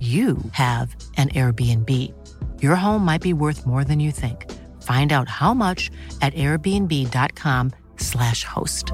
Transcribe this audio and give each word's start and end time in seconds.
you 0.00 0.38
have 0.52 0.96
an 1.16 1.28
Airbnb. 1.28 1.88
Your 2.60 2.74
home 2.74 3.04
might 3.04 3.22
be 3.22 3.32
worth 3.32 3.64
more 3.66 3.84
than 3.84 4.00
you 4.00 4.10
think. 4.10 4.50
Find 4.82 5.12
out 5.12 5.28
how 5.28 5.54
much 5.54 5.92
at 6.20 6.34
airbnb.com/slash 6.34 8.44
host. 8.44 8.92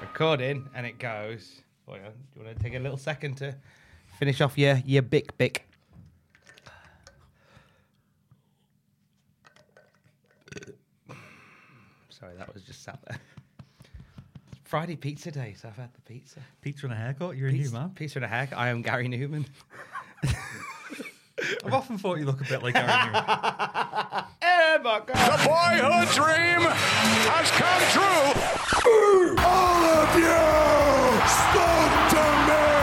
Recording 0.00 0.68
and 0.74 0.86
it 0.86 0.98
goes. 0.98 1.60
Do 1.86 1.94
you 1.94 2.44
want 2.44 2.56
to 2.56 2.62
take 2.62 2.74
a 2.74 2.78
little 2.78 2.96
second 2.96 3.36
to 3.36 3.54
finish 4.18 4.40
off 4.40 4.56
your 4.56 4.80
your 4.84 5.02
bic 5.02 5.36
bic? 5.38 5.66
Sorry, 12.08 12.34
that 12.38 12.52
was 12.54 12.62
just 12.62 12.73
sat 12.84 12.98
there. 13.08 13.18
Friday 14.64 14.96
pizza 14.96 15.30
day, 15.30 15.54
so 15.58 15.68
I've 15.68 15.76
had 15.76 15.94
the 15.94 16.00
pizza. 16.02 16.40
Pizza 16.60 16.86
and 16.86 16.92
a 16.92 16.96
haircut. 16.96 17.36
You're 17.36 17.48
a 17.48 17.52
new 17.52 17.58
Pizza, 17.62 17.74
man. 17.74 17.90
pizza 17.90 18.18
and 18.18 18.24
a 18.24 18.28
haircut. 18.28 18.58
I 18.58 18.68
am 18.68 18.82
Gary 18.82 19.08
Numan. 19.08 19.46
I've 21.64 21.72
often 21.72 21.96
thought 21.98 22.18
you 22.18 22.26
look 22.26 22.40
a 22.40 22.44
bit 22.44 22.62
like 22.62 22.74
Gary 22.74 22.86
Numan. 22.86 23.14
oh 24.42 24.78
my 24.82 25.00
god! 25.06 25.08
The 25.08 25.38
boyhood 25.48 26.08
dream 26.12 26.68
has 27.30 27.50
come 27.52 27.82
true. 27.94 28.32
All 29.44 29.84
of 29.84 30.14
you, 30.18 30.42
spoke 31.30 32.10
to 32.10 32.22
me. 32.48 32.73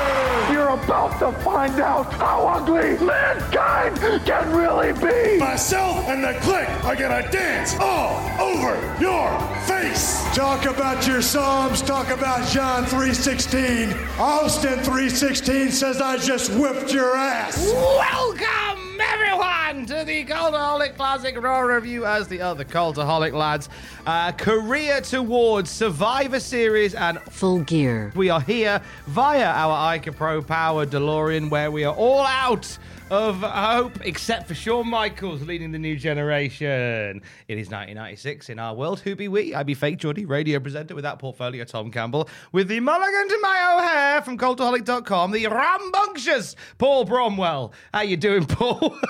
You're 0.91 0.99
about 1.07 1.19
to 1.19 1.39
find 1.39 1.79
out 1.79 2.11
how 2.15 2.47
ugly 2.47 2.97
mankind 2.99 3.97
can 4.25 4.53
really 4.53 4.91
be. 4.91 5.39
Myself 5.39 6.05
and 6.09 6.21
the 6.21 6.33
clique 6.41 6.67
are 6.83 6.97
gonna 6.97 7.31
dance 7.31 7.77
all 7.79 8.19
over 8.41 8.75
your 8.99 9.39
face. 9.67 10.21
Talk 10.35 10.65
about 10.65 11.07
your 11.07 11.21
Psalms. 11.21 11.81
Talk 11.81 12.09
about 12.09 12.45
John 12.49 12.85
3:16. 12.85 13.95
Austin 14.19 14.79
3:16 14.83 15.71
says 15.71 16.01
I 16.01 16.17
just 16.17 16.51
whipped 16.51 16.91
your 16.91 17.15
ass. 17.15 17.71
Welcome 17.71 18.90
everyone 19.01 19.85
to 19.87 20.03
the 20.05 20.23
Cultaholic 20.25 20.95
Classic 20.95 21.39
Raw 21.41 21.61
Review 21.61 22.05
as 22.05 22.27
the 22.27 22.41
other 22.41 22.63
Cultaholic 22.63 23.33
lads. 23.33 23.69
Uh, 24.05 24.31
career 24.31 25.01
towards 25.01 25.69
Survivor 25.69 26.39
Series 26.39 26.93
and 26.93 27.19
Full 27.23 27.61
gear. 27.61 28.11
we 28.15 28.29
are 28.29 28.41
here 28.41 28.81
via 29.07 29.45
our 29.45 29.97
Ica 29.97 30.15
Pro 30.15 30.41
Power 30.41 30.85
DeLorean 30.85 31.49
where 31.49 31.71
we 31.71 31.83
are 31.83 31.95
all 31.95 32.21
out 32.25 32.77
of 33.11 33.41
hope 33.41 34.05
except 34.05 34.47
for 34.47 34.55
Shawn 34.55 34.87
Michaels 34.87 35.41
leading 35.41 35.73
the 35.73 35.77
new 35.77 35.97
generation. 35.97 37.21
It 37.49 37.57
is 37.57 37.67
1996 37.67 38.49
in 38.49 38.57
our 38.57 38.73
world. 38.73 39.01
Who 39.01 39.17
be 39.17 39.27
we? 39.27 39.53
I 39.53 39.63
be 39.63 39.73
fake 39.73 39.97
Geordie, 39.97 40.23
radio 40.23 40.61
presenter 40.61 40.95
with 40.95 41.03
that 41.03 41.19
portfolio, 41.19 41.65
Tom 41.65 41.91
Campbell, 41.91 42.29
with 42.53 42.69
the 42.69 42.79
mulligan 42.79 43.27
to 43.27 43.39
my 43.41 43.57
hair 43.83 44.21
from 44.21 44.37
cultaholic.com, 44.37 45.31
the 45.31 45.45
rambunctious 45.47 46.55
Paul 46.77 47.05
Bromwell. 47.05 47.73
How 47.93 48.01
you 48.01 48.15
doing, 48.15 48.45
Paul? 48.45 48.95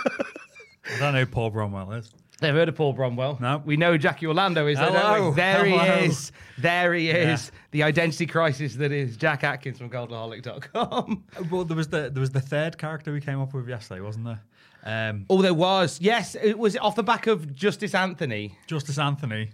I 0.96 0.98
don't 0.98 1.14
know 1.14 1.20
who 1.20 1.26
Paul 1.28 1.52
Bromwell 1.52 1.92
is. 2.00 2.12
Never 2.42 2.58
heard 2.58 2.70
of 2.70 2.76
Paul 2.76 2.94
Bromwell. 2.94 3.40
No. 3.40 3.62
We 3.64 3.78
know 3.78 3.98
Jackie 3.98 4.26
Orlando 4.28 4.66
is. 4.68 4.80
don't 4.80 4.94
Hello. 4.94 5.32
There 5.32 5.64
Hello. 5.66 5.78
he 6.00 6.06
is. 6.06 6.32
There 6.58 6.94
he 6.94 7.10
is. 7.10 7.52
Yeah. 7.54 7.60
The 7.72 7.84
identity 7.84 8.26
crisis 8.26 8.76
that 8.76 8.92
is 8.92 9.16
Jack 9.18 9.44
Atkins 9.44 9.78
from 9.78 9.90
Cultaholic.com. 9.90 11.24
Well, 11.52 11.66
there 11.66 11.78
was 11.78 11.88
the 11.90 12.10
there 12.10 12.22
was 12.22 12.32
the 12.32 12.42
third 12.42 12.78
character 12.78 13.14
we 13.14 13.22
came 13.22 13.40
up 13.40 13.54
with 13.54 13.68
yesterday, 13.70 14.02
wasn't 14.02 14.26
there? 14.26 14.42
Um, 14.84 15.26
Oh, 15.30 15.42
there 15.42 15.54
was. 15.54 16.00
Yes, 16.02 16.36
it 16.42 16.58
was 16.58 16.76
off 16.78 16.96
the 16.96 17.04
back 17.04 17.28
of 17.28 17.56
Justice 17.56 17.94
Anthony. 17.94 18.58
Justice 18.68 18.98
Anthony. 18.98 19.52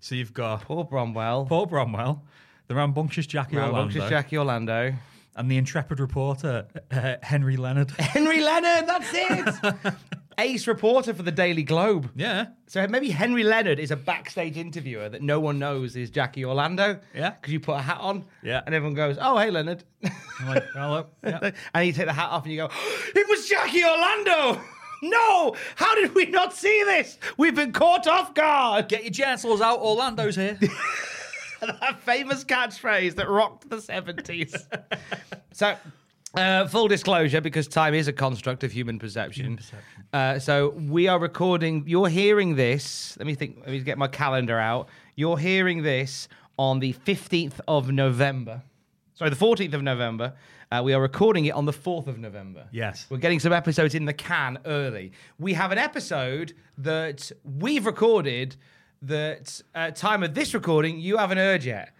So 0.00 0.14
you've 0.14 0.34
got 0.34 0.62
Paul 0.62 0.84
Bromwell. 0.84 1.46
Paul 1.48 1.66
Bromwell, 1.66 2.20
the 2.68 2.74
rambunctious 2.74 3.26
Jackie 3.26 3.56
Rambunctious 3.56 4.02
Orlando, 4.02 4.16
Jackie 4.16 4.36
Orlando. 4.38 4.94
and 5.36 5.50
the 5.50 5.56
intrepid 5.56 6.00
reporter 6.00 6.66
uh, 6.90 7.14
Henry 7.22 7.56
Leonard. 7.56 7.90
Henry 7.98 8.40
Leonard, 8.42 8.86
that's 8.86 9.10
it. 9.12 9.94
Ace 10.38 10.66
reporter 10.66 11.14
for 11.14 11.22
the 11.22 11.32
Daily 11.32 11.62
Globe. 11.62 12.10
yeah, 12.14 12.46
So 12.66 12.86
maybe 12.88 13.08
Henry 13.08 13.42
Leonard 13.42 13.78
is 13.78 13.90
a 13.90 13.96
backstage 13.96 14.56
interviewer 14.58 15.08
that 15.08 15.22
no 15.22 15.40
one 15.40 15.58
knows 15.58 15.96
is 15.96 16.10
Jackie 16.10 16.44
Orlando. 16.44 17.00
Yeah. 17.14 17.30
Because 17.30 17.52
you 17.52 17.60
put 17.60 17.76
a 17.76 17.82
hat 17.82 17.98
on. 18.00 18.24
Yeah. 18.42 18.60
And 18.66 18.74
everyone 18.74 18.94
goes, 18.94 19.16
oh, 19.20 19.38
hey, 19.38 19.50
Leonard. 19.50 19.84
I'm 20.04 20.48
like, 20.48 20.64
hello. 20.74 21.06
Yeah. 21.24 21.50
and 21.74 21.86
you 21.86 21.92
take 21.92 22.06
the 22.06 22.12
hat 22.12 22.28
off 22.30 22.42
and 22.44 22.52
you 22.52 22.58
go, 22.58 22.70
it 23.14 23.28
was 23.28 23.48
Jackie 23.48 23.84
Orlando. 23.84 24.60
No, 25.02 25.54
how 25.74 25.94
did 25.94 26.14
we 26.14 26.24
not 26.24 26.54
see 26.54 26.82
this? 26.84 27.18
We've 27.36 27.54
been 27.54 27.72
caught 27.72 28.06
off 28.06 28.32
guard. 28.32 28.88
Get 28.88 29.02
your 29.04 29.10
genitals 29.10 29.60
out. 29.60 29.80
Orlando's 29.80 30.36
here. 30.36 30.58
that 31.60 32.00
famous 32.00 32.44
catchphrase 32.44 33.14
that 33.16 33.28
rocked 33.28 33.68
the 33.68 33.76
70s. 33.76 34.56
so, 35.52 35.76
uh, 36.36 36.66
full 36.66 36.88
disclosure, 36.88 37.40
because 37.40 37.66
time 37.66 37.94
is 37.94 38.08
a 38.08 38.12
construct 38.12 38.64
of 38.64 38.72
human 38.72 38.98
perception. 38.98 39.58
Uh, 40.12 40.38
so, 40.38 40.70
we 40.70 41.08
are 41.08 41.18
recording, 41.18 41.84
you're 41.86 42.08
hearing 42.08 42.56
this. 42.56 43.16
Let 43.18 43.26
me 43.26 43.34
think, 43.34 43.58
let 43.60 43.68
me 43.68 43.80
get 43.80 43.98
my 43.98 44.08
calendar 44.08 44.58
out. 44.58 44.88
You're 45.14 45.38
hearing 45.38 45.82
this 45.82 46.28
on 46.58 46.80
the 46.80 46.92
15th 46.92 47.60
of 47.66 47.90
November. 47.90 48.62
Sorry, 49.14 49.30
the 49.30 49.36
14th 49.36 49.72
of 49.72 49.82
November. 49.82 50.34
Uh, 50.70 50.82
we 50.84 50.92
are 50.92 51.00
recording 51.00 51.46
it 51.46 51.52
on 51.52 51.64
the 51.64 51.72
4th 51.72 52.06
of 52.06 52.18
November. 52.18 52.66
Yes. 52.72 53.06
We're 53.08 53.18
getting 53.18 53.40
some 53.40 53.52
episodes 53.52 53.94
in 53.94 54.04
the 54.04 54.12
can 54.12 54.58
early. 54.66 55.12
We 55.38 55.54
have 55.54 55.72
an 55.72 55.78
episode 55.78 56.54
that 56.78 57.30
we've 57.44 57.86
recorded 57.86 58.56
that 59.02 59.60
uh, 59.74 59.90
time 59.92 60.22
of 60.22 60.34
this 60.34 60.54
recording 60.54 60.98
you 60.98 61.16
haven't 61.18 61.38
heard 61.38 61.64
yet. 61.64 61.94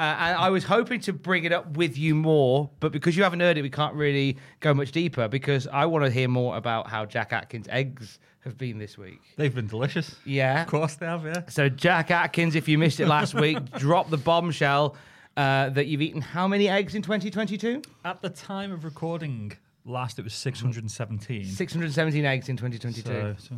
Uh, 0.00 0.02
and 0.18 0.36
I 0.38 0.48
was 0.50 0.62
hoping 0.62 1.00
to 1.00 1.12
bring 1.12 1.42
it 1.42 1.52
up 1.52 1.76
with 1.76 1.98
you 1.98 2.14
more, 2.14 2.70
but 2.78 2.92
because 2.92 3.16
you 3.16 3.24
haven't 3.24 3.40
heard 3.40 3.58
it, 3.58 3.62
we 3.62 3.70
can't 3.70 3.94
really 3.94 4.36
go 4.60 4.72
much 4.72 4.92
deeper 4.92 5.26
because 5.26 5.66
I 5.66 5.86
want 5.86 6.04
to 6.04 6.10
hear 6.10 6.28
more 6.28 6.56
about 6.56 6.88
how 6.88 7.04
Jack 7.04 7.32
Atkins' 7.32 7.66
eggs 7.68 8.20
have 8.44 8.56
been 8.56 8.78
this 8.78 8.96
week. 8.96 9.20
They've 9.36 9.52
been 9.54 9.66
delicious. 9.66 10.14
Yeah. 10.24 10.62
Of 10.62 10.68
course 10.68 10.94
they 10.94 11.06
have. 11.06 11.24
Yeah. 11.24 11.42
So, 11.48 11.68
Jack 11.68 12.12
Atkins, 12.12 12.54
if 12.54 12.68
you 12.68 12.78
missed 12.78 13.00
it 13.00 13.08
last 13.08 13.34
week, 13.34 13.58
drop 13.78 14.08
the 14.08 14.16
bombshell 14.16 14.94
uh, 15.36 15.70
that 15.70 15.86
you've 15.88 16.02
eaten 16.02 16.20
how 16.20 16.46
many 16.46 16.68
eggs 16.68 16.94
in 16.94 17.02
2022? 17.02 17.82
At 18.04 18.22
the 18.22 18.30
time 18.30 18.70
of 18.70 18.84
recording, 18.84 19.52
last 19.84 20.20
it 20.20 20.22
was 20.22 20.34
617. 20.34 21.44
617 21.44 22.24
eggs 22.24 22.48
in 22.48 22.56
2022. 22.56 23.02
So, 23.02 23.34
so- 23.36 23.56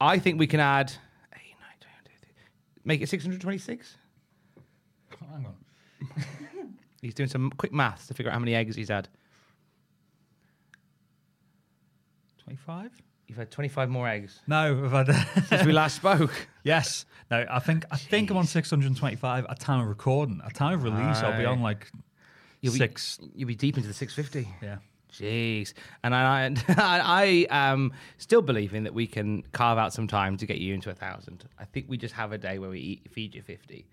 I 0.00 0.20
think 0.20 0.38
we 0.38 0.46
can 0.46 0.60
add. 0.60 0.92
eight, 1.34 1.54
nine, 1.58 1.70
10, 1.80 1.90
11, 2.06 2.18
Make 2.84 3.02
it 3.02 3.08
626? 3.08 3.96
hang 5.32 5.46
on. 5.46 6.74
He's 7.02 7.14
doing 7.14 7.28
some 7.28 7.50
quick 7.50 7.72
maths 7.72 8.06
to 8.08 8.14
figure 8.14 8.30
out 8.30 8.34
how 8.34 8.40
many 8.40 8.54
eggs 8.54 8.74
he's 8.74 8.88
had. 8.88 9.08
25? 12.44 12.90
You've 13.26 13.36
had 13.38 13.50
25 13.50 13.90
more 13.90 14.08
eggs 14.08 14.40
No, 14.46 14.84
I've 14.86 15.06
had. 15.06 15.44
since 15.48 15.64
we 15.66 15.72
last 15.72 15.96
spoke. 15.96 16.32
yes. 16.64 17.04
No, 17.30 17.44
I 17.50 17.58
think 17.58 17.84
I 17.90 17.96
think 17.96 18.30
I'm 18.30 18.36
on 18.38 18.46
625 18.46 19.46
at 19.48 19.60
time 19.60 19.80
of 19.80 19.86
recording. 19.88 20.40
At 20.44 20.54
time 20.54 20.74
of 20.78 20.82
release, 20.84 21.18
I'll 21.18 21.38
be 21.38 21.44
on 21.44 21.60
like 21.60 21.90
You'll 22.62 22.72
be- 22.72 22.78
six. 22.78 23.18
You'll 23.34 23.48
be 23.48 23.54
deep 23.54 23.76
into 23.76 23.86
the 23.86 23.94
650. 23.94 24.50
Yeah. 24.62 24.78
Jeez, 25.12 25.72
and 26.02 26.14
I, 26.14 26.46
I, 26.46 26.54
I 26.78 27.46
am 27.50 27.92
still 28.18 28.42
believing 28.42 28.84
that 28.84 28.94
we 28.94 29.06
can 29.06 29.42
carve 29.52 29.78
out 29.78 29.92
some 29.92 30.06
time 30.06 30.36
to 30.36 30.46
get 30.46 30.58
you 30.58 30.74
into 30.74 30.90
a 30.90 30.94
thousand. 30.94 31.44
I 31.58 31.64
think 31.64 31.86
we 31.88 31.96
just 31.96 32.14
have 32.14 32.32
a 32.32 32.38
day 32.38 32.58
where 32.58 32.70
we 32.70 32.80
eat, 32.80 33.10
feed 33.10 33.34
you 33.34 33.42
fifty, 33.42 33.86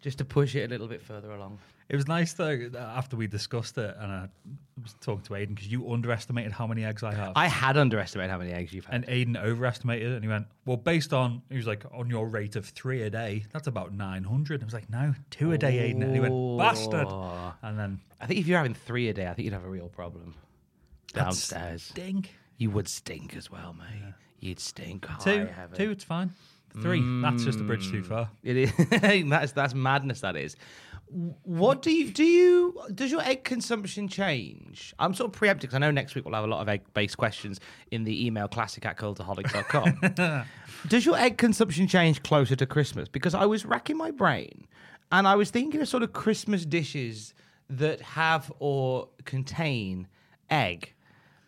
just 0.00 0.18
to 0.18 0.24
push 0.24 0.54
it 0.54 0.64
a 0.64 0.68
little 0.68 0.88
bit 0.88 1.02
further 1.02 1.32
along. 1.32 1.58
It 1.88 1.96
was 1.96 2.06
nice 2.06 2.32
though 2.34 2.70
after 2.78 3.16
we 3.16 3.26
discussed 3.26 3.76
it, 3.76 3.96
and 3.98 4.12
I 4.12 4.28
was 4.80 4.94
talking 5.00 5.22
to 5.24 5.30
Aiden 5.32 5.56
because 5.56 5.66
you 5.66 5.92
underestimated 5.92 6.52
how 6.52 6.68
many 6.68 6.84
eggs 6.84 7.02
I 7.02 7.12
have, 7.14 7.32
I 7.34 7.48
had 7.48 7.76
underestimated 7.76 8.30
how 8.30 8.38
many 8.38 8.52
eggs 8.52 8.72
you've 8.72 8.84
had. 8.84 8.94
and 8.94 9.06
Aiden 9.08 9.36
overestimated 9.36 10.12
it, 10.12 10.14
and 10.14 10.22
he 10.22 10.28
went, 10.28 10.46
"Well, 10.66 10.76
based 10.76 11.12
on 11.12 11.42
he 11.50 11.56
was 11.56 11.66
like 11.66 11.84
on 11.92 12.08
your 12.08 12.28
rate 12.28 12.54
of 12.54 12.64
three 12.66 13.02
a 13.02 13.10
day, 13.10 13.44
that's 13.52 13.66
about 13.66 13.92
900." 13.92 14.62
I 14.62 14.64
was 14.64 14.72
like, 14.72 14.88
"No, 14.88 15.14
two 15.30 15.50
a 15.50 15.58
day, 15.58 15.92
Aiden," 15.92 16.02
and 16.04 16.14
he 16.14 16.20
went, 16.20 16.58
"Bastard!" 16.58 17.08
And 17.62 17.76
then 17.76 18.00
I 18.20 18.26
think 18.26 18.38
if 18.38 18.46
you're 18.46 18.58
having 18.58 18.74
three 18.74 19.08
a 19.08 19.12
day, 19.12 19.26
I 19.26 19.34
think 19.34 19.46
you'd 19.46 19.54
have 19.54 19.64
a 19.64 19.68
real 19.68 19.88
problem 19.88 20.34
downstairs. 21.12 21.82
stink. 21.82 22.36
You 22.58 22.70
would 22.70 22.88
stink 22.88 23.36
as 23.36 23.50
well, 23.50 23.74
mate. 23.78 24.14
You'd 24.40 24.60
stink. 24.60 25.06
Two, 25.22 25.48
it's 25.90 26.04
fine. 26.04 26.32
Three, 26.80 27.02
that's 27.20 27.44
just 27.44 27.58
a 27.58 27.64
bridge 27.64 27.90
too 27.90 28.02
mm. 28.02 28.06
far. 28.06 28.30
It 28.42 28.56
is. 28.56 28.72
that's 29.28 29.52
that's 29.52 29.74
madness. 29.74 30.20
That 30.20 30.36
is. 30.36 30.56
What 31.42 31.82
do 31.82 31.90
you 31.90 32.12
do? 32.12 32.22
You 32.22 32.80
does 32.94 33.10
your 33.10 33.22
egg 33.22 33.42
consumption 33.42 34.06
change? 34.06 34.94
I'm 34.98 35.12
sort 35.12 35.30
of 35.30 35.32
preempting 35.32 35.66
because 35.68 35.74
I 35.74 35.78
know 35.78 35.90
next 35.90 36.14
week 36.14 36.24
we'll 36.24 36.34
have 36.34 36.44
a 36.44 36.46
lot 36.46 36.60
of 36.60 36.68
egg-based 36.68 37.16
questions 37.16 37.58
in 37.90 38.04
the 38.04 38.24
email 38.26 38.46
classic 38.46 38.86
at 38.86 38.96
cultaholic.com. 38.96 40.44
does 40.88 41.04
your 41.04 41.16
egg 41.16 41.36
consumption 41.36 41.88
change 41.88 42.22
closer 42.22 42.54
to 42.54 42.66
Christmas? 42.66 43.08
Because 43.08 43.34
I 43.34 43.46
was 43.46 43.66
racking 43.66 43.96
my 43.96 44.12
brain 44.12 44.68
and 45.10 45.26
I 45.26 45.34
was 45.34 45.50
thinking 45.50 45.80
of 45.80 45.88
sort 45.88 46.04
of 46.04 46.12
Christmas 46.12 46.64
dishes 46.64 47.34
that 47.68 48.00
have 48.00 48.52
or 48.60 49.08
contain 49.24 50.06
egg, 50.50 50.94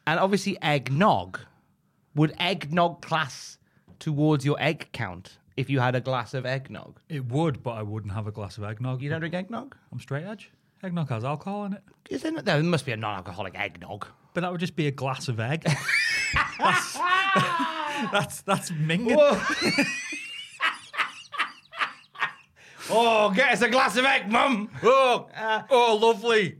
and 0.06 0.19
obviously 0.20 0.60
eggnog. 0.62 1.40
Would 2.14 2.34
eggnog 2.38 3.00
class 3.02 3.58
towards 3.99 4.44
your 4.44 4.60
egg 4.60 4.88
count 4.93 5.38
if 5.56 5.70
you 5.70 5.81
had 5.81 5.94
a 5.94 6.00
glass 6.00 6.34
of 6.34 6.44
eggnog? 6.44 7.00
It 7.08 7.26
would, 7.26 7.62
but 7.62 7.72
I 7.72 7.82
wouldn't 7.82 8.12
have 8.12 8.26
a 8.26 8.32
glass 8.32 8.58
of 8.58 8.64
eggnog. 8.64 9.00
You 9.00 9.08
don't 9.10 9.20
drink 9.20 9.34
eggnog? 9.34 9.75
I'm 9.90 9.99
straight 10.00 10.25
edge. 10.25 10.50
Eggnog 10.82 11.08
has 11.10 11.25
alcohol 11.25 11.64
in 11.66 11.75
it, 11.75 11.82
Is 12.10 12.22
there, 12.22 12.32
no, 12.32 12.43
there 12.43 12.62
must 12.62 12.84
be 12.84 12.93
a 12.93 12.96
non-alcoholic 12.96 13.58
eggnog. 13.58 14.06
but 14.34 14.40
that 14.40 14.50
would 14.50 14.60
just 14.60 14.75
be 14.76 14.88
a 14.88 14.90
glass 14.90 15.28
of 15.28 15.38
egg. 15.38 15.62
that's, 16.58 16.98
that's 18.12 18.43
that's 18.43 18.70
minging. 18.72 19.16
Oh, 22.90 23.31
get 23.31 23.52
us 23.52 23.62
a 23.62 23.69
glass 23.69 23.96
of 23.96 24.05
egg, 24.05 24.31
mum. 24.31 24.69
Oh, 24.82 25.29
uh, 25.37 25.62
oh, 25.70 25.96
lovely. 26.00 26.56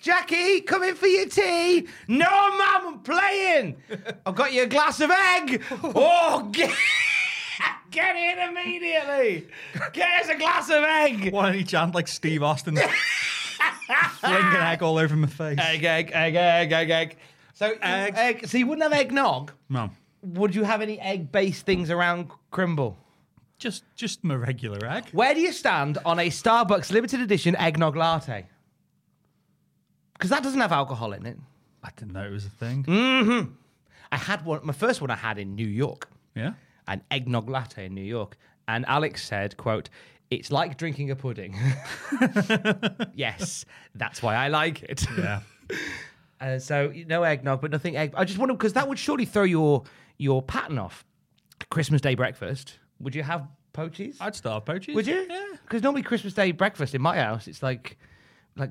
Jackie, 0.00 0.60
come 0.60 0.82
in 0.84 0.94
for 0.94 1.06
your 1.06 1.26
tea. 1.28 1.86
No, 2.06 2.26
mum, 2.56 2.86
I'm 2.86 2.98
playing. 3.00 3.76
I've 4.24 4.34
got 4.34 4.52
you 4.52 4.62
a 4.62 4.66
glass 4.66 5.00
of 5.00 5.10
egg. 5.10 5.62
Oh, 5.82 6.48
get, 6.52 6.70
get 7.90 8.14
in 8.14 8.50
immediately. 8.50 9.48
Get 9.92 10.22
us 10.22 10.28
a 10.28 10.36
glass 10.36 10.68
of 10.70 10.84
egg. 10.84 11.32
Why 11.32 11.46
don't 11.46 11.58
you 11.58 11.64
chant 11.64 11.94
like 11.94 12.08
Steve 12.08 12.42
Austin? 12.42 12.76
Flinging 14.20 14.44
egg 14.56 14.82
all 14.82 14.98
over 14.98 15.16
my 15.16 15.26
face. 15.28 15.58
Egg, 15.60 15.84
egg, 15.84 16.10
egg, 16.12 16.34
egg, 16.36 16.72
egg, 16.72 16.90
egg. 16.90 17.16
So, 17.54 17.74
egg. 17.82 18.14
egg. 18.16 18.46
So 18.46 18.58
you 18.58 18.66
wouldn't 18.66 18.82
have 18.82 18.92
eggnog. 18.92 19.52
No, 19.70 19.90
Would 20.22 20.54
you 20.54 20.64
have 20.64 20.82
any 20.82 21.00
egg-based 21.00 21.64
things 21.64 21.90
around 21.90 22.30
Crimble? 22.50 22.96
Just 23.58 23.84
just 23.94 24.22
my 24.24 24.34
regular 24.34 24.86
egg. 24.88 25.06
Where 25.12 25.34
do 25.34 25.40
you 25.40 25.52
stand 25.52 25.98
on 26.04 26.18
a 26.18 26.28
Starbucks 26.28 26.90
limited 26.92 27.20
edition 27.20 27.56
eggnog 27.56 27.96
latte? 27.96 28.46
Because 30.14 30.30
that 30.30 30.42
doesn't 30.42 30.60
have 30.60 30.72
alcohol 30.72 31.12
in 31.12 31.26
it. 31.26 31.36
I 31.82 31.90
didn't 31.96 32.12
know 32.12 32.24
it 32.24 32.30
was 32.32 32.46
a 32.46 32.50
thing. 32.50 32.84
I 34.10 34.16
had 34.16 34.44
one. 34.44 34.60
My 34.64 34.72
first 34.72 35.00
one 35.00 35.10
I 35.10 35.16
had 35.16 35.38
in 35.38 35.54
New 35.54 35.66
York, 35.68 36.08
Yeah. 36.34 36.52
an 36.88 37.02
eggnog 37.10 37.48
latte 37.50 37.86
in 37.86 37.94
New 37.94 38.02
York, 38.04 38.36
and 38.68 38.84
Alex 38.86 39.24
said, 39.24 39.56
"quote 39.56 39.88
It's 40.30 40.50
like 40.50 40.76
drinking 40.78 41.10
a 41.10 41.16
pudding." 41.16 41.54
yes, 43.14 43.64
that's 43.94 44.22
why 44.22 44.34
I 44.34 44.48
like 44.48 44.82
it. 44.82 45.06
Yeah. 45.18 45.40
Uh, 46.38 46.58
so 46.58 46.92
no 47.06 47.22
eggnog, 47.22 47.62
but 47.62 47.70
nothing 47.70 47.96
egg. 47.96 48.12
I 48.14 48.26
just 48.26 48.38
wonder 48.38 48.52
because 48.52 48.74
that 48.74 48.86
would 48.86 48.98
surely 48.98 49.24
throw 49.24 49.44
your 49.44 49.84
your 50.18 50.42
pattern 50.42 50.76
off. 50.78 51.02
Christmas 51.70 52.02
Day 52.02 52.14
breakfast. 52.14 52.78
Would 53.00 53.14
you 53.14 53.22
have 53.22 53.46
poaches? 53.72 54.16
I'd 54.20 54.34
start 54.34 54.64
poaches. 54.66 54.94
Would 54.94 55.06
you? 55.06 55.26
Yeah. 55.28 55.44
Because 55.62 55.82
normally 55.82 56.02
Christmas 56.02 56.34
Day 56.34 56.52
breakfast 56.52 56.94
in 56.94 57.02
my 57.02 57.16
house, 57.16 57.46
it's 57.48 57.62
like 57.62 57.96
like 58.56 58.70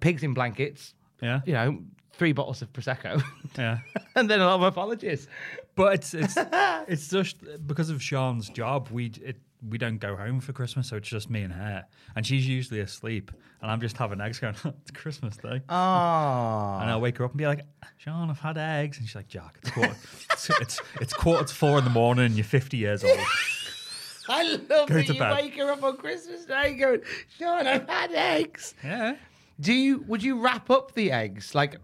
pigs 0.00 0.22
in 0.22 0.34
blankets. 0.34 0.94
Yeah. 1.20 1.40
You 1.46 1.52
know, 1.52 1.78
three 2.12 2.32
bottles 2.32 2.62
of 2.62 2.72
prosecco, 2.72 3.22
Yeah. 3.58 3.78
and 4.16 4.28
then 4.30 4.40
a 4.40 4.44
lot 4.46 4.54
of 4.56 4.62
apologies. 4.62 5.28
But 5.74 5.94
it's 5.94 6.14
it's 6.14 6.34
it's 6.88 7.08
just 7.08 7.36
because 7.66 7.90
of 7.90 8.02
Sean's 8.02 8.48
job. 8.48 8.88
We 8.90 9.06
it 9.22 9.36
we 9.68 9.78
don't 9.78 9.98
go 9.98 10.16
home 10.16 10.40
for 10.40 10.52
Christmas, 10.52 10.88
so 10.88 10.96
it's 10.96 11.08
just 11.08 11.30
me 11.30 11.42
and 11.42 11.52
her, 11.52 11.84
and 12.16 12.26
she's 12.26 12.46
usually 12.48 12.80
asleep, 12.80 13.30
and 13.60 13.70
I'm 13.70 13.80
just 13.80 13.96
having 13.96 14.20
eggs 14.20 14.38
going. 14.38 14.54
it's 14.64 14.90
Christmas 14.90 15.36
Day, 15.36 15.60
Oh, 15.68 16.78
and 16.80 16.90
I'll 16.90 17.00
wake 17.00 17.18
her 17.18 17.24
up 17.24 17.30
and 17.32 17.38
be 17.38 17.46
like, 17.46 17.60
"Sean, 17.98 18.28
I've 18.30 18.38
had 18.40 18.58
eggs," 18.58 18.98
and 18.98 19.06
she's 19.06 19.14
like, 19.16 19.28
"Jack, 19.28 19.58
it's 19.62 19.70
quarter, 19.70 19.96
it's, 20.32 20.50
it's 20.60 20.80
it's 21.00 21.12
quarter 21.14 21.44
to 21.44 21.54
four 21.54 21.78
in 21.78 21.84
the 21.84 21.90
morning, 21.90 22.26
and 22.26 22.34
you're 22.34 22.44
50 22.44 22.76
years 22.76 23.04
old." 23.04 23.18
I 24.28 24.44
love 24.52 24.68
Go 24.68 24.84
that 24.86 25.06
to 25.06 25.12
you 25.14 25.18
bed. 25.18 25.36
wake 25.36 25.56
her 25.56 25.70
up 25.72 25.82
on 25.82 25.96
Christmas 25.96 26.44
Day 26.44 26.74
going, 26.74 27.00
Sean, 27.38 27.66
I've 27.66 27.88
had 27.88 28.12
eggs. 28.12 28.74
yeah. 28.82 29.16
Do 29.60 29.72
you? 29.72 30.04
Would 30.08 30.22
you 30.22 30.40
wrap 30.40 30.70
up 30.70 30.94
the 30.94 31.10
eggs? 31.12 31.54
Like, 31.54 31.76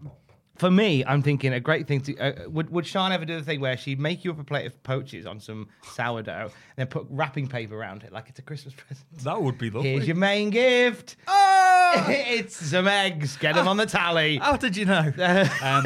for 0.59 0.69
me, 0.69 1.05
I'm 1.05 1.21
thinking 1.21 1.53
a 1.53 1.59
great 1.59 1.87
thing 1.87 2.01
to. 2.01 2.17
Uh, 2.17 2.49
would 2.49 2.69
Would 2.69 2.85
Sean 2.85 3.11
ever 3.11 3.23
do 3.23 3.37
the 3.37 3.43
thing 3.43 3.61
where 3.61 3.77
she'd 3.77 3.99
make 3.99 4.25
you 4.25 4.31
up 4.31 4.39
a 4.39 4.43
plate 4.43 4.65
of 4.65 4.83
poaches 4.83 5.25
on 5.25 5.39
some 5.39 5.69
sourdough, 5.83 6.51
and 6.51 6.51
then 6.75 6.87
put 6.87 7.07
wrapping 7.09 7.47
paper 7.47 7.75
around 7.75 8.03
it 8.03 8.11
like 8.11 8.29
it's 8.29 8.39
a 8.39 8.41
Christmas 8.41 8.73
present? 8.77 9.07
That 9.23 9.41
would 9.41 9.57
be 9.57 9.69
lovely. 9.69 9.91
Here's 9.91 10.07
your 10.07 10.17
main 10.17 10.49
gift. 10.49 11.15
Oh! 11.27 12.05
it's 12.09 12.57
some 12.57 12.87
eggs. 12.87 13.37
Get 13.37 13.55
them 13.55 13.67
on 13.67 13.77
the 13.77 13.85
tally. 13.85 14.37
How 14.37 14.57
did 14.57 14.75
you 14.75 14.85
know? 14.85 15.13
um, 15.61 15.85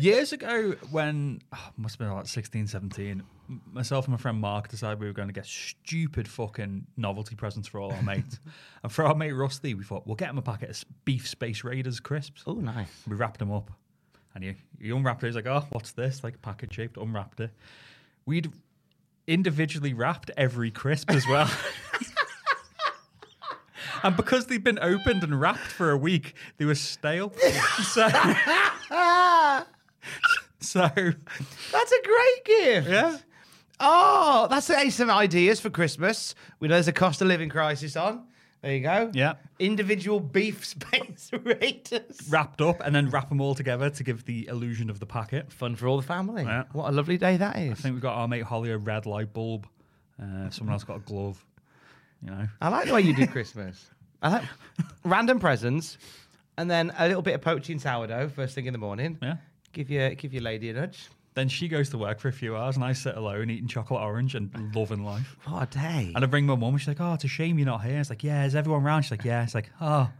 years 0.00 0.32
ago, 0.32 0.72
when 0.90 1.40
oh, 1.54 1.68
must 1.76 1.98
have 1.98 2.08
been 2.08 2.16
like 2.16 2.26
16, 2.26 2.66
17, 2.66 3.10
m- 3.10 3.26
myself 3.72 4.06
and 4.06 4.12
my 4.12 4.18
friend 4.18 4.38
Mark 4.38 4.68
decided 4.68 5.00
we 5.00 5.06
were 5.06 5.12
going 5.12 5.28
to 5.28 5.34
get 5.34 5.46
stupid 5.46 6.28
fucking 6.28 6.86
novelty 6.96 7.34
presents 7.34 7.68
for 7.68 7.80
all 7.80 7.92
our 7.92 8.02
mates. 8.02 8.38
and 8.82 8.92
for 8.92 9.04
our 9.04 9.14
mate 9.14 9.32
Rusty, 9.32 9.74
we 9.74 9.84
thought 9.84 10.06
we'll 10.06 10.16
get 10.16 10.30
him 10.30 10.38
a 10.38 10.42
packet 10.42 10.70
of 10.70 10.84
beef 11.04 11.28
Space 11.28 11.64
Raiders 11.64 12.00
crisps. 12.00 12.42
Oh, 12.46 12.54
nice. 12.54 12.90
We 13.08 13.16
wrapped 13.16 13.38
them 13.38 13.52
up, 13.52 13.70
and 14.34 14.44
he, 14.44 14.54
he 14.80 14.90
unwrapped 14.90 15.22
it. 15.22 15.26
He's 15.26 15.36
like, 15.36 15.46
"Oh, 15.46 15.64
what's 15.70 15.92
this?" 15.92 16.22
Like 16.24 16.40
packet 16.42 16.72
shaped. 16.72 16.96
Unwrapped 16.96 17.40
it. 17.40 17.50
We'd 18.26 18.50
individually 19.26 19.94
wrapped 19.94 20.30
every 20.36 20.70
crisp 20.70 21.10
as 21.10 21.26
well. 21.26 21.50
And 24.02 24.16
because 24.16 24.46
they'd 24.46 24.62
been 24.62 24.78
opened 24.80 25.24
and 25.24 25.40
wrapped 25.40 25.58
for 25.58 25.90
a 25.90 25.96
week, 25.96 26.34
they 26.58 26.64
were 26.64 26.74
stale. 26.76 27.32
so, 27.82 28.08
so 30.60 30.90
That's 30.92 31.92
a 31.92 32.02
great 32.04 32.44
gift. 32.44 32.88
yeah. 32.88 33.16
Oh, 33.78 34.46
that's 34.48 34.70
uh, 34.70 34.88
some 34.90 35.10
ideas 35.10 35.60
for 35.60 35.70
Christmas. 35.70 36.34
We 36.60 36.68
know 36.68 36.74
there's 36.74 36.88
a 36.88 36.92
cost 36.92 37.20
of 37.20 37.28
living 37.28 37.48
crisis 37.48 37.96
on. 37.96 38.24
There 38.62 38.74
you 38.74 38.80
go. 38.80 39.10
Yeah. 39.12 39.34
Individual 39.58 40.18
beef 40.18 40.64
space 40.64 41.30
raiders. 41.44 42.20
wrapped 42.30 42.60
up 42.60 42.80
and 42.84 42.94
then 42.94 43.10
wrap 43.10 43.28
them 43.28 43.40
all 43.40 43.54
together 43.54 43.90
to 43.90 44.02
give 44.02 44.24
the 44.24 44.48
illusion 44.48 44.88
of 44.90 44.98
the 44.98 45.06
packet. 45.06 45.52
Fun 45.52 45.76
for 45.76 45.86
all 45.86 45.96
the 45.98 46.06
family. 46.06 46.42
Yeah. 46.42 46.64
What 46.72 46.88
a 46.88 46.92
lovely 46.92 47.18
day 47.18 47.36
that 47.36 47.56
is. 47.58 47.72
I 47.72 47.74
think 47.74 47.94
we've 47.94 48.02
got 48.02 48.14
our 48.14 48.26
mate 48.26 48.42
Holly 48.42 48.70
a 48.70 48.78
red 48.78 49.06
light 49.06 49.32
bulb. 49.32 49.66
Uh, 50.20 50.48
someone 50.50 50.72
else 50.72 50.84
got 50.84 50.96
a 50.96 51.00
glove. 51.00 51.44
You 52.22 52.30
know, 52.30 52.46
I 52.62 52.68
like 52.70 52.86
the 52.86 52.94
way 52.94 53.02
you 53.02 53.14
do 53.14 53.26
Christmas. 53.26 53.90
I 54.22 54.30
like 54.30 54.44
random 55.04 55.38
presents, 55.38 55.98
and 56.56 56.70
then 56.70 56.90
a 56.98 57.06
little 57.06 57.20
bit 57.22 57.34
of 57.34 57.42
poaching 57.42 57.78
sourdough 57.78 58.30
first 58.30 58.54
thing 58.54 58.64
in 58.64 58.72
the 58.72 58.78
morning. 58.78 59.18
yeah. 59.20 59.36
Give 59.74 59.90
your 59.90 60.14
give 60.14 60.32
your 60.32 60.42
lady 60.42 60.70
a 60.70 60.72
nudge. 60.72 61.08
Then 61.36 61.50
she 61.50 61.68
goes 61.68 61.90
to 61.90 61.98
work 61.98 62.18
for 62.18 62.28
a 62.28 62.32
few 62.32 62.56
hours, 62.56 62.76
and 62.76 62.84
I 62.84 62.94
sit 62.94 63.14
alone 63.14 63.50
eating 63.50 63.68
chocolate 63.68 64.00
orange 64.00 64.34
and 64.34 64.74
loving 64.74 65.04
life. 65.04 65.36
What 65.44 65.64
a 65.64 65.78
day! 65.78 66.12
And 66.14 66.24
I 66.24 66.26
bring 66.26 66.46
my 66.46 66.56
mum, 66.56 66.70
and 66.70 66.80
she's 66.80 66.88
like, 66.88 67.00
"Oh, 67.00 67.12
it's 67.12 67.24
a 67.24 67.28
shame 67.28 67.58
you're 67.58 67.66
not 67.66 67.84
here." 67.84 68.00
It's 68.00 68.08
like, 68.08 68.24
"Yeah, 68.24 68.46
is 68.46 68.54
everyone 68.56 68.82
around?" 68.82 69.02
She's 69.02 69.10
like, 69.10 69.24
"Yeah." 69.24 69.42
It's 69.42 69.54
like, 69.54 69.70
"Oh, 69.78 70.10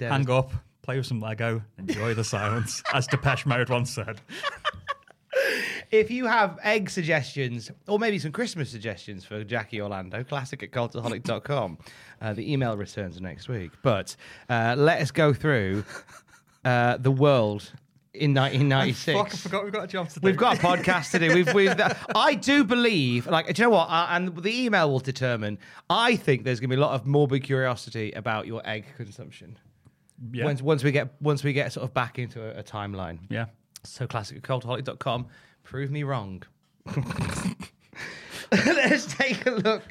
hang 0.00 0.30
up, 0.30 0.52
play 0.80 0.96
with 0.96 1.04
some 1.04 1.20
Lego, 1.20 1.60
enjoy 1.76 2.14
the 2.14 2.24
silence," 2.24 2.82
as 2.94 3.06
Depeche 3.06 3.44
Mode 3.44 3.68
once 3.68 3.90
said. 3.90 4.22
If 5.90 6.10
you 6.10 6.24
have 6.24 6.58
egg 6.62 6.88
suggestions 6.88 7.70
or 7.86 7.98
maybe 7.98 8.18
some 8.18 8.32
Christmas 8.32 8.70
suggestions 8.70 9.26
for 9.26 9.44
Jackie 9.44 9.82
Orlando, 9.82 10.24
classic 10.24 10.62
at 10.62 10.70
cultaholic.com, 10.70 11.76
uh, 12.22 12.32
the 12.32 12.50
email 12.50 12.78
returns 12.78 13.20
next 13.20 13.50
week. 13.50 13.72
But 13.82 14.16
uh, 14.48 14.74
let 14.78 15.02
us 15.02 15.10
go 15.10 15.34
through 15.34 15.84
uh, 16.64 16.96
the 16.96 17.10
world 17.10 17.72
in 18.16 18.34
1996. 18.34 19.18
Fuck, 19.18 19.32
I 19.32 19.36
forgot 19.36 19.64
we've 19.64 19.72
got 19.72 19.84
a 19.84 19.86
job 19.86 20.08
to 20.10 20.20
do. 20.20 20.24
We've 20.24 20.36
got 20.36 20.58
a 20.58 20.60
podcast 20.60 21.10
to 21.12 21.18
do. 21.18 21.34
We've, 21.34 21.52
we've, 21.54 21.74
I 22.14 22.34
do 22.34 22.64
believe, 22.64 23.26
like, 23.26 23.46
do 23.52 23.62
you 23.62 23.66
know 23.66 23.74
what? 23.74 23.88
Uh, 23.88 24.08
and 24.10 24.36
the 24.36 24.64
email 24.64 24.90
will 24.90 25.00
determine. 25.00 25.58
I 25.88 26.16
think 26.16 26.44
there's 26.44 26.60
going 26.60 26.70
to 26.70 26.76
be 26.76 26.80
a 26.80 26.84
lot 26.84 26.94
of 26.94 27.06
morbid 27.06 27.44
curiosity 27.44 28.12
about 28.12 28.46
your 28.46 28.66
egg 28.66 28.86
consumption. 28.96 29.58
Yeah. 30.32 30.44
Once, 30.44 30.62
once 30.62 30.82
we 30.82 30.92
get 30.92 31.14
once 31.20 31.44
we 31.44 31.52
get 31.52 31.72
sort 31.72 31.84
of 31.84 31.92
back 31.92 32.18
into 32.18 32.42
a, 32.42 32.60
a 32.60 32.62
timeline. 32.62 33.18
Yeah. 33.28 33.46
So 33.84 34.06
classic 34.06 34.42
cultaholic.com. 34.42 35.26
Prove 35.62 35.90
me 35.90 36.02
wrong. 36.04 36.42
Let's 38.52 39.06
take 39.14 39.44
a 39.46 39.50
look 39.50 39.82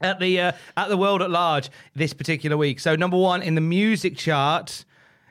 at 0.00 0.18
the 0.18 0.40
uh, 0.40 0.52
at 0.76 0.88
the 0.88 0.96
world 0.96 1.22
at 1.22 1.30
large 1.30 1.70
this 1.94 2.12
particular 2.12 2.56
week. 2.56 2.80
So 2.80 2.96
number 2.96 3.16
one 3.16 3.42
in 3.42 3.54
the 3.54 3.60
music 3.60 4.16
chart 4.16 4.84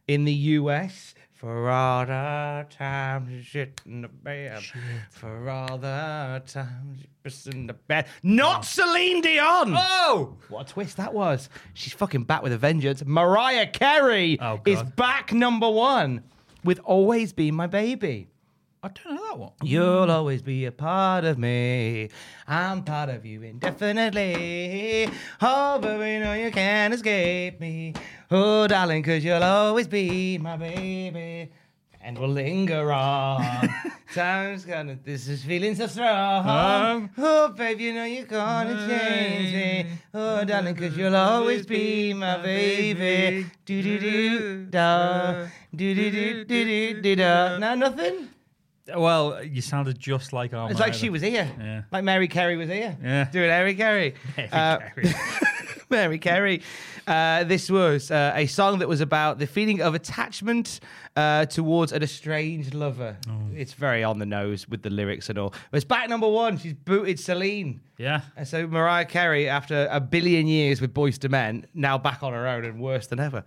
in 0.07 0.25
the 0.25 0.33
US. 0.33 1.13
For 1.39 1.69
all 1.69 2.05
the 2.05 2.65
times 2.69 3.31
you 3.31 3.41
shit 3.41 3.79
in 3.85 4.01
the 4.01 4.09
bed. 4.09 4.61
For 5.09 5.49
all 5.49 5.77
the 5.77 6.43
times 6.45 6.99
you 6.99 7.07
piss 7.23 7.47
in 7.47 7.65
the 7.65 7.75
bed. 7.75 8.07
Not 8.23 8.59
oh. 8.59 8.63
Celine 8.63 9.21
Dion. 9.21 9.73
Oh! 9.73 10.35
What 10.49 10.69
a 10.69 10.73
twist 10.73 10.97
that 10.97 11.13
was. 11.13 11.47
She's 11.73 11.93
fucking 11.93 12.25
back 12.25 12.43
with 12.43 12.51
a 12.51 12.57
vengeance. 12.57 13.05
Mariah 13.05 13.67
Carey 13.67 14.37
Oh, 14.41 14.59
is 14.65 14.83
back 14.83 15.31
number 15.31 15.69
one 15.69 16.23
with 16.65 16.81
Always 16.83 17.31
Be 17.31 17.51
My 17.51 17.67
Baby. 17.67 18.27
I 18.81 18.87
don't 18.87 19.13
know 19.15 19.27
that 19.27 19.37
one. 19.37 19.51
You'll 19.61 20.09
always 20.09 20.41
be 20.41 20.63
a 20.63 20.71
part 20.71 21.25
of 21.25 21.37
me. 21.37 22.09
I'm 22.47 22.81
part 22.81 23.09
of 23.09 23.25
you 23.25 23.41
indefinitely. 23.41 25.09
Oh, 25.41 25.79
but 25.81 25.99
we 25.99 26.17
know 26.19 26.31
you 26.31 26.49
can't 26.49 26.93
escape 26.93 27.59
me. 27.59 27.93
Oh, 28.31 28.67
darling, 28.67 29.03
cause 29.03 29.21
you'll 29.21 29.43
always 29.43 29.89
be 29.89 30.37
my 30.37 30.55
baby. 30.55 31.51
And 31.99 32.17
we'll 32.17 32.29
linger 32.29 32.93
on. 32.93 33.67
Time's 34.13 34.63
gonna, 34.63 34.97
this 35.03 35.27
is 35.27 35.43
feeling 35.43 35.75
so 35.75 35.87
strong. 35.87 36.47
Um. 36.47 37.09
oh, 37.17 37.49
babe, 37.49 37.81
you 37.81 37.93
know 37.93 38.05
you're 38.05 38.27
gonna 38.27 38.87
change 38.87 39.53
me. 39.53 39.87
Oh, 40.13 40.45
darling, 40.45 40.75
cause 40.75 40.95
you'll 40.95 41.17
always 41.17 41.65
be 41.65 42.13
my 42.13 42.37
baby. 42.37 43.45
Do 43.65 43.83
do 43.83 43.99
do 43.99 44.65
da. 44.67 45.47
Do 45.75 45.93
do 45.93 46.11
do 46.11 46.45
do 46.45 46.63
do 46.63 47.01
do 47.01 47.15
da. 47.17 47.57
No, 47.57 47.75
nothing? 47.75 48.29
Well, 48.95 49.43
you 49.43 49.61
sounded 49.61 49.99
just 49.99 50.33
like 50.33 50.53
our. 50.53 50.69
It's 50.71 50.79
like 50.79 50.93
she 50.93 51.09
was 51.09 51.21
here. 51.21 51.49
Yeah. 51.59 51.81
Like 51.91 52.03
Mary 52.03 52.27
Carey 52.27 52.57
was 52.57 52.69
here. 52.69 52.97
Yeah. 53.03 53.29
Doing 53.31 53.47
Mary 53.47 53.75
Carey. 53.75 54.15
Mary 54.37 54.49
Uh, 54.51 54.77
Carey. 54.79 55.13
Mary 55.89 56.19
Carey. 56.19 56.61
Uh, 57.07 57.43
this 57.43 57.71
was 57.71 58.11
uh, 58.11 58.33
a 58.35 58.45
song 58.45 58.77
that 58.79 58.87
was 58.87 59.01
about 59.01 59.39
the 59.39 59.47
feeling 59.47 59.81
of 59.81 59.95
attachment 59.95 60.79
uh, 61.15 61.45
towards 61.47 61.91
an 61.91 62.03
estranged 62.03 62.75
lover. 62.75 63.17
Oh. 63.27 63.33
It's 63.55 63.73
very 63.73 64.03
on 64.03 64.19
the 64.19 64.27
nose 64.27 64.69
with 64.69 64.83
the 64.83 64.91
lyrics 64.91 65.27
and 65.29 65.39
all. 65.39 65.49
But 65.71 65.77
it's 65.77 65.85
back 65.85 66.07
number 66.09 66.27
one. 66.27 66.59
She's 66.59 66.73
booted 66.75 67.19
Celine. 67.19 67.81
Yeah. 67.97 68.21
And 68.37 68.47
so 68.47 68.67
Mariah 68.67 69.05
Carey, 69.05 69.49
after 69.49 69.87
a 69.89 69.99
billion 69.99 70.45
years 70.45 70.79
with 70.81 70.93
Boyz 70.93 71.23
II 71.23 71.29
Men, 71.31 71.65
now 71.73 71.97
back 71.97 72.21
on 72.21 72.33
her 72.33 72.47
own 72.47 72.63
and 72.63 72.79
worse 72.79 73.07
than 73.07 73.19
ever. 73.19 73.43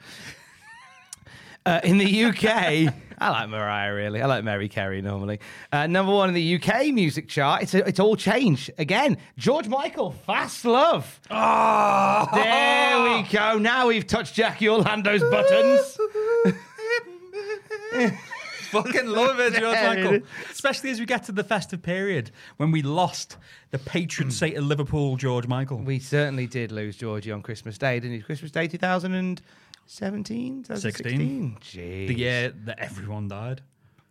Uh, 1.64 1.80
in 1.84 1.98
the 1.98 2.24
UK, 2.24 2.92
I 3.18 3.30
like 3.30 3.48
Mariah 3.48 3.94
really. 3.94 4.20
I 4.20 4.26
like 4.26 4.42
Mary 4.42 4.68
Carey 4.68 5.00
normally. 5.00 5.38
Uh, 5.70 5.86
number 5.86 6.12
one 6.12 6.28
in 6.28 6.34
the 6.34 6.56
UK 6.56 6.86
music 6.92 7.28
chart. 7.28 7.62
It's 7.62 7.74
it's 7.74 8.00
all 8.00 8.16
changed 8.16 8.72
again. 8.78 9.16
George 9.38 9.68
Michael, 9.68 10.10
Fast 10.10 10.64
Love. 10.64 11.20
Oh! 11.30 12.28
There 12.34 13.02
we 13.02 13.22
go. 13.28 13.58
Now 13.58 13.86
we've 13.88 14.06
touched 14.06 14.34
Jackie 14.34 14.68
Orlando's 14.68 15.22
buttons. 15.30 15.98
Fucking 18.72 19.06
love 19.06 19.38
it, 19.38 19.52
George 19.52 19.76
Michael. 19.84 20.20
Especially 20.50 20.90
as 20.90 20.98
we 20.98 21.06
get 21.06 21.24
to 21.24 21.32
the 21.32 21.44
festive 21.44 21.82
period 21.82 22.30
when 22.56 22.72
we 22.72 22.82
lost 22.82 23.36
the 23.70 23.78
patron 23.78 24.30
saint 24.30 24.56
of 24.56 24.64
Liverpool, 24.64 25.16
George 25.16 25.46
Michael. 25.46 25.76
We 25.76 25.98
certainly 26.00 26.46
did 26.46 26.72
lose 26.72 26.96
Georgie 26.96 27.30
on 27.30 27.42
Christmas 27.42 27.78
Day, 27.78 28.00
didn't 28.00 28.16
we? 28.16 28.22
Christmas 28.22 28.50
Day 28.50 28.66
2017, 29.88 30.62
2016. 30.64 31.58
Jeez. 31.60 32.08
the 32.08 32.14
year 32.14 32.52
that 32.64 32.78
everyone 32.78 33.28
died. 33.28 33.62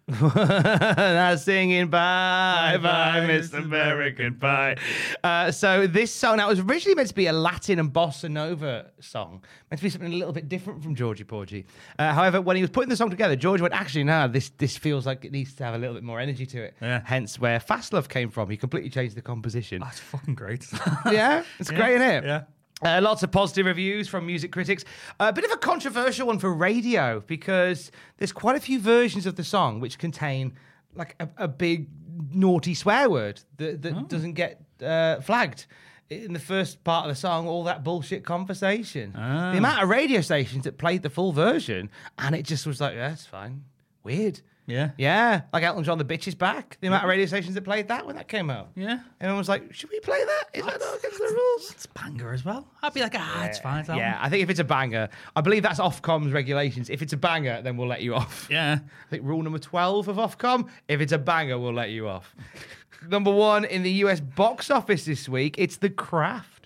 Now 0.11 1.35
singing 1.37 1.87
bye 1.87 2.77
bye, 2.81 3.23
Miss 3.25 3.53
American 3.53 4.35
Pie. 4.35 4.75
Uh, 5.23 5.51
so 5.51 5.87
this 5.87 6.13
song 6.13 6.37
now 6.37 6.47
it 6.47 6.49
was 6.49 6.59
originally 6.59 6.95
meant 6.95 7.07
to 7.09 7.15
be 7.15 7.27
a 7.27 7.31
Latin 7.33 7.79
and 7.79 7.93
bossa 7.93 8.29
nova 8.29 8.91
song, 8.99 9.41
meant 9.69 9.77
to 9.79 9.83
be 9.83 9.89
something 9.89 10.11
a 10.11 10.15
little 10.15 10.33
bit 10.33 10.49
different 10.49 10.83
from 10.83 10.95
Georgie 10.95 11.23
Porgy. 11.23 11.65
Uh, 11.97 12.11
however, 12.11 12.41
when 12.41 12.57
he 12.57 12.61
was 12.61 12.71
putting 12.71 12.89
the 12.89 12.97
song 12.97 13.09
together, 13.09 13.37
George 13.37 13.61
went, 13.61 13.73
"Actually, 13.73 14.03
no, 14.03 14.27
this 14.27 14.49
this 14.57 14.75
feels 14.75 15.05
like 15.05 15.23
it 15.23 15.31
needs 15.31 15.53
to 15.55 15.63
have 15.63 15.75
a 15.75 15.77
little 15.77 15.93
bit 15.95 16.03
more 16.03 16.19
energy 16.19 16.45
to 16.47 16.61
it." 16.63 16.75
Yeah. 16.81 17.01
Hence, 17.05 17.39
where 17.39 17.59
Fast 17.61 17.93
Love 17.93 18.09
came 18.09 18.29
from. 18.29 18.49
He 18.49 18.57
completely 18.57 18.89
changed 18.89 19.15
the 19.15 19.21
composition. 19.21 19.79
That's 19.79 19.99
fucking 19.99 20.35
great. 20.35 20.65
yeah, 21.11 21.43
it's 21.59 21.71
great, 21.79 21.95
isn't 21.95 22.09
it? 22.09 22.23
Yeah. 22.25 22.43
Uh, 22.83 22.99
lots 23.01 23.21
of 23.23 23.31
positive 23.31 23.65
reviews 23.65 24.07
from 24.07 24.25
music 24.25 24.51
critics. 24.51 24.83
A 25.19 25.31
bit 25.31 25.45
of 25.45 25.51
a 25.51 25.57
controversial 25.57 26.27
one 26.27 26.39
for 26.39 26.51
radio 26.53 27.23
because 27.27 27.91
there's 28.17 28.31
quite 28.31 28.55
a 28.55 28.59
few 28.59 28.79
versions 28.79 29.25
of 29.25 29.35
the 29.35 29.43
song 29.43 29.79
which 29.79 29.97
contain 29.99 30.53
like 30.95 31.15
a, 31.19 31.29
a 31.37 31.47
big 31.47 31.87
naughty 32.33 32.73
swear 32.73 33.09
word 33.09 33.41
that, 33.57 33.81
that 33.83 34.07
doesn't 34.09 34.33
get 34.33 34.61
uh, 34.83 35.19
flagged. 35.21 35.65
In 36.09 36.33
the 36.33 36.39
first 36.39 36.83
part 36.83 37.05
of 37.05 37.11
the 37.11 37.15
song, 37.15 37.47
all 37.47 37.63
that 37.63 37.85
bullshit 37.85 38.25
conversation. 38.25 39.13
The 39.13 39.57
amount 39.59 39.81
of 39.81 39.87
radio 39.87 40.19
stations 40.19 40.65
that 40.65 40.77
played 40.77 41.03
the 41.03 41.09
full 41.09 41.31
version, 41.31 41.89
and 42.17 42.35
it 42.35 42.43
just 42.45 42.67
was 42.67 42.81
like, 42.81 42.95
yeah, 42.95 43.09
that's 43.09 43.25
fine. 43.25 43.63
Weird. 44.03 44.41
Yeah. 44.67 44.91
Yeah, 44.97 45.41
like 45.51 45.63
Elton 45.63 45.83
John, 45.83 45.97
The 45.97 46.05
Bitch 46.05 46.27
is 46.27 46.35
Back. 46.35 46.77
The 46.81 46.87
amount 46.87 47.03
of 47.03 47.09
radio 47.09 47.25
stations 47.25 47.55
that 47.55 47.63
played 47.63 47.87
that 47.89 48.05
when 48.05 48.15
that 48.15 48.27
came 48.27 48.49
out. 48.49 48.69
Yeah. 48.75 48.99
Everyone 49.19 49.39
was 49.39 49.49
like, 49.49 49.73
should 49.73 49.89
we 49.89 49.99
play 49.99 50.23
that? 50.23 50.43
Is 50.53 50.65
that 50.65 50.79
not 50.79 50.97
against 50.99 51.17
the 51.17 51.25
rules? 51.33 51.71
It's 51.71 51.85
banger 51.87 52.31
as 52.31 52.45
well. 52.45 52.67
I'd 52.81 52.93
be 52.93 53.01
like, 53.01 53.15
ah, 53.17 53.45
it's 53.45 53.59
fine. 53.59 53.79
It's 53.79 53.87
that 53.87 53.97
Yeah, 53.97 54.15
one. 54.15 54.25
I 54.25 54.29
think 54.29 54.43
if 54.43 54.49
it's 54.49 54.59
a 54.59 54.63
banger, 54.63 55.09
I 55.35 55.41
believe 55.41 55.63
that's 55.63 55.79
Ofcom's 55.79 56.31
regulations. 56.31 56.89
If 56.89 57.01
it's 57.01 57.13
a 57.13 57.17
banger, 57.17 57.61
then 57.61 57.75
we'll 57.77 57.87
let 57.87 58.01
you 58.01 58.15
off. 58.15 58.47
Yeah. 58.51 58.79
I 58.83 59.09
think 59.09 59.23
rule 59.25 59.41
number 59.41 59.59
12 59.59 60.07
of 60.07 60.17
Ofcom, 60.17 60.69
if 60.87 61.01
it's 61.01 61.11
a 61.11 61.17
banger, 61.17 61.57
we'll 61.59 61.73
let 61.73 61.89
you 61.89 62.07
off. 62.07 62.35
number 63.07 63.31
one 63.31 63.65
in 63.65 63.83
the 63.83 63.91
US 64.05 64.19
box 64.19 64.69
office 64.69 65.05
this 65.05 65.27
week, 65.27 65.55
it's 65.57 65.77
The 65.77 65.89
Craft. 65.89 66.60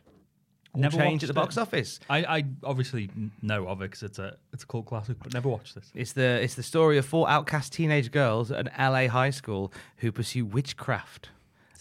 Never 0.75 0.97
change 0.97 1.23
at 1.23 1.27
the 1.27 1.33
box 1.33 1.57
it. 1.57 1.61
office. 1.61 1.99
I, 2.09 2.23
I 2.23 2.43
obviously 2.63 3.09
know 3.41 3.67
of 3.67 3.81
it 3.81 3.91
because 3.91 4.03
it's 4.03 4.19
a 4.19 4.37
it's 4.53 4.63
a 4.63 4.67
cult 4.67 4.85
classic, 4.85 5.17
but 5.21 5.33
never 5.33 5.49
watched 5.49 5.75
this. 5.75 5.91
It's 5.93 6.13
the 6.13 6.41
it's 6.41 6.55
the 6.55 6.63
story 6.63 6.97
of 6.97 7.05
four 7.05 7.29
outcast 7.29 7.73
teenage 7.73 8.11
girls 8.11 8.51
at 8.51 8.67
an 8.67 8.71
LA 8.77 9.07
high 9.07 9.29
school 9.29 9.71
who 9.97 10.11
pursue 10.11 10.45
witchcraft 10.45 11.29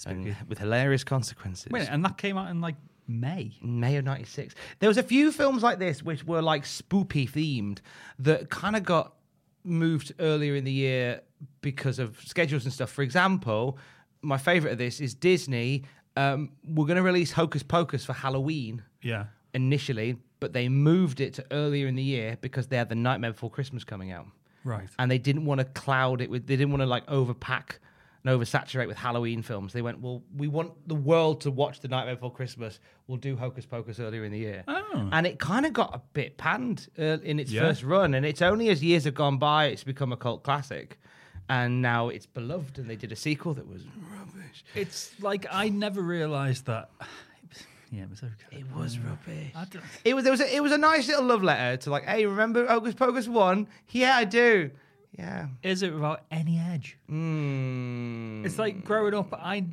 and 0.06 0.36
with 0.48 0.58
hilarious 0.58 1.04
consequences. 1.04 1.70
Wait, 1.70 1.88
and 1.90 2.04
that 2.04 2.18
came 2.18 2.36
out 2.36 2.50
in 2.50 2.60
like 2.60 2.76
May. 3.06 3.52
May 3.62 3.96
of 3.96 4.04
'96. 4.04 4.54
There 4.78 4.88
was 4.88 4.98
a 4.98 5.02
few 5.02 5.32
films 5.32 5.62
like 5.62 5.78
this 5.78 6.02
which 6.02 6.24
were 6.24 6.42
like 6.42 6.64
spoopy 6.64 7.30
themed 7.30 7.78
that 8.18 8.50
kind 8.50 8.76
of 8.76 8.82
got 8.84 9.14
moved 9.64 10.12
earlier 10.18 10.54
in 10.54 10.64
the 10.64 10.72
year 10.72 11.22
because 11.60 11.98
of 11.98 12.20
schedules 12.24 12.64
and 12.64 12.72
stuff. 12.72 12.90
For 12.90 13.02
example, 13.02 13.78
my 14.22 14.38
favorite 14.38 14.72
of 14.72 14.78
this 14.78 15.00
is 15.00 15.14
Disney. 15.14 15.84
Um, 16.16 16.50
we're 16.64 16.86
going 16.86 16.96
to 16.96 17.02
release 17.02 17.32
Hocus 17.32 17.62
Pocus 17.62 18.04
for 18.04 18.12
Halloween 18.12 18.82
Yeah. 19.02 19.26
initially, 19.52 20.16
but 20.40 20.52
they 20.52 20.68
moved 20.68 21.20
it 21.20 21.34
to 21.34 21.44
earlier 21.50 21.86
in 21.86 21.96
the 21.96 22.02
year 22.02 22.38
because 22.40 22.68
they 22.68 22.76
had 22.76 22.88
The 22.88 22.94
Nightmare 22.94 23.32
Before 23.32 23.50
Christmas 23.50 23.82
coming 23.84 24.12
out 24.12 24.26
Right. 24.62 24.88
and 24.98 25.10
they 25.10 25.18
didn't 25.18 25.44
want 25.44 25.58
to 25.60 25.64
cloud 25.64 26.20
it 26.20 26.30
with 26.30 26.46
they 26.46 26.56
didn't 26.56 26.70
want 26.70 26.82
to 26.82 26.86
like 26.86 27.04
overpack 27.06 27.78
and 28.24 28.40
oversaturate 28.40 28.86
with 28.86 28.96
Halloween 28.96 29.42
films. 29.42 29.72
They 29.74 29.82
went, 29.82 30.00
well, 30.00 30.22
we 30.34 30.48
want 30.48 30.72
the 30.88 30.94
world 30.94 31.42
to 31.42 31.50
watch 31.50 31.80
The 31.80 31.88
Nightmare 31.88 32.14
Before 32.14 32.32
Christmas. 32.32 32.78
We'll 33.06 33.18
do 33.18 33.36
Hocus 33.36 33.66
Pocus 33.66 33.98
earlier 34.00 34.24
in 34.24 34.32
the 34.32 34.38
year, 34.38 34.64
Oh. 34.68 35.08
and 35.12 35.26
it 35.26 35.38
kind 35.38 35.66
of 35.66 35.72
got 35.74 35.94
a 35.94 36.00
bit 36.14 36.38
panned 36.38 36.88
uh, 36.98 37.18
in 37.22 37.38
its 37.40 37.50
Yeah. 37.50 37.62
first 37.62 37.82
run. 37.82 38.14
And 38.14 38.24
it's 38.24 38.40
only 38.40 38.68
as 38.70 38.82
years 38.82 39.04
have 39.04 39.14
gone 39.14 39.36
by, 39.38 39.66
it's 39.66 39.84
become 39.84 40.10
a 40.12 40.16
cult 40.16 40.42
classic, 40.44 40.98
and 41.50 41.82
now 41.82 42.08
it's 42.08 42.24
beloved. 42.24 42.78
And 42.78 42.88
they 42.88 42.96
did 42.96 43.12
a 43.12 43.16
sequel 43.16 43.52
that 43.54 43.66
was 43.68 43.82
rubbish. 44.54 44.64
It's 44.74 45.20
like 45.20 45.46
I 45.50 45.68
never 45.68 46.00
realised 46.02 46.66
that. 46.66 46.90
Yeah, 47.92 48.02
it 48.02 48.10
was 48.10 48.24
okay. 48.24 48.58
It 48.58 48.64
was 48.74 48.98
rubbish. 48.98 49.52
I 49.54 49.66
don't- 49.66 49.84
It 50.04 50.14
was. 50.14 50.26
It 50.26 50.30
was. 50.30 50.40
A, 50.40 50.56
it 50.56 50.60
was 50.60 50.72
a 50.72 50.78
nice 50.78 51.06
little 51.06 51.26
love 51.26 51.44
letter 51.44 51.76
to 51.76 51.90
like, 51.90 52.02
hey, 52.04 52.26
remember 52.26 52.66
Hocus 52.66 52.92
Pocus 52.92 53.28
one? 53.28 53.68
Yeah, 53.90 54.16
I 54.16 54.24
do. 54.24 54.72
Yeah. 55.16 55.46
Is 55.62 55.84
it 55.84 55.94
without 55.94 56.22
any 56.32 56.58
edge? 56.58 56.98
Mm. 57.08 58.44
It's 58.44 58.58
like 58.58 58.84
growing 58.84 59.14
up, 59.14 59.32
I 59.32 59.64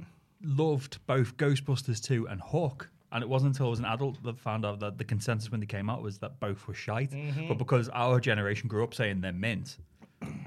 loved 0.43 0.99
both 1.07 1.35
Ghostbusters 1.37 1.99
2 2.03 2.27
and 2.27 2.39
Hook. 2.41 2.89
And 3.11 3.23
it 3.23 3.27
wasn't 3.27 3.55
until 3.55 3.67
I 3.67 3.69
was 3.71 3.79
an 3.79 3.85
adult 3.85 4.21
that 4.23 4.35
I 4.35 4.37
found 4.37 4.65
out 4.65 4.79
that 4.81 4.99
the 4.99 5.03
consensus 5.03 5.49
when 5.51 5.59
they 5.59 5.65
came 5.65 5.89
out 5.89 6.03
was 6.03 6.19
that 6.19 6.39
both 6.39 6.67
were 6.67 6.73
shite. 6.75 7.09
Mm-hmm. 7.11 7.47
But 7.47 7.57
because 7.57 7.89
our 7.89 8.19
generation 8.19 8.67
grew 8.69 8.83
up 8.83 8.93
saying 8.93 9.21
they're 9.21 9.33
mint, 9.33 9.77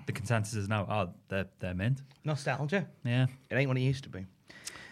the 0.07 0.13
consensus 0.13 0.55
is 0.55 0.69
now, 0.69 0.87
oh, 0.89 1.11
they're, 1.29 1.47
they're 1.61 1.75
mint. 1.75 2.03
nostalgia. 2.25 2.87
Yeah. 3.05 3.27
It 3.51 3.55
ain't 3.57 3.69
what 3.69 3.77
it 3.77 3.81
used 3.83 4.05
to 4.05 4.11
be. 4.11 4.27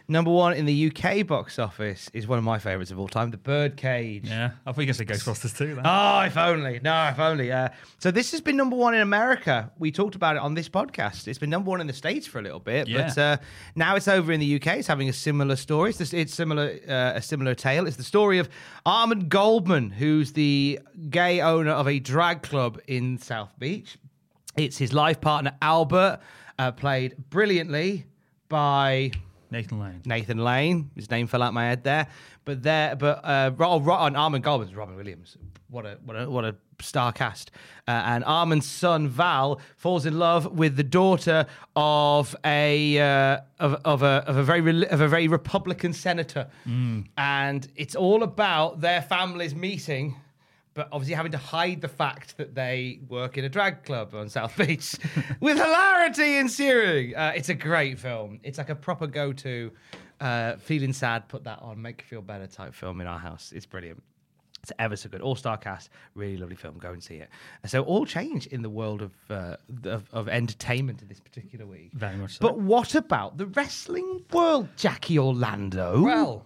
Number 0.08 0.32
one 0.32 0.54
in 0.54 0.66
the 0.66 0.92
UK 0.92 1.24
box 1.24 1.60
office 1.60 2.10
is 2.12 2.26
one 2.26 2.36
of 2.36 2.44
my 2.44 2.58
favourites 2.58 2.90
of 2.90 2.98
all 2.98 3.06
time, 3.06 3.30
The 3.30 3.36
Birdcage. 3.36 4.28
Yeah, 4.28 4.50
I 4.66 4.72
think 4.72 4.88
you 4.88 4.92
could 4.92 4.96
say 4.96 5.04
Ghostbusters 5.04 5.56
too. 5.56 5.76
Then. 5.76 5.82
Oh, 5.86 6.20
if 6.22 6.36
only. 6.36 6.80
No, 6.82 7.08
if 7.08 7.20
only. 7.20 7.52
Uh, 7.52 7.68
so 7.98 8.10
this 8.10 8.32
has 8.32 8.40
been 8.40 8.56
number 8.56 8.74
one 8.74 8.94
in 8.94 9.00
America. 9.00 9.70
We 9.78 9.92
talked 9.92 10.16
about 10.16 10.34
it 10.34 10.42
on 10.42 10.54
this 10.54 10.68
podcast. 10.68 11.28
It's 11.28 11.38
been 11.38 11.50
number 11.50 11.70
one 11.70 11.80
in 11.80 11.86
the 11.86 11.92
States 11.92 12.26
for 12.26 12.40
a 12.40 12.42
little 12.42 12.58
bit, 12.58 12.88
but 12.92 13.16
uh, 13.16 13.36
now 13.76 13.94
it's 13.94 14.08
over 14.08 14.32
in 14.32 14.40
the 14.40 14.56
UK. 14.56 14.78
It's 14.78 14.88
having 14.88 15.08
a 15.08 15.12
similar 15.12 15.54
story. 15.54 15.90
It's, 15.90 15.98
this- 15.98 16.12
it's 16.12 16.34
similar, 16.34 16.78
uh, 16.88 17.12
a 17.14 17.22
similar 17.22 17.54
tale. 17.54 17.86
It's 17.86 17.96
the 17.96 18.02
story 18.02 18.38
of 18.38 18.48
Armand 18.84 19.28
Goldman, 19.28 19.90
who's 19.90 20.32
the 20.32 20.80
gay 21.10 21.40
owner 21.40 21.70
of 21.70 21.86
a 21.86 22.00
drag 22.00 22.42
club 22.42 22.80
in 22.88 23.18
South 23.18 23.56
Beach. 23.58 23.96
It's 24.56 24.76
his 24.78 24.92
life 24.92 25.20
partner, 25.20 25.52
Albert, 25.62 26.20
uh, 26.58 26.72
played 26.72 27.16
brilliantly 27.30 28.06
by 28.48 29.12
Nathan 29.50 29.80
Lane. 29.80 30.02
Nathan 30.04 30.38
Lane. 30.38 30.90
His 30.94 31.10
name 31.10 31.26
fell 31.26 31.42
out 31.42 31.54
my 31.54 31.64
head 31.64 31.84
there, 31.84 32.06
but 32.44 32.62
there, 32.62 32.94
but 32.96 33.20
uh, 33.24 33.50
Ro- 33.56 33.80
on 33.92 34.14
Armand 34.16 34.44
Goldman's 34.44 34.74
Robin 34.74 34.94
Williams. 34.96 35.36
What 35.68 35.86
a 35.86 35.98
what 36.04 36.16
a 36.20 36.28
what 36.28 36.44
a 36.44 36.54
star 36.82 37.12
cast! 37.12 37.50
Uh, 37.88 37.92
and 37.92 38.24
Armand's 38.24 38.66
son 38.66 39.08
Val 39.08 39.58
falls 39.78 40.04
in 40.04 40.18
love 40.18 40.52
with 40.52 40.76
the 40.76 40.82
daughter 40.82 41.46
of 41.74 42.36
a 42.44 42.98
uh, 42.98 43.40
of, 43.58 43.80
of 43.86 44.02
a 44.02 44.22
of 44.26 44.36
a 44.36 44.42
very 44.42 44.86
of 44.86 45.00
a 45.00 45.08
very 45.08 45.28
Republican 45.28 45.94
senator, 45.94 46.48
and 47.16 47.68
it's 47.74 47.94
all 47.96 48.22
about 48.22 48.82
their 48.82 49.00
families 49.00 49.54
meeting. 49.54 50.16
But 50.74 50.88
obviously, 50.90 51.14
having 51.14 51.32
to 51.32 51.38
hide 51.38 51.80
the 51.80 51.88
fact 51.88 52.38
that 52.38 52.54
they 52.54 53.00
work 53.08 53.36
in 53.36 53.44
a 53.44 53.48
drag 53.48 53.84
club 53.84 54.14
on 54.14 54.28
South 54.28 54.56
Beach 54.56 54.96
with 55.40 55.56
hilarity 55.58 56.36
ensuing. 56.36 57.14
Uh, 57.14 57.32
it's 57.36 57.50
a 57.50 57.54
great 57.54 57.98
film. 57.98 58.40
It's 58.42 58.58
like 58.58 58.70
a 58.70 58.74
proper 58.74 59.06
go 59.06 59.32
to, 59.34 59.70
uh, 60.20 60.56
feeling 60.56 60.92
sad, 60.92 61.28
put 61.28 61.44
that 61.44 61.60
on, 61.60 61.80
make 61.82 62.00
you 62.02 62.06
feel 62.06 62.22
better 62.22 62.46
type 62.46 62.74
film 62.74 63.00
in 63.00 63.06
our 63.06 63.18
house. 63.18 63.52
It's 63.54 63.66
brilliant. 63.66 64.02
It's 64.62 64.72
ever 64.78 64.94
so 64.94 65.08
good. 65.08 65.20
All 65.20 65.34
star 65.34 65.56
cast, 65.56 65.90
really 66.14 66.36
lovely 66.36 66.54
film. 66.54 66.78
Go 66.78 66.92
and 66.92 67.02
see 67.02 67.16
it. 67.16 67.28
So, 67.66 67.82
all 67.82 68.06
change 68.06 68.46
in 68.46 68.62
the 68.62 68.70
world 68.70 69.02
of, 69.02 69.12
uh, 69.28 69.56
of, 69.84 70.08
of 70.12 70.28
entertainment 70.28 71.02
in 71.02 71.08
this 71.08 71.18
particular 71.18 71.66
week. 71.66 71.90
Very 71.94 72.16
much 72.16 72.38
so. 72.38 72.42
But 72.42 72.60
what 72.60 72.94
about 72.94 73.38
the 73.38 73.46
wrestling 73.46 74.24
world, 74.32 74.68
Jackie 74.76 75.18
Orlando? 75.18 76.00
Well, 76.02 76.44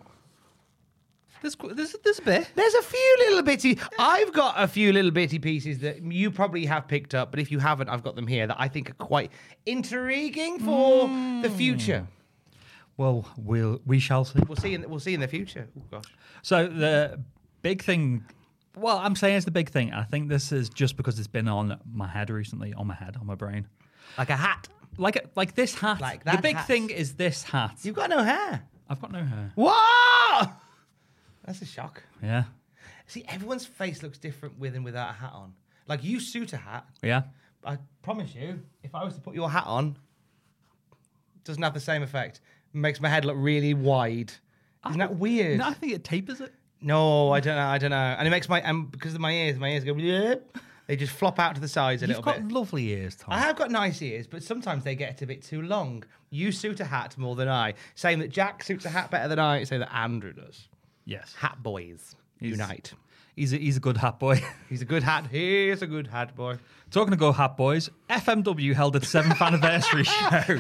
there's 1.55 1.77
there's 1.77 1.97
there's 2.05 2.19
a 2.19 2.23
bit. 2.23 2.51
There's 2.55 2.75
a 2.75 2.83
few 2.83 3.17
little 3.21 3.43
bitty. 3.43 3.79
I've 3.99 4.33
got 4.33 4.55
a 4.57 4.67
few 4.67 4.93
little 4.93 5.11
bitty 5.11 5.39
pieces 5.39 5.79
that 5.81 6.03
you 6.03 6.31
probably 6.31 6.67
have 6.67 6.89
picked 6.89 7.15
up, 7.15 7.31
but 7.31 7.41
if 7.41 7.51
you 7.51 7.59
haven't, 7.59 7.89
I've 7.89 8.03
got 8.03 8.17
them 8.17 8.27
here 8.27 8.47
that 8.47 8.57
I 8.59 8.69
think 8.69 8.91
are 8.91 8.95
quite 8.95 9.31
intriguing 9.65 10.59
for 10.59 11.09
hmm. 11.09 11.43
the 11.43 11.51
future. 11.51 12.07
Well, 12.97 13.29
we'll 13.37 13.81
we 13.87 13.99
shall 13.99 14.25
see. 14.25 14.41
We'll 14.47 14.57
see. 14.57 14.75
In, 14.75 14.89
we'll 14.89 15.01
see 15.01 15.15
in 15.15 15.21
the 15.21 15.29
future. 15.29 15.69
Oh 15.79 15.83
gosh. 15.91 16.15
So 16.43 16.67
the 16.67 17.21
big 17.63 17.83
thing. 17.83 18.25
Well, 18.75 18.99
I'm 18.99 19.17
saying 19.17 19.37
it's 19.37 19.45
the 19.45 19.51
big 19.51 19.71
thing. 19.71 19.93
I 19.93 20.05
think 20.05 20.29
this 20.29 20.53
is 20.53 20.69
just 20.69 20.97
because 20.97 21.19
it's 21.19 21.29
been 21.29 21.49
on 21.49 21.79
my 21.91 22.09
head 22.09 22.29
recently, 22.29 22.75
on 22.75 22.87
my 22.87 22.95
head, 22.95 23.17
on 23.19 23.27
my 23.27 23.35
brain. 23.35 23.67
Like 24.19 24.31
a 24.31 24.37
hat. 24.37 24.69
Like 24.99 25.17
a, 25.17 25.23
like 25.35 25.55
this 25.55 25.75
hat. 25.75 26.01
Like 26.01 26.25
that. 26.25 26.37
the 26.37 26.43
big 26.43 26.57
hat. 26.57 26.67
thing 26.67 26.91
is 26.91 27.15
this 27.15 27.43
hat. 27.43 27.79
You've 27.83 27.95
got 27.95 28.11
no 28.11 28.23
hair. 28.23 28.63
I've 28.89 29.01
got 29.01 29.13
no 29.13 29.23
hair. 29.23 29.53
What? 29.55 30.51
That's 31.47 31.63
a 31.63 31.67
shock. 31.67 32.03
Yeah. 32.23 32.45
See, 33.07 33.25
everyone's 33.29 33.65
face 33.65 34.03
looks 34.03 34.19
different 34.19 34.59
with 34.59 34.75
and 34.75 34.85
without 34.85 35.11
a 35.11 35.13
hat 35.13 35.33
on. 35.33 35.55
Like 35.87 36.03
you 36.03 36.21
suit 36.21 36.53
a 36.53 36.57
hat. 36.57 36.87
Yeah. 37.03 37.23
I 37.65 37.79
promise 38.03 38.35
you, 38.35 38.61
if 38.83 38.95
I 38.95 39.05
was 39.05 39.15
to 39.15 39.21
put 39.21 39.35
your 39.35 39.51
hat 39.51 39.67
on, 39.67 39.97
it 41.37 41.45
doesn't 41.45 41.63
have 41.63 41.75
the 41.75 41.81
same 41.81 42.03
effect. 42.03 42.41
Makes 42.73 43.01
my 43.01 43.09
head 43.09 43.25
look 43.25 43.37
really 43.39 43.75
wide. 43.75 44.33
Isn't 44.87 44.99
that 44.99 45.17
weird? 45.17 45.59
No, 45.59 45.67
I 45.67 45.73
think 45.73 45.93
it 45.93 46.05
tapers 46.05 46.41
it. 46.41 46.53
No, 46.81 47.33
I 47.33 47.41
don't 47.41 47.57
know. 47.57 47.67
I 47.67 47.79
don't 47.79 47.91
know. 47.91 47.97
And 47.97 48.29
it 48.29 48.31
makes 48.31 48.49
my 48.49 48.61
and 48.61 48.91
because 48.91 49.15
of 49.15 49.21
my 49.21 49.33
ears, 49.33 49.59
my 49.59 49.71
ears 49.71 49.83
go. 49.83 49.97
Yep, 49.97 50.59
they 50.87 50.97
just 50.97 51.13
flop 51.13 51.39
out 51.39 51.55
to 51.55 51.61
the 51.61 51.69
sides 51.69 52.03
a 52.03 52.07
little 52.07 52.23
bit. 52.23 52.37
You've 52.37 52.37
little 52.37 52.49
got 52.49 52.49
bit. 52.49 52.55
lovely 52.55 52.89
ears, 52.91 53.17
Tom. 53.17 53.33
I 53.33 53.39
have 53.39 53.57
got 53.57 53.71
nice 53.71 54.01
ears, 54.03 54.27
but 54.27 54.43
sometimes 54.43 54.85
they 54.85 54.95
get 54.95 55.23
a 55.23 55.27
bit 55.27 55.43
too 55.43 55.63
long. 55.63 56.05
You 56.31 56.53
suit 56.53 56.81
a 56.81 56.85
hat 56.85 57.17
more 57.17 57.35
than 57.35 57.49
I. 57.49 57.75
Saying 57.95 58.19
that 58.19 58.29
Jack 58.29 58.63
suits 58.63 58.85
a 58.85 58.91
hat 58.91 59.11
better 59.11 59.29
than 59.29 59.39
I. 59.39 59.65
Say 59.65 59.79
that 59.79 59.93
Andrew 59.95 60.33
does. 60.33 60.69
Yes. 61.07 61.35
Hat 61.39 61.63
boys 61.63 62.15
He's- 62.39 62.53
unite. 62.53 62.93
He's 63.35 63.53
a, 63.53 63.59
he's 63.59 63.77
a 63.77 63.81
good 63.81 63.99
hat 63.99 64.19
boy. 64.19 64.43
He's 64.71 64.81
a 64.81 64.87
good 64.87 65.03
hat. 65.03 65.27
He's 65.31 65.83
a 65.83 65.87
good 65.87 66.07
hat 66.07 66.35
boy. 66.35 66.57
Talking 66.91 67.11
to 67.11 67.19
Go 67.19 67.33
Hat 67.33 67.55
Boys, 67.59 67.91
FMW 68.09 68.73
held 68.73 68.97
its 68.97 69.09
seventh 69.11 69.43
anniversary 69.43 70.05
show. 70.05 70.59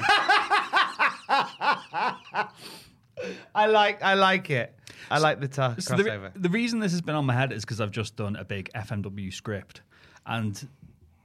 I 3.54 3.66
like. 3.66 4.02
I 4.02 4.14
like 4.14 4.50
it. 4.50 4.74
I 5.10 5.18
like 5.18 5.40
the 5.40 5.48
ta- 5.48 5.76
So 5.78 5.96
the, 5.96 6.32
the 6.34 6.48
reason 6.50 6.80
this 6.80 6.92
has 6.92 7.00
been 7.00 7.14
on 7.14 7.24
my 7.24 7.32
head 7.34 7.52
is 7.52 7.64
because 7.64 7.80
I've 7.80 7.90
just 7.92 8.16
done 8.16 8.36
a 8.36 8.44
big 8.44 8.70
FMW 8.74 9.32
script, 9.32 9.80
and 10.26 10.68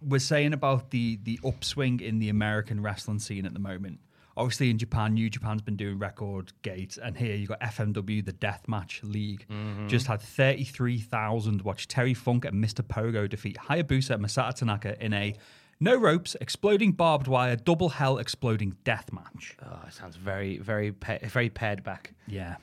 we're 0.02 0.20
saying 0.20 0.54
about 0.54 0.92
the 0.92 1.20
the 1.24 1.40
upswing 1.44 2.00
in 2.00 2.20
the 2.20 2.30
American 2.30 2.82
wrestling 2.82 3.20
scene 3.20 3.46
at 3.46 3.54
the 3.54 3.60
moment. 3.60 4.00
Obviously, 4.42 4.70
in 4.72 4.78
Japan, 4.80 5.14
New 5.14 5.30
Japan's 5.30 5.62
been 5.62 5.76
doing 5.76 6.00
record 6.00 6.52
gates, 6.64 6.98
and 6.98 7.16
here 7.16 7.36
you 7.36 7.46
got 7.48 7.60
FMW, 7.62 8.26
the 8.26 8.34
Deathmatch 8.34 9.04
League, 9.04 9.46
just 9.88 10.08
had 10.08 10.20
thirty 10.22 10.64
three 10.64 10.98
thousand 11.00 11.62
watch 11.62 11.88
Terry 11.88 12.14
Funk 12.16 12.46
and 12.46 12.64
Mr. 12.64 12.82
Pogo 12.86 13.30
defeat 13.30 13.58
Hayabusa 13.70 14.12
and 14.16 14.26
Masato 14.26 14.56
Tanaka 14.56 15.04
in 15.04 15.14
a 15.14 15.36
no 15.80 15.96
ropes, 15.96 16.36
exploding 16.42 16.92
barbed 16.92 17.28
wire, 17.28 17.56
double 17.56 17.90
hell 17.90 18.18
exploding 18.18 18.76
death 18.84 19.12
match. 19.14 19.58
oh, 19.66 19.80
it 19.88 19.94
sounds 19.94 20.16
very, 20.16 20.58
very, 20.58 20.90
very 21.24 21.50
pared 21.50 21.84
back. 21.84 22.14
Yeah, 22.28 22.56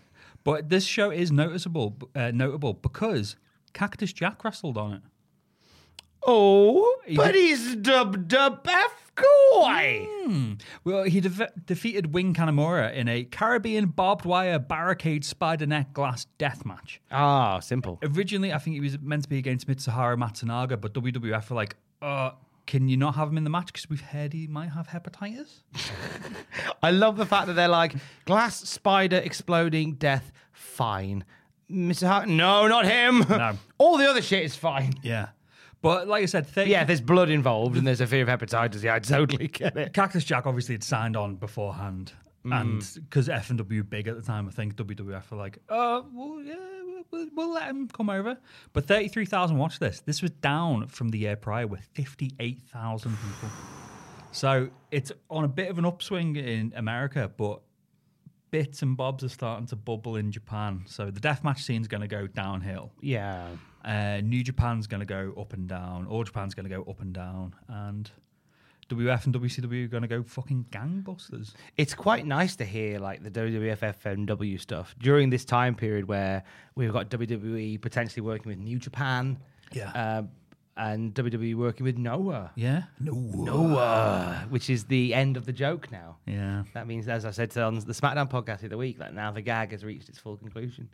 but 0.45 0.69
this 0.69 0.85
show 0.85 1.11
is 1.11 1.31
noticeable, 1.33 1.97
uh, 2.17 2.31
notable 2.35 2.75
because 2.75 3.37
Cactus 3.73 4.13
Jack 4.13 4.43
wrestled 4.45 4.77
on 4.79 4.95
it. 4.95 5.03
Oh, 6.27 6.97
He 7.07 7.17
but 7.17 7.33
did- 7.33 7.37
he's 7.37 7.77
dubbed 7.77 8.35
up 8.35 8.67
F 9.19 9.25
Koi. 9.53 10.57
Well, 10.85 11.05
he 11.05 11.21
de- 11.21 11.51
defeated 11.65 12.13
Wing 12.13 12.35
Kanemura 12.35 12.93
in 12.95 13.09
a 13.09 13.25
Caribbean 13.25 13.87
barbed 13.87 14.25
wire 14.25 14.59
barricade 14.59 15.25
spider 15.25 15.67
net 15.67 15.93
glass 15.93 16.27
death 16.39 16.65
match. 16.65 17.01
Ah, 17.11 17.59
simple. 17.61 17.99
Originally, 18.03 18.53
I 18.53 18.59
think 18.59 18.75
he 18.75 18.81
was 18.81 18.99
meant 19.01 19.23
to 19.25 19.29
be 19.29 19.39
against 19.39 19.67
Mitsuharu 19.67 20.17
Matsunaga, 20.17 20.81
but 20.81 20.93
WWF 20.95 21.51
were 21.51 21.57
like, 21.57 21.77
uh, 22.03 22.31
can 22.67 22.89
you 22.89 22.97
not 22.97 23.15
have 23.15 23.29
him 23.29 23.39
in 23.39 23.45
the 23.45 23.51
match 23.51 23.67
because 23.69 23.89
we've 23.89 24.01
heard 24.01 24.33
he 24.33 24.47
might 24.47 24.71
have 24.71 24.89
hepatitis? 24.89 25.63
I 26.83 26.91
love 26.91 27.17
the 27.17 27.27
fact 27.27 27.47
that 27.47 27.55
they're 27.55 27.67
like 27.69 27.95
glass 28.27 28.57
spider 28.69 29.17
exploding 29.17 29.95
death. 29.95 30.31
Fine, 30.53 31.25
Mr. 31.71 32.07
Hart. 32.07 32.29
No, 32.29 32.67
not 32.69 32.85
him. 32.85 33.25
No. 33.29 33.57
All 33.79 33.97
the 33.97 34.09
other 34.09 34.23
shit 34.23 34.45
is 34.45 34.55
fine. 34.55 34.95
Yeah. 35.03 35.29
But 35.81 36.09
like 36.09 36.23
I 36.23 36.27
said, 36.27 36.47
30- 36.47 36.67
Yeah, 36.67 36.81
if 36.83 36.89
there's 36.89 37.01
blood 37.01 37.31
involved 37.31 37.77
and 37.77 37.87
there's 37.87 38.01
a 38.01 38.07
fear 38.07 38.23
of 38.23 38.29
hepatitis. 38.29 38.83
Yeah, 38.83 38.95
I 38.95 38.99
totally 38.99 39.49
get 39.49 39.77
it. 39.77 39.93
Cactus 39.93 40.25
Jack 40.25 40.47
obviously 40.47 40.75
had 40.75 40.83
signed 40.83 41.17
on 41.17 41.37
beforehand. 41.37 42.13
Mm. 42.45 42.61
And 42.61 43.05
because 43.05 43.29
FMW 43.29 43.89
big 43.89 44.09
at 44.09 44.17
the 44.17 44.23
time, 44.23 44.49
I 44.49 44.51
think 44.51 44.77
WWF 44.77 45.31
were 45.31 45.37
like, 45.37 45.59
"Oh, 45.69 46.07
well, 46.13 46.41
yeah, 46.41 46.55
we'll, 46.85 47.03
we'll, 47.11 47.29
we'll 47.35 47.53
let 47.53 47.69
him 47.69 47.89
come 47.89 48.09
over." 48.09 48.39
But 48.73 48.87
thirty-three 48.87 49.27
thousand 49.27 49.59
watched 49.59 49.81
this. 49.81 50.01
This 50.01 50.23
was 50.23 50.31
down 50.31 50.87
from 50.87 51.09
the 51.09 51.19
year 51.19 51.35
prior 51.37 51.67
with 51.67 51.81
fifty-eight 51.95 52.61
thousand 52.73 53.17
people. 53.17 53.51
So 54.31 54.69
it's 54.91 55.11
on 55.29 55.45
a 55.45 55.49
bit 55.49 55.69
of 55.69 55.79
an 55.79 55.85
upswing 55.85 56.37
in 56.37 56.73
America, 56.77 57.31
but 57.37 57.61
bits 58.51 58.83
and 58.83 58.97
bobs 58.97 59.25
are 59.25 59.29
starting 59.29 59.67
to 59.67 59.77
bubble 59.77 60.17
in 60.17 60.31
Japan. 60.31 60.85
So 60.87 61.11
the 61.11 61.21
deathmatch 61.21 61.59
scene's 61.59 61.89
going 61.89 62.03
to 62.03 62.09
go 62.09 62.27
downhill. 62.27 62.93
Yeah. 63.01 63.49
Uh, 63.85 64.21
New 64.23 64.43
Japan's 64.43 64.87
going 64.87 65.01
to 65.01 65.07
go 65.07 65.33
up 65.41 65.53
and 65.53 65.69
down. 65.69 66.07
All 66.07 66.25
Japan's 66.25 66.55
going 66.55 66.69
to 66.69 66.75
go 66.75 66.83
up 66.91 67.01
and 67.01 67.13
down, 67.13 67.55
and 67.69 68.11
WF 68.91 69.27
and 69.27 69.35
WCW 69.35 69.85
are 69.85 69.89
going 69.89 70.03
to 70.03 70.09
go 70.09 70.23
fucking 70.23 70.67
gangbusters. 70.71 71.53
it's 71.77 71.95
quite 71.95 72.27
nice 72.27 72.57
to 72.57 72.65
hear 72.65 72.99
like 72.99 73.23
the 73.23 73.31
WWF 73.31 73.95
FMW 74.03 74.59
stuff 74.61 74.95
during 74.99 75.29
this 75.31 75.45
time 75.45 75.75
period 75.75 76.09
where 76.09 76.43
we've 76.75 76.93
got 76.93 77.11
WWE 77.11 77.81
potentially 77.81 78.23
working 78.23 78.49
with 78.49 78.59
New 78.59 78.79
Japan, 78.79 79.39
Yeah. 79.73 79.91
uh, 79.93 80.23
and 80.77 81.13
WWE 81.13 81.55
working 81.57 81.85
with 81.85 81.99
Noah, 81.99 82.51
Yeah. 82.55 82.85
No. 83.01 83.13
Noah, 83.13 84.47
which 84.49 84.71
is 84.71 84.85
the 84.85 85.13
end 85.13 85.37
of 85.37 85.45
the 85.45 85.53
joke 85.53 85.91
now. 85.91 86.17
Yeah. 86.27 86.63
That 86.73 86.87
means, 86.87 87.09
as 87.09 87.25
I 87.25 87.31
said 87.33 87.57
on 87.59 87.75
the 87.81 87.93
SmackDown 87.93 88.31
podcast 88.31 88.55
of 88.55 88.61
the 88.61 88.67
other 88.69 88.77
week, 88.79 88.99
that 88.99 89.13
now 89.13 89.31
the 89.33 89.43
gag 89.43 89.73
has 89.73 89.85
reached 89.85 90.09
its 90.09 90.19
full 90.19 90.37
conclusion. 90.37 90.89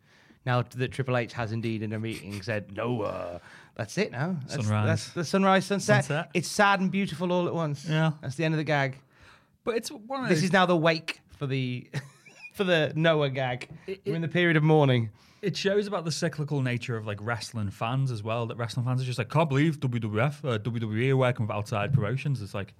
Now 0.46 0.62
that 0.62 0.92
Triple 0.92 1.16
H 1.16 1.32
has 1.32 1.52
indeed 1.52 1.82
in 1.82 1.92
a 1.92 1.98
meeting 1.98 2.42
said, 2.42 2.76
Noah, 2.76 3.40
that's 3.76 3.96
it 3.98 4.12
now. 4.12 4.36
That's, 4.46 4.54
Sunrise. 4.66 4.86
That's 4.86 5.08
the 5.10 5.24
sunrise, 5.24 5.64
sunset. 5.64 6.04
Sunset. 6.04 6.30
It's 6.34 6.48
sad 6.48 6.80
and 6.80 6.90
beautiful 6.90 7.32
all 7.32 7.46
at 7.46 7.54
once. 7.54 7.86
Yeah. 7.88 8.12
That's 8.20 8.34
the 8.36 8.44
end 8.44 8.54
of 8.54 8.58
the 8.58 8.64
gag. 8.64 8.98
But 9.64 9.76
it's 9.76 9.88
one 9.90 10.24
of 10.24 10.28
This 10.28 10.42
is 10.42 10.52
now 10.52 10.66
the 10.66 10.76
wake 10.76 11.20
for 11.38 11.46
the 11.46 11.88
for 12.52 12.64
the 12.64 12.92
Noah 12.94 13.30
gag. 13.30 13.68
It- 13.86 14.02
We're 14.04 14.16
in 14.16 14.22
the 14.22 14.28
period 14.28 14.56
of 14.58 14.62
mourning. 14.62 15.10
it 15.40 15.56
shows 15.56 15.86
about 15.86 16.04
the 16.04 16.12
cyclical 16.12 16.60
nature 16.60 16.96
of 16.96 17.06
like 17.06 17.18
wrestling 17.22 17.70
fans 17.70 18.10
as 18.10 18.22
well. 18.22 18.46
That 18.46 18.56
wrestling 18.56 18.84
fans 18.84 19.00
are 19.00 19.06
just 19.06 19.18
like, 19.18 19.30
can't 19.30 19.48
believe 19.48 19.80
WWF, 19.80 20.44
uh, 20.44 20.58
WWE 20.58 21.10
are 21.10 21.16
working 21.16 21.46
with 21.46 21.54
outside 21.56 21.92
promotions. 21.94 22.42
It's 22.42 22.54
like, 22.54 22.74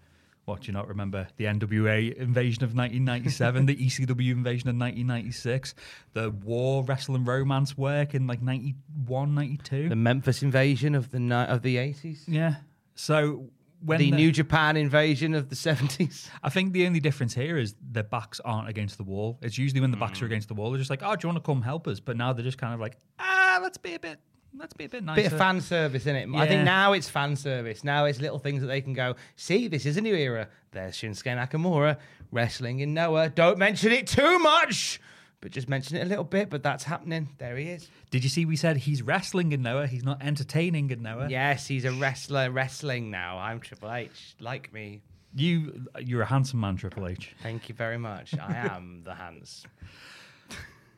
What 0.45 0.61
do 0.63 0.67
you 0.67 0.73
not 0.75 0.89
remember? 0.89 1.27
The 1.37 1.45
NWA 1.45 2.15
invasion 2.17 2.65
of 2.65 2.75
1997, 2.77 3.67
the 3.67 3.77
ECW 3.77 4.33
invasion 4.33 4.69
of 4.69 4.77
1996, 4.77 5.75
the 6.13 6.31
War 6.31 6.85
Wrestling 6.85 7.25
Romance 7.25 7.79
work 7.79 8.15
in 8.15 8.27
like 8.27 8.43
91, 8.43 9.35
92. 9.35 9.89
The 9.89 9.97
Memphis 9.97 10.43
invasion 10.43 10.95
of 10.95 11.11
the 11.11 11.19
ni- 11.21 11.35
of 11.35 11.63
the 11.63 11.79
eighties. 11.79 12.25
yeah. 12.29 12.57
So 12.95 13.49
when 13.81 13.99
The 13.99 14.11
New 14.13 14.33
Japan 14.33 14.77
invasion 14.77 15.35
of 15.35 15.49
the 15.51 15.57
seventies. 15.57 16.31
I 16.43 16.49
think 16.49 16.73
the 16.73 16.87
only 16.87 17.01
difference 17.01 17.35
here 17.35 17.57
is 17.59 17.75
their 17.83 18.03
backs 18.03 18.41
aren't 18.41 18.69
against 18.69 18.97
the 18.99 19.05
wall. 19.05 19.39
It's 19.43 19.59
usually 19.59 19.81
when 19.81 19.91
the 19.91 19.97
backs 19.99 20.23
are 20.23 20.27
against 20.27 20.49
the 20.49 20.55
wall, 20.55 20.71
they're 20.71 20.79
just 20.79 20.91
like, 20.91 21.03
"Oh, 21.03 21.15
do 21.17 21.27
you 21.27 21.33
want 21.33 21.45
to 21.45 21.47
come 21.47 21.61
help 21.63 21.87
us?" 21.89 22.01
But 22.01 22.17
now 22.17 22.33
they're 22.33 22.45
just 22.45 22.57
kind 22.59 22.73
of 22.73 22.81
like, 22.81 22.97
"Ah, 23.19 23.59
let's 23.63 23.77
be 23.77 23.95
a 23.95 23.99
bit, 23.99 24.21
let's 24.59 24.73
be 24.75 24.85
a 24.85 24.89
bit 24.89 25.05
nicer." 25.05 25.23
Bit 25.23 25.33
of 25.33 25.39
fan 25.39 25.61
service 25.61 26.07
in 26.07 26.17
it. 26.17 26.29
I 26.35 26.47
think 26.47 26.65
now 26.65 26.93
it's 26.93 27.09
fan 27.09 27.37
service. 27.37 27.85
Now 27.85 28.05
it's 28.05 28.21
little 28.21 28.39
things 28.39 28.61
that 28.61 28.69
they 28.69 28.81
can 28.81 28.93
go, 28.93 29.17
see, 29.37 29.69
this 29.69 29.87
is 29.87 29.97
a 29.97 30.01
new 30.01 30.15
era. 30.15 30.49
There's 30.73 30.97
Shinsuke 30.97 31.37
Nakamura 31.37 31.99
wrestling 32.31 32.81
in 32.81 32.95
Noah. 32.95 33.29
Don't 33.31 33.59
mention 33.59 33.93
it 33.93 34.07
too 34.07 34.39
much, 34.39 35.01
but 35.41 35.51
just 35.51 35.69
mention 35.69 35.97
it 35.97 36.03
a 36.03 36.07
little 36.07 36.25
bit. 36.25 36.51
But 36.51 36.63
that's 36.63 36.85
happening. 36.85 37.29
There 37.39 37.57
he 37.57 37.71
is. 37.71 37.89
Did 38.11 38.25
you 38.25 38.31
see? 38.31 38.45
We 38.45 38.57
said 38.57 38.77
he's 38.79 39.03
wrestling 39.03 39.53
in 39.53 39.63
Noah. 39.63 39.87
He's 39.87 40.05
not 40.05 40.23
entertaining 40.23 40.91
in 40.91 41.03
Noah. 41.03 41.29
Yes, 41.29 41.67
he's 41.67 41.85
a 41.85 41.93
wrestler 41.93 42.51
wrestling 42.51 43.11
now. 43.11 43.39
I'm 43.39 43.61
Triple 43.61 43.93
H. 43.93 44.35
Like 44.41 44.73
me. 44.73 45.03
You, 45.37 45.87
you're 45.99 46.23
a 46.23 46.27
handsome 46.27 46.61
man, 46.61 46.77
Triple 46.77 47.09
H. 47.09 47.35
Thank 47.43 47.69
you 47.69 47.75
very 47.75 47.99
much. 47.99 48.39
I 48.39 48.55
am 48.73 49.03
the 49.05 49.15
Hans. 49.15 49.65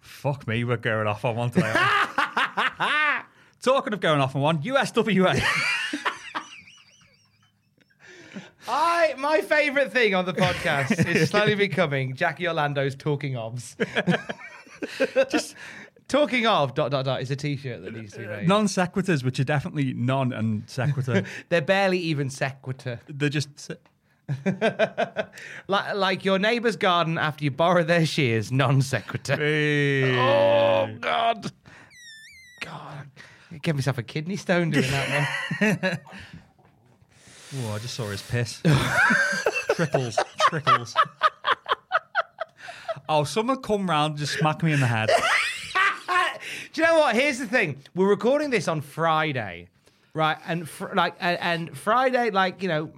Fuck 0.00 0.46
me, 0.46 0.62
we're 0.64 0.76
going 0.76 1.06
off 1.06 1.24
on 1.24 1.36
one 1.36 1.50
today. 1.50 1.72
Talking 3.62 3.92
of 3.92 4.00
going 4.00 4.20
off 4.20 4.36
on 4.36 4.42
one, 4.42 4.62
USWA. 4.62 5.42
I 8.68 9.14
my 9.18 9.42
favourite 9.42 9.92
thing 9.92 10.14
on 10.14 10.24
the 10.24 10.32
podcast 10.32 11.06
is 11.06 11.30
slowly 11.30 11.54
becoming 11.66 12.14
Jackie 12.16 12.46
Orlando's 12.48 12.96
talking 12.96 13.34
ofs. 13.34 13.76
Just 15.30 15.54
talking 16.08 16.46
of 16.46 16.74
dot 16.74 16.90
dot 16.90 17.04
dot 17.04 17.22
is 17.22 17.30
a 17.30 17.36
t-shirt 17.36 17.82
that 17.84 17.94
needs 17.94 18.12
to 18.14 18.20
be 18.20 18.26
made. 18.26 18.48
non 18.48 18.66
sequiturs, 18.66 19.22
which 19.22 19.38
are 19.38 19.44
definitely 19.44 19.94
non 19.94 20.32
and 20.32 20.68
sequitur. 20.68 21.22
They're 21.48 21.62
barely 21.62 21.98
even 21.98 22.28
sequitur. 22.28 23.00
They're 23.08 23.28
just. 23.28 23.70
Like 25.68 25.94
like 25.94 26.24
your 26.24 26.40
neighbour's 26.40 26.74
garden 26.74 27.16
after 27.18 27.44
you 27.44 27.52
borrow 27.52 27.84
their 27.84 28.04
shears, 28.04 28.50
non 28.50 28.82
sequitur. 28.82 29.36
Hey. 29.36 30.16
Oh 30.18 30.88
God. 31.00 31.52
God. 32.60 33.06
I 33.52 33.58
gave 33.58 33.74
myself 33.74 33.98
a 33.98 34.02
kidney 34.02 34.36
stone 34.36 34.70
doing 34.70 34.90
that 34.90 35.28
one. 35.60 35.98
Oh, 37.58 37.72
I 37.74 37.78
just 37.78 37.94
saw 37.94 38.08
his 38.08 38.22
piss. 38.22 38.60
trickles, 39.76 40.18
trickles. 40.48 40.94
Oh, 43.08 43.22
someone 43.22 43.62
come 43.62 43.88
round 43.88 44.12
and 44.12 44.18
just 44.18 44.34
smack 44.38 44.64
me 44.64 44.72
in 44.72 44.80
the 44.80 44.86
head. 44.86 45.08
Do 46.72 46.80
you 46.80 46.86
know 46.88 46.98
what? 46.98 47.14
Here's 47.14 47.38
the 47.38 47.46
thing. 47.46 47.78
We're 47.94 48.08
recording 48.08 48.50
this 48.50 48.66
on 48.66 48.80
Friday, 48.80 49.68
right? 50.12 50.36
And 50.46 50.68
fr- 50.68 50.92
like, 50.94 51.14
and, 51.20 51.38
and 51.40 51.78
Friday, 51.78 52.30
like 52.30 52.62
you 52.62 52.68
know, 52.68 52.90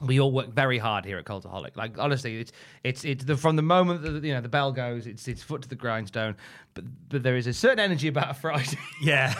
we 0.00 0.20
all 0.20 0.32
work 0.32 0.48
very 0.48 0.78
hard 0.78 1.04
here 1.04 1.18
at 1.18 1.24
Cultaholic. 1.24 1.76
Like 1.76 1.98
honestly, 1.98 2.38
it's 2.40 2.52
it's 2.84 3.04
it's 3.04 3.24
the 3.24 3.36
from 3.36 3.56
the 3.56 3.62
moment 3.62 4.02
that 4.02 4.24
you 4.24 4.32
know 4.34 4.40
the 4.40 4.48
bell 4.48 4.72
goes, 4.72 5.06
it's 5.06 5.26
it's 5.28 5.42
foot 5.42 5.62
to 5.62 5.68
the 5.68 5.74
grindstone. 5.74 6.36
But 6.74 6.84
but 7.08 7.22
there 7.22 7.36
is 7.36 7.46
a 7.46 7.52
certain 7.52 7.80
energy 7.80 8.08
about 8.08 8.30
a 8.30 8.34
Friday 8.34 8.78
Yeah. 9.02 9.34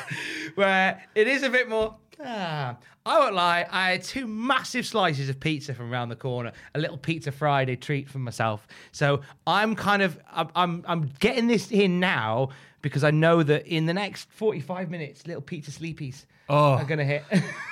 where 0.55 1.03
it 1.15 1.29
is 1.29 1.43
a 1.43 1.51
bit 1.51 1.69
more. 1.69 1.97
Ah, 2.25 2.77
I 3.07 3.19
won't 3.21 3.35
lie. 3.37 3.65
I 3.71 3.93
had 3.93 4.03
two 4.03 4.27
massive 4.27 4.85
slices 4.85 5.29
of 5.29 5.39
pizza 5.39 5.73
from 5.73 5.93
around 5.93 6.09
the 6.09 6.17
corner. 6.17 6.53
A 6.75 6.79
little 6.81 6.99
pizza 6.99 7.31
Friday 7.31 7.77
treat 7.77 8.09
for 8.09 8.19
myself. 8.19 8.67
So 8.91 9.21
I'm 9.47 9.77
kind 9.77 10.03
of 10.03 10.19
I'm 10.33 10.49
I'm, 10.57 10.85
I'm 10.89 11.11
getting 11.21 11.47
this 11.47 11.71
in 11.71 12.01
now 12.01 12.49
because 12.83 13.05
I 13.05 13.13
know 13.13 13.43
that 13.45 13.67
in 13.67 13.87
the 13.87 13.95
next 13.95 14.29
45 14.33 14.91
minutes, 14.91 15.27
little 15.27 15.43
pizza 15.43 15.71
sleepies 15.71 16.27
Oh. 16.51 16.73
are 16.73 16.85
gonna 16.85 17.05
hit. 17.05 17.25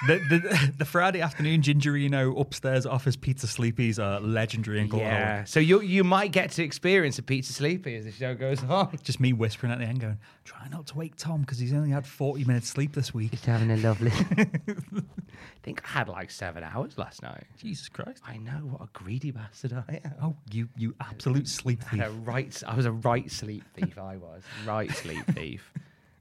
The, 0.07 0.19
the, 0.29 0.73
the 0.79 0.85
Friday 0.85 1.21
afternoon 1.23 1.63
Gingerino 1.63 2.39
upstairs 2.39 2.85
office 2.87 3.17
pizza 3.17 3.47
sleepies 3.47 3.99
are 3.99 4.21
legendary 4.21 4.81
in 4.81 4.89
Cultaholic. 4.89 5.01
yeah. 5.01 5.45
So 5.45 5.59
you 5.61 5.81
you 5.81 6.05
might 6.05 6.31
get 6.31 6.51
to 6.53 6.63
experience 6.63 7.19
a 7.19 7.23
pizza 7.23 7.53
sleepy 7.53 7.97
as 7.97 8.05
the 8.05 8.13
show 8.13 8.35
goes 8.35 8.63
on. 8.63 8.97
Just 9.03 9.19
me 9.19 9.33
whispering 9.33 9.73
at 9.73 9.79
the 9.79 9.87
end, 9.87 10.01
going, 10.01 10.19
"Try 10.45 10.69
not 10.69 10.87
to 10.89 10.97
wake 10.97 11.17
Tom 11.17 11.41
because 11.41 11.59
he's 11.59 11.73
only 11.73 11.91
had 11.91 12.07
forty 12.07 12.45
minutes 12.45 12.69
sleep 12.69 12.93
this 12.93 13.15
week." 13.15 13.31
Just 13.31 13.47
having 13.47 13.71
a 13.71 13.77
lovely. 13.79 14.13
I 14.39 15.63
think 15.63 15.83
I 15.85 15.89
had 15.99 16.09
like 16.09 16.31
seven 16.31 16.63
hours 16.63 16.97
last 16.99 17.23
night. 17.23 17.45
Jesus 17.59 17.89
Christ! 17.89 18.23
I 18.27 18.37
know 18.37 18.53
what 18.71 18.83
a 18.83 18.89
greedy 18.93 19.31
bastard 19.31 19.73
I 19.73 20.01
am. 20.05 20.15
Oh, 20.23 20.37
you 20.53 20.69
you 20.77 20.95
absolute 21.01 21.49
sleep 21.49 21.83
I 21.87 21.91
thief! 21.91 22.01
had 22.01 22.09
a 22.11 22.13
right. 22.13 22.63
I 22.67 22.75
was 22.77 22.87
a 22.87 22.93
right 22.93 23.31
sleep 23.31 23.65
thief. 23.75 23.99
I 23.99 24.17
was 24.19 24.43
right 24.67 24.91
sleep 24.91 25.25
thief. 25.35 25.73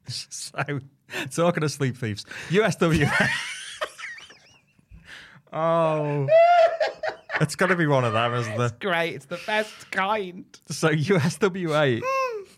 So, 0.30 0.80
talking 1.32 1.64
of 1.64 1.72
sleep 1.72 1.98
thieves, 1.98 2.26
USW. 2.50 3.10
oh, 5.54 6.28
it's 7.42 7.56
got 7.56 7.68
to 7.68 7.76
be 7.76 7.88
one 7.88 8.04
of 8.04 8.14
them, 8.14 8.34
isn't 8.34 8.60
it? 8.60 8.80
Great. 8.80 9.16
It's 9.16 9.26
the 9.26 9.40
best 9.46 9.92
kind. 9.92 10.46
So 10.70 10.90
USWA, 10.90 12.02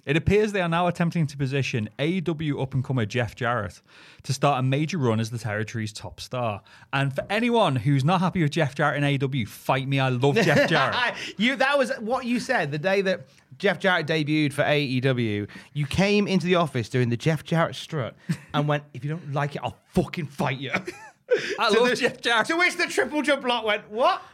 it 0.07 0.17
appears 0.17 0.51
they 0.53 0.61
are 0.61 0.67
now 0.69 0.87
attempting 0.87 1.27
to 1.27 1.37
position 1.37 1.87
AEW 1.99 2.59
up 2.59 2.73
and 2.73 2.83
comer 2.83 3.05
Jeff 3.05 3.35
Jarrett 3.35 3.81
to 4.23 4.33
start 4.33 4.59
a 4.59 4.63
major 4.63 4.97
run 4.97 5.19
as 5.19 5.29
the 5.29 5.37
territory's 5.37 5.93
top 5.93 6.19
star. 6.19 6.61
And 6.91 7.13
for 7.13 7.23
anyone 7.29 7.75
who's 7.75 8.03
not 8.03 8.21
happy 8.21 8.41
with 8.41 8.49
Jeff 8.51 8.73
Jarrett 8.73 9.03
in 9.03 9.19
AEW, 9.19 9.47
fight 9.47 9.87
me. 9.87 9.99
I 9.99 10.09
love 10.09 10.35
Jeff 10.35 10.67
Jarrett. 10.69 11.13
you. 11.37 11.55
That 11.57 11.77
was 11.77 11.91
what 11.99 12.25
you 12.25 12.39
said 12.39 12.71
the 12.71 12.79
day 12.79 13.01
that 13.01 13.27
Jeff 13.59 13.79
Jarrett 13.79 14.07
debuted 14.07 14.53
for 14.53 14.63
AEW. 14.63 15.47
You 15.73 15.85
came 15.85 16.27
into 16.27 16.45
the 16.47 16.55
office 16.55 16.89
doing 16.89 17.09
the 17.09 17.17
Jeff 17.17 17.43
Jarrett 17.43 17.75
strut 17.75 18.15
and 18.53 18.67
went, 18.67 18.83
"If 18.93 19.03
you 19.03 19.11
don't 19.11 19.33
like 19.33 19.55
it, 19.55 19.61
I'll 19.63 19.77
fucking 19.89 20.27
fight 20.27 20.57
you." 20.59 20.71
I 21.59 21.69
To 21.71 21.79
love 21.81 21.89
the- 21.89 21.95
Jeff 21.97 22.21
Jarrett. 22.21 22.47
To 22.47 22.55
which 22.57 22.77
the 22.77 22.87
triple 22.87 23.21
jump 23.21 23.43
block 23.43 23.65
went, 23.65 23.89
"What?" 23.91 24.21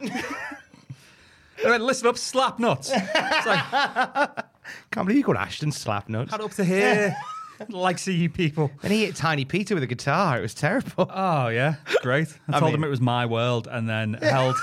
I 1.64 1.70
went, 1.70 1.82
listen 1.84 2.06
up, 2.08 2.16
slap 2.18 2.58
nuts. 2.58 2.90
It's 2.92 3.46
like, 3.46 3.64
Can't 4.90 5.06
believe 5.06 5.18
you 5.18 5.24
called 5.24 5.36
Ashton 5.36 5.70
slap 5.72 6.08
nuts. 6.08 6.30
cut 6.30 6.40
up 6.40 6.50
to 6.52 6.64
here. 6.64 7.14
like 7.68 7.98
see 7.98 8.14
you 8.14 8.28
people. 8.30 8.70
And 8.82 8.92
he 8.92 9.04
hit 9.04 9.14
Tiny 9.16 9.44
Peter 9.44 9.74
with 9.74 9.84
a 9.84 9.86
guitar. 9.86 10.38
It 10.38 10.42
was 10.42 10.54
terrible. 10.54 11.08
Oh 11.14 11.48
yeah, 11.48 11.76
great. 12.02 12.28
I, 12.48 12.58
told 12.58 12.72
mean- 12.72 12.80
him 12.80 12.84
it 12.84 12.88
was 12.90 13.00
my 13.00 13.26
world, 13.26 13.68
and 13.70 13.88
then 13.88 14.14
held 14.14 14.56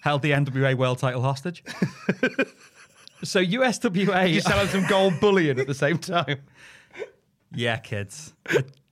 held 0.00 0.22
the 0.22 0.30
NWA 0.30 0.74
world 0.76 0.98
title 0.98 1.20
hostage. 1.22 1.62
so 3.24 3.44
USWA, 3.44 4.32
You 4.32 4.40
sell 4.40 4.58
him 4.60 4.68
some 4.68 4.86
gold 4.88 5.20
bullion 5.20 5.58
at 5.58 5.66
the 5.66 5.74
same 5.74 5.98
time. 5.98 6.40
yeah, 7.52 7.76
kids, 7.78 8.32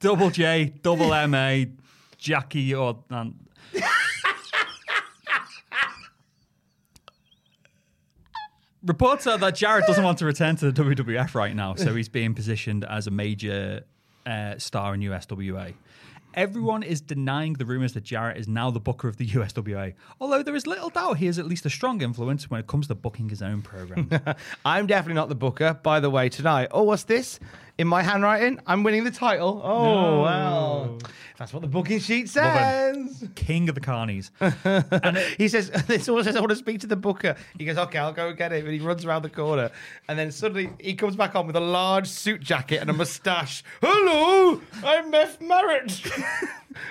double 0.00 0.30
J, 0.30 0.72
double 0.82 1.14
M 1.14 1.34
A, 1.34 1.68
Jackie 2.18 2.74
or. 2.74 2.98
Um, 3.10 3.36
Reports 8.86 9.26
are 9.26 9.36
that 9.38 9.56
Jarrett 9.56 9.84
doesn't 9.86 10.04
want 10.04 10.18
to 10.18 10.26
return 10.26 10.54
to 10.56 10.70
the 10.70 10.84
WWF 10.84 11.34
right 11.34 11.54
now, 11.56 11.74
so 11.74 11.94
he's 11.94 12.08
being 12.08 12.34
positioned 12.34 12.84
as 12.84 13.08
a 13.08 13.10
major 13.10 13.84
uh, 14.24 14.56
star 14.58 14.94
in 14.94 15.00
USWA. 15.00 15.74
Everyone 16.34 16.82
is 16.82 17.00
denying 17.00 17.54
the 17.54 17.64
rumors 17.64 17.94
that 17.94 18.04
Jarrett 18.04 18.36
is 18.36 18.46
now 18.46 18.70
the 18.70 18.78
booker 18.78 19.08
of 19.08 19.16
the 19.16 19.26
USWA, 19.26 19.94
although 20.20 20.42
there 20.42 20.54
is 20.54 20.66
little 20.66 20.90
doubt 20.90 21.16
he 21.16 21.26
is 21.26 21.38
at 21.38 21.46
least 21.46 21.64
a 21.66 21.70
strong 21.70 22.00
influence 22.02 22.48
when 22.48 22.60
it 22.60 22.66
comes 22.66 22.86
to 22.88 22.94
booking 22.94 23.28
his 23.28 23.42
own 23.42 23.62
program. 23.62 24.08
I'm 24.64 24.86
definitely 24.86 25.14
not 25.14 25.30
the 25.30 25.34
booker, 25.34 25.74
by 25.82 25.98
the 25.98 26.10
way, 26.10 26.28
tonight. 26.28 26.68
Oh, 26.70 26.82
what's 26.82 27.04
this? 27.04 27.40
In 27.78 27.86
my 27.86 28.02
handwriting, 28.02 28.58
I'm 28.66 28.82
winning 28.82 29.04
the 29.04 29.10
title. 29.10 29.60
Oh, 29.62 30.22
wow. 30.22 30.98
That's 31.36 31.52
what 31.52 31.60
the 31.60 31.68
booking 31.68 31.98
sheet 31.98 32.30
says. 32.30 33.28
King 33.34 33.68
of 33.68 33.74
the 33.74 33.82
carnies. 33.82 34.30
and 35.04 35.18
he 35.36 35.48
says, 35.48 35.70
this 35.86 36.08
all 36.08 36.24
says, 36.24 36.36
I 36.36 36.40
want 36.40 36.50
to 36.50 36.56
speak 36.56 36.80
to 36.80 36.86
the 36.86 36.96
booker. 36.96 37.36
He 37.58 37.66
goes, 37.66 37.76
okay, 37.76 37.98
I'll 37.98 38.14
go 38.14 38.28
and 38.28 38.38
get 38.38 38.52
him. 38.52 38.64
And 38.64 38.72
he 38.72 38.80
runs 38.80 39.04
around 39.04 39.22
the 39.22 39.28
corner. 39.28 39.70
And 40.08 40.18
then 40.18 40.30
suddenly 40.30 40.70
he 40.80 40.94
comes 40.94 41.16
back 41.16 41.36
on 41.36 41.46
with 41.46 41.56
a 41.56 41.60
large 41.60 42.06
suit 42.08 42.40
jacket 42.40 42.80
and 42.80 42.88
a 42.88 42.94
mustache. 42.94 43.62
Hello, 43.82 44.62
I'm 44.82 45.10
Meth 45.10 45.42
Merritt. 45.42 46.00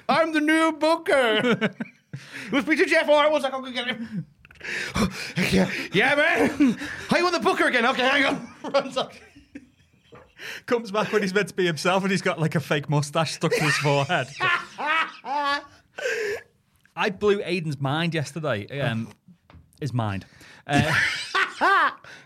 I'm 0.08 0.34
the 0.34 0.42
new 0.42 0.72
booker. 0.74 1.74
we'll 2.52 2.62
speak 2.62 2.78
to 2.78 2.86
Jeff. 2.86 3.10
All 3.10 3.24
right, 3.24 3.32
one 3.32 3.42
second, 3.42 3.56
I'll 3.56 3.62
go 3.64 3.72
get 3.72 3.88
him. 3.88 4.28
yeah, 5.52 5.70
yeah, 5.94 6.16
man. 6.16 6.78
you 7.16 7.24
want 7.24 7.34
the 7.34 7.40
booker 7.40 7.66
again. 7.66 7.88
Okay, 7.88 8.04
hang 8.04 8.26
on. 8.26 8.72
Runs 8.72 8.98
up. 8.98 9.14
Comes 10.66 10.92
back 10.92 11.12
when 11.12 11.22
he's 11.22 11.34
meant 11.34 11.50
to 11.50 11.54
be 11.54 11.66
himself 11.66 12.04
and 12.04 12.12
he's 12.12 12.22
got 12.22 12.40
like 12.40 12.56
a 12.56 12.60
fake 12.60 12.90
mustache 12.90 13.34
stuck 13.34 13.52
to 13.52 13.64
his 13.64 13.78
forehead. 13.78 14.28
I 16.98 17.10
blew 17.10 17.40
Aiden's 17.40 17.80
mind 17.80 18.14
yesterday. 18.14 18.68
Um, 18.80 19.10
his 19.80 19.94
mind. 19.94 20.26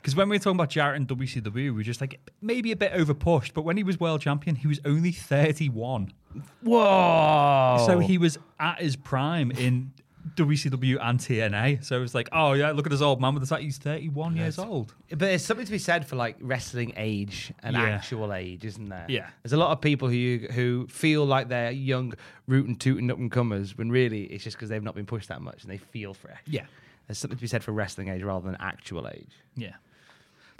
Because 0.01 0.15
when 0.15 0.29
we 0.29 0.37
were 0.37 0.39
talking 0.39 0.55
about 0.55 0.69
Jarrett 0.69 0.97
and 0.97 1.07
WCW, 1.07 1.53
we 1.53 1.71
were 1.71 1.83
just 1.83 2.01
like 2.01 2.19
maybe 2.41 2.71
a 2.71 2.75
bit 2.75 2.93
over 2.93 3.13
pushed. 3.13 3.53
But 3.53 3.63
when 3.63 3.77
he 3.77 3.83
was 3.83 3.99
world 3.99 4.21
champion, 4.21 4.55
he 4.55 4.67
was 4.67 4.79
only 4.85 5.11
31. 5.11 6.13
Whoa. 6.61 7.83
So 7.85 7.99
he 7.99 8.17
was 8.17 8.39
at 8.59 8.81
his 8.81 8.95
prime 8.95 9.51
in 9.51 9.91
WCW 10.35 10.97
and 11.01 11.19
TNA. 11.19 11.83
So 11.83 11.97
it 11.97 11.99
was 12.01 12.13
like, 12.15 12.29
oh 12.31 12.53
yeah, 12.53 12.71
look 12.71 12.85
at 12.85 12.91
this 12.91 13.01
old 13.01 13.19
man 13.21 13.33
with 13.33 13.41
the 13.43 13.47
fact 13.47 13.61
he's 13.63 13.77
31 13.77 14.35
years 14.35 14.57
old. 14.59 14.93
But 15.09 15.19
there's 15.19 15.43
something 15.45 15.65
to 15.65 15.71
be 15.71 15.77
said 15.79 16.07
for 16.07 16.15
like 16.15 16.35
wrestling 16.39 16.93
age 16.97 17.51
and 17.63 17.75
Yeah. 17.75 17.83
actual 17.83 18.33
age, 18.33 18.65
isn't 18.65 18.89
there? 18.89 19.05
Yeah. 19.09 19.29
There's 19.43 19.53
a 19.53 19.57
lot 19.57 19.71
of 19.71 19.81
people 19.81 20.07
who 20.09 20.39
who 20.51 20.87
feel 20.87 21.25
like 21.25 21.47
they're 21.49 21.71
young, 21.71 22.13
rootin' 22.47 22.75
tootin' 22.75 23.09
up 23.11 23.17
and 23.17 23.31
comers 23.31 23.77
when 23.77 23.89
really 23.91 24.23
it's 24.23 24.43
just 24.43 24.57
because 24.57 24.69
they've 24.69 24.83
not 24.83 24.95
been 24.95 25.05
pushed 25.05 25.29
that 25.29 25.41
much 25.41 25.63
and 25.63 25.71
they 25.71 25.77
feel 25.77 26.13
fresh. 26.13 26.41
Yeah. 26.45 26.65
There's 27.07 27.17
something 27.17 27.37
to 27.37 27.41
be 27.41 27.47
said 27.47 27.63
for 27.63 27.71
wrestling 27.71 28.09
age 28.09 28.21
rather 28.21 28.45
than 28.45 28.57
actual 28.59 29.07
age. 29.07 29.31
Yeah. 29.55 29.73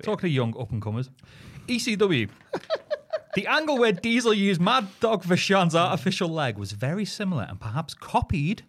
Talking 0.01 0.29
of 0.29 0.34
young 0.34 0.60
up 0.60 0.71
and 0.71 0.82
comers, 0.82 1.10
ECW. 1.67 2.29
the 3.36 3.47
angle 3.47 3.77
where 3.77 3.91
Diesel 3.91 4.34
used 4.34 4.60
Mad 4.62 4.88
Dog 4.99 5.23
Vachon's 5.23 5.75
artificial 5.75 6.29
leg 6.29 6.58
was 6.58 6.71
very 6.71 7.05
similar 7.05 7.45
and 7.49 7.60
perhaps 7.60 7.93
copied. 7.93 8.63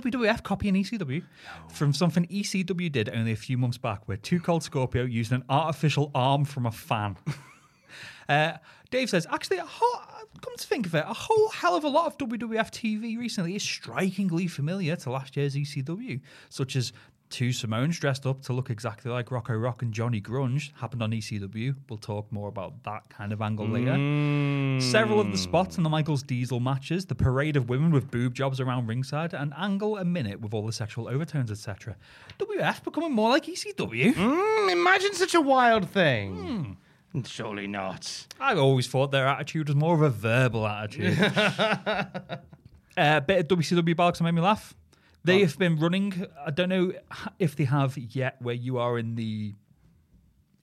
WWF 0.00 0.42
copying 0.42 0.74
ECW 0.74 1.22
from 1.72 1.92
something 1.92 2.26
ECW 2.26 2.92
did 2.92 3.08
only 3.08 3.32
a 3.32 3.36
few 3.36 3.56
months 3.56 3.78
back, 3.78 4.06
where 4.06 4.16
Two 4.16 4.40
Cold 4.40 4.62
Scorpio 4.62 5.04
used 5.04 5.32
an 5.32 5.42
artificial 5.48 6.10
arm 6.14 6.44
from 6.44 6.66
a 6.66 6.72
fan. 6.72 7.16
Uh, 8.28 8.54
Dave 8.90 9.08
says, 9.08 9.24
actually, 9.30 9.58
a 9.58 9.64
whole, 9.64 10.00
come 10.42 10.56
to 10.56 10.66
think 10.66 10.84
of 10.84 10.94
it, 10.96 11.04
a 11.06 11.12
whole 11.12 11.48
hell 11.50 11.76
of 11.76 11.84
a 11.84 11.88
lot 11.88 12.06
of 12.06 12.18
WWF 12.18 12.70
TV 12.72 13.16
recently 13.16 13.54
is 13.54 13.62
strikingly 13.62 14.48
familiar 14.48 14.96
to 14.96 15.10
last 15.10 15.36
year's 15.36 15.54
ECW, 15.54 16.20
such 16.48 16.74
as 16.74 16.92
two 17.30 17.50
Simones 17.50 17.98
dressed 17.98 18.26
up 18.26 18.42
to 18.42 18.52
look 18.52 18.70
exactly 18.70 19.10
like 19.10 19.30
Rocco 19.30 19.54
Rock 19.54 19.82
and 19.82 19.92
Johnny 19.92 20.20
Grunge 20.20 20.72
happened 20.80 21.02
on 21.02 21.10
ECW. 21.12 21.74
We'll 21.88 21.98
talk 21.98 22.30
more 22.32 22.48
about 22.48 22.82
that 22.84 23.08
kind 23.08 23.32
of 23.32 23.42
angle 23.42 23.68
later. 23.68 23.92
Mm. 23.92 24.80
Several 24.80 25.20
of 25.20 25.30
the 25.30 25.38
spots 25.38 25.76
in 25.76 25.82
the 25.82 25.90
Michaels 25.90 26.22
Diesel 26.22 26.60
matches, 26.60 27.06
the 27.06 27.14
parade 27.14 27.56
of 27.56 27.68
women 27.68 27.90
with 27.90 28.10
boob 28.10 28.34
jobs 28.34 28.60
around 28.60 28.86
ringside, 28.86 29.34
and 29.34 29.52
angle 29.56 29.96
a 29.96 30.04
minute 30.04 30.40
with 30.40 30.54
all 30.54 30.66
the 30.66 30.72
sexual 30.72 31.08
overtones, 31.08 31.50
etc. 31.50 31.96
WF 32.38 32.84
becoming 32.84 33.12
more 33.12 33.30
like 33.30 33.46
ECW. 33.46 34.14
Mm, 34.14 34.72
imagine 34.72 35.14
such 35.14 35.34
a 35.34 35.40
wild 35.40 35.88
thing. 35.88 36.36
Hmm. 36.36 37.22
Surely 37.24 37.66
not. 37.66 38.26
I 38.38 38.54
always 38.56 38.86
thought 38.86 39.10
their 39.10 39.26
attitude 39.26 39.68
was 39.68 39.76
more 39.76 39.94
of 39.94 40.02
a 40.02 40.10
verbal 40.10 40.66
attitude. 40.66 41.18
A 41.18 42.40
uh, 42.98 43.20
bit 43.20 43.50
of 43.50 43.58
WCW 43.58 43.94
bollocks 43.94 44.18
that 44.18 44.24
made 44.24 44.34
me 44.34 44.42
laugh. 44.42 44.74
They 45.26 45.40
have 45.40 45.58
been 45.58 45.78
running. 45.78 46.26
I 46.44 46.50
don't 46.50 46.68
know 46.68 46.92
if 47.38 47.56
they 47.56 47.64
have 47.64 47.96
yet, 47.98 48.40
where 48.40 48.54
you 48.54 48.78
are 48.78 48.98
in 48.98 49.14
the 49.14 49.54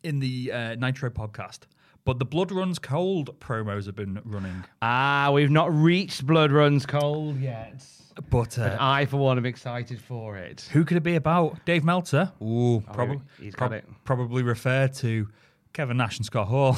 in 0.03 0.19
the 0.19 0.51
uh, 0.51 0.75
Nitro 0.75 1.09
podcast, 1.09 1.59
but 2.05 2.19
the 2.19 2.25
Blood 2.25 2.51
Runs 2.51 2.79
Cold 2.79 3.39
promos 3.39 3.85
have 3.85 3.95
been 3.95 4.21
running. 4.25 4.63
Ah, 4.81 5.31
we've 5.33 5.51
not 5.51 5.73
reached 5.73 6.25
Blood 6.25 6.51
Runs 6.51 6.85
Cold 6.85 7.39
yet. 7.39 7.85
But 8.29 8.59
uh, 8.59 8.77
I, 8.79 9.05
for 9.05 9.17
one, 9.17 9.37
am 9.37 9.45
excited 9.45 9.99
for 9.99 10.37
it. 10.37 10.69
who 10.71 10.85
could 10.85 10.97
it 10.97 11.03
be 11.03 11.15
about? 11.15 11.65
Dave 11.65 11.83
Meltzer. 11.83 12.31
Ooh, 12.41 12.83
probably. 12.93 13.21
he's 13.39 13.55
got 13.55 13.73
it. 13.73 13.85
Probably 14.03 14.43
refer 14.43 14.87
to 14.87 15.27
Kevin 15.73 15.97
Nash 15.97 16.17
and 16.17 16.25
Scott 16.25 16.47
Hall. 16.47 16.77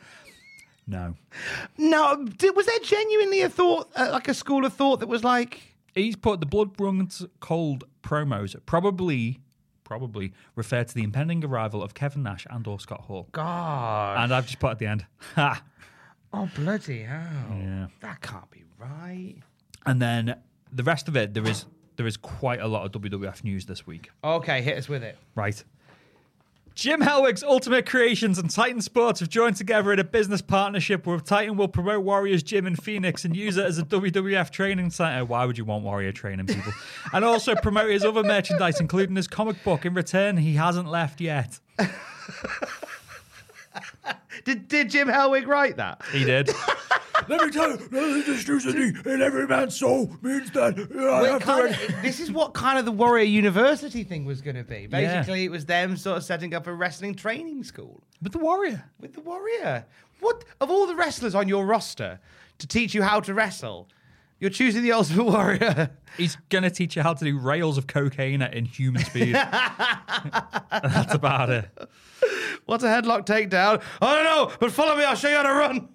no. 0.86 1.14
No, 1.78 2.26
was 2.54 2.66
there 2.66 2.78
genuinely 2.82 3.42
a 3.42 3.48
thought, 3.48 3.90
uh, 3.94 4.08
like 4.10 4.26
a 4.26 4.34
school 4.34 4.64
of 4.64 4.72
thought 4.72 5.00
that 5.00 5.08
was 5.08 5.22
like, 5.22 5.60
He's 5.94 6.16
put 6.16 6.40
the 6.40 6.46
blood 6.46 6.80
runs 6.80 7.24
cold 7.40 7.84
promos 8.02 8.54
probably 8.66 9.40
probably 9.84 10.32
refer 10.54 10.84
to 10.84 10.94
the 10.94 11.02
impending 11.02 11.44
arrival 11.44 11.82
of 11.82 11.94
Kevin 11.94 12.22
Nash 12.22 12.46
and 12.48 12.64
or 12.68 12.78
Scott 12.78 13.00
Hall. 13.02 13.28
God, 13.32 14.22
And 14.22 14.32
I've 14.32 14.46
just 14.46 14.60
put 14.60 14.70
at 14.70 14.78
the 14.78 14.86
end, 14.86 15.04
ha. 15.34 15.62
oh 16.32 16.48
bloody 16.54 17.02
hell, 17.02 17.26
Yeah. 17.50 17.86
that 18.00 18.20
can't 18.20 18.48
be 18.50 18.62
right. 18.78 19.34
And 19.86 20.00
then 20.00 20.36
the 20.72 20.84
rest 20.84 21.08
of 21.08 21.16
it, 21.16 21.34
there 21.34 21.46
is 21.46 21.64
there 21.96 22.06
is 22.06 22.16
quite 22.16 22.60
a 22.60 22.68
lot 22.68 22.86
of 22.86 22.92
WWF 23.02 23.42
news 23.44 23.66
this 23.66 23.86
week. 23.86 24.10
Okay, 24.24 24.62
hit 24.62 24.78
us 24.78 24.88
with 24.88 25.02
it. 25.02 25.18
Right. 25.34 25.62
Jim 26.74 27.00
Hellwig's 27.00 27.42
Ultimate 27.42 27.84
Creations 27.84 28.38
and 28.38 28.48
Titan 28.48 28.80
Sports 28.80 29.20
have 29.20 29.28
joined 29.28 29.56
together 29.56 29.92
in 29.92 29.98
a 29.98 30.04
business 30.04 30.40
partnership 30.40 31.06
where 31.06 31.18
Titan 31.20 31.56
will 31.56 31.68
promote 31.68 32.04
Warriors 32.04 32.42
Gym 32.42 32.66
in 32.66 32.76
Phoenix 32.76 33.24
and 33.24 33.36
use 33.36 33.56
it 33.56 33.66
as 33.66 33.78
a 33.78 33.82
WWF 33.82 34.50
training 34.50 34.90
center. 34.90 35.22
Uh, 35.22 35.24
why 35.24 35.44
would 35.44 35.58
you 35.58 35.64
want 35.64 35.84
Warrior 35.84 36.12
training 36.12 36.46
people? 36.46 36.72
and 37.12 37.24
also 37.24 37.54
promote 37.54 37.90
his 37.90 38.04
other 38.04 38.22
merchandise, 38.22 38.80
including 38.80 39.16
his 39.16 39.28
comic 39.28 39.62
book. 39.62 39.84
In 39.84 39.92
return, 39.94 40.38
he 40.38 40.54
hasn't 40.54 40.88
left 40.88 41.20
yet. 41.20 41.60
Did 44.44 44.68
did 44.68 44.90
Jim 44.90 45.08
Hellwig 45.08 45.46
write 45.46 45.76
that? 45.76 46.00
He 46.12 46.24
did. 46.24 46.50
Let 47.28 47.42
me 47.44 47.50
tell 47.50 47.70
you, 47.70 47.88
any 47.92 49.14
in 49.14 49.22
every 49.22 49.46
man's 49.46 49.76
soul 49.76 50.10
means 50.22 50.50
that 50.52 50.74
I 50.74 51.28
have 51.28 51.40
to 51.40 51.44
kind 51.44 51.64
run- 51.64 51.72
of- 51.96 52.02
this 52.02 52.20
is 52.20 52.30
what 52.32 52.54
kind 52.54 52.78
of 52.78 52.84
the 52.84 52.92
Warrior 52.92 53.24
University 53.24 54.02
thing 54.04 54.24
was 54.24 54.40
going 54.40 54.56
to 54.56 54.64
be. 54.64 54.86
Basically, 54.86 55.44
it 55.44 55.50
was 55.50 55.66
them 55.66 55.96
sort 55.96 56.16
of 56.18 56.24
setting 56.24 56.54
up 56.54 56.66
a 56.66 56.72
wrestling 56.74 57.14
training 57.14 57.64
school 57.64 58.02
With 58.22 58.32
the 58.32 58.38
Warrior. 58.38 58.84
with 59.00 59.14
the 59.14 59.20
Warrior. 59.20 59.86
What 60.20 60.44
of 60.60 60.70
all 60.70 60.86
the 60.86 60.94
wrestlers 60.94 61.34
on 61.34 61.48
your 61.48 61.64
roster 61.64 62.20
to 62.58 62.66
teach 62.66 62.94
you 62.94 63.02
how 63.02 63.20
to 63.20 63.32
wrestle? 63.34 63.88
You're 64.38 64.50
choosing 64.50 64.82
the 64.82 64.92
Ultimate 64.92 65.24
Warrior. 65.24 65.90
He's 66.16 66.36
going 66.48 66.64
to 66.64 66.70
teach 66.70 66.96
you 66.96 67.02
how 67.02 67.12
to 67.14 67.24
do 67.24 67.38
rails 67.38 67.76
of 67.78 67.86
cocaine 67.86 68.40
at 68.42 68.54
inhuman 68.54 69.04
speed. 69.04 69.34
That's 70.70 71.14
about 71.14 71.50
it. 71.50 71.68
What's 72.66 72.84
a 72.84 72.88
headlock 72.88 73.26
takedown? 73.26 73.82
I 74.00 74.14
don't 74.14 74.24
know, 74.24 74.56
but 74.60 74.72
follow 74.72 74.96
me. 74.96 75.04
I'll 75.04 75.14
show 75.16 75.28
you 75.28 75.36
how 75.36 75.42
to 75.42 75.52
run 75.52 75.88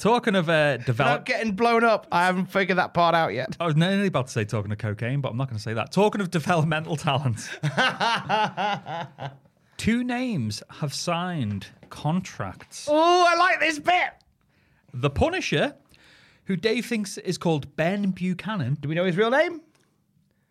Talking 0.00 0.34
of 0.34 0.48
uh, 0.48 0.78
without 0.86 1.26
getting 1.26 1.52
blown 1.52 1.84
up. 1.84 2.06
I 2.10 2.24
haven't 2.24 2.46
figured 2.46 2.78
that 2.78 2.94
part 2.94 3.14
out 3.14 3.34
yet. 3.34 3.54
I 3.60 3.66
was 3.66 3.76
nearly 3.76 4.06
about 4.06 4.28
to 4.28 4.32
say 4.32 4.46
talking 4.46 4.72
of 4.72 4.78
cocaine, 4.78 5.20
but 5.20 5.28
I'm 5.28 5.36
not 5.36 5.48
going 5.48 5.58
to 5.58 5.62
say 5.62 5.74
that. 5.74 5.92
Talking 5.92 6.22
of 6.22 6.30
developmental 6.30 6.96
talent. 6.96 7.50
Two 9.76 10.02
names 10.02 10.62
have 10.70 10.94
signed 10.94 11.66
contracts. 11.90 12.88
Oh, 12.90 13.26
I 13.28 13.34
like 13.36 13.60
this 13.60 13.78
bit. 13.78 14.12
The 14.94 15.10
Punisher, 15.10 15.74
who 16.44 16.56
Dave 16.56 16.86
thinks 16.86 17.18
is 17.18 17.36
called 17.36 17.76
Ben 17.76 18.12
Buchanan, 18.12 18.78
Do 18.80 18.88
we 18.88 18.94
know 18.94 19.04
his 19.04 19.18
real 19.18 19.30
name? 19.30 19.60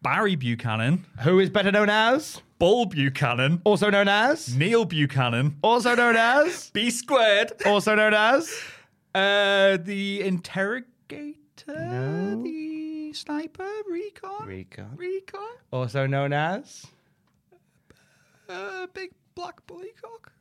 Barry 0.04 0.36
Buchanan, 0.36 1.06
Who 1.24 1.40
is 1.40 1.50
better 1.50 1.72
known 1.72 1.90
as? 1.90 2.40
Bull 2.60 2.86
Buchanan, 2.86 3.62
Also 3.64 3.90
known 3.90 4.08
as? 4.08 4.56
Neil 4.56 4.86
Buchanan, 4.86 5.58
Also 5.64 5.96
known 5.96 6.16
as? 6.16 6.70
B 6.70 6.92
squared, 6.92 7.52
Also 7.66 7.96
known 7.96 8.14
as? 8.14 8.54
uh, 9.16 9.78
the 9.78 10.22
interrogator, 10.22 11.36
the 11.66 13.12
sniper, 13.14 13.68
recon, 13.90 14.46
Recon. 14.48 14.92
recon, 14.96 15.50
Also 15.72 16.06
known 16.08 16.34
as? 16.34 16.86
uh, 18.50 18.88
big 18.94 19.12
black 19.36 19.66
bully 19.68 19.90
cock. 20.02 20.32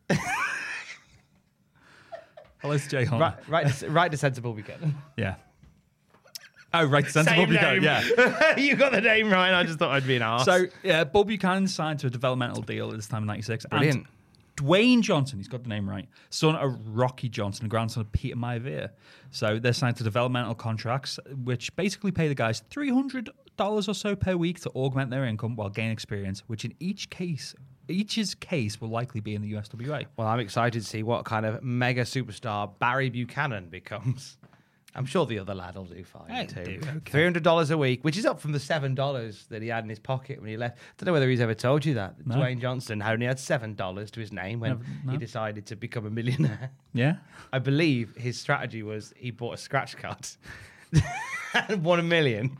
Hello, 2.60 2.74
it's 2.74 2.86
Jay 2.88 3.04
Hunt. 3.04 3.20
Right, 3.20 3.48
right, 3.48 3.74
to- 3.76 3.90
right 3.90 4.10
to 4.10 4.16
sensible 4.16 4.52
weekend. 4.54 4.94
Yeah. 5.16 5.36
Oh, 6.74 6.84
right, 6.84 7.06
sensible 7.06 7.34
Same 7.34 7.48
Buchanan. 7.48 7.82
name. 7.82 7.82
Yeah. 7.82 8.56
you 8.58 8.76
got 8.76 8.92
the 8.92 9.00
name 9.00 9.30
right. 9.30 9.54
I 9.54 9.64
just 9.64 9.78
thought 9.78 9.90
I'd 9.90 10.06
be 10.06 10.16
an 10.16 10.22
arse. 10.22 10.44
So 10.44 10.66
yeah, 10.82 11.02
Bob 11.04 11.26
Buchanan 11.28 11.66
signed 11.66 11.98
to 12.00 12.08
a 12.08 12.10
developmental 12.10 12.60
deal 12.62 12.90
at 12.90 12.96
this 12.96 13.06
time 13.08 13.22
in 13.22 13.26
'96. 13.26 13.64
Brilliant. 13.70 14.06
Dwayne 14.58 15.02
Johnson, 15.02 15.38
he's 15.38 15.46
got 15.46 15.62
the 15.62 15.68
name 15.68 15.88
right, 15.88 16.08
son 16.30 16.56
of 16.56 16.76
Rocky 16.88 17.28
Johnson, 17.28 17.64
and 17.64 17.70
grandson 17.70 18.00
of 18.00 18.10
Peter 18.10 18.34
Maivia. 18.34 18.90
So 19.30 19.60
they're 19.60 19.72
signed 19.72 19.96
to 19.98 20.04
developmental 20.04 20.56
contracts, 20.56 21.20
which 21.44 21.74
basically 21.76 22.10
pay 22.10 22.26
the 22.26 22.34
guys 22.34 22.64
three 22.68 22.90
hundred 22.90 23.30
dollars 23.56 23.88
or 23.88 23.94
so 23.94 24.16
per 24.16 24.36
week 24.36 24.60
to 24.60 24.70
augment 24.70 25.10
their 25.10 25.24
income 25.24 25.54
while 25.54 25.68
gaining 25.68 25.92
experience, 25.92 26.40
which 26.48 26.64
in 26.64 26.74
each 26.80 27.08
case, 27.08 27.54
each's 27.88 28.34
case 28.34 28.80
will 28.80 28.88
likely 28.88 29.20
be 29.20 29.36
in 29.36 29.42
the 29.42 29.52
USWA. 29.52 30.06
Well, 30.16 30.26
I'm 30.26 30.40
excited 30.40 30.80
to 30.80 30.86
see 30.86 31.04
what 31.04 31.24
kind 31.24 31.46
of 31.46 31.62
mega 31.62 32.02
superstar 32.02 32.76
Barry 32.80 33.10
Buchanan 33.10 33.68
becomes. 33.68 34.37
I'm 34.98 35.06
sure 35.06 35.24
the 35.26 35.38
other 35.38 35.54
lad 35.54 35.76
will 35.76 35.84
do 35.84 36.02
fine 36.04 36.28
He'll 36.30 36.46
too. 36.46 36.64
do 36.64 36.80
okay. 36.88 37.10
Three 37.10 37.24
hundred 37.24 37.42
dollars 37.44 37.70
a 37.70 37.78
week, 37.78 38.04
which 38.04 38.16
is 38.16 38.26
up 38.26 38.40
from 38.40 38.52
the 38.52 38.60
seven 38.60 38.94
dollars 38.94 39.46
that 39.48 39.62
he 39.62 39.68
had 39.68 39.84
in 39.84 39.90
his 39.90 39.98
pocket 39.98 40.40
when 40.40 40.50
he 40.50 40.56
left. 40.56 40.78
Don't 40.98 41.06
know 41.06 41.12
whether 41.12 41.28
he's 41.28 41.40
ever 41.40 41.54
told 41.54 41.84
you 41.86 41.94
that. 41.94 42.18
Dwayne 42.26 42.60
Johnson 42.60 43.00
only 43.02 43.26
had 43.26 43.38
seven 43.38 43.74
dollars 43.74 44.10
to 44.10 44.20
his 44.20 44.32
name 44.32 44.60
when 44.60 44.70
Never- 44.72 44.84
no. 45.04 45.12
he 45.12 45.18
decided 45.18 45.66
to 45.66 45.76
become 45.76 46.04
a 46.06 46.10
millionaire. 46.10 46.70
Yeah. 46.92 47.16
I 47.52 47.58
believe 47.60 48.14
his 48.16 48.38
strategy 48.38 48.82
was 48.82 49.14
he 49.16 49.30
bought 49.30 49.54
a 49.54 49.58
scratch 49.58 49.96
card 49.96 50.26
won 51.78 51.98
a 51.98 52.02
million, 52.02 52.56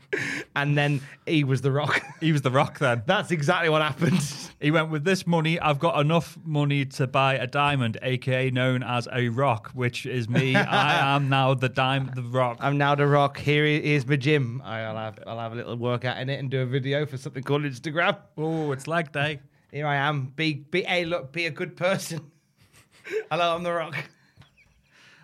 and 0.55 0.77
then 0.77 1.01
he 1.25 1.43
was 1.43 1.61
the 1.61 1.71
rock. 1.71 2.03
He 2.19 2.31
was 2.31 2.41
the 2.41 2.51
rock 2.51 2.79
then. 2.79 3.03
That's 3.05 3.31
exactly 3.31 3.69
what 3.69 3.81
happened. 3.81 4.19
He 4.59 4.71
went 4.71 4.89
with 4.89 5.03
this 5.03 5.25
money. 5.25 5.59
I've 5.59 5.79
got 5.79 5.99
enough 5.99 6.37
money 6.43 6.85
to 6.85 7.07
buy 7.07 7.35
a 7.35 7.47
diamond, 7.47 7.97
aka 8.01 8.49
known 8.49 8.83
as 8.83 9.07
a 9.11 9.29
rock, 9.29 9.71
which 9.73 10.05
is 10.05 10.27
me. 10.27 10.55
I 10.55 11.15
am 11.15 11.29
now 11.29 11.53
the 11.53 11.69
dime, 11.69 12.11
the 12.13 12.23
rock. 12.23 12.57
I'm 12.59 12.77
now 12.77 12.95
the 12.95 13.07
rock. 13.07 13.37
Here 13.37 13.65
is 13.65 14.05
my 14.05 14.15
gym. 14.15 14.61
I'll 14.65 14.97
have 14.97 15.19
I'll 15.25 15.39
have 15.39 15.53
a 15.53 15.55
little 15.55 15.77
workout 15.77 16.17
in 16.17 16.29
it 16.29 16.39
and 16.39 16.49
do 16.49 16.61
a 16.61 16.65
video 16.65 17.05
for 17.05 17.17
something 17.17 17.43
called 17.43 17.63
Instagram. 17.63 18.17
Oh, 18.37 18.71
it's 18.71 18.87
leg 18.87 19.11
day. 19.11 19.39
Here 19.71 19.87
I 19.87 19.95
am. 19.95 20.33
Be 20.35 20.53
be 20.53 20.83
hey 20.83 21.05
look, 21.05 21.31
be 21.31 21.45
a 21.45 21.51
good 21.51 21.77
person. 21.77 22.31
Hello, 23.31 23.55
I'm 23.55 23.63
the 23.63 23.73
rock. 23.73 23.95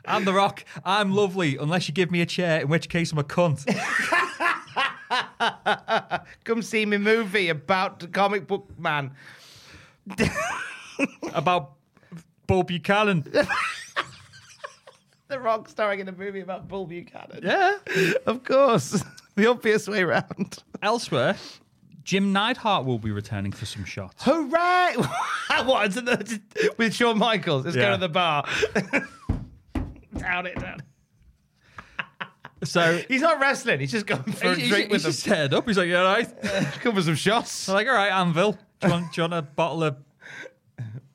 I'm 0.07 0.25
the 0.25 0.33
rock. 0.33 0.63
I'm 0.83 1.13
lovely, 1.13 1.57
unless 1.57 1.87
you 1.87 1.93
give 1.93 2.11
me 2.11 2.21
a 2.21 2.25
chair, 2.25 2.61
in 2.61 2.67
which 2.67 2.89
case 2.89 3.11
I'm 3.11 3.19
a 3.19 3.23
cunt. 3.23 3.65
Come 6.43 6.61
see 6.61 6.85
me 6.85 6.97
movie 6.97 7.49
about 7.49 7.99
the 7.99 8.07
comic 8.07 8.47
book 8.47 8.67
man. 8.77 9.11
About 11.33 11.73
Bull 12.47 12.63
Buchanan. 12.63 13.25
The 15.27 15.39
Rock 15.39 15.67
starring 15.69 16.01
in 16.01 16.07
a 16.07 16.11
movie 16.11 16.41
about 16.41 16.67
Bull 16.67 16.85
Buchanan. 16.85 17.39
yeah. 17.41 17.77
Of 18.27 18.43
course. 18.43 19.03
The 19.35 19.47
obvious 19.49 19.87
way 19.87 20.03
round. 20.03 20.59
Elsewhere, 20.83 21.35
Jim 22.03 22.31
Neidhart 22.31 22.85
will 22.85 22.99
be 22.99 23.09
returning 23.09 23.51
for 23.51 23.65
some 23.65 23.85
shots. 23.85 24.23
Hooray! 24.23 24.93
what? 25.65 25.87
is 25.87 25.97
it 25.97 26.05
the- 26.05 26.73
With 26.77 26.93
Shawn 26.93 27.17
Michaels. 27.17 27.65
Let's 27.65 27.75
go 27.75 27.89
to 27.93 27.97
the 27.97 28.07
bar. 28.07 28.45
Down 30.17 30.45
it, 30.45 30.59
down. 30.59 30.81
So 32.63 33.01
He's 33.07 33.21
not 33.21 33.39
wrestling. 33.39 33.79
He's 33.79 33.91
just 33.91 34.05
going 34.05 34.23
for 34.23 34.51
a 34.51 34.55
he's, 34.55 34.69
drink 34.69 34.91
with 34.91 35.03
he's 35.03 35.03
them. 35.03 35.11
just 35.11 35.25
head 35.25 35.53
up. 35.53 35.67
He's 35.67 35.77
like, 35.77 35.89
yeah, 35.89 36.01
right. 36.01 36.41
Come 36.81 36.95
for 36.95 37.01
some 37.01 37.15
shots. 37.15 37.69
I'm 37.69 37.75
like, 37.75 37.87
all 37.87 37.93
right, 37.93 38.11
Anvil. 38.11 38.57
Do 38.79 38.87
you, 38.87 38.93
want, 38.93 39.13
do 39.13 39.21
you 39.21 39.23
want 39.23 39.33
a 39.33 39.41
bottle 39.41 39.83
of 39.83 39.97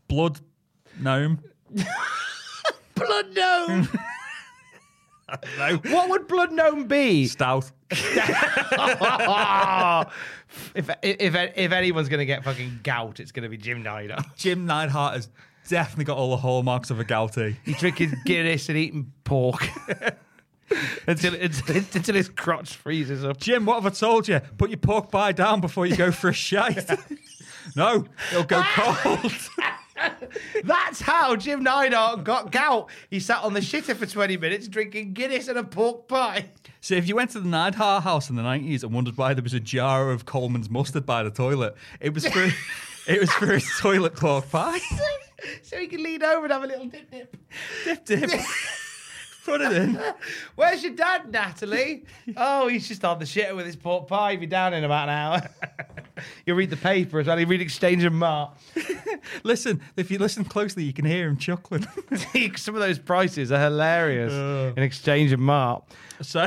blood 0.08 0.40
gnome? 1.00 1.40
Blood 2.94 3.34
gnome. 3.34 3.88
No. 5.56 5.76
what 5.90 6.10
would 6.10 6.28
blood 6.28 6.52
gnome 6.52 6.86
be? 6.86 7.26
Stout. 7.26 7.70
if, 7.90 8.18
if 10.74 10.90
if 11.02 11.72
anyone's 11.72 12.08
gonna 12.08 12.26
get 12.26 12.44
fucking 12.44 12.80
gout, 12.82 13.20
it's 13.20 13.32
gonna 13.32 13.48
be 13.48 13.56
Jim 13.56 13.82
Nyder. 13.82 14.22
Jim 14.36 14.66
Neidhart 14.66 15.14
has 15.14 15.30
definitely 15.70 16.04
got 16.04 16.18
all 16.18 16.30
the 16.30 16.37
hallmarks 16.37 16.90
of 16.90 16.98
a 16.98 17.04
gouty. 17.04 17.56
He's 17.64 17.78
drinking 17.78 18.12
Guinness 18.26 18.68
and 18.68 18.76
eating 18.76 19.12
pork 19.22 19.68
until, 21.06 21.35
until 21.35 21.76
until 21.76 22.14
his 22.14 22.28
crotch 22.28 22.74
freezes 22.74 23.24
up. 23.24 23.38
Jim, 23.38 23.64
what 23.64 23.76
have 23.76 23.87
I 23.87 23.94
told 23.96 24.28
you? 24.28 24.40
Put 24.59 24.70
your 24.70 24.78
pork 24.78 25.11
pie 25.11 25.33
down 25.33 25.61
before 25.61 25.87
you 25.87 25.96
go 25.96 26.11
for 26.11 26.28
a 26.28 26.35
shite. 26.35 26.90
no, 27.76 28.04
it'll 28.33 28.44
go 28.44 28.62
cold. 28.74 29.33
That's 30.64 31.00
how 31.00 31.37
Jim 31.37 31.62
Neidhart 31.62 32.24
got 32.24 32.50
gout. 32.50 32.90
He 33.09 33.20
sat 33.20 33.44
on 33.44 33.52
the 33.52 33.61
shitter 33.61 33.94
for 33.94 34.06
20 34.06 34.38
minutes 34.38 34.66
drinking 34.66 35.12
Guinness 35.12 35.46
and 35.46 35.59
a 35.59 35.62
pork 35.64 36.09
pie. 36.09 36.46
so 36.80 36.94
if 36.94 37.06
you 37.06 37.14
went 37.14 37.30
to 37.30 37.40
the 37.40 37.48
Neidhart 37.48 38.02
house 38.02 38.28
in 38.28 38.35
the 38.35 38.42
90s 38.42 38.83
and 38.83 38.92
wondered 38.92 39.16
why 39.16 39.35
there 39.35 39.42
was 39.42 39.54
a 39.54 39.61
jar 39.61 40.11
of 40.11 40.24
Colman's 40.24 40.68
mustard 40.68 41.06
by 41.06 41.22
the 41.22 41.30
toilet, 41.30 41.76
it 42.00 42.12
was 42.12 42.26
for 42.26 42.50
it 43.06 43.20
was 43.20 43.33
for 43.33 43.46
his 43.46 43.70
toilet 43.78 44.16
pork 44.16 44.50
pie. 44.50 44.80
So 45.62 45.79
he 45.79 45.87
can 45.87 46.03
lean 46.03 46.22
over 46.22 46.44
and 46.44 46.53
have 46.53 46.64
a 46.64 46.66
little 46.66 46.87
dip 46.87 47.11
dip. 47.11 47.37
dip 47.85 48.05
dip. 48.05 48.31
Put 49.44 49.62
it 49.62 49.72
in. 49.72 49.98
Where's 50.55 50.83
your 50.83 50.92
dad, 50.94 51.33
Natalie? 51.33 52.05
oh, 52.37 52.68
he's 52.68 52.87
just 52.87 53.03
on 53.07 53.18
the 53.18 53.24
shitter 53.24 53.57
with 53.57 53.64
his 53.64 53.74
pork 53.74 54.07
pie. 54.07 54.33
He'll 54.33 54.40
be 54.40 54.46
down 54.46 54.74
in 54.74 54.85
about 54.85 55.09
an 55.09 55.14
hour. 55.14 55.48
You'll 56.44 56.59
read 56.59 56.68
the 56.68 56.76
paper 56.76 57.20
as 57.20 57.26
well. 57.26 57.40
You 57.40 57.46
read 57.46 57.62
Exchange 57.62 58.05
and 58.05 58.16
Mart. 58.16 58.55
Listen, 59.42 59.81
if 59.96 60.11
you 60.11 60.18
listen 60.18 60.44
closely, 60.44 60.85
you 60.85 60.92
can 60.92 61.07
hear 61.07 61.26
him 61.26 61.38
chuckling. 61.38 61.87
Some 62.57 62.74
of 62.74 62.83
those 62.83 62.98
prices 62.98 63.50
are 63.50 63.59
hilarious 63.61 64.33
in 64.76 64.83
Exchange 64.83 65.33
and 65.33 65.40
Mart. 65.42 65.85
So, 66.20 66.46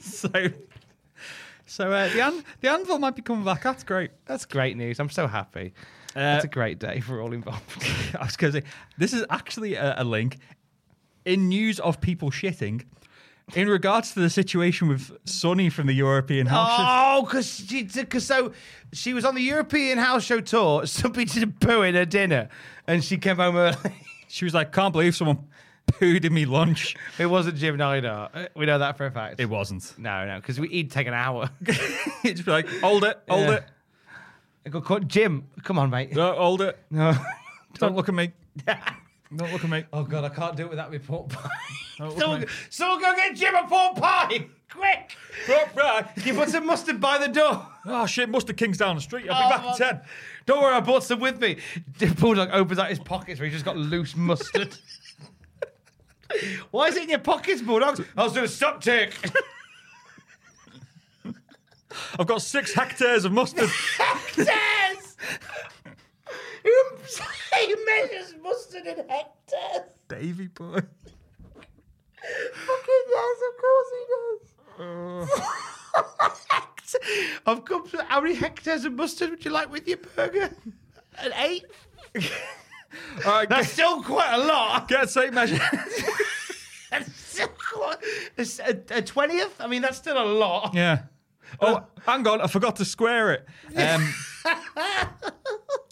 so, 0.00 0.28
so 1.66 1.92
uh, 1.92 2.08
the 2.12 2.20
an- 2.20 2.44
the 2.60 2.68
anvil 2.70 2.98
might 2.98 3.14
be 3.14 3.22
coming 3.22 3.44
back. 3.44 3.62
That's 3.62 3.84
great. 3.84 4.10
That's 4.26 4.44
great 4.44 4.76
news. 4.76 4.98
I'm 4.98 5.10
so 5.10 5.28
happy. 5.28 5.72
Uh, 6.18 6.32
That's 6.32 6.44
a 6.44 6.48
great 6.48 6.78
day 6.78 7.00
for 7.00 7.20
all 7.20 7.32
involved. 7.32 7.62
I 8.18 8.24
was 8.24 8.36
going 8.36 8.52
to 8.52 8.60
say 8.60 8.66
this 8.98 9.12
is 9.12 9.24
actually 9.30 9.74
a, 9.74 9.94
a 9.98 10.04
link 10.04 10.38
in 11.24 11.48
news 11.48 11.78
of 11.80 12.00
people 12.00 12.30
shitting. 12.30 12.84
In 13.54 13.66
regards 13.66 14.12
to 14.12 14.20
the 14.20 14.28
situation 14.28 14.88
with 14.88 15.10
Sunny 15.24 15.70
from 15.70 15.86
the 15.86 15.94
European 15.94 16.46
House, 16.46 16.76
Show- 16.76 16.84
Oh, 16.86 17.22
because 17.22 17.48
she, 17.66 17.84
cause 17.86 18.26
so 18.26 18.52
she 18.92 19.14
was 19.14 19.24
on 19.24 19.34
the 19.34 19.40
European 19.40 19.96
house 19.96 20.22
show 20.22 20.40
tour. 20.42 20.84
Somebody 21.00 21.24
did 21.24 21.42
a 21.44 21.46
poo 21.46 21.80
in 21.80 21.94
her 21.94 22.04
dinner, 22.04 22.50
and 22.86 23.02
she 23.02 23.16
came 23.16 23.36
home 23.36 23.56
early. 23.56 23.76
she 24.28 24.44
was 24.44 24.52
like, 24.52 24.70
"Can't 24.72 24.92
believe 24.92 25.16
someone 25.16 25.46
pooed 25.92 26.26
in 26.26 26.34
me 26.34 26.44
lunch." 26.44 26.94
It 27.18 27.24
wasn't 27.24 27.56
Jim 27.56 27.78
Neidhart. 27.78 28.32
Uh, 28.34 28.48
We 28.54 28.66
know 28.66 28.80
that 28.80 28.98
for 28.98 29.06
a 29.06 29.10
fact. 29.10 29.40
It 29.40 29.48
wasn't. 29.48 29.94
no, 29.96 30.26
no, 30.26 30.36
because 30.36 30.58
he'd 30.58 30.90
take 30.90 31.06
an 31.06 31.14
hour. 31.14 31.48
He'd 32.22 32.44
be 32.44 32.50
like, 32.50 32.68
"Hold 32.82 33.04
it, 33.04 33.18
hold 33.30 33.46
Yeah. 33.48 33.54
it, 33.54 33.64
I 34.66 34.70
go, 34.70 34.80
"Co- 34.80 34.98
Jim, 35.00 35.46
come 35.62 35.78
on, 35.78 35.90
mate. 35.90 36.12
no, 36.14 36.34
hold 36.34 36.60
it. 36.62 36.78
No. 36.90 37.14
Don't 37.74 37.94
look 37.96 38.08
at 38.08 38.14
me. 38.14 38.32
Don't 39.36 39.52
look 39.52 39.62
at 39.62 39.70
me. 39.70 39.84
Oh 39.92 40.02
god, 40.04 40.24
I 40.24 40.30
can't 40.30 40.56
do 40.56 40.64
it 40.64 40.70
without 40.70 40.90
my 40.90 40.98
pork 40.98 41.28
pie. 41.28 41.50
Don't 41.98 42.08
look 42.08 42.16
at 42.16 42.20
someone, 42.22 42.40
me. 42.40 42.46
someone 42.70 43.00
go 43.00 43.14
get 43.14 43.36
Jim 43.36 43.54
a 43.54 43.66
pork 43.68 43.96
pie, 43.96 44.46
quick! 44.70 45.16
Pork 45.46 45.74
pie. 45.74 46.02
Can 46.16 46.26
you 46.26 46.34
put 46.34 46.48
some 46.48 46.64
mustard 46.66 46.98
by 47.00 47.18
the 47.18 47.28
door? 47.28 47.66
Oh 47.86 48.06
shit, 48.06 48.28
Mustard 48.30 48.56
King's 48.56 48.78
down 48.78 48.96
the 48.96 49.02
street. 49.02 49.28
I'll 49.30 49.48
be 49.48 49.54
Oh, 49.54 49.58
back 49.68 49.80
in 49.80 49.86
ten. 49.86 50.00
Don't 50.46 50.62
worry, 50.62 50.74
I 50.74 50.80
brought 50.80 51.04
some 51.04 51.20
with 51.20 51.40
me. 51.40 51.58
Bulldog 52.18 52.48
opens 52.52 52.78
out 52.78 52.88
his 52.88 52.98
pockets 52.98 53.38
where 53.38 53.46
he's 53.48 53.54
just 53.54 53.64
got 53.66 53.76
loose 53.76 54.16
mustard. 54.16 54.74
Why 56.70 56.88
is 56.88 56.96
it 56.96 57.04
in 57.04 57.08
your 57.10 57.18
pockets, 57.20 57.62
Bulldog? 57.62 58.04
I 58.16 58.22
was 58.24 58.32
doing 58.32 58.44
a 58.46 58.48
stock 58.48 58.80
take. 58.80 59.14
I've 62.18 62.26
got 62.26 62.42
six 62.42 62.72
hectares 62.74 63.24
of 63.24 63.32
mustard. 63.32 63.68
hectares! 63.98 65.16
Who 66.64 67.84
measures 67.86 68.34
mustard 68.42 68.86
in 68.86 68.96
hectares? 69.08 69.90
Davy 70.08 70.46
boy. 70.48 70.80
Fucking 72.20 73.04
yes, 73.10 73.38
of 73.48 73.54
course 73.60 73.90
he 73.94 74.04
does. 74.78 75.30
I've 77.46 77.64
come 77.64 77.88
to 77.90 78.02
how 78.04 78.20
many 78.20 78.34
hectares 78.34 78.84
of 78.84 78.92
mustard 78.94 79.30
would 79.30 79.44
you 79.44 79.50
like 79.50 79.70
with 79.70 79.86
your 79.88 79.98
burger? 79.98 80.50
An 81.18 81.32
eight? 81.38 81.64
All 83.26 83.32
right, 83.32 83.48
That's 83.48 83.66
get, 83.66 83.72
still 83.72 84.02
quite 84.02 84.32
a 84.32 84.38
lot. 84.38 84.88
get 84.88 85.04
a 85.04 85.06
tape 85.12 85.32
measure. 85.32 85.60
That's 86.90 87.14
still 87.14 87.48
quite 87.48 87.98
a 88.90 89.02
twentieth. 89.02 89.60
I 89.60 89.66
mean, 89.66 89.82
that's 89.82 89.98
still 89.98 90.16
a 90.22 90.24
lot. 90.24 90.74
yeah. 90.74 91.02
Oh, 91.60 91.84
hang 92.06 92.26
on, 92.26 92.40
I 92.40 92.46
forgot 92.46 92.76
to 92.76 92.84
square 92.84 93.32
it. 93.32 93.46
Um, 93.76 94.14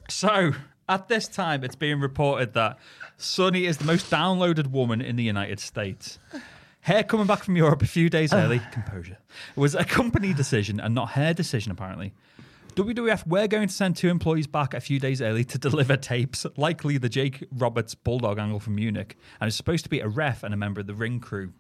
so, 0.09 0.53
at 0.89 1.09
this 1.09 1.29
time, 1.29 1.65
it's 1.65 1.75
being 1.75 2.01
reported 2.01 2.55
that 2.55 2.79
Sunny 3.17 3.67
is 3.67 3.79
the 3.79 3.85
most 3.85 4.11
downloaded 4.11 4.69
woman 4.69 5.01
in 5.01 5.17
the 5.17 5.25
United 5.25 5.61
States. 5.61 6.19
Hair 6.81 7.05
coming 7.05 7.27
back 7.27 7.43
from 7.43 7.57
Europe 7.57 7.83
a 7.83 7.87
few 7.87 8.09
days 8.09 8.33
early, 8.33 8.61
composure, 8.71 9.19
was 9.57 9.75
a 9.75 9.85
company 9.85 10.33
decision 10.33 10.79
and 10.79 10.95
not 10.95 11.11
her 11.11 11.35
decision, 11.35 11.73
apparently. 11.73 12.15
WWF 12.77 13.27
were 13.27 13.49
going 13.49 13.69
to 13.69 13.75
send 13.75 13.97
two 13.97 14.09
employees 14.09 14.47
back 14.47 14.75
a 14.75 14.81
few 14.81 15.01
days 15.01 15.23
early 15.23 15.45
to 15.45 15.59
deliver 15.69 15.97
tapes, 15.97 16.47
likely 16.57 16.99
the 16.99 17.09
Jake 17.09 17.43
Roberts 17.51 17.95
Bulldog 17.95 18.39
angle 18.39 18.61
from 18.61 18.75
Munich, 18.77 19.17
and 19.41 19.49
it's 19.49 19.57
supposed 19.57 19.83
to 19.85 19.91
be 19.91 20.01
a 20.01 20.09
ref 20.09 20.43
and 20.43 20.53
a 20.53 20.57
member 20.57 20.81
of 20.81 20.87
the 20.87 20.95
ring 20.95 21.19
crew 21.19 21.53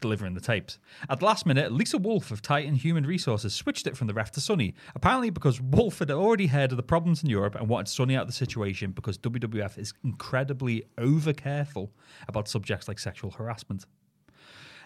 delivering 0.00 0.34
the 0.34 0.40
tapes. 0.40 0.78
At 1.08 1.20
the 1.20 1.26
last 1.26 1.46
minute, 1.46 1.72
Lisa 1.72 1.98
Wolf 1.98 2.30
of 2.30 2.42
Titan 2.42 2.74
Human 2.74 3.04
Resources 3.04 3.54
switched 3.54 3.86
it 3.86 3.96
from 3.96 4.06
the 4.06 4.14
ref 4.14 4.30
to 4.32 4.40
Sunny, 4.40 4.74
apparently 4.94 5.30
because 5.30 5.60
Wolf 5.60 5.98
had 5.98 6.10
already 6.10 6.46
heard 6.46 6.70
of 6.70 6.76
the 6.76 6.82
problems 6.82 7.22
in 7.22 7.30
Europe 7.30 7.54
and 7.54 7.68
wanted 7.68 7.88
Sunny 7.88 8.16
out 8.16 8.22
of 8.22 8.28
the 8.28 8.32
situation 8.32 8.92
because 8.92 9.18
WWF 9.18 9.78
is 9.78 9.92
incredibly 10.04 10.84
over 10.96 11.32
careful 11.32 11.92
about 12.28 12.48
subjects 12.48 12.88
like 12.88 12.98
sexual 12.98 13.30
harassment. 13.32 13.86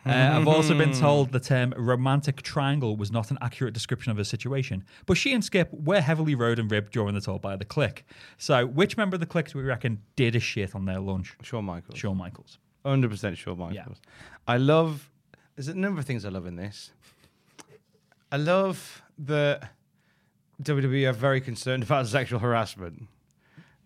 Uh, 0.05 0.11
I've 0.11 0.49
also 0.49 0.77
been 0.77 0.93
told 0.93 1.31
the 1.31 1.39
term 1.39 1.73
romantic 1.77 2.43
triangle 2.43 2.97
was 2.97 3.13
not 3.13 3.31
an 3.31 3.39
accurate 3.41 3.73
description 3.73 4.11
of 4.11 4.19
a 4.19 4.25
situation, 4.25 4.85
but 5.07 5.17
she 5.17 5.33
and 5.33 5.45
Skip 5.45 5.73
were 5.73 6.01
heavily 6.01 6.35
rode 6.35 6.59
and 6.59 6.69
ribbed 6.71 6.93
during 6.93 7.15
the 7.15 7.21
tour 7.21 7.39
by 7.39 7.55
the 7.55 7.65
Kliq. 7.65 8.03
So, 8.37 8.67
which 8.67 8.97
member 8.97 9.15
of 9.15 9.21
the 9.21 9.27
Kliq 9.27 9.53
do 9.53 9.59
we 9.59 9.65
reckon 9.65 10.03
did 10.17 10.35
a 10.35 10.41
shit 10.41 10.75
on 10.75 10.87
their 10.87 10.99
lunch? 10.99 11.37
Shawn 11.43 11.65
Michaels. 11.65 11.99
Shawn 11.99 12.17
Michaels. 12.17 12.59
Hundred 12.85 13.11
percent 13.11 13.39
Shawn 13.39 13.59
Michaels. 13.59 14.01
I 14.47 14.57
love. 14.57 15.11
There's 15.57 15.69
a 15.69 15.75
number 15.75 16.01
of 16.01 16.07
things 16.07 16.25
I 16.25 16.31
love 16.31 16.47
in 16.47 16.57
this. 16.57 16.91
I 18.33 18.37
love 18.39 19.03
that 19.19 19.71
WWE 20.63 21.09
are 21.09 21.13
very 21.13 21.41
concerned 21.41 21.83
about 21.85 22.07
sexual 22.07 22.39
harassment 22.39 23.09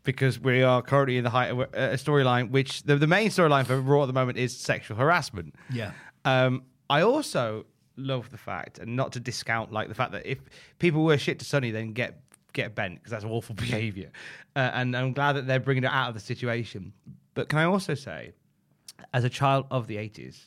because 0.05 0.39
we 0.39 0.63
are 0.63 0.81
currently 0.83 1.19
in 1.19 1.25
the 1.25 1.31
height 1.31 1.51
of 1.51 1.59
a 1.59 1.65
a 1.75 1.97
storyline, 1.97 2.51
which 2.51 2.85
the, 2.85 2.97
the 2.97 3.07
main 3.07 3.29
storyline 3.29 3.67
for 3.67 3.81
Raw 3.81 4.03
at 4.03 4.07
the 4.07 4.13
moment 4.13 4.39
is 4.39 4.57
sexual 4.57 4.97
harassment. 4.97 5.55
Yeah. 5.71 5.93
Um, 6.25 6.63
I 6.89 7.03
also 7.03 7.67
love 7.97 8.31
the 8.31 8.39
fact, 8.39 8.79
and 8.79 8.97
not 8.97 9.13
to 9.13 9.21
discount 9.21 9.73
like 9.73 9.89
the 9.89 9.95
fact 9.95 10.13
that 10.13 10.25
if 10.25 10.39
people 10.79 11.05
were 11.05 11.19
shit 11.19 11.39
to 11.41 11.45
Sunny, 11.45 11.71
then 11.71 11.93
get 11.93 12.21
get 12.53 12.75
bent 12.75 12.95
because 12.95 13.11
that's 13.11 13.25
awful 13.25 13.55
behaviour. 13.67 14.11
Uh, 14.55 14.71
and 14.73 14.97
I'm 14.97 15.13
glad 15.13 15.35
that 15.35 15.47
they're 15.47 15.61
bringing 15.61 15.85
it 15.85 15.91
out 15.91 16.09
of 16.09 16.15
the 16.15 16.21
situation. 16.21 16.93
But 17.35 17.49
can 17.49 17.59
I 17.59 17.65
also 17.65 17.95
say, 17.95 18.33
as 19.13 19.25
a 19.25 19.31
child 19.31 19.67
of 19.71 19.87
the 19.87 19.97
80s, 19.97 20.47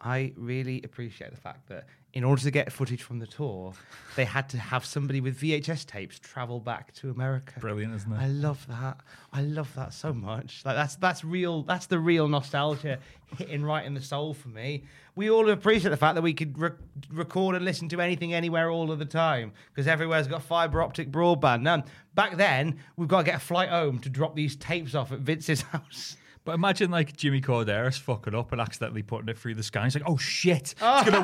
I 0.00 0.32
really 0.36 0.82
appreciate 0.82 1.30
the 1.30 1.40
fact 1.40 1.68
that 1.68 1.86
in 2.12 2.24
order 2.24 2.42
to 2.42 2.50
get 2.50 2.70
footage 2.70 3.02
from 3.02 3.20
the 3.20 3.26
tour, 3.26 3.72
they 4.16 4.24
had 4.26 4.48
to 4.50 4.58
have 4.58 4.84
somebody 4.84 5.20
with 5.20 5.40
VHS 5.40 5.86
tapes 5.86 6.18
travel 6.18 6.60
back 6.60 6.92
to 6.94 7.10
America. 7.10 7.58
Brilliant, 7.58 7.94
isn't 7.94 8.12
it? 8.12 8.18
I 8.18 8.26
love 8.26 8.66
that. 8.68 8.98
I 9.32 9.40
love 9.40 9.72
that 9.76 9.94
so 9.94 10.12
much. 10.12 10.62
Like 10.64 10.76
that's 10.76 10.96
that's 10.96 11.24
real. 11.24 11.62
That's 11.62 11.86
the 11.86 11.98
real 11.98 12.28
nostalgia 12.28 12.98
hitting 13.38 13.64
right 13.64 13.86
in 13.86 13.94
the 13.94 14.02
soul 14.02 14.34
for 14.34 14.48
me. 14.48 14.84
We 15.14 15.30
all 15.30 15.48
appreciate 15.48 15.90
the 15.90 15.96
fact 15.96 16.16
that 16.16 16.22
we 16.22 16.34
could 16.34 16.58
re- 16.58 16.70
record 17.10 17.56
and 17.56 17.64
listen 17.64 17.88
to 17.90 18.00
anything 18.00 18.34
anywhere 18.34 18.70
all 18.70 18.90
of 18.90 18.98
the 18.98 19.06
time 19.06 19.52
because 19.72 19.86
everywhere's 19.86 20.26
got 20.26 20.42
fiber 20.42 20.82
optic 20.82 21.10
broadband. 21.10 21.62
Now, 21.62 21.84
back 22.14 22.36
then, 22.36 22.78
we've 22.96 23.08
got 23.08 23.18
to 23.18 23.24
get 23.24 23.36
a 23.36 23.40
flight 23.40 23.70
home 23.70 24.00
to 24.00 24.10
drop 24.10 24.36
these 24.36 24.56
tapes 24.56 24.94
off 24.94 25.12
at 25.12 25.20
Vince's 25.20 25.62
house. 25.72 26.16
But 26.44 26.56
imagine 26.56 26.90
like 26.90 27.16
Jimmy 27.16 27.40
Korderas 27.40 28.00
fucking 28.00 28.34
up 28.34 28.50
and 28.50 28.60
accidentally 28.60 29.02
putting 29.02 29.28
it 29.28 29.38
through 29.38 29.54
the 29.54 29.62
sky. 29.62 29.84
He's 29.84 29.94
like, 29.94 30.02
"Oh 30.08 30.16
shit! 30.16 30.74
It's 30.82 31.10
gonna, 31.10 31.20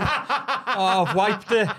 oh, 0.77 1.05
I've 1.07 1.15
wiped 1.17 1.51
it." 1.53 1.69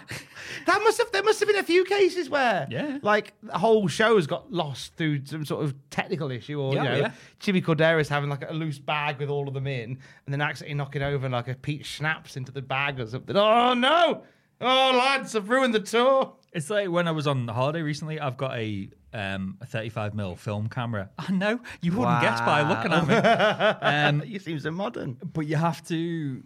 That 0.66 0.82
must 0.84 0.98
have 0.98 1.12
there 1.12 1.22
must 1.24 1.40
have 1.40 1.48
been 1.48 1.60
a 1.60 1.64
few 1.64 1.84
cases 1.86 2.28
where 2.30 2.68
Yeah. 2.72 2.98
like 3.04 3.34
the 3.44 3.58
whole 3.58 3.88
show 3.88 4.16
has 4.16 4.26
got 4.26 4.52
lost 4.52 4.96
through 4.96 5.26
some 5.26 5.46
sort 5.46 5.64
of 5.64 5.76
technical 5.92 6.32
issue 6.32 6.60
or 6.60 6.74
Yeah, 6.74 6.84
you 6.84 6.90
know 6.90 6.98
yeah. 6.98 7.12
Jimmy 7.40 7.62
Korderas 7.62 8.08
having 8.10 8.30
like 8.30 8.50
a 8.50 8.54
loose 8.54 8.80
bag 8.80 9.20
with 9.20 9.30
all 9.30 9.48
of 9.48 9.54
them 9.54 9.68
in 9.68 9.92
and 9.92 10.34
then 10.34 10.42
accidentally 10.42 10.74
knocking 10.76 11.04
over 11.04 11.30
like 11.30 11.48
a 11.48 11.56
peach 11.56 11.86
schnapps 11.86 12.36
into 12.36 12.52
the 12.52 12.62
bag 12.64 13.00
or 13.00 13.06
something. 13.08 13.38
Oh 13.38 13.74
no! 13.76 14.24
Oh 14.60 14.96
lads, 14.98 15.36
I've 15.36 15.50
ruined 15.50 15.74
the 15.76 15.80
tour. 15.82 16.34
It's 16.52 16.70
like 16.70 16.90
when 16.90 17.08
I 17.08 17.12
was 17.12 17.28
on 17.28 17.48
holiday 17.48 17.82
recently. 17.84 18.20
I've 18.20 18.38
got 18.38 18.58
a 18.58 18.90
um, 19.14 19.58
a 19.62 19.66
35 19.66 20.14
mm 20.14 20.38
film 20.38 20.70
camera. 20.70 21.10
I 21.20 21.32
know 21.32 21.60
you 21.82 21.92
wouldn't 21.94 22.22
guess 22.22 22.40
by 22.42 22.62
looking 22.62 22.92
at 22.94 23.08
me. 23.08 23.80
Um, 23.82 24.24
You 24.30 24.40
seem 24.40 24.60
so 24.60 24.72
modern. 24.72 25.18
but 25.34 25.42
you 25.48 25.56
have 25.56 25.86
to 25.88 26.44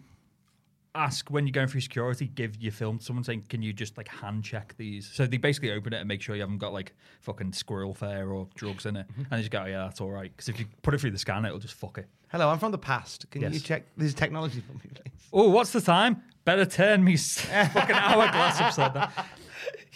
ask 0.96 1.28
when 1.28 1.44
you're 1.46 1.52
going 1.52 1.66
through 1.66 1.80
security, 1.80 2.26
give 2.28 2.56
your 2.62 2.70
film 2.70 2.98
to 2.98 3.04
someone 3.04 3.24
saying, 3.24 3.44
"Can 3.48 3.62
you 3.62 3.72
just 3.72 3.96
like 3.96 4.06
hand 4.08 4.44
check 4.44 4.74
these?" 4.76 5.10
So 5.12 5.26
they 5.26 5.38
basically 5.38 5.72
open 5.72 5.92
it 5.92 5.98
and 5.98 6.06
make 6.08 6.22
sure 6.22 6.36
you 6.36 6.42
haven't 6.42 6.58
got 6.58 6.72
like 6.72 6.94
fucking 7.20 7.52
squirrel 7.52 7.94
fare 7.94 8.30
or 8.30 8.48
drugs 8.54 8.86
in 8.86 8.96
it, 8.96 9.06
and 9.16 9.26
they 9.30 9.38
just 9.38 9.50
go, 9.50 9.62
"Oh, 9.62 9.66
"Yeah, 9.66 9.78
that's 9.84 10.00
all 10.00 10.10
right." 10.10 10.30
Because 10.34 10.48
if 10.48 10.58
you 10.60 10.66
put 10.82 10.94
it 10.94 11.00
through 11.00 11.10
the 11.10 11.18
scanner, 11.18 11.48
it'll 11.48 11.58
just 11.60 11.74
fuck 11.74 11.98
it. 11.98 12.06
Hello, 12.30 12.48
I'm 12.48 12.58
from 12.58 12.72
the 12.72 12.78
past. 12.78 13.28
Can 13.30 13.52
you 13.52 13.60
check 13.60 13.84
this 13.96 14.14
technology 14.14 14.60
for 14.60 14.72
me, 14.74 14.80
please? 14.94 15.12
Oh, 15.32 15.50
what's 15.50 15.70
the 15.72 15.80
time? 15.80 16.22
Better 16.44 16.64
turn 16.64 17.02
me 17.04 17.16
fucking 17.16 17.96
hourglass 17.96 18.60
upside 18.60 18.94
down. 18.94 19.10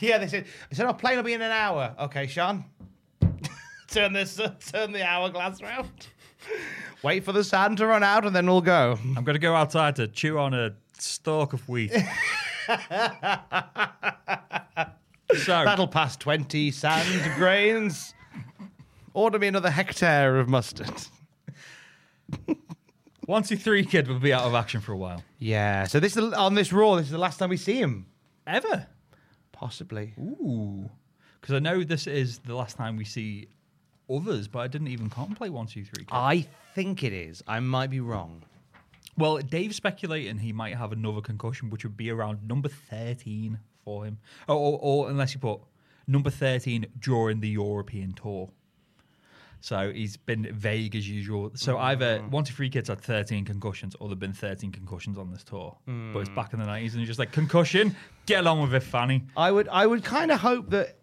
Yeah, 0.01 0.19
they 0.19 0.29
said. 0.29 0.47
They 0.71 0.77
said, 0.77 0.87
"Our 0.87 0.95
plane 0.95 1.17
will 1.17 1.25
be 1.25 1.35
in 1.35 1.43
an 1.43 1.51
hour." 1.51 1.95
Okay, 1.99 2.27
Sean. 2.27 2.65
turn 3.89 4.13
this. 4.13 4.39
Uh, 4.39 4.55
turn 4.67 4.93
the 4.93 5.03
hourglass 5.05 5.61
round. 5.63 6.09
Wait 7.03 7.25
for 7.25 7.33
the 7.33 7.45
sand 7.45 7.79
to 7.79 7.87
run 7.87 8.03
out, 8.03 8.25
and 8.25 8.35
then 8.35 8.47
we'll 8.47 8.61
go. 8.61 8.99
I'm 9.17 9.25
going 9.25 9.35
to 9.35 9.41
go 9.41 9.55
outside 9.55 9.97
to 9.97 10.09
chew 10.09 10.39
on 10.39 10.55
a 10.55 10.75
stalk 10.99 11.53
of 11.53 11.69
wheat. 11.69 11.93
so, 11.93 12.05
That'll 15.47 15.89
pass 15.89 16.17
twenty 16.17 16.71
sand 16.71 17.35
grains. 17.37 18.15
Order 19.15 19.39
me 19.39 19.49
another 19.49 19.71
hectare 19.71 20.39
of 20.39 20.49
mustard. 20.49 20.93
one, 23.27 23.43
two, 23.43 23.57
three 23.57 23.85
kid 23.85 24.07
will 24.07 24.21
be 24.21 24.33
out 24.33 24.45
of 24.45 24.55
action 24.55 24.81
for 24.81 24.93
a 24.93 24.97
while. 24.97 25.25
Yeah. 25.39 25.85
So 25.85 25.99
this 25.99 26.17
is 26.17 26.33
on 26.33 26.55
this 26.55 26.73
raw. 26.73 26.95
This 26.97 27.07
is 27.07 27.13
the 27.13 27.19
last 27.19 27.39
time 27.39 27.51
we 27.51 27.57
see 27.57 27.81
him. 27.81 28.07
Ever? 28.47 28.87
Possibly. 29.59 30.15
Ooh. 30.21 30.89
Because 31.41 31.55
I 31.57 31.59
know 31.59 31.83
this 31.83 32.07
is 32.07 32.39
the 32.39 32.55
last 32.55 32.77
time 32.77 32.97
we 32.97 33.05
see 33.05 33.49
others, 34.09 34.47
but 34.47 34.61
I 34.61 34.69
didn't 34.69 34.89
even 34.89 35.11
contemplate 35.11 35.53
one, 35.53 35.67
two, 35.67 35.85
three. 35.85 36.05
I 36.13 36.47
think 36.75 37.03
it 37.03 37.13
is. 37.13 37.43
I 37.49 37.59
might 37.61 37.91
be 37.91 37.99
wrong. 38.01 38.43
well, 39.17 39.39
Dave's 39.39 39.75
speculating 39.77 40.39
he 40.39 40.53
might 40.53 40.77
have 40.77 40.93
another 40.93 41.21
concussion, 41.21 41.71
which 41.71 41.85
would 41.85 41.97
be 41.97 42.09
around 42.11 42.47
number 42.47 42.69
13 42.69 43.59
for 43.85 44.05
him. 44.05 44.19
Or, 44.47 44.55
or, 44.55 44.79
or 44.81 45.11
unless 45.11 45.35
you 45.35 45.41
put 45.41 45.61
number 46.07 46.31
13 46.31 46.87
during 47.01 47.41
the 47.41 47.49
European 47.49 48.13
tour. 48.13 48.51
So 49.61 49.93
he's 49.93 50.17
been 50.17 50.49
vague 50.55 50.95
as 50.95 51.09
usual. 51.09 51.51
So 51.55 51.79
either 51.79 52.21
one 52.31 52.45
to 52.45 52.53
three 52.53 52.71
kids 52.71 52.89
had 52.89 53.01
13 53.01 53.45
concussions, 53.45 53.97
or 53.99 54.09
there've 54.09 54.19
been 54.19 54.33
13 54.33 54.71
concussions 54.71 55.19
on 55.19 55.31
this 55.33 55.43
tour. 55.43 55.77
But 55.87 56.21
it's 56.21 56.29
back 56.31 56.53
in 56.53 56.61
the 56.61 56.65
90s, 56.67 56.91
and 56.93 56.95
you're 57.01 57.07
just 57.07 57.19
like, 57.19 57.33
concussion, 57.33 57.97
get 58.27 58.41
along 58.41 58.63
with 58.63 58.75
it, 58.75 58.83
Fanny. 58.85 59.25
I 59.37 59.51
would. 59.51 59.69
I 59.69 59.85
would 59.87 60.05
kind 60.05 60.31
of 60.31 60.41
hope 60.41 60.71
that. 60.71 60.97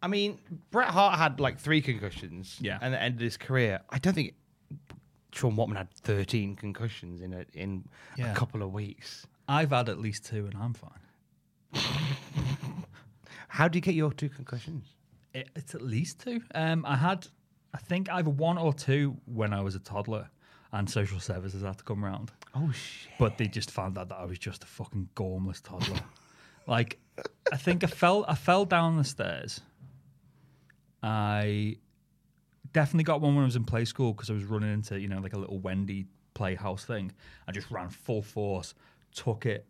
I 0.00 0.06
mean, 0.06 0.38
Bret 0.70 0.88
Hart 0.88 1.18
had 1.18 1.40
like 1.40 1.58
three 1.58 1.80
concussions. 1.82 2.56
Yeah. 2.60 2.78
And 2.80 2.94
the 2.94 3.02
end 3.02 3.16
of 3.16 3.20
his 3.20 3.36
career. 3.36 3.80
I 3.90 3.98
don't 3.98 4.14
think 4.14 4.34
Sean 5.32 5.56
Waltman 5.56 5.76
had 5.76 5.90
thirteen 5.92 6.54
concussions 6.54 7.20
in 7.20 7.32
a 7.34 7.44
in 7.52 7.84
Yeah. 8.16 8.30
a 8.30 8.34
couple 8.36 8.62
of 8.62 8.72
weeks. 8.72 9.26
I've 9.48 9.70
had 9.70 9.88
at 9.88 9.98
least 9.98 10.24
two, 10.26 10.46
and 10.46 10.54
I'm 10.54 10.74
fine. 10.74 11.00
How 13.48 13.66
do 13.68 13.76
you 13.78 13.80
get 13.80 13.94
your 13.94 14.12
two 14.12 14.28
concussions? 14.28 14.94
It, 15.34 15.48
it's 15.56 15.74
at 15.74 15.82
least 15.82 16.20
two. 16.20 16.42
Um, 16.54 16.84
I 16.86 16.96
had, 16.96 17.26
I 17.74 17.78
think, 17.78 18.10
either 18.10 18.30
one 18.30 18.58
or 18.58 18.72
two 18.72 19.16
when 19.26 19.52
I 19.52 19.60
was 19.60 19.74
a 19.74 19.78
toddler, 19.78 20.28
and 20.72 20.88
social 20.88 21.20
services 21.20 21.62
had 21.62 21.78
to 21.78 21.84
come 21.84 22.04
round. 22.04 22.32
Oh 22.54 22.70
shit! 22.72 23.12
But 23.18 23.38
they 23.38 23.46
just 23.46 23.70
found 23.70 23.98
out 23.98 24.08
that 24.10 24.18
I 24.18 24.24
was 24.24 24.38
just 24.38 24.64
a 24.64 24.66
fucking 24.66 25.08
gormless 25.14 25.62
toddler. 25.62 26.00
like, 26.66 26.98
I 27.52 27.56
think 27.56 27.84
I 27.84 27.86
fell, 27.86 28.24
I 28.28 28.34
fell 28.34 28.64
down 28.64 28.96
the 28.96 29.04
stairs. 29.04 29.60
I 31.02 31.76
definitely 32.72 33.04
got 33.04 33.20
one 33.20 33.34
when 33.34 33.44
I 33.44 33.46
was 33.46 33.56
in 33.56 33.64
play 33.64 33.84
school 33.84 34.12
because 34.12 34.30
I 34.30 34.34
was 34.34 34.44
running 34.44 34.72
into, 34.72 34.98
you 35.00 35.08
know, 35.08 35.20
like 35.20 35.32
a 35.32 35.38
little 35.38 35.58
Wendy 35.58 36.06
playhouse 36.34 36.84
thing. 36.84 37.12
I 37.46 37.52
just 37.52 37.70
ran 37.70 37.88
full 37.88 38.22
force, 38.22 38.74
took 39.14 39.46
it, 39.46 39.66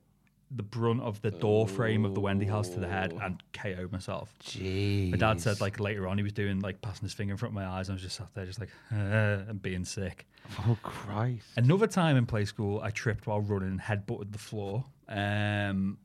the 0.50 0.62
brunt 0.62 1.02
of 1.02 1.20
the 1.20 1.30
door 1.30 1.68
frame 1.68 2.04
of 2.04 2.14
the 2.14 2.20
Wendy 2.20 2.46
house 2.46 2.68
to 2.70 2.80
the 2.80 2.88
head, 2.88 3.12
and 3.22 3.42
KO'd 3.52 3.92
myself. 3.92 4.34
Jeez. 4.42 5.10
My 5.10 5.16
dad 5.16 5.40
said 5.40 5.60
like 5.60 5.78
later 5.78 6.06
on 6.06 6.16
he 6.16 6.24
was 6.24 6.32
doing 6.32 6.60
like 6.60 6.80
passing 6.80 7.04
his 7.04 7.12
finger 7.12 7.32
in 7.32 7.38
front 7.38 7.50
of 7.50 7.54
my 7.54 7.66
eyes. 7.66 7.88
And 7.88 7.94
I 7.94 7.96
was 7.96 8.02
just 8.02 8.16
sat 8.16 8.28
there 8.34 8.46
just 8.46 8.60
like 8.60 8.70
uh, 8.92 8.96
and 9.48 9.60
being 9.60 9.84
sick. 9.84 10.26
Oh 10.66 10.78
Christ! 10.82 11.46
Another 11.56 11.86
time 11.86 12.16
in 12.16 12.24
play 12.26 12.44
school, 12.44 12.80
I 12.82 12.90
tripped 12.90 13.26
while 13.26 13.40
running 13.40 13.68
and 13.68 13.80
headbutted 13.80 14.32
the 14.32 14.38
floor. 14.38 14.84
Um, 15.08 15.98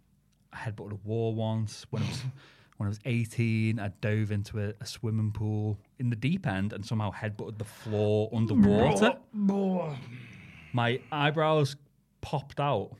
I 0.51 0.57
headbutted 0.57 0.91
a 0.91 1.07
wall 1.07 1.33
once 1.33 1.85
when 1.89 2.03
I 2.03 2.07
was 2.07 2.21
when 2.77 2.87
I 2.87 2.89
was 2.89 2.99
18. 3.05 3.79
I 3.79 3.89
dove 4.01 4.31
into 4.31 4.59
a, 4.59 4.73
a 4.81 4.85
swimming 4.85 5.31
pool 5.31 5.77
in 5.99 6.09
the 6.09 6.15
deep 6.15 6.45
end 6.47 6.73
and 6.73 6.85
somehow 6.85 7.11
headbutted 7.11 7.57
the 7.57 7.63
floor 7.65 8.29
underwater. 8.33 9.15
My 10.73 10.99
eyebrows 11.11 11.75
popped 12.21 12.59
out. 12.59 12.91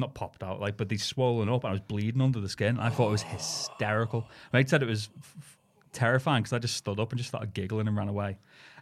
Not 0.00 0.14
popped 0.14 0.42
out, 0.42 0.60
like, 0.60 0.76
but 0.76 0.88
they 0.88 0.96
swollen 0.96 1.48
up, 1.48 1.64
and 1.64 1.68
I 1.70 1.72
was 1.72 1.80
bleeding 1.80 2.20
under 2.20 2.40
the 2.40 2.48
skin. 2.48 2.78
I 2.78 2.88
thought 2.90 3.08
it 3.08 3.12
was 3.12 3.22
hysterical. 3.22 4.26
Mate 4.52 4.68
said 4.68 4.82
it 4.82 4.88
was 4.88 5.08
f- 5.18 5.58
terrifying 5.92 6.42
because 6.42 6.52
I 6.52 6.58
just 6.58 6.76
stood 6.76 6.98
up 6.98 7.12
and 7.12 7.18
just 7.18 7.28
started 7.28 7.54
giggling 7.54 7.86
and 7.86 7.96
ran 7.96 8.08
away. 8.08 8.38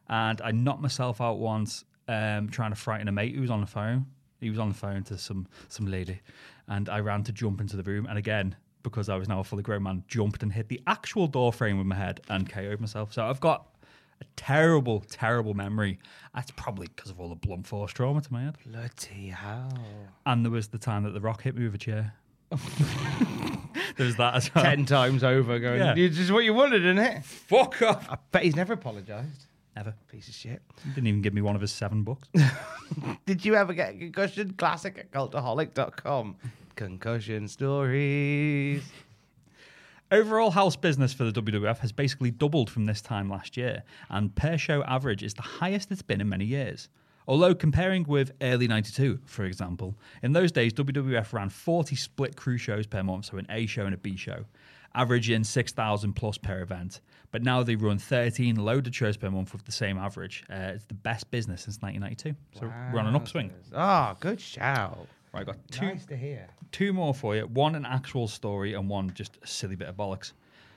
And 0.09 0.41
I 0.41 0.53
knocked 0.53 0.81
myself 0.81 1.21
out 1.21 1.39
once 1.39 1.85
um, 2.09 2.49
trying 2.49 2.71
to 2.71 2.77
frighten 2.77 3.09
a 3.09 3.13
mate 3.13 3.35
who 3.35 3.41
was 3.43 3.51
on 3.51 3.61
the 3.61 3.67
phone. 3.67 4.07
He 4.41 4.49
was 4.51 4.59
on 4.59 4.69
the 4.69 4.75
phone 4.75 5.03
to 5.05 5.19
some 5.19 5.47
some 5.69 5.87
lady, 5.87 6.21
and 6.69 6.89
I 6.89 7.01
ran 7.01 7.25
to 7.25 7.33
jump 7.33 7.61
into 7.61 7.77
the 7.77 7.83
room. 7.83 8.07
And 8.07 8.17
again, 8.17 8.57
because 8.83 9.09
I 9.09 9.17
was 9.17 9.29
now 9.29 9.41
a 9.41 9.45
fully 9.45 9.63
grown 9.63 9.83
man, 9.83 10.05
jumped 10.09 10.43
and 10.43 10.53
hit 10.53 10.69
the 10.69 10.81
actual 10.87 11.27
door 11.27 11.53
frame 11.53 11.79
with 11.79 11.87
my 11.87 11.97
head 11.97 12.21
and 12.29 12.49
KO'd 12.49 12.81
myself. 12.81 13.13
So 13.13 13.27
I've 13.27 13.41
got 13.41 13.67
a 14.21 14.25
terrible, 14.37 15.01
terrible 15.01 15.55
memory. 15.55 15.99
That's 16.35 16.51
probably 16.53 16.87
because 16.95 17.11
of 17.11 17.21
all 17.21 17.29
the 17.29 17.35
blunt 17.35 17.67
force 17.67 17.93
trauma 17.93 18.21
to 18.21 18.33
my 18.33 18.45
head. 18.45 18.57
Bloody 18.67 19.29
hell! 19.29 19.79
And 20.27 20.45
there 20.45 20.53
was 20.53 20.69
the 20.69 20.79
time 20.79 21.05
that 21.05 21.11
the 21.11 21.21
rock 21.21 21.43
hit 21.43 21.57
me 21.57 21.65
with 21.65 21.75
a 21.75 21.79
chair. 21.79 22.15
there 22.51 24.07
was 24.07 24.17
that 24.17 24.35
as 24.35 24.55
well. 24.55 24.65
Ten 24.65 24.87
times 24.87 25.23
over, 25.23 25.59
going. 25.59 25.81
Yeah. 25.81 25.95
It's 25.97 26.17
just 26.17 26.31
what 26.31 26.45
you 26.45 26.55
wanted, 26.55 26.85
isn't 26.85 26.99
it? 26.99 27.25
Fuck 27.25 27.83
off. 27.83 28.09
I 28.11 28.17
bet 28.33 28.43
he's 28.43 28.57
never 28.57 28.73
apologized. 28.73 29.47
Never. 29.77 29.95
Piece 30.11 30.29
of 30.29 30.35
shit. 30.35 30.63
Didn't 30.95 31.07
even 31.07 31.23
give 31.23 31.35
me 31.35 31.43
one 31.43 31.55
of 31.55 31.61
his 31.61 31.71
seven 31.71 32.03
books. 32.03 32.29
Did 33.27 33.45
you 33.45 33.55
ever 33.55 33.75
get 33.75 33.95
a 33.95 33.99
concussion? 33.99 34.55
Classic 34.55 34.99
at 34.99 35.13
cultaholic.com. 35.13 36.37
Concussion 36.75 37.47
stories. 37.49 38.83
Overall 40.11 40.51
house 40.53 40.75
business 40.75 41.13
for 41.13 41.25
the 41.25 41.43
WWF 41.43 41.81
has 41.81 41.93
basically 41.93 42.31
doubled 42.31 42.71
from 42.71 42.87
this 42.87 43.03
time 43.03 43.29
last 43.29 43.59
year, 43.59 43.83
and 44.09 44.35
per 44.35 44.57
show 44.57 44.83
average 44.85 45.23
is 45.23 45.35
the 45.35 45.43
highest 45.43 45.91
it's 45.91 46.01
been 46.01 46.23
in 46.23 46.29
many 46.31 46.47
years. 46.47 46.89
Although 47.27 47.55
comparing 47.55 48.05
with 48.05 48.33
early 48.41 48.67
92, 48.67 49.21
for 49.27 49.45
example, 49.45 49.99
in 50.23 50.33
those 50.33 50.51
days 50.51 50.73
WWF 50.73 51.35
ran 51.35 51.51
40 51.51 51.95
split 51.95 52.37
crew 52.37 52.57
shows 52.57 52.87
per 52.87 53.03
month, 53.03 53.27
so 53.27 53.37
an 53.37 53.47
A 53.51 53.67
show 53.67 53.85
and 53.85 53.93
a 53.93 53.99
B 53.99 54.17
show, 54.17 54.47
averaging 54.95 55.45
6,000 55.45 56.15
plus 56.15 56.39
per 56.39 56.63
event. 56.63 57.03
But 57.31 57.43
now 57.43 57.63
they 57.63 57.77
run 57.77 57.99
13 57.99 58.57
loaded 58.57 58.95
shows 58.95 59.19
per 59.19 59.31
month 59.31 59.53
with 59.53 59.67
the 59.67 59.73
same 59.73 59.99
average. 59.99 60.43
Uh, 60.49 60.73
it's 60.75 60.87
the 60.87 60.95
best 60.95 61.31
business 61.31 61.65
since 61.65 61.83
1992. 61.83 62.35
So 62.59 62.73
we're 62.95 62.99
on 62.99 63.07
an 63.09 63.15
upswing. 63.15 63.51
Ah, 63.75 64.17
good 64.19 64.41
shout. 64.41 65.07
Right, 65.33 65.45
got 65.47 65.57
two, 65.71 65.87
Nice 65.87 66.07
to 66.07 66.17
hear. 66.17 66.49
two 66.73 66.93
more 66.93 67.15
for 67.15 67.37
you. 67.37 67.47
One 67.47 67.75
an 67.75 67.85
actual 67.85 68.29
story 68.29 68.75
and 68.75 68.89
one 68.89 69.13
just 69.15 69.39
a 69.43 69.47
silly 69.47 69.77
bit 69.77 69.89
of 69.89 69.97
bollocks. 69.97 70.33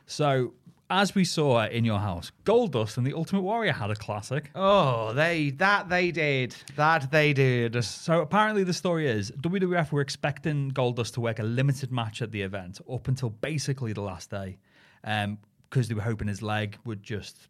So 0.07 0.53
as 0.89 1.15
we 1.15 1.23
saw 1.23 1.65
in 1.67 1.85
your 1.85 1.99
house, 1.99 2.33
Goldust 2.43 2.97
and 2.97 3.07
the 3.07 3.13
Ultimate 3.13 3.41
Warrior 3.43 3.71
had 3.71 3.91
a 3.91 3.95
classic. 3.95 4.51
Oh, 4.55 5.13
they 5.13 5.51
that 5.51 5.87
they 5.87 6.11
did. 6.11 6.53
That 6.75 7.09
they 7.11 7.31
did. 7.31 7.81
So 7.83 8.19
apparently 8.21 8.65
the 8.65 8.73
story 8.73 9.07
is 9.07 9.31
WWF 9.31 9.91
were 9.93 10.01
expecting 10.01 10.71
Goldust 10.71 11.13
to 11.13 11.21
work 11.21 11.39
a 11.39 11.43
limited 11.43 11.91
match 11.93 12.21
at 12.21 12.31
the 12.31 12.41
event 12.41 12.81
up 12.91 13.07
until 13.07 13.29
basically 13.29 13.93
the 13.93 14.01
last 14.01 14.29
day, 14.29 14.57
um, 15.05 15.37
because 15.69 15.87
they 15.87 15.93
were 15.95 16.01
hoping 16.01 16.27
his 16.27 16.41
leg 16.41 16.77
would 16.83 17.01
just 17.03 17.47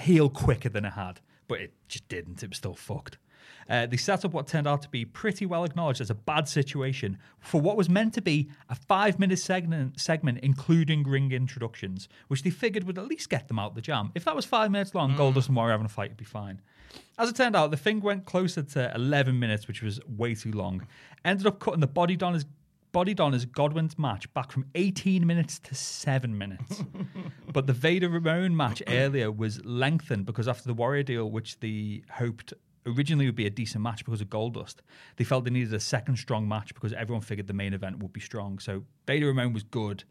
heal 0.00 0.28
quicker 0.28 0.68
than 0.68 0.84
it 0.84 0.92
had, 0.94 1.20
but 1.46 1.60
it 1.60 1.72
just 1.86 2.08
didn't. 2.08 2.42
It 2.42 2.48
was 2.48 2.58
still 2.58 2.74
fucked. 2.74 3.18
Uh, 3.68 3.86
they 3.86 3.96
set 3.96 4.24
up 4.24 4.32
what 4.32 4.46
turned 4.46 4.66
out 4.66 4.82
to 4.82 4.88
be 4.88 5.04
pretty 5.04 5.44
well 5.44 5.64
acknowledged 5.64 6.00
as 6.00 6.10
a 6.10 6.14
bad 6.14 6.48
situation 6.48 7.18
for 7.38 7.60
what 7.60 7.76
was 7.76 7.88
meant 7.88 8.14
to 8.14 8.22
be 8.22 8.48
a 8.68 8.74
five 8.74 9.18
minute 9.18 9.38
segment, 9.38 10.00
segment 10.00 10.38
including 10.42 11.02
ring 11.04 11.32
introductions, 11.32 12.08
which 12.28 12.42
they 12.42 12.50
figured 12.50 12.84
would 12.84 12.98
at 12.98 13.06
least 13.06 13.28
get 13.28 13.48
them 13.48 13.58
out 13.58 13.74
the 13.74 13.80
jam. 13.80 14.10
If 14.14 14.24
that 14.24 14.34
was 14.34 14.44
five 14.44 14.70
minutes 14.70 14.94
long, 14.94 15.14
Goldust 15.14 15.48
and 15.48 15.56
Warrior 15.56 15.72
having 15.72 15.86
a 15.86 15.90
fight 15.90 16.10
would 16.10 16.16
be 16.16 16.24
fine. 16.24 16.60
As 17.18 17.28
it 17.28 17.36
turned 17.36 17.56
out, 17.56 17.70
the 17.70 17.76
thing 17.76 18.00
went 18.00 18.24
closer 18.24 18.62
to 18.62 18.94
11 18.94 19.38
minutes, 19.38 19.68
which 19.68 19.82
was 19.82 20.00
way 20.06 20.34
too 20.34 20.52
long. 20.52 20.86
Ended 21.24 21.46
up 21.46 21.58
cutting 21.58 21.80
the 21.80 21.86
Body 21.86 22.16
Donna's, 22.16 22.46
Body 22.92 23.12
Donna's 23.12 23.44
Godwinns 23.44 23.98
match 23.98 24.32
back 24.34 24.50
from 24.52 24.64
18 24.74 25.26
minutes 25.26 25.58
to 25.60 25.74
7 25.74 26.36
minutes. 26.36 26.82
but 27.52 27.66
the 27.66 27.72
Vader 27.72 28.08
Ramon 28.08 28.56
match 28.56 28.82
earlier 28.86 29.30
was 29.30 29.62
lengthened 29.64 30.26
because 30.26 30.48
after 30.48 30.64
the 30.64 30.74
Warrior 30.74 31.02
deal, 31.02 31.30
which 31.30 31.60
they 31.60 32.02
hoped 32.10 32.54
originally 32.86 33.26
would 33.26 33.34
be 33.36 33.46
a 33.46 33.50
decent 33.50 33.82
match 33.82 34.04
because 34.04 34.20
of 34.20 34.28
Goldust, 34.28 34.76
they 35.16 35.24
felt 35.24 35.44
they 35.44 35.50
needed 35.50 35.72
a 35.74 35.80
second 35.80 36.16
strong 36.16 36.48
match 36.48 36.74
because 36.74 36.92
everyone 36.92 37.22
figured 37.22 37.46
the 37.46 37.52
main 37.52 37.74
event 37.74 37.98
would 38.02 38.12
be 38.12 38.20
strong. 38.20 38.58
So 38.58 38.84
Vader 39.06 39.26
Ramon 39.26 39.52
was 39.52 39.62
good. 39.62 40.04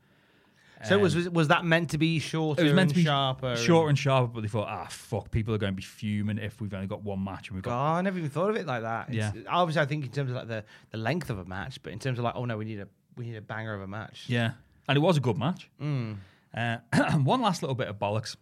So 0.85 0.99
was 0.99 1.15
was- 1.15 1.29
was 1.29 1.47
that 1.47 1.65
meant 1.65 1.89
to 1.89 1.97
be 1.97 2.19
shorter 2.19 2.61
It 2.61 2.65
was 2.65 2.73
meant 2.73 2.89
and 2.89 2.89
to 2.91 2.95
be 2.97 3.03
sharper? 3.03 3.55
shorter 3.55 3.89
and 3.89 3.97
sharper, 3.97 4.27
but 4.27 4.41
they 4.41 4.47
thought, 4.47 4.67
ah, 4.67 4.85
fuck, 4.91 5.31
people 5.31 5.51
are 5.55 5.57
going 5.57 5.73
to 5.73 5.75
be 5.75 5.81
fuming 5.81 6.37
if 6.37 6.61
we've 6.61 6.71
only 6.71 6.85
got 6.85 7.01
one 7.01 7.23
match 7.23 7.47
and 7.47 7.55
we've 7.55 7.63
got 7.63 7.73
Oh, 7.73 7.95
I 7.95 8.01
never 8.01 8.19
even 8.19 8.29
thought 8.29 8.51
of 8.51 8.55
it 8.57 8.67
like 8.67 8.83
that. 8.83 9.09
It's- 9.09 9.33
Yeah. 9.35 9.41
Obviously, 9.49 9.81
I 9.81 9.85
think 9.85 10.05
in 10.05 10.11
terms 10.11 10.29
of 10.29 10.35
like 10.37 10.47
the, 10.47 10.63
the 10.91 10.97
length 10.99 11.31
of 11.31 11.39
a 11.39 11.45
match, 11.45 11.81
but 11.81 11.93
in 11.93 11.97
terms 11.99 12.19
of 12.19 12.25
like, 12.25 12.35
oh 12.35 12.45
no, 12.45 12.57
we 12.57 12.65
need 12.65 12.79
a 12.79 12.87
we 13.15 13.25
need 13.25 13.37
a 13.37 13.41
banger 13.41 13.73
of 13.73 13.81
a 13.81 13.87
match. 13.87 14.25
Yeah, 14.27 14.51
and 14.87 14.95
it 14.95 14.99
was 14.99 15.17
a 15.17 15.19
good 15.19 15.39
match. 15.39 15.67
Mm. 15.81 16.17
Uh, 16.55 16.77
one 17.23 17.41
last 17.41 17.63
little 17.63 17.73
bit 17.73 17.87
of 17.87 17.97
bollocks. 17.97 18.35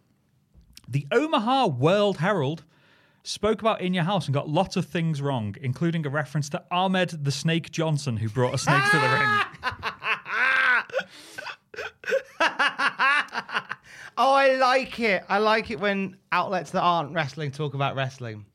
The 0.88 1.06
Omaha 1.10 1.68
World 1.68 2.18
Herald 2.18 2.64
spoke 3.26 3.60
about 3.60 3.80
In 3.80 3.94
Your 3.94 4.04
House 4.04 4.26
and 4.26 4.34
got 4.34 4.48
lots 4.48 4.76
of 4.76 4.86
things 4.86 5.20
wrong, 5.20 5.56
including 5.60 6.06
a 6.06 6.08
reference 6.08 6.48
to 6.50 6.62
Ahmed 6.70 7.24
the 7.24 7.32
Snake 7.32 7.70
Johnson, 7.70 8.16
who 8.16 8.28
brought 8.28 8.54
a 8.54 8.58
snake 8.58 8.82
to 8.90 8.98
the 8.98 9.08
ring. 9.08 9.40
Oh, 14.18 14.32
I 14.32 14.54
like 14.54 14.98
it. 14.98 15.24
I 15.28 15.38
like 15.38 15.70
it 15.70 15.78
when 15.78 16.16
outlets 16.32 16.70
that 16.70 16.80
aren't 16.80 17.12
wrestling 17.12 17.50
talk 17.50 17.74
about 17.74 17.96
wrestling. 17.96 18.46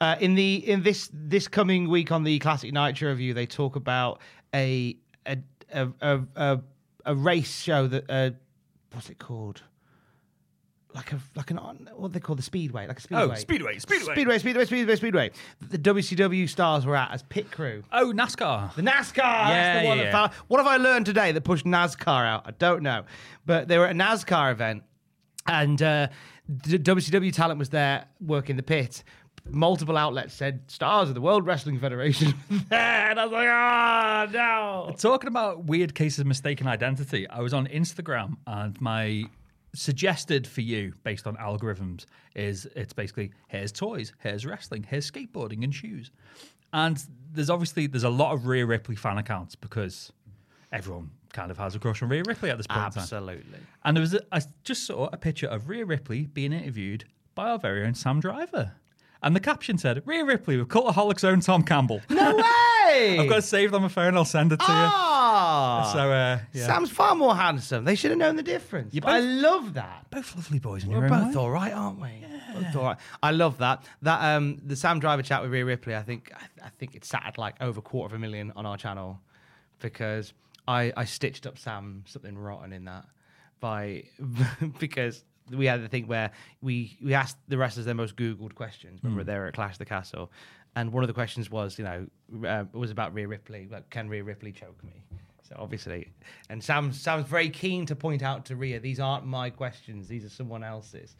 Uh, 0.00 0.16
in 0.18 0.34
the 0.34 0.56
in 0.68 0.82
this 0.82 1.08
this 1.12 1.46
coming 1.46 1.88
week 1.88 2.10
on 2.10 2.24
the 2.24 2.38
Classic 2.40 2.72
Nitro 2.72 3.10
review, 3.10 3.32
they 3.32 3.46
talk 3.46 3.76
about 3.76 4.20
a 4.52 4.96
a 5.24 5.38
a 5.70 5.88
a, 6.34 6.60
a, 7.06 7.14
race 7.14 7.60
show 7.60 7.86
that 7.86 8.10
uh, 8.10 8.30
what's 8.92 9.08
it 9.08 9.20
called? 9.20 9.62
Like 10.94 11.12
a 11.12 11.18
like 11.34 11.50
an 11.50 11.56
what 11.96 12.12
they 12.12 12.20
call 12.20 12.36
the 12.36 12.42
speedway, 12.42 12.86
like 12.86 12.98
a 12.98 13.02
speedway. 13.02 13.24
Oh, 13.24 13.34
Speedway, 13.34 13.78
Speedway. 13.80 14.12
speedway, 14.14 14.38
speedway, 14.38 14.64
speedway, 14.64 14.94
speedway. 14.96 15.30
The 15.70 15.78
WCW 15.78 16.48
stars 16.48 16.86
were 16.86 16.94
at 16.94 17.10
as 17.10 17.22
pit 17.24 17.50
crew. 17.50 17.82
Oh, 17.90 18.12
NASCAR. 18.14 18.72
The 18.76 18.82
NASCAR. 18.82 19.16
that's 19.16 19.16
Yeah, 19.16 19.82
the 19.82 19.88
one 19.88 19.98
yeah, 19.98 20.12
found- 20.12 20.32
What 20.46 20.58
have 20.58 20.68
I 20.68 20.76
learned 20.76 21.06
today 21.06 21.32
that 21.32 21.40
pushed 21.40 21.64
NASCAR 21.66 22.24
out? 22.24 22.42
I 22.46 22.52
don't 22.52 22.82
know. 22.84 23.04
But 23.44 23.66
they 23.66 23.76
were 23.76 23.86
at 23.86 23.90
a 23.90 23.98
NASCAR 23.98 24.52
event, 24.52 24.84
and 25.48 25.82
uh, 25.82 26.06
the 26.48 26.78
WCW 26.78 27.32
talent 27.32 27.58
was 27.58 27.70
there 27.70 28.04
working 28.20 28.54
the 28.54 28.62
pit. 28.62 29.02
Multiple 29.50 29.96
outlets 29.96 30.32
said 30.32 30.60
stars 30.70 31.08
of 31.08 31.16
the 31.16 31.20
World 31.20 31.44
Wrestling 31.44 31.78
Federation 31.80 32.32
there, 32.70 33.10
and 33.10 33.18
I 33.18 33.24
was 33.24 33.32
like, 33.32 33.48
ah, 33.50 34.26
no. 34.32 34.94
Talking 34.96 35.26
about 35.28 35.64
weird 35.64 35.94
cases 35.96 36.20
of 36.20 36.26
mistaken 36.26 36.66
identity, 36.68 37.28
I 37.28 37.40
was 37.40 37.52
on 37.52 37.66
Instagram 37.66 38.36
and 38.46 38.80
my 38.80 39.24
suggested 39.74 40.46
for 40.46 40.60
you 40.60 40.94
based 41.02 41.26
on 41.26 41.36
algorithms 41.36 42.06
is 42.34 42.66
it's 42.74 42.92
basically 42.92 43.32
here's 43.48 43.72
toys, 43.72 44.12
here's 44.20 44.46
wrestling, 44.46 44.84
here's 44.88 45.10
skateboarding 45.10 45.64
and 45.64 45.74
shoes. 45.74 46.10
And 46.72 47.02
there's 47.32 47.50
obviously 47.50 47.86
there's 47.86 48.04
a 48.04 48.10
lot 48.10 48.32
of 48.32 48.46
Rhea 48.46 48.66
Ripley 48.66 48.96
fan 48.96 49.18
accounts 49.18 49.54
because 49.54 50.12
everyone 50.72 51.10
kind 51.32 51.50
of 51.50 51.58
has 51.58 51.74
a 51.74 51.78
crush 51.78 52.02
on 52.02 52.08
Rhea 52.08 52.22
Ripley 52.26 52.50
at 52.50 52.56
this 52.56 52.66
point 52.66 52.86
in 52.86 52.92
time. 52.92 53.02
Absolutely. 53.02 53.58
And 53.84 53.96
there 53.96 54.00
was 54.00 54.14
a, 54.14 54.20
I 54.32 54.40
just 54.62 54.86
saw 54.86 55.08
a 55.12 55.16
picture 55.16 55.46
of 55.46 55.68
Rhea 55.68 55.84
Ripley 55.84 56.26
being 56.26 56.52
interviewed 56.52 57.04
by 57.34 57.50
our 57.50 57.58
very 57.58 57.84
own 57.84 57.94
Sam 57.94 58.20
Driver. 58.20 58.72
And 59.24 59.34
the 59.34 59.40
caption 59.40 59.78
said, 59.78 60.02
Rhea 60.06 60.24
Ripley 60.24 60.56
with 60.58 60.68
Cultaholic's 60.68 61.24
own 61.24 61.40
Tom 61.40 61.62
Campbell. 61.64 62.00
No 62.10 62.36
way! 62.86 63.18
I've 63.18 63.28
got 63.28 63.38
it 63.38 63.42
saved 63.42 63.74
on 63.74 63.82
my 63.82 63.88
phone, 63.88 64.16
I'll 64.16 64.24
send 64.24 64.52
it 64.52 64.58
to 64.60 64.64
Ah! 64.68 65.86
you. 65.86 65.92
So, 65.92 66.12
uh, 66.12 66.38
yeah. 66.52 66.66
Sam's 66.66 66.90
far 66.90 67.14
more 67.16 67.34
handsome. 67.34 67.84
They 67.84 67.94
should 67.94 68.10
have 68.10 68.18
known 68.18 68.36
the 68.36 68.42
difference. 68.42 68.94
But 68.94 69.08
I 69.08 69.20
love 69.20 69.74
that. 69.74 70.06
both 70.10 70.36
lovely 70.36 70.58
boys 70.58 70.84
in 70.84 70.90
We're 70.90 71.00
your 71.00 71.08
both 71.08 71.34
way. 71.34 71.40
all 71.40 71.50
right, 71.50 71.72
aren't 71.72 72.00
we? 72.00 72.10
Both 72.54 72.76
all 72.76 72.84
right. 72.84 72.96
I 73.22 73.30
love 73.32 73.58
that. 73.58 73.84
That 74.02 74.36
um, 74.36 74.60
the 74.64 74.76
Sam 74.76 75.00
Driver 75.00 75.22
chat 75.22 75.42
with 75.42 75.50
Rhea 75.50 75.64
Ripley. 75.64 75.96
I 75.96 76.02
think 76.02 76.30
I, 76.36 76.66
I 76.66 76.68
think 76.68 76.94
it 76.94 77.04
sat 77.04 77.22
at 77.26 77.38
like 77.38 77.56
over 77.60 77.78
a 77.78 77.82
quarter 77.82 78.14
of 78.14 78.18
a 78.18 78.20
million 78.20 78.52
on 78.54 78.66
our 78.66 78.76
channel 78.76 79.20
because 79.80 80.34
I 80.68 80.92
I 80.96 81.04
stitched 81.06 81.46
up 81.46 81.58
Sam 81.58 82.04
something 82.06 82.36
rotten 82.36 82.72
in 82.74 82.84
that 82.84 83.06
by 83.58 84.04
because 84.78 85.24
we 85.50 85.66
had 85.66 85.82
the 85.82 85.88
thing 85.88 86.06
where 86.06 86.30
we 86.62 86.96
we 87.02 87.14
asked 87.14 87.36
the 87.48 87.58
wrestlers 87.58 87.86
their 87.86 87.94
most 87.94 88.16
googled 88.16 88.54
questions 88.54 89.02
when 89.02 89.12
we 89.12 89.18
were 89.18 89.24
there 89.24 89.46
at 89.46 89.54
Clash 89.54 89.72
of 89.72 89.78
the 89.78 89.84
Castle, 89.84 90.30
and 90.76 90.92
one 90.92 91.04
of 91.04 91.08
the 91.08 91.14
questions 91.14 91.50
was 91.50 91.78
you 91.78 91.84
know 91.84 92.06
uh, 92.48 92.64
was 92.72 92.90
about 92.90 93.14
Rhea 93.14 93.28
Ripley. 93.28 93.68
Like, 93.70 93.90
can 93.90 94.08
Rhea 94.08 94.24
Ripley 94.24 94.52
choke 94.52 94.82
me? 94.84 95.02
So 95.48 95.56
obviously, 95.58 96.08
and 96.48 96.62
Sam 96.62 96.92
Sam's 96.92 97.26
very 97.26 97.50
keen 97.50 97.84
to 97.86 97.96
point 97.96 98.22
out 98.22 98.46
to 98.46 98.56
Rhea, 98.56 98.80
these 98.80 99.00
aren't 99.00 99.26
my 99.26 99.50
questions; 99.50 100.08
these 100.08 100.24
are 100.24 100.30
someone 100.30 100.64
else's. 100.64 101.16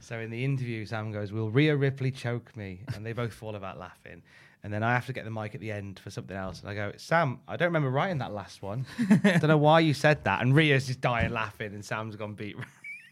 So 0.00 0.18
in 0.18 0.30
the 0.30 0.44
interview, 0.44 0.84
Sam 0.84 1.12
goes, 1.12 1.32
"Will 1.32 1.50
Rhea 1.50 1.76
Ripley 1.76 2.10
choke 2.10 2.56
me?" 2.56 2.80
And 2.94 3.06
they 3.06 3.12
both 3.12 3.32
fall 3.32 3.54
about 3.54 3.78
laughing. 3.78 4.22
And 4.64 4.72
then 4.72 4.84
I 4.84 4.92
have 4.92 5.06
to 5.06 5.12
get 5.12 5.24
the 5.24 5.30
mic 5.30 5.56
at 5.56 5.60
the 5.60 5.72
end 5.72 5.98
for 5.98 6.10
something 6.10 6.36
else, 6.36 6.60
and 6.60 6.70
I 6.70 6.74
go, 6.74 6.92
"Sam, 6.96 7.40
I 7.46 7.56
don't 7.56 7.66
remember 7.68 7.90
writing 7.90 8.18
that 8.18 8.32
last 8.32 8.62
one. 8.62 8.86
I 8.98 9.38
don't 9.38 9.48
know 9.48 9.58
why 9.58 9.80
you 9.80 9.94
said 9.94 10.24
that." 10.24 10.42
And 10.42 10.54
Rhea's 10.54 10.86
just 10.86 11.00
dying 11.00 11.32
laughing, 11.32 11.74
and 11.74 11.84
Sam's 11.84 12.16
gone 12.16 12.34
beat. 12.34 12.56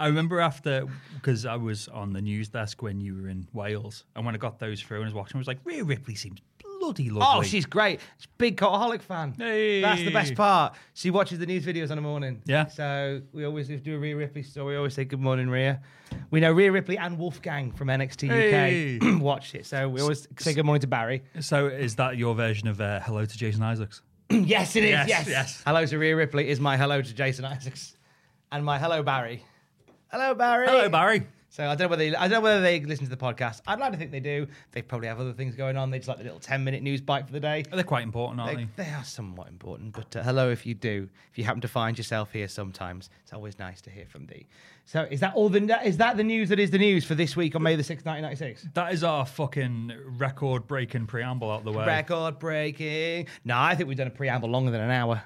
I 0.00 0.06
remember 0.06 0.40
after, 0.40 0.86
because 1.14 1.44
I 1.44 1.56
was 1.56 1.86
on 1.88 2.12
the 2.14 2.22
news 2.22 2.48
desk 2.48 2.82
when 2.82 3.00
you 3.00 3.14
were 3.20 3.28
in 3.28 3.46
Wales, 3.52 4.04
and 4.16 4.24
when 4.24 4.34
I 4.34 4.38
got 4.38 4.58
those 4.58 4.80
through 4.80 4.96
and 4.98 5.04
I 5.04 5.08
was 5.08 5.14
watching, 5.14 5.36
I 5.36 5.40
was 5.40 5.46
like, 5.46 5.58
Rhea 5.62 5.84
Ripley 5.84 6.14
seems 6.14 6.40
bloody 6.80 7.10
lovely. 7.10 7.38
Oh, 7.40 7.42
she's 7.42 7.66
great. 7.66 8.00
She's 8.16 8.24
a 8.26 8.36
big 8.38 8.56
Cultaholic 8.56 9.02
fan. 9.02 9.34
Hey. 9.36 9.82
That's 9.82 10.00
the 10.02 10.10
best 10.10 10.34
part. 10.34 10.74
She 10.94 11.10
watches 11.10 11.38
the 11.38 11.44
news 11.44 11.66
videos 11.66 11.90
in 11.90 11.96
the 11.96 12.00
morning. 12.00 12.40
Yeah. 12.46 12.66
So 12.68 13.20
we 13.32 13.44
always 13.44 13.68
if 13.68 13.82
do 13.82 13.94
a 13.96 13.98
Rhea 13.98 14.16
Ripley 14.16 14.42
story. 14.42 14.72
We 14.72 14.76
always 14.78 14.94
say 14.94 15.04
good 15.04 15.20
morning, 15.20 15.50
Rhea. 15.50 15.82
We 16.30 16.40
know 16.40 16.50
Rhea 16.50 16.72
Ripley 16.72 16.96
and 16.96 17.18
Wolfgang 17.18 17.70
from 17.70 17.88
NXT 17.88 18.28
Hey. 18.28 18.98
UK 19.02 19.20
watched 19.20 19.54
it. 19.54 19.66
So 19.66 19.86
we 19.90 20.00
always 20.00 20.26
say 20.38 20.54
good 20.54 20.64
morning 20.64 20.80
to 20.80 20.86
Barry. 20.86 21.22
So 21.40 21.66
is 21.66 21.96
that 21.96 22.16
your 22.16 22.34
version 22.34 22.68
of 22.68 22.80
uh, 22.80 23.00
Hello 23.00 23.26
to 23.26 23.38
Jason 23.38 23.62
Isaacs? 23.62 24.00
yes, 24.30 24.76
it 24.76 24.84
is. 24.84 24.90
Yes, 24.90 25.08
Yes, 25.08 25.28
yes. 25.28 25.62
Hello 25.66 25.84
to 25.84 25.98
Rhea 25.98 26.16
Ripley 26.16 26.48
is 26.48 26.58
my 26.58 26.78
hello 26.78 27.02
to 27.02 27.14
Jason 27.14 27.44
Isaacs, 27.44 27.96
and 28.50 28.64
my 28.64 28.78
hello 28.78 29.02
Barry. 29.02 29.44
Hello 30.10 30.34
Barry. 30.34 30.66
Hello, 30.66 30.88
Barry. 30.88 31.26
So 31.52 31.64
I 31.64 31.74
don't 31.74 31.86
know 31.86 31.88
whether 31.88 32.10
they, 32.10 32.14
I 32.16 32.22
don't 32.28 32.30
know 32.30 32.40
whether 32.42 32.60
they 32.60 32.80
listen 32.80 33.04
to 33.06 33.10
the 33.10 33.16
podcast. 33.16 33.60
I'd 33.66 33.80
like 33.80 33.90
to 33.92 33.98
think 33.98 34.12
they 34.12 34.20
do. 34.20 34.46
They 34.70 34.82
probably 34.82 35.08
have 35.08 35.18
other 35.18 35.32
things 35.32 35.56
going 35.56 35.76
on. 35.76 35.90
They 35.90 35.98
just 35.98 36.08
like 36.08 36.18
the 36.18 36.24
little 36.24 36.38
ten 36.38 36.62
minute 36.62 36.82
news 36.82 37.00
bite 37.00 37.26
for 37.26 37.32
the 37.32 37.40
day. 37.40 37.64
They're 37.72 37.82
quite 37.82 38.04
important, 38.04 38.40
aren't 38.40 38.56
They, 38.56 38.64
they? 38.64 38.84
they 38.84 38.90
are 38.90 39.04
somewhat 39.04 39.48
important, 39.48 39.92
but 39.92 40.14
uh, 40.16 40.22
hello 40.22 40.50
if 40.50 40.64
you 40.64 40.74
do. 40.74 41.08
If 41.32 41.38
you 41.38 41.44
happen 41.44 41.60
to 41.62 41.68
find 41.68 41.98
yourself 41.98 42.32
here 42.32 42.46
sometimes, 42.48 43.10
it's 43.22 43.32
always 43.32 43.58
nice 43.58 43.80
to 43.82 43.90
hear 43.90 44.06
from 44.06 44.26
thee. 44.26 44.46
So 44.84 45.06
is 45.10 45.20
that 45.20 45.34
all 45.34 45.48
the 45.48 45.60
is 45.84 45.96
that 45.98 46.16
the 46.16 46.24
news 46.24 46.48
that 46.50 46.58
is 46.58 46.70
the 46.70 46.78
news 46.78 47.04
for 47.04 47.14
this 47.16 47.36
week 47.36 47.54
on 47.56 47.62
May 47.62 47.74
the 47.76 47.84
sixth, 47.84 48.04
nineteen 48.06 48.22
ninety 48.22 48.36
six? 48.36 48.66
That 48.74 48.92
is 48.92 49.02
our 49.04 49.26
fucking 49.26 49.92
record 50.18 50.66
breaking 50.66 51.06
preamble 51.06 51.50
out 51.50 51.64
the 51.64 51.72
way. 51.72 51.84
Record 51.86 52.38
breaking. 52.38 53.26
No, 53.44 53.56
I 53.58 53.74
think 53.76 53.88
we've 53.88 53.98
done 53.98 54.08
a 54.08 54.10
preamble 54.10 54.48
longer 54.48 54.70
than 54.72 54.80
an 54.82 54.90
hour. 54.90 55.22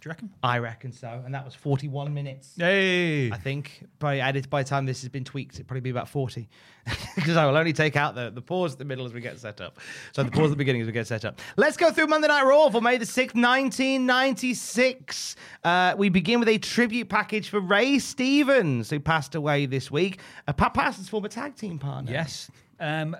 Do 0.00 0.08
you 0.08 0.10
reckon? 0.10 0.30
I 0.42 0.58
reckon 0.58 0.92
so, 0.92 1.20
and 1.26 1.34
that 1.34 1.44
was 1.44 1.54
forty 1.54 1.86
one 1.86 2.14
minutes. 2.14 2.54
Hey. 2.56 3.30
I 3.30 3.36
think 3.36 3.84
probably 3.98 4.20
added 4.20 4.48
by 4.48 4.62
the 4.62 4.68
time 4.68 4.86
this 4.86 5.02
has 5.02 5.10
been 5.10 5.24
tweaked, 5.24 5.56
it'll 5.56 5.66
probably 5.66 5.82
be 5.82 5.90
about 5.90 6.08
40. 6.08 6.48
Because 7.14 7.36
I 7.36 7.44
will 7.44 7.56
only 7.56 7.74
take 7.74 7.96
out 7.96 8.14
the, 8.14 8.30
the 8.30 8.40
pause 8.40 8.72
at 8.72 8.78
the 8.78 8.84
middle 8.84 9.04
as 9.04 9.12
we 9.12 9.20
get 9.20 9.38
set 9.38 9.60
up. 9.60 9.78
So 10.12 10.22
the 10.22 10.30
pause 10.30 10.44
at 10.44 10.50
the 10.50 10.56
beginning 10.56 10.80
as 10.80 10.86
we 10.86 10.92
get 10.92 11.06
set 11.06 11.24
up. 11.24 11.38
Let's 11.56 11.76
go 11.76 11.92
through 11.92 12.06
Monday 12.06 12.28
Night 12.28 12.44
Raw 12.44 12.70
for 12.70 12.80
May 12.80 12.96
the 12.96 13.04
6th, 13.04 13.34
1996. 13.34 15.36
Uh, 15.62 15.94
we 15.98 16.08
begin 16.08 16.40
with 16.40 16.48
a 16.48 16.58
tribute 16.58 17.08
package 17.08 17.50
for 17.50 17.60
Ray 17.60 17.98
Stevens, 17.98 18.88
who 18.88 18.98
passed 18.98 19.34
away 19.34 19.66
this 19.66 19.90
week. 19.90 20.20
Uh, 20.48 20.52
Pat 20.52 20.72
Parsons' 20.72 21.08
former 21.08 21.28
tag 21.28 21.56
team 21.56 21.78
partner. 21.78 22.10
Yes. 22.10 22.50
Um, 22.78 23.16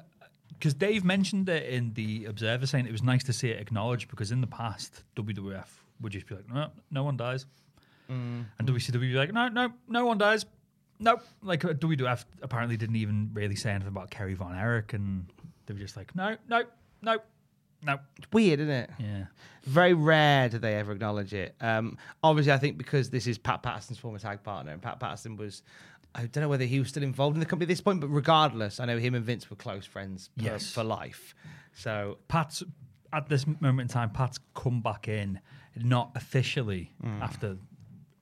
because 0.50 0.74
Dave 0.74 1.04
mentioned 1.04 1.48
it 1.48 1.68
in 1.68 1.92
the 1.94 2.26
Observer, 2.26 2.66
saying 2.66 2.86
it 2.86 2.92
was 2.92 3.02
nice 3.02 3.24
to 3.24 3.32
see 3.32 3.50
it 3.50 3.60
acknowledged. 3.60 4.08
Because 4.08 4.30
in 4.30 4.40
the 4.40 4.46
past, 4.46 5.04
WWF 5.16 5.79
would 6.00 6.12
just 6.12 6.26
be 6.26 6.34
like, 6.34 6.48
no, 6.52 6.70
no 6.90 7.04
one 7.04 7.16
dies, 7.16 7.46
and 8.08 8.46
WCW 8.62 8.92
would 8.92 9.00
be 9.00 9.14
like, 9.14 9.32
no, 9.32 9.48
no, 9.48 9.72
no 9.88 10.04
one 10.04 10.18
dies. 10.18 10.44
Nope. 10.98 11.22
Like 11.42 11.64
uh, 11.64 11.68
WWF 11.68 12.24
apparently 12.42 12.76
didn't 12.76 12.96
even 12.96 13.30
really 13.32 13.56
say 13.56 13.70
anything 13.70 13.88
about 13.88 14.10
Kerry 14.10 14.34
Von 14.34 14.54
Erich, 14.56 14.92
and 14.92 15.26
they 15.66 15.74
were 15.74 15.80
just 15.80 15.96
like, 15.96 16.14
no, 16.14 16.36
no, 16.48 16.64
no, 17.02 17.18
no. 17.84 17.98
Weird, 18.32 18.60
isn't 18.60 18.72
it? 18.72 18.90
Yeah. 18.98 19.24
Very 19.64 19.94
rare 19.94 20.48
do 20.48 20.58
they 20.58 20.74
ever 20.74 20.92
acknowledge 20.92 21.32
it. 21.32 21.54
Um, 21.60 21.96
obviously, 22.22 22.52
I 22.52 22.58
think 22.58 22.76
because 22.78 23.08
this 23.10 23.26
is 23.26 23.38
Pat 23.38 23.62
Patterson's 23.62 23.98
former 23.98 24.18
tag 24.18 24.42
partner, 24.42 24.72
and 24.72 24.82
Pat 24.82 25.00
Patterson 25.00 25.36
was. 25.36 25.62
I 26.12 26.22
don't 26.26 26.42
know 26.42 26.48
whether 26.48 26.64
he 26.64 26.80
was 26.80 26.88
still 26.88 27.04
involved 27.04 27.36
in 27.36 27.40
the 27.40 27.46
company 27.46 27.66
at 27.66 27.68
this 27.68 27.80
point, 27.80 28.00
but 28.00 28.08
regardless, 28.08 28.80
I 28.80 28.84
know 28.84 28.98
him 28.98 29.14
and 29.14 29.24
Vince 29.24 29.48
were 29.48 29.54
close 29.54 29.86
friends 29.86 30.28
for, 30.36 30.42
Yes. 30.44 30.68
for 30.72 30.82
life. 30.82 31.36
So 31.72 32.18
Pat's 32.26 32.64
at 33.12 33.28
this 33.28 33.46
moment 33.46 33.82
in 33.82 33.88
time, 33.94 34.10
Pat's 34.10 34.40
come 34.56 34.80
back 34.80 35.06
in, 35.06 35.38
not 35.76 36.10
officially 36.14 36.92
Mm. 37.02 37.20
after 37.22 37.56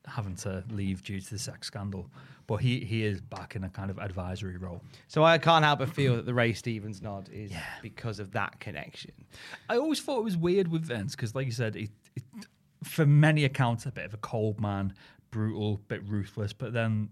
having 0.07 0.35
to 0.37 0.65
leave 0.71 1.03
due 1.05 1.21
to 1.21 1.31
the 1.31 1.39
sex 1.39 1.67
scandal, 1.67 2.11
but 2.47 2.57
he 2.57 2.81
he 2.85 3.05
is 3.05 3.21
back 3.21 3.55
in 3.57 3.65
a 3.65 3.69
kind 3.69 3.91
of 3.91 3.99
advisory 3.99 4.57
role. 4.57 4.83
So 5.07 5.23
I 5.23 5.37
can't 5.39 5.65
help 5.65 5.81
but 5.81 5.91
feel 5.91 6.17
that 6.17 6.25
the 6.25 6.33
Ray 6.33 6.53
Stevens 6.55 7.03
nod 7.03 7.29
is 7.33 7.53
because 7.83 8.19
of 8.19 8.33
that 8.33 8.59
connection. 8.59 9.13
I 9.69 9.77
always 9.77 10.01
thought 10.01 10.21
it 10.21 10.25
was 10.25 10.37
weird 10.37 10.69
with 10.69 10.83
Vince 10.83 11.15
because, 11.15 11.35
like 11.35 11.45
you 11.47 11.53
said, 11.53 11.77
it, 11.77 11.91
it, 12.17 12.23
for 12.85 13.05
many 13.05 13.45
accounts, 13.45 13.85
a 13.85 13.93
bit 13.93 14.07
of 14.07 14.15
a 14.15 14.19
cold 14.19 14.61
man, 14.61 14.95
brutal, 15.31 15.77
bit 15.89 16.03
ruthless, 16.09 16.53
but 16.55 16.73
then 16.73 17.11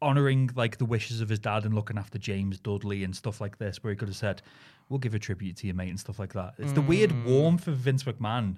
honoring 0.00 0.50
like 0.54 0.78
the 0.78 0.84
wishes 0.84 1.20
of 1.20 1.28
his 1.28 1.38
dad 1.38 1.64
and 1.64 1.74
looking 1.74 1.98
after 1.98 2.18
James 2.18 2.58
Dudley 2.60 3.02
and 3.04 3.14
stuff 3.16 3.40
like 3.40 3.58
this, 3.58 3.82
where 3.82 3.90
he 3.92 3.96
could 3.96 4.08
have 4.08 4.16
said, 4.16 4.42
"We'll 4.88 4.98
give 5.00 5.14
a 5.14 5.18
tribute 5.18 5.56
to 5.58 5.66
your 5.66 5.74
mate" 5.74 5.88
and 5.88 5.98
stuff 5.98 6.18
like 6.18 6.34
that. 6.34 6.54
It's 6.58 6.72
the 6.72 6.80
weird 6.82 7.24
warmth 7.24 7.66
of 7.66 7.78
Vince 7.78 8.04
McMahon, 8.04 8.56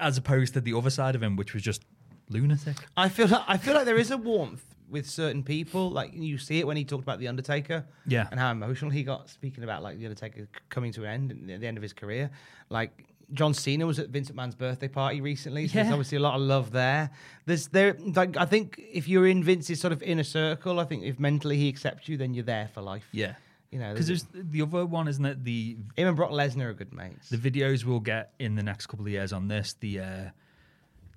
as 0.00 0.16
opposed 0.18 0.54
to 0.54 0.60
the 0.60 0.74
other 0.76 0.90
side 0.90 1.14
of 1.14 1.22
him, 1.22 1.36
which 1.36 1.54
was 1.54 1.62
just 1.62 1.82
lunatic. 2.30 2.76
I 2.96 3.08
feel 3.08 3.28
like, 3.28 3.42
I 3.46 3.56
feel 3.56 3.74
like 3.74 3.84
there 3.84 3.98
is 3.98 4.10
a 4.10 4.16
warmth 4.16 4.64
with 4.88 5.08
certain 5.08 5.42
people. 5.42 5.90
Like 5.90 6.12
you 6.14 6.38
see 6.38 6.58
it 6.60 6.66
when 6.66 6.76
he 6.76 6.84
talked 6.84 7.02
about 7.02 7.18
the 7.18 7.28
Undertaker, 7.28 7.84
Yeah. 8.06 8.28
and 8.30 8.38
how 8.38 8.50
emotional 8.50 8.90
he 8.90 9.02
got 9.02 9.28
speaking 9.28 9.64
about 9.64 9.82
like 9.82 9.98
the 9.98 10.04
Undertaker 10.06 10.48
coming 10.68 10.92
to 10.92 11.04
an 11.04 11.10
end 11.10 11.30
and 11.30 11.50
at 11.50 11.60
the 11.60 11.66
end 11.66 11.76
of 11.76 11.82
his 11.82 11.92
career. 11.92 12.30
Like 12.70 13.06
John 13.32 13.54
Cena 13.54 13.86
was 13.86 13.98
at 13.98 14.10
Vince 14.10 14.30
McMahon's 14.30 14.54
birthday 14.54 14.86
party 14.88 15.20
recently, 15.22 15.66
so 15.66 15.74
there's 15.74 15.90
obviously 15.90 16.16
a 16.16 16.20
lot 16.20 16.34
of 16.34 16.42
love 16.42 16.70
there. 16.72 17.10
There's 17.46 17.68
there 17.68 17.96
like 18.14 18.36
I 18.36 18.44
think 18.44 18.78
if 18.92 19.08
you're 19.08 19.26
in 19.26 19.42
Vince's 19.42 19.80
sort 19.80 19.92
of 19.94 20.02
inner 20.02 20.22
circle, 20.24 20.78
I 20.78 20.84
think 20.84 21.04
if 21.04 21.18
mentally 21.18 21.56
he 21.56 21.68
accepts 21.68 22.08
you, 22.08 22.16
then 22.18 22.34
you're 22.34 22.44
there 22.44 22.68
for 22.74 22.82
life. 22.82 23.08
Yeah, 23.12 23.34
You 23.74 23.80
know, 23.80 23.92
because 23.92 24.06
there's- 24.06 24.26
the 24.32 24.62
other 24.62 24.86
one, 24.86 25.08
isn't 25.08 25.24
it? 25.24 25.42
The 25.44 25.76
him 25.96 26.06
and 26.08 26.16
Brock 26.16 26.30
Lesnar 26.30 26.66
are 26.66 26.74
good 26.74 26.92
mates. 26.94 27.28
The 27.28 27.36
videos 27.36 27.84
we'll 27.84 27.98
get 28.00 28.32
in 28.38 28.54
the 28.54 28.62
next 28.62 28.86
couple 28.86 29.04
of 29.04 29.10
years 29.10 29.32
on 29.32 29.48
this, 29.48 29.74
the 29.80 29.98
uh, 29.98 30.30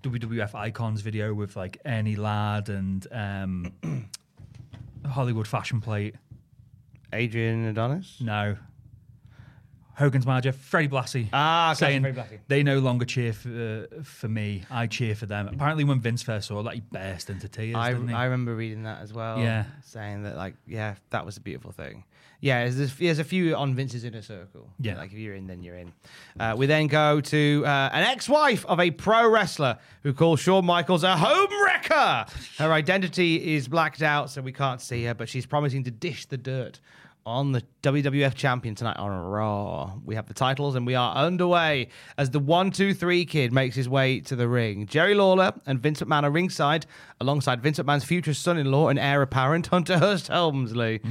WWF 0.02 0.56
Icons 0.56 1.02
video 1.02 1.34
with 1.36 1.56
like 1.56 1.78
Ernie 1.86 2.16
Ladd 2.16 2.70
and 2.70 3.06
um, 3.12 3.74
Hollywood 5.06 5.48
Fashion 5.48 5.82
Plate. 5.82 6.16
Adrian 7.14 7.66
Adonis. 7.66 8.18
No. 8.20 8.58
Hogan's 9.96 10.28
manager, 10.28 10.52
Freddie 10.52 10.90
Blassie. 10.90 11.28
Ah, 11.34 11.70
gotcha, 11.72 11.80
saying 11.80 12.02
Freddie 12.02 12.20
Blassie. 12.20 12.40
they 12.48 12.62
no 12.62 12.78
longer 12.80 13.04
cheer 13.06 13.34
for, 13.34 13.88
for 14.04 14.28
me. 14.28 14.64
I 14.70 14.86
cheer 14.86 15.16
for 15.16 15.26
them. 15.26 15.48
Apparently, 15.48 15.84
when 15.86 16.00
Vince 16.02 16.22
first 16.22 16.48
saw 16.50 16.62
that, 16.64 16.76
he 16.76 16.82
burst 16.82 17.32
into 17.32 17.48
tears. 17.48 17.76
I? 17.76 17.90
I 17.90 18.26
remember 18.26 18.56
reading 18.56 18.84
that 18.84 19.02
as 19.02 19.12
well. 19.12 19.40
Yeah. 19.40 19.66
saying 19.84 20.24
that 20.24 20.36
like 20.36 20.56
yeah, 20.68 20.96
that 21.10 21.26
was 21.26 21.38
a 21.38 21.42
beautiful 21.42 21.72
thing. 21.72 22.04
Yeah, 22.40 22.70
there's, 22.70 22.96
there's 22.96 23.20
a 23.20 23.24
few 23.24 23.56
on 23.56 23.74
Vince's 23.74 24.04
inner 24.04 24.22
circle. 24.22 24.70
Yeah. 24.80 24.98
like 24.98 25.12
if 25.12 25.18
you're 25.18 25.34
in, 25.34 25.48
then 25.48 25.64
you're 25.64 25.78
in. 25.78 25.92
Uh, 26.40 26.54
we 26.56 26.68
then 26.68 26.88
go 26.88 27.20
to 27.20 27.64
uh, 27.66 27.90
an 27.92 28.04
ex-wife 28.04 28.64
of 28.68 28.80
a 28.80 28.92
pro 28.92 29.28
wrestler 29.28 29.80
who 30.04 30.14
calls 30.14 30.40
Shawn 30.40 30.64
Michaels 30.66 31.04
a 31.04 31.18
home 31.18 31.50
wrecker. 31.66 32.26
Her 32.60 32.72
identity 32.72 33.56
is 33.56 33.68
blacked 33.68 34.04
out, 34.04 34.30
so 34.30 34.42
we 34.42 34.52
can't 34.52 34.82
see 34.82 35.04
her, 35.06 35.16
but 35.16 35.30
she's 35.30 35.48
promising 35.48 35.84
to 35.86 35.92
dish 35.92 36.28
the 36.28 36.38
dirt 36.38 36.80
on 37.28 37.52
the 37.52 37.62
WWF 37.84 38.34
champion 38.36 38.74
tonight 38.74 38.96
on 38.98 39.12
Raw. 39.12 39.92
We 40.06 40.16
have 40.16 40.28
the 40.28 40.34
titles 40.34 40.76
and 40.76 40.86
we 40.88 40.96
are 40.96 41.14
underway 41.14 41.90
as 42.18 42.30
the 42.30 42.40
one, 42.40 42.72
two, 42.72 42.94
three 42.94 43.26
kid 43.26 43.52
makes 43.52 43.76
his 43.76 43.90
way 43.90 44.22
to 44.22 44.36
the 44.38 44.48
ring. 44.48 44.86
Jerry 44.88 45.14
Lawler 45.14 45.52
and 45.66 45.78
Vince 45.82 46.02
McMahon 46.02 46.24
are 46.24 46.32
ringside 46.32 46.86
alongside 47.20 47.62
Vince 47.62 47.80
McMahon's 47.80 48.06
future 48.06 48.34
son 48.34 48.58
in 48.58 48.72
law 48.72 48.88
and 48.88 48.98
heir 48.98 49.22
apparent, 49.22 49.68
Hunter 49.68 49.98
Hearst 50.00 50.30
Helmsley. 50.30 51.02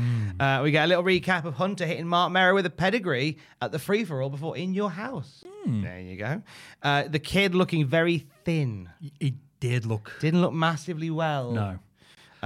Uh, 0.41 0.61
we 0.63 0.71
get 0.71 0.87
a 0.87 0.89
little 0.89 1.05
recap 1.05 1.45
of 1.45 1.55
Hunter 1.55 1.85
hitting 1.85 2.07
Marc 2.09 2.33
Mero 2.33 2.55
with 2.55 2.65
a 2.65 2.71
pedigree 2.71 3.37
at 3.61 3.71
the 3.71 3.79
free 3.79 4.03
for 4.05 4.23
all 4.23 4.31
before 4.31 4.57
In 4.57 4.73
Your 4.73 4.91
House. 4.91 5.45
There 5.67 6.01
you 6.01 6.17
go. 6.17 6.43
Uh, 6.83 7.05
the 7.09 7.19
kid 7.19 7.55
looking 7.55 7.87
very 7.87 8.27
thin. 8.47 8.89
he 9.21 9.35
did 9.61 9.85
look 9.85 10.13
Didn't 10.21 10.41
look 10.41 10.53
massively 10.55 11.11
well. 11.11 11.53
no. 11.53 11.79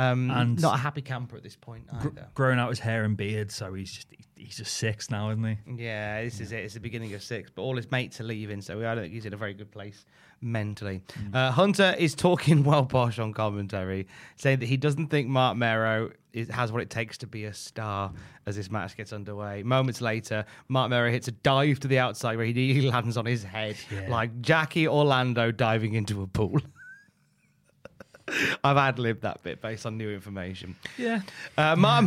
Um, 0.00 0.30
And- 0.30 0.60
not 0.60 0.74
a 0.74 0.78
happy 0.78 1.02
camper 1.02 1.36
at 1.36 1.42
this 1.42 1.56
point 1.56 1.84
either. 1.92 2.28
Growing 2.34 2.58
out 2.58 2.70
his 2.70 2.78
hair 2.80 3.04
and 3.04 3.16
beard, 3.16 3.50
so 3.50 3.74
he's 3.74 3.92
just 3.92 4.08
he's 4.36 4.56
just 4.56 4.74
Syxx 4.82 5.10
now, 5.10 5.30
isn't 5.30 5.44
he? 5.44 5.84
Yeah, 5.84 6.22
this 6.24 6.40
is 6.40 6.50
it. 6.52 6.60
It's 6.64 6.74
the 6.74 6.80
beginning 6.80 7.12
of 7.14 7.20
Syxx, 7.22 7.50
but 7.54 7.62
all 7.62 7.76
his 7.76 7.90
mates 7.90 8.20
are 8.20 8.24
leaving, 8.24 8.62
so 8.62 8.78
I 8.78 8.94
don't 8.94 9.04
think 9.04 9.12
he's 9.14 9.26
in 9.26 9.34
a 9.34 9.36
very 9.36 9.52
good 9.54 9.70
place 9.70 10.06
mentally. 10.40 11.02
Uh, 11.34 11.50
Hunter 11.50 11.94
is 11.98 12.14
talking 12.14 12.64
well 12.70 12.86
posh 12.86 13.18
on 13.18 13.32
commentary, 13.34 14.06
saying 14.36 14.60
that 14.60 14.66
he 14.66 14.76
doesn't 14.78 15.08
think 15.08 15.28
Marc 15.28 15.56
Mero 15.58 16.10
is, 16.32 16.48
has 16.48 16.72
what 16.72 16.80
it 16.80 16.88
takes 16.88 17.18
to 17.18 17.26
be 17.26 17.44
a 17.44 17.52
star 17.52 18.12
as 18.46 18.56
this 18.56 18.70
match 18.70 18.96
gets 18.96 19.12
underway. 19.12 19.62
Moments 19.62 20.00
later, 20.00 20.46
Marc 20.68 20.88
Mero 20.88 21.10
hits 21.10 21.28
a 21.28 21.32
dive 21.32 21.78
to 21.80 21.88
the 21.88 21.98
outside 21.98 22.36
where 22.38 22.46
he 22.46 22.52
nearly 22.54 22.90
lands 22.90 23.16
on 23.18 23.26
his 23.26 23.44
head, 23.44 23.76
like 24.08 24.40
Jackie 24.40 24.88
Orlando 24.88 25.50
diving 25.52 25.92
into 25.94 26.22
a 26.22 26.26
pool. 26.26 26.60
I've 28.64 28.76
ad 28.76 28.98
libbed 28.98 29.22
that 29.22 29.42
bit 29.42 29.60
based 29.60 29.86
on 29.86 29.96
new 29.96 30.10
information. 30.10 30.76
Yeah. 30.98 31.20
Uh, 31.56 31.76
Mark, 31.76 32.06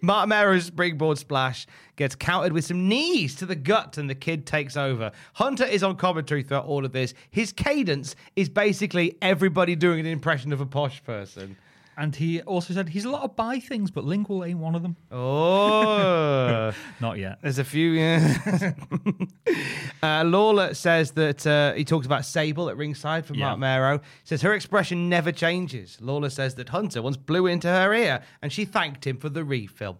Marc 0.00 0.28
Mero's 0.28 0.66
springboard 0.66 1.18
splash 1.18 1.66
gets 1.96 2.14
countered 2.14 2.52
with 2.52 2.64
some 2.64 2.88
knees 2.88 3.34
to 3.36 3.46
the 3.46 3.54
gut, 3.56 3.98
and 3.98 4.08
the 4.08 4.14
kid 4.14 4.46
takes 4.46 4.76
over. 4.76 5.12
Hunter 5.34 5.64
is 5.64 5.82
on 5.82 5.96
commentary 5.96 6.42
throughout 6.42 6.66
all 6.66 6.84
of 6.84 6.92
this. 6.92 7.14
His 7.30 7.52
cadence 7.52 8.16
is 8.36 8.48
basically 8.48 9.16
everybody 9.22 9.74
doing 9.76 10.00
an 10.00 10.06
impression 10.06 10.52
of 10.52 10.60
a 10.60 10.66
posh 10.66 11.02
person. 11.04 11.56
And 11.98 12.14
he 12.14 12.42
also 12.42 12.74
said 12.74 12.90
he's 12.90 13.06
a 13.06 13.10
lot 13.10 13.22
of 13.22 13.36
buy 13.36 13.58
things, 13.58 13.90
but 13.90 14.04
lingual 14.04 14.44
ain't 14.44 14.58
one 14.58 14.74
of 14.74 14.82
them. 14.82 14.96
Oh, 15.10 16.72
Not 17.00 17.18
yet. 17.18 17.38
there's 17.42 17.58
a 17.58 17.64
few. 17.64 17.92
Yeah. 17.92 18.72
uh, 20.02 20.22
Lawler 20.24 20.74
says 20.74 21.12
that 21.12 21.46
uh, 21.46 21.72
he 21.74 21.84
talks 21.84 22.06
about 22.06 22.24
Sable 22.24 22.68
at 22.68 22.76
ringside 22.76 23.24
for 23.24 23.34
Mark 23.34 23.56
Yeah. 23.56 23.60
Mero. 23.78 24.00
Says 24.24 24.42
her 24.42 24.52
expression 24.52 25.08
never 25.08 25.32
changes. 25.32 25.96
Lawler 26.00 26.30
says 26.30 26.54
that 26.56 26.68
Hunter 26.68 27.00
once 27.02 27.16
blew 27.16 27.46
into 27.46 27.68
her 27.68 27.94
ear 27.94 28.22
and 28.42 28.52
she 28.52 28.64
thanked 28.64 29.06
him 29.06 29.16
for 29.16 29.28
the 29.28 29.44
refill. 29.44 29.98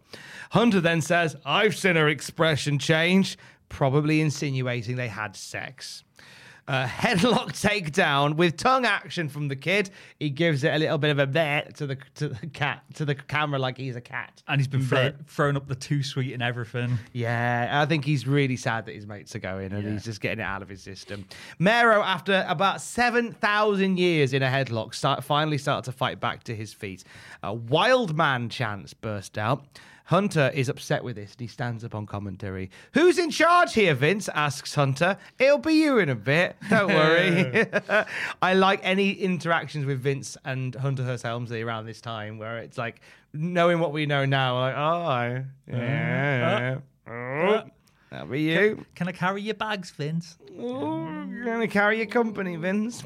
Hunter 0.50 0.80
then 0.80 1.00
says, 1.00 1.34
I've 1.44 1.76
seen 1.76 1.96
her 1.96 2.08
expression 2.08 2.78
change, 2.78 3.38
probably 3.68 4.20
insinuating 4.20 4.96
they 4.96 5.08
had 5.08 5.34
sex. 5.36 6.04
Uh, 6.68 6.84
headlock 6.86 7.52
takedown 7.52 8.34
with 8.34 8.56
tongue 8.56 8.84
action 8.84 9.28
from 9.28 9.46
the 9.48 9.54
kid. 9.54 9.90
He 10.18 10.30
gives 10.30 10.64
it 10.64 10.74
a 10.74 10.78
little 10.78 10.98
bit 10.98 11.10
of 11.10 11.18
a 11.20 11.26
bet 11.26 11.76
to 11.76 11.86
the 11.86 11.96
to 12.16 12.28
the 12.28 12.46
cat 12.48 12.82
to 12.94 13.04
the 13.04 13.14
camera 13.14 13.58
like 13.58 13.76
he's 13.78 13.94
a 13.94 14.00
cat. 14.00 14.42
And 14.48 14.60
he's 14.60 14.66
been 14.66 14.82
Bleh. 14.82 15.14
thrown 15.26 15.56
up 15.56 15.68
the 15.68 15.76
too 15.76 16.02
sweet 16.02 16.32
and 16.32 16.42
everything. 16.42 16.98
Yeah, 17.12 17.70
I 17.72 17.86
think 17.86 18.04
he's 18.04 18.26
really 18.26 18.56
sad 18.56 18.86
that 18.86 18.94
his 18.94 19.06
mates 19.06 19.34
are 19.36 19.40
going 19.40 19.72
and 19.72 19.86
he's 19.92 20.04
just 20.04 20.20
getting 20.20 20.40
it 20.40 20.46
out 20.46 20.62
of 20.62 20.68
his 20.68 20.82
system. 20.82 21.26
Mero, 21.58 22.02
after 22.02 22.44
about 22.48 22.80
7,000 22.80 23.98
years 23.98 24.32
in 24.32 24.42
a 24.42 24.48
headlock, 24.48 24.94
start, 24.94 25.22
finally 25.24 25.58
started 25.58 25.84
to 25.90 25.96
fight 25.96 26.20
back 26.20 26.42
to 26.44 26.54
his 26.54 26.72
feet. 26.72 27.04
A 27.42 27.54
wild 27.54 28.16
man 28.16 28.48
chants 28.48 28.92
burst 28.92 29.38
out. 29.38 29.64
Hunter 30.06 30.52
is 30.54 30.68
upset 30.68 31.02
with 31.02 31.16
this 31.16 31.32
and 31.32 31.40
he 31.40 31.46
stands 31.48 31.84
up 31.84 31.94
on 31.94 32.06
commentary. 32.06 32.70
Who's 32.92 33.18
in 33.18 33.30
charge 33.30 33.74
here, 33.74 33.92
Vince? 33.92 34.28
asks 34.34 34.74
Hunter. 34.74 35.16
It'll 35.38 35.58
be 35.58 35.74
you 35.74 35.98
in 35.98 36.08
a 36.08 36.14
bit. 36.14 36.56
Don't 36.70 36.92
worry. 36.92 37.66
I 38.42 38.54
like 38.54 38.80
any 38.84 39.12
interactions 39.12 39.84
with 39.84 40.00
Vince 40.00 40.36
and 40.44 40.76
Hunter 40.76 41.02
Hearst 41.02 41.24
Helmsley 41.24 41.62
around 41.62 41.86
this 41.86 42.00
time 42.00 42.38
where 42.38 42.58
it's 42.58 42.78
like 42.78 43.00
knowing 43.32 43.80
what 43.80 43.92
we 43.92 44.06
know 44.06 44.24
now, 44.24 44.60
like, 44.60 44.74
oh, 44.76 45.44
yeah. 45.68 46.78
Oh, 47.08 47.62
that'll 48.10 48.28
be 48.28 48.42
you. 48.42 48.86
Can 48.94 49.08
I 49.08 49.12
carry 49.12 49.42
your 49.42 49.54
bags, 49.54 49.90
Vince? 49.90 50.38
Oh, 50.58 51.04
you're 51.28 51.44
going 51.44 51.60
to 51.60 51.68
carry 51.68 51.98
your 51.98 52.06
company, 52.06 52.54
Vince. 52.54 53.02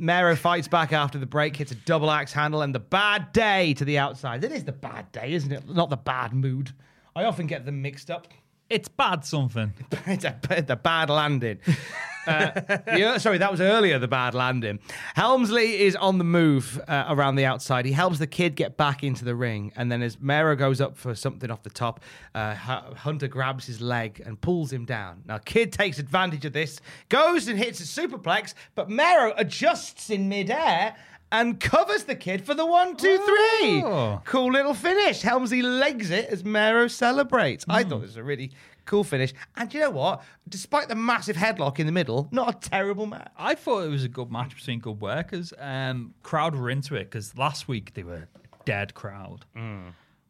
Mero 0.00 0.34
fights 0.34 0.66
back 0.66 0.94
after 0.94 1.18
the 1.18 1.26
break, 1.26 1.54
hits 1.56 1.72
a 1.72 1.74
double 1.74 2.10
axe 2.10 2.32
handle, 2.32 2.62
and 2.62 2.74
the 2.74 2.80
bad 2.80 3.32
day 3.32 3.74
to 3.74 3.84
the 3.84 3.98
outside. 3.98 4.42
It 4.42 4.50
is 4.50 4.64
the 4.64 4.72
bad 4.72 5.12
day, 5.12 5.34
isn't 5.34 5.52
it? 5.52 5.68
Not 5.68 5.90
the 5.90 5.98
bad 5.98 6.32
mood. 6.32 6.72
I 7.14 7.24
often 7.24 7.46
get 7.46 7.66
them 7.66 7.82
mixed 7.82 8.10
up. 8.10 8.26
It's 8.70 8.88
bad 8.88 9.26
something. 9.26 9.74
it's 10.06 10.24
a, 10.24 10.64
the 10.66 10.76
bad 10.76 11.10
landing. 11.10 11.58
Uh, 12.30 12.78
yeah, 12.96 13.18
sorry, 13.18 13.38
that 13.38 13.50
was 13.50 13.60
earlier, 13.60 13.98
the 13.98 14.08
bad 14.08 14.34
landing. 14.34 14.78
Helmsley 15.14 15.80
is 15.80 15.96
on 15.96 16.18
the 16.18 16.24
move 16.24 16.80
uh, 16.88 17.06
around 17.08 17.36
the 17.36 17.44
outside. 17.44 17.84
He 17.84 17.92
helps 17.92 18.18
the 18.18 18.26
kid 18.26 18.54
get 18.54 18.76
back 18.76 19.02
into 19.02 19.24
the 19.24 19.34
ring. 19.34 19.72
And 19.76 19.90
then 19.90 20.02
as 20.02 20.20
Mero 20.20 20.56
goes 20.56 20.80
up 20.80 20.96
for 20.96 21.14
something 21.14 21.50
off 21.50 21.62
the 21.62 21.70
top, 21.70 22.00
uh, 22.34 22.54
Hunter 22.54 23.28
grabs 23.28 23.66
his 23.66 23.80
leg 23.80 24.22
and 24.24 24.40
pulls 24.40 24.72
him 24.72 24.84
down. 24.84 25.22
Now, 25.26 25.38
Kid 25.38 25.72
takes 25.72 25.98
advantage 25.98 26.44
of 26.44 26.52
this, 26.52 26.80
goes 27.08 27.48
and 27.48 27.58
hits 27.58 27.80
a 27.80 27.84
superplex, 27.84 28.54
but 28.74 28.88
Mero 28.88 29.32
adjusts 29.36 30.10
in 30.10 30.28
midair 30.28 30.94
and 31.32 31.60
covers 31.60 32.04
the 32.04 32.14
kid 32.14 32.44
for 32.44 32.54
the 32.54 32.66
one, 32.66 32.96
two, 32.96 33.16
three. 33.18 33.82
Oh. 33.82 34.20
Cool 34.24 34.52
little 34.52 34.74
finish. 34.74 35.22
Helmsley 35.22 35.62
legs 35.62 36.10
it 36.10 36.26
as 36.26 36.44
Mero 36.44 36.88
celebrates. 36.88 37.64
I 37.68 37.84
thought 37.84 38.00
this 38.00 38.08
was 38.08 38.16
a 38.16 38.24
really 38.24 38.50
cool 38.84 39.04
finish. 39.04 39.32
And 39.56 39.72
you 39.72 39.80
know 39.80 39.90
what? 39.90 40.22
Despite 40.48 40.88
the 40.88 40.94
massive 40.94 41.36
headlock 41.36 41.78
in 41.78 41.86
the 41.86 41.92
middle, 41.92 42.28
not 42.30 42.54
a 42.54 42.68
terrible 42.68 43.06
match. 43.06 43.30
I 43.36 43.54
thought 43.54 43.84
it 43.84 43.88
was 43.88 44.04
a 44.04 44.08
good 44.08 44.30
match 44.30 44.54
between 44.54 44.80
good 44.80 45.00
workers. 45.00 45.52
Um, 45.58 46.14
crowd 46.22 46.54
were 46.54 46.70
into 46.70 46.94
it 46.94 47.04
because 47.04 47.36
last 47.36 47.68
week 47.68 47.94
they 47.94 48.02
were 48.02 48.28
dead 48.64 48.94
crowd. 48.94 49.44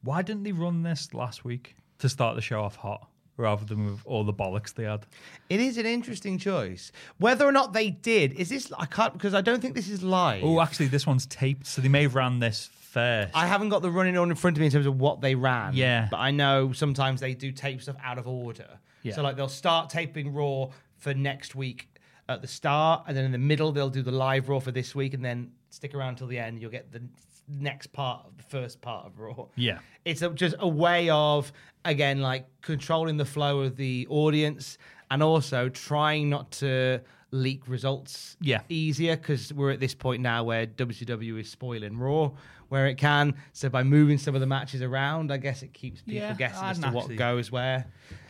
Why 0.02 0.22
didn't 0.22 0.44
they 0.44 0.52
run 0.52 0.82
this 0.82 1.12
last 1.12 1.44
week 1.44 1.76
to 1.98 2.08
start 2.08 2.36
the 2.36 2.42
show 2.42 2.62
off 2.62 2.76
hot 2.76 3.06
rather 3.36 3.64
than 3.64 3.84
with 3.86 4.00
all 4.06 4.24
the 4.24 4.32
bollocks 4.32 4.72
they 4.72 4.84
had? 4.84 5.04
It 5.48 5.60
is 5.60 5.76
an 5.76 5.86
interesting 5.86 6.38
choice. 6.38 6.92
Whether 7.18 7.44
or 7.44 7.52
not 7.52 7.72
they 7.72 7.90
did, 7.90 8.32
is 8.34 8.48
this, 8.48 8.72
I 8.78 8.86
can't, 8.86 9.12
because 9.12 9.34
I 9.34 9.40
don't 9.40 9.60
think 9.60 9.74
this 9.74 9.88
is 9.88 10.02
live. 10.02 10.42
Oh, 10.44 10.60
actually, 10.60 10.86
this 10.86 11.06
one's 11.06 11.26
taped, 11.26 11.66
so 11.66 11.82
they 11.82 11.88
may 11.88 12.02
have 12.02 12.14
ran 12.14 12.38
this 12.38 12.70
first. 12.90 13.34
I 13.34 13.46
haven't 13.46 13.68
got 13.68 13.82
the 13.82 13.90
running 13.90 14.16
on 14.18 14.30
in 14.30 14.36
front 14.36 14.56
of 14.56 14.60
me 14.60 14.66
in 14.66 14.72
terms 14.72 14.86
of 14.86 14.98
what 15.00 15.20
they 15.20 15.34
ran. 15.34 15.74
Yeah. 15.74 16.08
But 16.10 16.18
I 16.18 16.30
know 16.30 16.72
sometimes 16.72 17.20
they 17.20 17.34
do 17.34 17.52
tape 17.52 17.82
stuff 17.82 17.96
out 18.02 18.18
of 18.18 18.26
order. 18.26 18.78
Yeah. 19.02 19.14
So 19.14 19.22
like 19.22 19.36
they'll 19.36 19.48
start 19.48 19.90
taping 19.90 20.34
Raw 20.34 20.68
for 20.98 21.14
next 21.14 21.54
week 21.54 21.88
at 22.28 22.42
the 22.42 22.48
start, 22.48 23.04
and 23.06 23.16
then 23.16 23.24
in 23.24 23.32
the 23.32 23.38
middle 23.38 23.72
they'll 23.72 23.90
do 23.90 24.02
the 24.02 24.12
live 24.12 24.48
Raw 24.48 24.60
for 24.60 24.72
this 24.72 24.94
week, 24.94 25.14
and 25.14 25.24
then 25.24 25.52
stick 25.70 25.94
around 25.94 26.16
till 26.16 26.26
the 26.26 26.38
end. 26.38 26.60
You'll 26.60 26.70
get 26.70 26.92
the 26.92 27.02
next 27.48 27.88
part 27.88 28.26
of 28.26 28.36
the 28.36 28.42
first 28.44 28.80
part 28.80 29.06
of 29.06 29.18
Raw. 29.18 29.46
Yeah. 29.56 29.78
It's 30.04 30.22
a, 30.22 30.30
just 30.30 30.56
a 30.58 30.68
way 30.68 31.10
of 31.10 31.52
again 31.84 32.20
like 32.20 32.46
controlling 32.60 33.16
the 33.16 33.24
flow 33.24 33.60
of 33.60 33.76
the 33.76 34.06
audience 34.10 34.78
and 35.10 35.22
also 35.22 35.68
trying 35.68 36.28
not 36.30 36.50
to 36.52 37.00
leak 37.32 37.68
results 37.68 38.36
Yeah. 38.40 38.60
easier 38.68 39.16
because 39.16 39.52
we're 39.52 39.70
at 39.70 39.80
this 39.80 39.94
point 39.94 40.22
now 40.22 40.42
where 40.44 40.66
WCW 40.66 41.38
is 41.40 41.48
spoiling 41.50 41.96
Raw 41.98 42.32
where 42.68 42.86
it 42.86 42.96
can. 42.96 43.34
So 43.52 43.68
by 43.68 43.82
moving 43.82 44.16
some 44.18 44.34
of 44.36 44.40
the 44.40 44.46
matches 44.46 44.80
around, 44.82 45.32
I 45.32 45.38
guess 45.38 45.62
it 45.64 45.72
keeps 45.72 46.02
people 46.02 46.20
Yeah, 46.20 46.34
guessing 46.34 46.62
I'd 46.62 46.70
as 46.70 46.78
to 46.80 46.90
what 46.90 47.14
goes 47.16 47.50
where. 47.50 47.86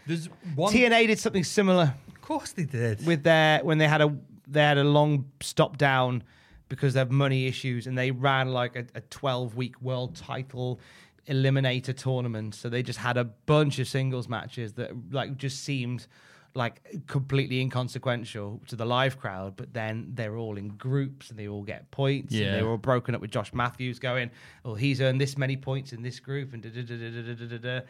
There's 0.06 0.26
one. 0.54 0.72
TNA 0.72 1.06
did 1.08 1.18
something 1.18 1.44
similar 1.44 1.94
of 2.08 2.20
course 2.22 2.52
they 2.52 2.64
did. 2.64 3.04
with 3.06 3.22
their 3.22 3.60
when 3.64 3.78
they 3.78 3.88
had 3.88 4.00
a 4.00 4.16
they 4.46 4.60
had 4.62 4.78
a 4.78 4.84
long 4.84 5.30
stop 5.40 5.76
down 5.78 6.22
because 6.68 6.94
they 6.94 7.00
have 7.00 7.10
money 7.10 7.46
issues 7.46 7.86
and 7.86 7.96
they 7.98 8.10
ran 8.12 8.48
like 8.52 8.76
a, 8.76 8.84
a 8.94 9.00
12 9.02 9.56
week 9.56 9.80
world 9.82 10.14
title 10.16 10.78
eliminator 11.28 11.96
tournament 11.96 12.54
so 12.54 12.68
they 12.68 12.82
just 12.82 12.98
had 12.98 13.16
a 13.16 13.24
bunch 13.24 13.78
of 13.78 13.86
singles 13.86 14.28
matches 14.28 14.72
that 14.74 14.90
like 15.12 15.36
just 15.36 15.62
seemed 15.62 16.06
like 16.54 17.06
completely 17.06 17.60
inconsequential 17.60 18.60
to 18.68 18.76
the 18.76 18.84
live 18.84 19.18
crowd, 19.18 19.56
but 19.56 19.72
then 19.72 20.10
they're 20.14 20.36
all 20.36 20.56
in 20.56 20.68
groups 20.68 21.30
and 21.30 21.38
they 21.38 21.48
all 21.48 21.62
get 21.62 21.90
points. 21.90 22.32
Yeah. 22.32 22.46
And 22.46 22.54
they're 22.56 22.68
all 22.68 22.76
broken 22.76 23.14
up 23.14 23.20
with 23.20 23.30
Josh 23.30 23.52
Matthews 23.52 23.98
going, 23.98 24.30
"Oh, 24.64 24.74
he's 24.74 25.00
earned 25.00 25.20
this 25.20 25.38
many 25.38 25.56
points 25.56 25.92
in 25.92 26.02
this 26.02 26.20
group," 26.20 26.52
and 26.52 26.62
da 26.62 26.70
da 26.70 26.82
da 26.82 26.96
da 26.96 27.34
da 27.34 27.46
da 27.46 27.58
da. 27.58 27.80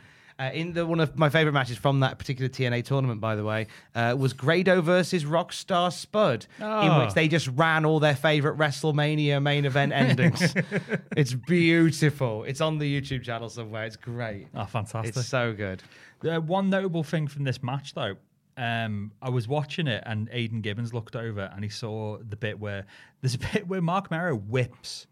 Uh, 0.40 0.50
in 0.54 0.72
the 0.72 0.86
one 0.86 1.00
of 1.00 1.18
my 1.18 1.28
favorite 1.28 1.52
matches 1.52 1.76
from 1.76 2.00
that 2.00 2.18
particular 2.18 2.48
TNA 2.48 2.82
tournament, 2.82 3.20
by 3.20 3.36
the 3.36 3.44
way, 3.44 3.66
uh, 3.94 4.14
was 4.18 4.32
Grado 4.32 4.80
versus 4.80 5.24
Rockstar 5.24 5.92
Spud, 5.92 6.46
oh. 6.62 6.64
in 6.64 6.88
ah. 6.88 7.04
which 7.04 7.12
they 7.12 7.28
just 7.28 7.48
ran 7.48 7.84
all 7.84 8.00
their 8.00 8.16
favorite 8.16 8.56
WrestleMania 8.56 9.42
main 9.42 9.66
event 9.66 9.92
endings. 9.92 10.54
it's 11.16 11.34
beautiful. 11.34 12.44
It's 12.44 12.62
on 12.62 12.78
the 12.78 13.00
YouTube 13.00 13.22
channel 13.22 13.50
somewhere. 13.50 13.84
It's 13.84 13.96
great. 13.96 14.46
Oh, 14.54 14.64
fantastic! 14.64 15.14
It's 15.14 15.28
so 15.28 15.52
good. 15.52 15.82
Uh, 16.26 16.40
one 16.40 16.70
notable 16.70 17.02
thing 17.02 17.28
from 17.28 17.44
this 17.44 17.62
match, 17.62 17.92
though, 17.92 18.16
um, 18.56 19.12
I 19.22 19.30
was 19.30 19.48
watching 19.48 19.86
it 19.86 20.02
and 20.06 20.28
Aidan 20.32 20.60
Gibbons 20.60 20.92
looked 20.92 21.16
over 21.16 21.50
and 21.54 21.64
he 21.64 21.70
saw 21.70 22.18
the 22.18 22.36
bit 22.36 22.58
where 22.58 22.86
there's 23.20 23.34
a 23.34 23.38
bit 23.52 23.68
where 23.68 23.80
Marc 23.80 24.10
Mero 24.10 24.34
whips, 24.36 25.06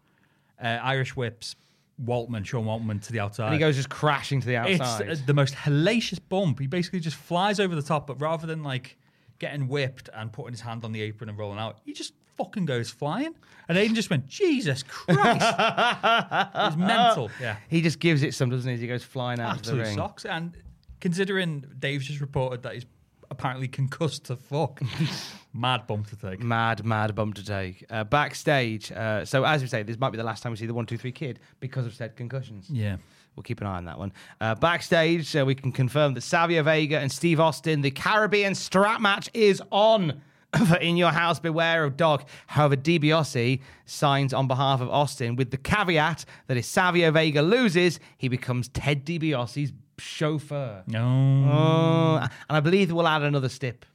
uh, 0.61 0.79
Irish 0.81 1.15
whips 1.15 1.55
Waltman, 2.03 2.45
Sean 2.45 2.65
Waltman 2.65 3.01
to 3.05 3.11
the 3.11 3.19
outside. 3.19 3.45
And 3.45 3.53
he 3.53 3.59
goes 3.59 3.75
just 3.75 3.89
crashing 3.89 4.39
to 4.41 4.47
the 4.47 4.55
it's 4.55 4.81
outside. 4.81 5.09
uh, 5.09 5.15
the 5.25 5.33
most 5.33 5.53
hellacious 5.53 6.19
bump. 6.29 6.59
He 6.59 6.67
basically 6.67 6.99
just 6.99 7.17
flies 7.17 7.59
over 7.59 7.75
the 7.75 7.81
top, 7.81 8.07
but 8.07 8.19
rather 8.21 8.47
than 8.47 8.63
like 8.63 8.97
getting 9.39 9.67
whipped 9.67 10.09
and 10.13 10.31
putting 10.31 10.53
his 10.53 10.61
hand 10.61 10.85
on 10.85 10.91
the 10.91 11.01
apron 11.01 11.29
and 11.29 11.37
rolling 11.37 11.59
out, 11.59 11.79
he 11.83 11.93
just 11.93 12.13
fucking 12.37 12.65
goes 12.65 12.89
flying. 12.89 13.35
And 13.67 13.77
Aiden 13.77 13.95
just 13.95 14.09
went, 14.09 14.27
Jesus 14.27 14.83
Christ. 14.83 15.19
it 15.19 16.57
was 16.57 16.77
mental. 16.77 17.29
Yeah. 17.41 17.57
he 17.69 17.81
just 17.81 17.99
gives 17.99 18.23
it 18.23 18.33
some, 18.33 18.49
doesn't 18.49 18.71
he? 18.71 18.77
He 18.77 18.87
goes 18.87 19.03
flying 19.03 19.39
out 19.39 19.57
of 19.57 19.63
the 19.63 19.69
Absolute 19.69 19.83
ring. 19.83 19.95
socks. 19.95 20.25
And 20.25 20.55
considering 21.01 21.65
Dave's 21.79 22.07
just 22.07 22.21
reported 22.21 22.63
that 22.63 22.73
he's 22.73 22.85
apparently 23.31 23.67
concussed 23.67 24.25
to 24.25 24.35
fuck, 24.35 24.81
mad 25.53 25.87
bump 25.87 26.07
to 26.07 26.15
take. 26.15 26.41
Mad, 26.41 26.85
mad 26.85 27.15
bump 27.15 27.35
to 27.35 27.45
take. 27.45 27.85
Uh, 27.89 28.03
backstage. 28.03 28.91
Uh, 28.91 29.25
so, 29.25 29.43
as 29.43 29.61
we 29.61 29.67
say, 29.67 29.83
this 29.83 29.99
might 29.99 30.11
be 30.11 30.17
the 30.17 30.23
last 30.23 30.43
time 30.43 30.51
we 30.51 30.57
see 30.57 30.65
the 30.65 30.73
123 30.73 31.11
kid 31.11 31.39
because 31.59 31.85
of 31.85 31.93
said 31.93 32.15
concussions. 32.15 32.69
Yeah. 32.69 32.97
We'll 33.35 33.43
keep 33.43 33.61
an 33.61 33.67
eye 33.67 33.77
on 33.77 33.85
that 33.85 33.97
one. 33.97 34.11
Uh, 34.41 34.55
backstage, 34.55 35.35
uh, 35.35 35.45
we 35.45 35.55
can 35.55 35.71
confirm 35.71 36.13
that 36.15 36.21
Savio 36.21 36.61
Vega 36.63 36.99
and 36.99 37.11
Steve 37.11 37.39
Austin, 37.39 37.81
the 37.81 37.91
Caribbean 37.91 38.55
strap 38.55 39.01
match 39.01 39.29
is 39.33 39.61
on. 39.71 40.21
For 40.67 40.77
In 40.77 40.97
Your 40.97 41.11
House, 41.11 41.39
Beware 41.39 41.83
of 41.83 41.95
Dog. 41.95 42.23
However, 42.47 42.75
DiBiase 42.75 43.61
signs 43.85 44.33
on 44.33 44.47
behalf 44.47 44.81
of 44.81 44.89
Austin 44.89 45.35
with 45.35 45.51
the 45.51 45.57
caveat 45.57 46.25
that 46.47 46.57
if 46.57 46.65
Savio 46.65 47.11
Vega 47.11 47.43
loses, 47.43 47.99
he 48.17 48.29
becomes 48.29 48.67
Ted 48.69 49.05
DiBiase's 49.05 49.71
chauffeur. 49.99 50.83
No. 50.87 51.05
Oh, 51.51 52.17
and 52.21 52.31
I 52.49 52.59
believe 52.59 52.91
we'll 52.91 53.07
add 53.07 53.21
another 53.23 53.49
step 53.49 53.85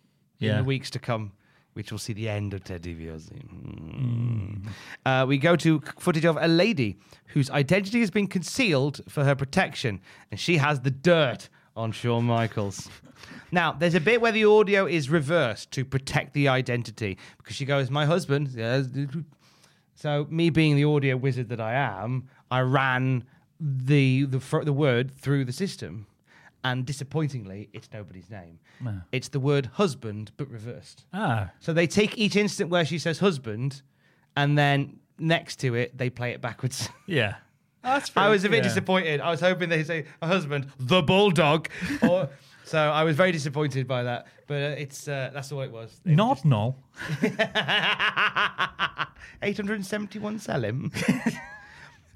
in 0.40 0.48
Yeah. 0.48 0.56
the 0.58 0.64
weeks 0.64 0.90
to 0.90 0.98
come, 0.98 1.32
which 1.74 1.90
will 1.90 1.98
see 1.98 2.12
the 2.12 2.28
end 2.28 2.54
of 2.54 2.62
Ted 2.64 2.82
DiBiase. 2.82 3.30
Mm. 3.32 4.66
Uh, 5.04 5.24
we 5.26 5.38
go 5.38 5.56
to 5.56 5.82
footage 5.98 6.24
of 6.24 6.36
a 6.40 6.48
lady 6.48 6.96
whose 7.28 7.50
identity 7.50 8.00
has 8.00 8.10
been 8.10 8.26
concealed 8.26 9.00
for 9.08 9.24
her 9.24 9.34
protection, 9.34 10.00
and 10.30 10.38
she 10.38 10.56
has 10.58 10.80
the 10.80 10.90
dirt 10.90 11.48
on 11.76 11.90
Shawn 11.92 12.24
Michaels. 12.24 12.88
now, 13.50 13.72
there's 13.72 13.94
a 13.94 14.00
bit 14.00 14.20
where 14.20 14.32
the 14.32 14.44
audio 14.44 14.86
is 14.86 15.10
reversed 15.10 15.70
to 15.72 15.84
protect 15.84 16.34
the 16.34 16.46
identity 16.48 17.18
because 17.38 17.56
she 17.56 17.64
goes, 17.64 17.90
"My 17.90 18.06
husband." 18.06 18.50
yes." 18.54 18.86
So, 19.96 20.26
me 20.28 20.50
being 20.50 20.76
the 20.76 20.84
audio 20.84 21.16
wizard 21.16 21.48
that 21.48 21.60
I 21.60 21.74
am, 21.74 22.28
I 22.50 22.60
ran 22.60 23.24
the 23.60 24.24
the 24.24 24.40
fr- 24.40 24.64
the 24.64 24.72
word 24.72 25.10
through 25.12 25.44
the 25.44 25.52
system, 25.52 26.06
and 26.62 26.84
disappointingly, 26.86 27.68
it's 27.72 27.88
nobody's 27.92 28.30
name. 28.30 28.58
It's 29.12 29.28
the 29.28 29.40
word 29.40 29.66
husband, 29.74 30.32
but 30.36 30.48
reversed. 30.50 31.04
Ah. 31.12 31.50
So 31.60 31.72
they 31.72 31.86
take 31.86 32.16
each 32.18 32.36
instant 32.36 32.70
where 32.70 32.84
she 32.84 32.98
says 32.98 33.18
husband, 33.18 33.82
and 34.36 34.56
then 34.58 34.98
next 35.18 35.56
to 35.60 35.74
it 35.74 35.96
they 35.96 36.10
play 36.10 36.30
it 36.32 36.40
backwards. 36.40 36.88
Yeah. 37.06 37.36
That's 37.82 38.10
I 38.16 38.28
was 38.30 38.44
a 38.44 38.48
bit 38.48 38.56
yeah. 38.58 38.62
disappointed. 38.62 39.20
I 39.20 39.30
was 39.30 39.40
hoping 39.40 39.68
they'd 39.68 39.86
say 39.86 40.06
a 40.22 40.26
husband, 40.26 40.68
the 40.78 41.02
bulldog, 41.02 41.68
or. 42.02 42.30
So 42.66 42.78
I 42.78 43.04
was 43.04 43.14
very 43.14 43.30
disappointed 43.30 43.86
by 43.86 44.04
that, 44.04 44.26
but 44.46 44.54
uh, 44.54 44.74
it's 44.78 45.06
uh, 45.06 45.30
that's 45.34 45.52
all 45.52 45.60
it 45.60 45.70
was. 45.70 46.00
It 46.06 46.16
Not 46.16 46.46
no. 46.46 46.76
871 49.42 50.38
Selim. 50.38 50.90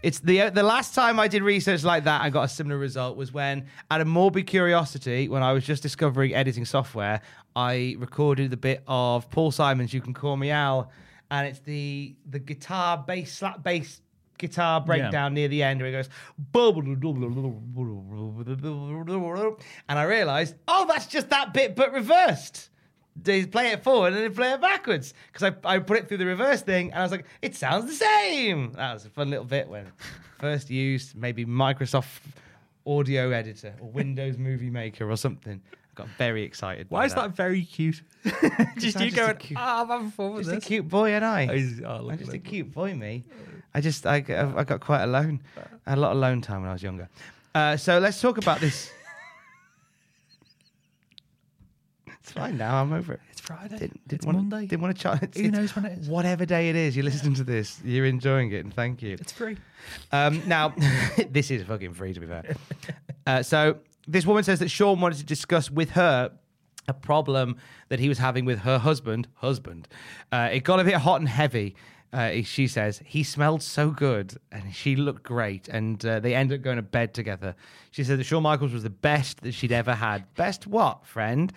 It's 0.02 0.20
the 0.20 0.50
the 0.50 0.62
last 0.62 0.94
time 0.94 1.18
I 1.18 1.28
did 1.28 1.42
research 1.42 1.82
like 1.84 2.04
that 2.04 2.22
and 2.22 2.32
got 2.32 2.42
a 2.44 2.48
similar 2.48 2.78
result 2.78 3.16
was 3.16 3.32
when, 3.32 3.66
out 3.90 4.00
of 4.00 4.06
morbid 4.06 4.46
curiosity, 4.46 5.28
when 5.28 5.42
I 5.42 5.52
was 5.52 5.64
just 5.64 5.82
discovering 5.82 6.34
editing 6.34 6.64
software, 6.64 7.20
I 7.56 7.96
recorded 7.98 8.50
the 8.50 8.56
bit 8.56 8.82
of 8.86 9.28
Paul 9.30 9.50
Simon's 9.50 9.92
"You 9.92 10.00
Can 10.00 10.14
Call 10.14 10.36
Me 10.36 10.50
Al," 10.50 10.90
and 11.30 11.46
it's 11.46 11.58
the 11.60 12.14
the 12.30 12.38
guitar 12.38 12.98
bass 12.98 13.32
slap 13.34 13.62
bass 13.62 14.00
guitar 14.38 14.80
breakdown 14.80 15.34
near 15.34 15.48
the 15.48 15.64
end 15.64 15.80
where 15.80 15.90
he 15.90 15.92
goes 15.92 16.08
and 19.88 19.98
I 19.98 20.04
realized 20.04 20.54
oh 20.68 20.86
that's 20.88 21.08
just 21.08 21.30
that 21.30 21.52
bit 21.52 21.74
but 21.74 21.92
reversed 21.92 22.70
they 23.22 23.44
play 23.46 23.68
it 23.72 23.82
forward 23.82 24.12
and 24.12 24.22
then 24.22 24.34
play 24.34 24.52
it 24.52 24.60
backwards 24.60 25.14
because 25.32 25.52
I, 25.64 25.74
I 25.74 25.78
put 25.78 25.98
it 25.98 26.08
through 26.08 26.18
the 26.18 26.26
reverse 26.26 26.62
thing 26.62 26.90
and 26.92 27.00
I 27.00 27.02
was 27.02 27.10
like 27.12 27.24
it 27.42 27.54
sounds 27.56 27.86
the 27.86 27.94
same 27.94 28.72
that 28.72 28.94
was 28.94 29.04
a 29.06 29.10
fun 29.10 29.30
little 29.30 29.44
bit 29.44 29.68
when 29.68 29.86
first 30.38 30.70
used 30.70 31.16
maybe 31.16 31.44
Microsoft 31.44 32.20
audio 32.86 33.30
editor 33.30 33.74
or 33.80 33.90
Windows 33.90 34.38
Movie 34.38 34.70
Maker 34.70 35.10
or 35.10 35.16
something 35.16 35.60
I 35.72 35.76
got 35.94 36.08
very 36.16 36.42
excited 36.42 36.88
by 36.88 36.98
Why 36.98 37.04
is 37.06 37.14
that 37.14 37.34
very 37.34 37.64
cute? 37.64 38.02
just 38.24 38.36
you 38.76 38.80
just 38.80 38.96
a 38.96 39.10
going, 39.10 39.36
cute- 39.36 39.58
ah, 39.58 39.82
I'm 39.82 39.88
having 39.88 40.10
fun 40.10 40.34
with 40.34 40.44
just 40.46 40.56
a 40.56 40.60
cute 40.60 40.88
boy 40.88 41.12
and 41.12 41.24
I 41.24 41.54
He's- 41.56 41.80
oh, 41.84 42.02
look 42.02 42.12
I'm 42.12 42.18
just 42.18 42.32
a 42.32 42.38
cute 42.38 42.72
boy, 42.72 42.94
me. 42.94 43.24
I 43.74 43.80
just, 43.80 44.06
I, 44.06 44.16
I 44.56 44.64
got 44.64 44.80
quite 44.80 45.02
alone. 45.02 45.42
I 45.86 45.90
had 45.90 45.98
a 45.98 46.00
lot 46.00 46.12
of 46.12 46.16
alone 46.16 46.40
time 46.40 46.62
when 46.62 46.70
I 46.70 46.72
was 46.72 46.82
younger. 46.82 47.08
Uh, 47.54 47.76
so 47.76 47.98
let's 47.98 48.20
talk 48.20 48.38
about 48.38 48.60
this. 48.60 48.90
it's 52.20 52.32
fine 52.32 52.56
now. 52.56 52.80
I'm 52.80 52.92
over 52.92 53.14
it. 53.14 53.20
It's 53.30 53.40
Friday. 53.40 53.78
Didn't, 53.78 54.08
didn't 54.08 54.12
it's 54.20 54.26
wanna, 54.26 54.38
Monday. 54.38 54.66
Didn't 54.66 54.82
want 54.82 54.96
to 54.96 55.02
chat. 55.02 55.34
Who 55.36 55.50
knows 55.50 55.74
when 55.74 55.86
it 55.86 55.98
is? 55.98 56.08
Whatever 56.08 56.44
day 56.44 56.68
it 56.68 56.76
is, 56.76 56.96
you're 56.96 57.04
listening 57.04 57.34
to 57.34 57.44
this. 57.44 57.80
You're 57.84 58.06
enjoying 58.06 58.52
it, 58.52 58.64
and 58.64 58.74
thank 58.74 59.02
you. 59.02 59.14
It's 59.14 59.32
free. 59.32 59.56
Um, 60.12 60.42
now, 60.46 60.74
this 61.30 61.50
is 61.50 61.62
fucking 61.62 61.94
free 61.94 62.12
to 62.12 62.20
be 62.20 62.26
fair. 62.26 62.56
Uh, 63.26 63.42
so 63.42 63.78
this 64.06 64.26
woman 64.26 64.42
says 64.44 64.58
that 64.58 64.70
Sean 64.70 65.00
wanted 65.00 65.18
to 65.18 65.24
discuss 65.24 65.70
with 65.70 65.90
her 65.90 66.32
a 66.88 66.94
problem 66.94 67.56
that 67.88 68.00
he 68.00 68.08
was 68.08 68.18
having 68.18 68.44
with 68.44 68.60
her 68.60 68.78
husband. 68.78 69.28
Husband. 69.34 69.86
Uh, 70.32 70.48
it 70.52 70.64
got 70.64 70.80
a 70.80 70.84
bit 70.84 70.94
hot 70.94 71.20
and 71.20 71.28
heavy 71.28 71.76
Uh, 72.10 72.40
she 72.42 72.66
says 72.66 73.02
he 73.04 73.22
smelled 73.22 73.62
so 73.62 73.90
good 73.90 74.34
and 74.50 74.74
she 74.74 74.96
looked 74.96 75.22
great, 75.22 75.68
and 75.68 76.04
uh, 76.06 76.18
they 76.20 76.34
ended 76.34 76.60
up 76.60 76.64
going 76.64 76.76
to 76.76 76.82
bed 76.82 77.12
together. 77.12 77.54
She 77.90 78.02
said 78.02 78.18
that 78.18 78.24
Shawn 78.24 78.42
Michaels 78.42 78.72
was 78.72 78.82
the 78.82 78.90
best 78.90 79.42
that 79.42 79.52
she'd 79.52 79.72
ever 79.72 79.94
had. 79.94 80.24
Best 80.34 80.66
what, 80.66 81.04
friend? 81.04 81.52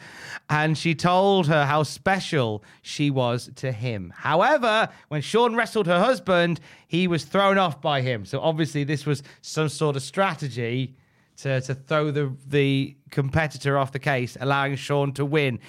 And 0.50 0.78
she 0.78 0.94
told 0.94 1.48
her 1.48 1.66
how 1.66 1.84
special 1.84 2.64
she 2.82 3.10
was 3.10 3.50
to 3.56 3.72
him. 3.72 4.14
However, 4.16 4.90
when 5.08 5.22
Shawn 5.22 5.56
wrestled 5.56 5.88
her 5.88 6.00
husband, 6.00 6.60
he 6.86 7.08
was 7.08 7.24
thrown 7.24 7.58
off 7.58 7.82
by 7.82 8.02
him. 8.02 8.26
So 8.26 8.42
obviously, 8.42 8.84
this 8.84 9.06
was 9.06 9.24
some 9.42 9.70
sort 9.70 9.96
of 9.96 10.02
strategy 10.02 10.96
to, 11.38 11.62
to 11.62 11.76
throw 11.76 12.12
the 12.12 12.36
the 12.46 12.98
competitor 13.10 13.78
off 13.78 13.94
the 13.94 14.00
case, 14.00 14.36
allowing 14.40 14.76
Sean 14.76 15.14
to 15.14 15.24
win, 15.24 15.60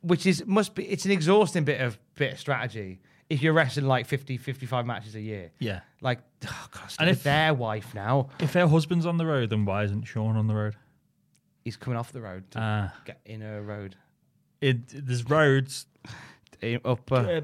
which 0.00 0.26
is 0.26 0.46
must 0.46 0.76
be 0.76 0.84
it's 0.84 1.06
an 1.06 1.10
exhausting 1.10 1.64
bit 1.64 1.80
of 1.80 1.98
bit 2.14 2.34
of 2.34 2.38
strategy 2.38 3.00
if 3.32 3.42
you're 3.42 3.52
wrestling 3.52 3.86
like 3.86 4.06
50, 4.06 4.36
55 4.36 4.84
matches 4.86 5.14
a 5.14 5.20
year. 5.20 5.50
Yeah. 5.58 5.80
Like, 6.00 6.18
oh 6.46 6.66
God, 6.70 6.92
And 6.98 7.08
if- 7.10 7.22
their 7.22 7.54
wife 7.54 7.94
now, 7.94 8.28
If 8.40 8.52
her 8.54 8.66
husband's 8.66 9.06
on 9.06 9.16
the 9.16 9.26
road, 9.26 9.50
then 9.50 9.64
why 9.64 9.84
isn't 9.84 10.04
Sean 10.04 10.36
on 10.36 10.46
the 10.46 10.54
road? 10.54 10.76
he's 11.64 11.76
coming 11.76 11.96
off 11.96 12.10
the 12.10 12.20
road 12.20 12.50
to 12.50 12.58
Ah. 12.60 12.92
get 13.04 13.20
in 13.24 13.40
a 13.40 13.62
road. 13.62 13.94
It, 14.60 14.78
there's 15.06 15.28
roads. 15.28 15.86
In- 16.60 16.80
Up, 16.84 17.10
uh, 17.12 17.40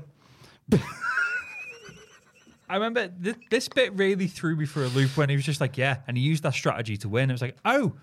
I 2.70 2.74
remember 2.74 3.08
th- 3.08 3.36
this 3.50 3.68
bit 3.68 3.94
really 3.94 4.26
threw 4.26 4.54
me 4.56 4.66
for 4.66 4.84
a 4.84 4.88
loop 4.88 5.16
when 5.16 5.28
he 5.30 5.36
was 5.36 5.44
just 5.44 5.60
like, 5.60 5.78
yeah, 5.78 5.98
and 6.06 6.16
he 6.18 6.22
used 6.22 6.42
that 6.42 6.52
strategy 6.54 6.96
to 6.98 7.08
win. 7.08 7.30
It 7.30 7.32
was 7.34 7.40
like, 7.42 7.56
oh, 7.64 7.94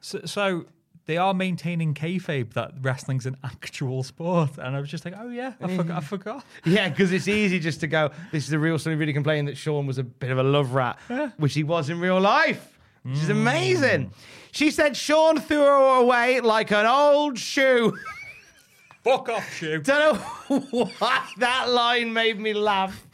so, 0.00 0.20
so 0.26 0.66
they 1.10 1.16
are 1.16 1.34
maintaining 1.34 1.92
kayfabe 1.92 2.52
that 2.52 2.72
wrestling's 2.82 3.26
an 3.26 3.36
actual 3.42 4.04
sport, 4.04 4.58
and 4.58 4.76
I 4.76 4.80
was 4.80 4.88
just 4.88 5.04
like, 5.04 5.14
oh 5.18 5.28
yeah, 5.28 5.54
I 5.60 5.66
mm. 5.66 5.76
forgot. 5.76 5.96
I 5.96 6.00
forgot. 6.06 6.44
Yeah, 6.64 6.88
because 6.88 7.12
it's 7.12 7.26
easy 7.26 7.58
just 7.58 7.80
to 7.80 7.88
go, 7.88 8.12
this 8.30 8.44
is 8.44 8.50
the 8.50 8.60
real 8.60 8.78
somebody 8.78 9.00
really 9.00 9.12
complaining 9.12 9.46
that 9.46 9.56
Sean 9.56 9.88
was 9.88 9.98
a 9.98 10.04
bit 10.04 10.30
of 10.30 10.38
a 10.38 10.44
love 10.44 10.72
rat, 10.72 11.00
which 11.36 11.54
he 11.54 11.64
was 11.64 11.90
in 11.90 11.98
real 11.98 12.20
life, 12.20 12.78
which 13.02 13.18
is 13.18 13.24
mm. 13.24 13.30
amazing. 13.32 14.12
She 14.52 14.70
said 14.70 14.96
Sean 14.96 15.40
threw 15.40 15.58
her 15.58 15.98
away 15.98 16.38
like 16.42 16.70
an 16.70 16.86
old 16.86 17.40
shoe. 17.40 17.98
Fuck 19.02 19.30
off, 19.30 19.52
shoe. 19.52 19.80
Don't 19.82 20.14
know 20.14 20.60
why 21.00 21.26
that 21.38 21.70
line 21.70 22.12
made 22.12 22.38
me 22.38 22.54
laugh. 22.54 23.04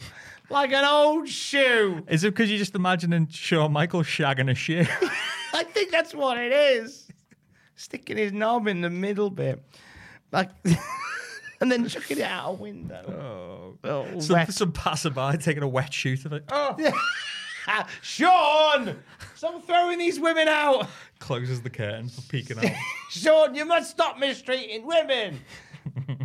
Like 0.51 0.75
an 0.75 0.85
old 0.85 1.31
shoe. 1.31 2.05
Is 2.09 2.25
it 2.25 2.35
because 2.35 2.51
you're 2.51 2.59
just 2.59 2.75
imagining 2.75 3.27
Shawn 3.29 3.73
Michaels 3.73 4.07
shagging 4.07 4.51
a 4.51 4.55
shoe? 4.55 4.85
I 5.55 5.65
think 5.65 5.91
that's 5.91 6.15
what 6.15 6.37
it 6.37 6.53
is. 6.53 7.06
Sticking 7.77 8.17
his 8.17 8.33
knob 8.33 8.67
in 8.67 8.81
the 8.81 8.91
middle 8.91 9.31
bit. 9.31 9.63
Like 10.33 10.51
and 11.61 11.71
then 11.71 11.89
chucking 11.89 12.19
it 12.19 12.25
out 12.25 12.51
a 12.51 12.53
window. 12.53 13.77
Oh, 13.85 14.21
some, 14.21 14.35
wet. 14.35 14.53
some 14.53 14.73
passerby 14.73 15.39
taking 15.39 15.63
a 15.63 15.69
wet 15.69 15.93
shoe 15.93 16.17
to 16.17 16.29
the 16.29 16.43
oh, 16.51 16.77
Sean! 18.03 18.97
Stop 19.35 19.67
throwing 19.67 19.99
these 19.99 20.21
women 20.21 20.49
out! 20.49 20.89
closes 21.19 21.63
the 21.63 21.71
curtain 21.71 22.09
for 22.09 22.23
peeking 22.23 22.59
out. 22.59 22.71
Sean, 23.11 23.55
you 23.55 23.65
must 23.65 23.91
stop 23.91 24.19
mistreating 24.19 24.87
women. 24.87 25.41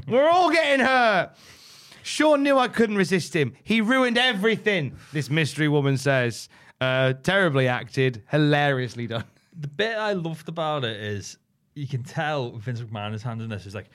We're 0.08 0.30
all 0.30 0.52
getting 0.52 0.86
hurt. 0.86 1.32
Sean 2.04 2.44
knew 2.44 2.58
I 2.58 2.68
couldn't 2.68 2.98
resist 2.98 3.36
him. 3.36 3.54
He 3.64 3.80
ruined 3.82 4.18
everything, 4.18 4.98
this 5.14 5.30
mystery 5.30 5.68
woman 5.68 5.98
says. 5.98 6.50
Uh, 6.80 7.14
terribly 7.14 7.68
acted, 7.68 8.24
hilariously 8.32 9.08
done. 9.08 9.24
the 9.56 9.68
bit 9.68 9.98
I 9.98 10.14
loved 10.14 10.50
about 10.50 10.84
it 10.84 11.00
is 11.00 11.38
you 11.82 11.88
can 11.88 12.04
tell 12.04 12.52
Vince 12.52 12.80
McMahon 12.82 13.14
is 13.16 13.24
handling 13.24 13.50
this. 13.50 13.64
He's 13.64 13.74
like, 13.74 13.90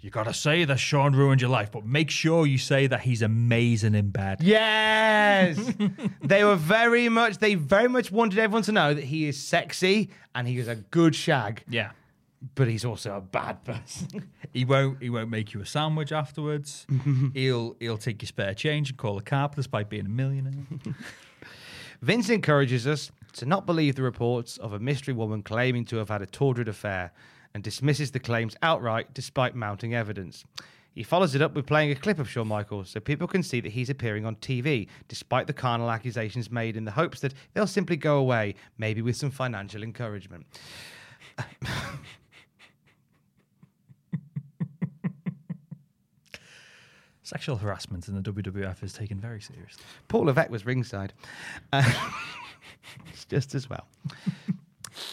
you 0.00 0.10
got 0.10 0.24
to 0.24 0.32
say 0.34 0.64
that 0.64 0.78
Sean 0.78 1.12
ruined 1.12 1.40
your 1.40 1.50
life, 1.50 1.72
but 1.72 1.84
make 1.84 2.08
sure 2.08 2.46
you 2.46 2.56
say 2.56 2.86
that 2.86 3.00
he's 3.00 3.20
amazing 3.20 3.96
in 3.96 4.10
bed. 4.10 4.38
Yes, 4.42 5.58
they 6.22 6.44
were 6.44 6.54
very 6.54 7.08
much. 7.08 7.38
They 7.38 7.56
very 7.56 7.88
much 7.88 8.12
wanted 8.12 8.38
everyone 8.38 8.62
to 8.62 8.72
know 8.72 8.94
that 8.94 9.02
he 9.04 9.26
is 9.26 9.36
sexy 9.42 10.10
and 10.36 10.46
he 10.46 10.58
is 10.58 10.68
a 10.68 10.76
good 10.76 11.16
shag, 11.16 11.64
Yeah. 11.68 11.90
but 12.54 12.68
he's 12.68 12.84
also 12.84 13.16
a 13.16 13.20
bad 13.20 13.64
person. 13.64 14.30
He 14.52 14.64
won't. 14.64 15.00
He 15.00 15.10
won't 15.10 15.30
make 15.30 15.52
you 15.54 15.60
a 15.60 15.66
sandwich 15.66 16.10
afterwards. 16.10 16.84
he'll 17.34 17.76
he'll 17.78 17.96
take 17.98 18.20
your 18.20 18.26
spare 18.26 18.52
change 18.52 18.90
and 18.90 18.98
call 18.98 19.16
a 19.16 19.22
cab 19.22 19.54
despite 19.54 19.88
being 19.88 20.06
a 20.06 20.08
millionaire. 20.08 20.54
Vince 22.02 22.30
encourages 22.30 22.84
us 22.86 23.12
to 23.32 23.46
not 23.46 23.66
believe 23.66 23.96
the 23.96 24.02
reports 24.02 24.56
of 24.58 24.72
a 24.72 24.78
mystery 24.78 25.14
woman 25.14 25.42
claiming 25.42 25.84
to 25.86 25.96
have 25.96 26.08
had 26.08 26.22
a 26.22 26.26
tortured 26.26 26.68
affair 26.68 27.12
and 27.54 27.62
dismisses 27.62 28.10
the 28.10 28.20
claims 28.20 28.56
outright 28.62 29.12
despite 29.14 29.54
mounting 29.54 29.94
evidence. 29.94 30.44
He 30.92 31.02
follows 31.02 31.34
it 31.34 31.42
up 31.42 31.54
with 31.54 31.66
playing 31.66 31.90
a 31.92 31.94
clip 31.94 32.18
of 32.18 32.28
Shawn 32.28 32.48
Michaels 32.48 32.90
so 32.90 33.00
people 33.00 33.28
can 33.28 33.42
see 33.42 33.60
that 33.60 33.72
he's 33.72 33.90
appearing 33.90 34.26
on 34.26 34.36
TV 34.36 34.88
despite 35.08 35.46
the 35.46 35.52
carnal 35.52 35.90
accusations 35.90 36.50
made 36.50 36.76
in 36.76 36.84
the 36.84 36.90
hopes 36.90 37.20
that 37.20 37.32
they'll 37.54 37.66
simply 37.66 37.96
go 37.96 38.18
away, 38.18 38.54
maybe 38.76 39.00
with 39.02 39.16
some 39.16 39.30
financial 39.30 39.82
encouragement. 39.82 40.46
Sexual 47.22 47.58
harassment 47.58 48.08
in 48.08 48.20
the 48.20 48.32
WWF 48.32 48.82
is 48.82 48.92
taken 48.92 49.20
very 49.20 49.40
seriously. 49.40 49.84
Paul 50.08 50.22
Levesque 50.22 50.50
was 50.50 50.66
ringside. 50.66 51.12
Uh, 51.72 51.88
it's 53.12 53.24
just 53.24 53.54
as 53.54 53.68
well. 53.68 53.86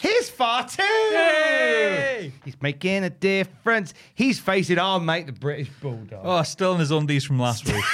Here's 0.00 0.28
Fatu! 0.28 0.82
Yay! 0.82 2.32
He's 2.44 2.60
making 2.60 3.04
a 3.04 3.10
difference. 3.10 3.94
He's 4.14 4.38
facing 4.38 4.78
our 4.78 5.00
mate, 5.00 5.26
the 5.26 5.32
British 5.32 5.70
Bulldog. 5.80 6.20
Oh, 6.22 6.42
still 6.42 6.74
in 6.74 6.80
his 6.80 6.90
undies 6.90 7.24
from 7.24 7.38
last 7.38 7.66
week. 7.66 7.84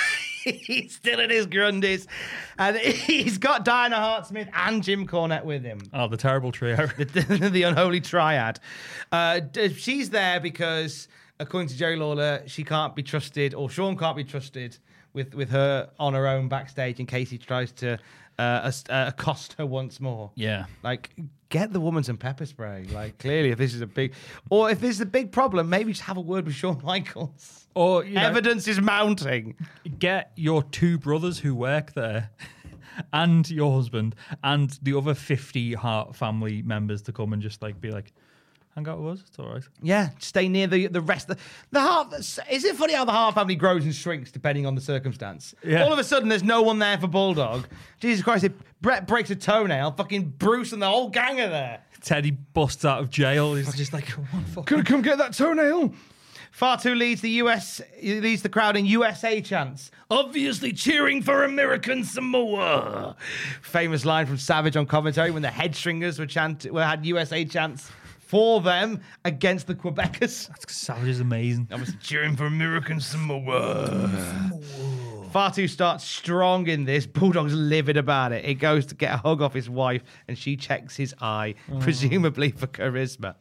he's 0.45 0.95
still 0.95 1.21
in 1.21 1.31
his 1.31 1.47
grundies. 1.47 2.07
And 2.59 2.77
he's 2.77 3.39
got 3.39 3.65
Diana 3.65 3.97
Hart 3.97 4.27
Smith 4.27 4.49
and 4.55 4.83
Jim 4.83 5.07
Cornette 5.07 5.45
with 5.45 5.63
him. 5.65 5.81
oh, 5.93 6.09
the 6.09 6.17
terrible 6.17 6.53
trio. 6.53 6.89
The, 6.97 7.51
the 7.53 7.63
unholy 7.63 8.01
triad. 8.01 8.61
Uh, 9.13 9.41
she's 9.77 10.11
there 10.11 10.41
because, 10.41 11.09
according 11.39 11.69
to 11.69 11.77
Jerry 11.77 11.97
Lawler, 11.97 12.43
she 12.47 12.65
can't 12.65 12.95
be 12.95 13.03
trusted, 13.03 13.55
or 13.55 13.71
Sean 13.71 13.97
can't 13.97 14.17
be 14.17 14.25
trusted 14.25 14.79
with, 15.13 15.35
with 15.35 15.51
her 15.51 15.91
on 15.99 16.13
her 16.15 16.27
own 16.27 16.49
backstage 16.49 16.99
in 16.99 17.07
case 17.07 17.31
he 17.31 17.39
tries 17.39 17.73
to 17.73 17.99
uh, 18.39 18.61
as- 18.65 18.85
uh, 18.89 19.07
accost 19.09 19.55
her 19.59 19.67
once 19.67 20.01
more. 20.01 20.31
yeah. 20.35 20.67
Like, 20.83 21.11
get 21.49 21.73
the 21.73 21.81
woman 21.81 22.03
some 22.05 22.17
pepper 22.17 22.47
spray. 22.47 22.87
Like, 22.93 23.19
clearly, 23.19 23.51
if 23.51 23.59
this 23.59 23.75
is 23.75 23.81
a 23.81 23.87
big, 23.87 24.13
or 24.51 24.71
if 24.71 24.81
this 24.81 24.91
is 24.97 25.01
a 25.01 25.07
big 25.07 25.31
problem, 25.33 25.69
maybe 25.69 25.93
just 25.93 26.03
have 26.05 26.17
a 26.17 26.21
word 26.21 26.47
with 26.47 26.55
Shawn 26.55 26.81
Michaels. 26.85 27.67
Or 27.75 28.05
you 28.05 28.15
know, 28.15 28.23
Evidence 28.23 28.69
is 28.69 28.81
mounting. 28.81 29.57
get 29.99 30.33
your 30.37 30.63
two 30.63 30.99
brothers 30.99 31.39
who 31.41 31.55
work 31.55 31.93
there 31.95 32.31
and 33.13 33.49
your 33.51 33.75
husband 33.75 34.15
and 34.45 34.79
the 34.83 34.97
other 34.97 35.15
50 35.15 35.75
Hart 35.75 36.15
family 36.15 36.63
members 36.63 37.03
to 37.03 37.13
come 37.13 37.33
and 37.33 37.43
just 37.43 37.63
like 37.63 37.81
be 37.81 37.91
like, 37.91 38.13
hang 38.75 38.89
out 38.89 39.01
with 39.01 39.15
us. 39.15 39.25
It's 39.27 39.39
all 39.39 39.53
right. 39.53 39.63
Yeah, 39.83 40.11
stay 40.19 40.49
near 40.49 40.67
the 40.67 40.87
the 40.89 41.01
rest. 41.01 41.29
The, 41.29 41.37
the 41.71 41.81
Hart. 41.81 42.13
Is 42.15 42.65
it 42.65 42.77
funny 42.77 42.95
how 42.95 43.05
the 43.05 43.13
Hart 43.13 43.35
family 43.35 43.57
grows 43.57 43.85
and 43.85 43.95
shrinks 43.95 44.31
depending 44.31 44.67
on 44.67 44.75
the 44.75 44.81
circumstance? 44.81 45.55
Yeah. 45.65 45.85
All 45.85 45.93
of 45.93 45.99
a 45.99 46.05
sudden, 46.05 46.29
there's 46.29 46.45
no 46.45 46.63
one 46.63 46.79
there 46.79 46.99
for 46.99 47.07
Bulldog. 47.07 47.67
Jesus 48.01 48.23
Christ! 48.25 48.45
If 48.45 48.53
Bret 48.81 49.07
breaks 49.07 49.31
a 49.31 49.37
toenail, 49.37 49.93
fucking 49.93 50.35
Bruce 50.39 50.73
and 50.73 50.83
the 50.83 50.89
whole 50.89 51.09
gang 51.09 51.41
are 51.41 51.49
there. 51.49 51.81
Teddy 52.03 52.33
busts 52.33 52.85
out 52.85 53.01
of 53.01 53.09
jail. 53.09 53.55
He's 53.55 53.75
just 53.75 53.95
like, 53.95 54.07
come 54.07 54.27
on, 54.35 54.45
fuck. 54.45 54.67
Could 54.67 54.85
come 54.85 55.01
get 55.01 55.17
that 55.19 55.33
toenail. 55.33 55.95
Fatu 56.51 56.95
leads 56.95 57.21
the 57.21 57.31
US 57.31 57.81
leads 58.01 58.43
the 58.43 58.49
crowd 58.49 58.77
in 58.77 58.87
USA 58.87 59.41
chants, 59.41 59.91
obviously 60.09 60.73
cheering 60.73 61.21
for 61.21 61.43
American 61.43 62.05
Samoa. 62.05 63.17
Famous 63.61 64.05
line 64.05 64.27
from 64.27 64.39
Savage 64.39 64.77
on 64.77 64.87
commentary 64.87 65.33
when 65.33 65.43
the 65.43 65.49
Headshrinkers 65.49 66.17
were 66.17 66.27
chant 66.27 66.65
were 66.71 66.85
had 66.85 67.05
USA 67.05 67.45
chants 67.45 67.91
for 68.35 68.61
them 68.61 69.01
against 69.25 69.69
the 69.69 69.77
Quebecers. 69.77 70.49
That's 70.49 70.77
savage 70.77 71.07
is 71.07 71.21
amazing. 71.21 71.69
I 71.71 71.77
was 71.77 71.95
cheering 72.03 72.35
for 72.35 72.47
American 72.47 73.01
Samoa. 73.01 74.51
Fatu 75.35 75.67
starts 75.67 76.05
strong 76.05 76.69
in 76.69 76.85
this. 76.85 77.07
Bulldog's 77.07 77.55
livid 77.55 77.97
about 77.97 78.31
it. 78.31 78.45
He 78.45 78.55
goes 78.55 78.87
to 78.87 78.95
get 78.95 79.13
a 79.15 79.17
hug 79.17 79.43
off 79.43 79.53
his 79.53 79.69
wife, 79.69 80.05
and 80.29 80.39
she 80.39 80.57
checks 80.57 80.95
his 80.95 81.13
eye, 81.21 81.57
mm. 81.69 81.81
presumably 81.81 82.53
for 82.53 82.69
charisma. 82.69 83.35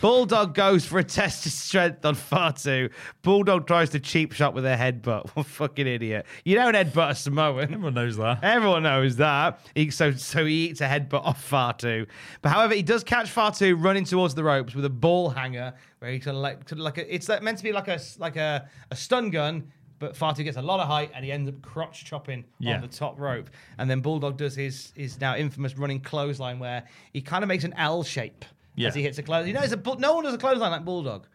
Bulldog 0.00 0.54
goes 0.54 0.84
for 0.84 1.00
a 1.00 1.04
test 1.04 1.44
of 1.44 1.50
strength 1.50 2.04
on 2.04 2.14
Fatu. 2.14 2.90
Bulldog 3.22 3.66
tries 3.66 3.90
to 3.90 3.98
cheap 3.98 4.30
shot 4.30 4.54
with 4.54 4.64
a 4.64 4.76
headbutt. 4.76 5.30
What 5.34 5.46
fucking 5.46 5.88
idiot. 5.88 6.26
You 6.44 6.54
don't 6.54 6.74
headbutt 6.74 7.10
a 7.10 7.14
Samoan. 7.16 7.64
Everyone 7.64 7.94
knows 7.94 8.16
that. 8.18 8.44
Everyone 8.44 8.84
knows 8.84 9.16
that. 9.16 9.58
He, 9.74 9.90
so, 9.90 10.12
so 10.12 10.44
he 10.44 10.68
eats 10.68 10.80
a 10.80 10.86
headbutt 10.86 11.24
off 11.24 11.42
Fatu. 11.42 12.06
But 12.42 12.50
however, 12.50 12.76
he 12.76 12.82
does 12.82 13.02
catch 13.02 13.30
Fatu 13.30 13.74
running 13.74 14.04
towards 14.04 14.36
the 14.36 14.44
ropes 14.44 14.76
with 14.76 14.84
a 14.84 14.90
ball 14.90 15.30
hanger, 15.30 15.74
where 15.98 16.12
he's 16.12 16.24
like, 16.24 16.68
sort 16.68 16.72
of 16.72 16.78
like 16.78 16.98
a, 16.98 17.12
it's 17.12 17.28
like 17.28 17.42
meant 17.42 17.58
to 17.58 17.64
be 17.64 17.72
like 17.72 17.88
a 17.88 17.98
like 18.18 18.36
a, 18.36 18.68
a 18.92 18.94
stun 18.94 19.30
gun. 19.30 19.72
But 20.02 20.16
Fatu 20.16 20.42
gets 20.42 20.56
a 20.56 20.62
lot 20.62 20.80
of 20.80 20.88
height 20.88 21.12
and 21.14 21.24
he 21.24 21.30
ends 21.30 21.48
up 21.48 21.62
crotch 21.62 22.04
chopping 22.04 22.44
Yeah. 22.58 22.74
on 22.74 22.80
the 22.80 22.88
top 22.88 23.20
rope. 23.20 23.48
And 23.78 23.88
then 23.88 24.00
Bulldog 24.00 24.36
does 24.36 24.56
his 24.56 24.92
his 24.96 25.20
now 25.20 25.36
infamous 25.36 25.78
running 25.78 26.00
clothesline 26.00 26.58
where 26.58 26.82
he 27.12 27.20
kind 27.22 27.44
of 27.44 27.48
makes 27.48 27.62
an 27.62 27.72
L 27.76 28.02
shape 28.02 28.44
Yeah. 28.74 28.88
as 28.88 28.96
he 28.96 29.02
hits 29.02 29.18
a 29.18 29.22
close. 29.22 29.46
You 29.46 29.52
know, 29.52 29.60
it's 29.60 29.72
a, 29.72 29.96
no 29.98 30.14
one 30.16 30.24
does 30.24 30.34
a 30.34 30.38
clothesline 30.38 30.72
like 30.72 30.84
Bulldog. 30.84 31.28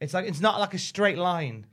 It's 0.00 0.14
like 0.14 0.26
it's 0.26 0.40
not 0.40 0.58
like 0.58 0.72
a 0.72 0.78
straight 0.78 1.18
line. 1.18 1.66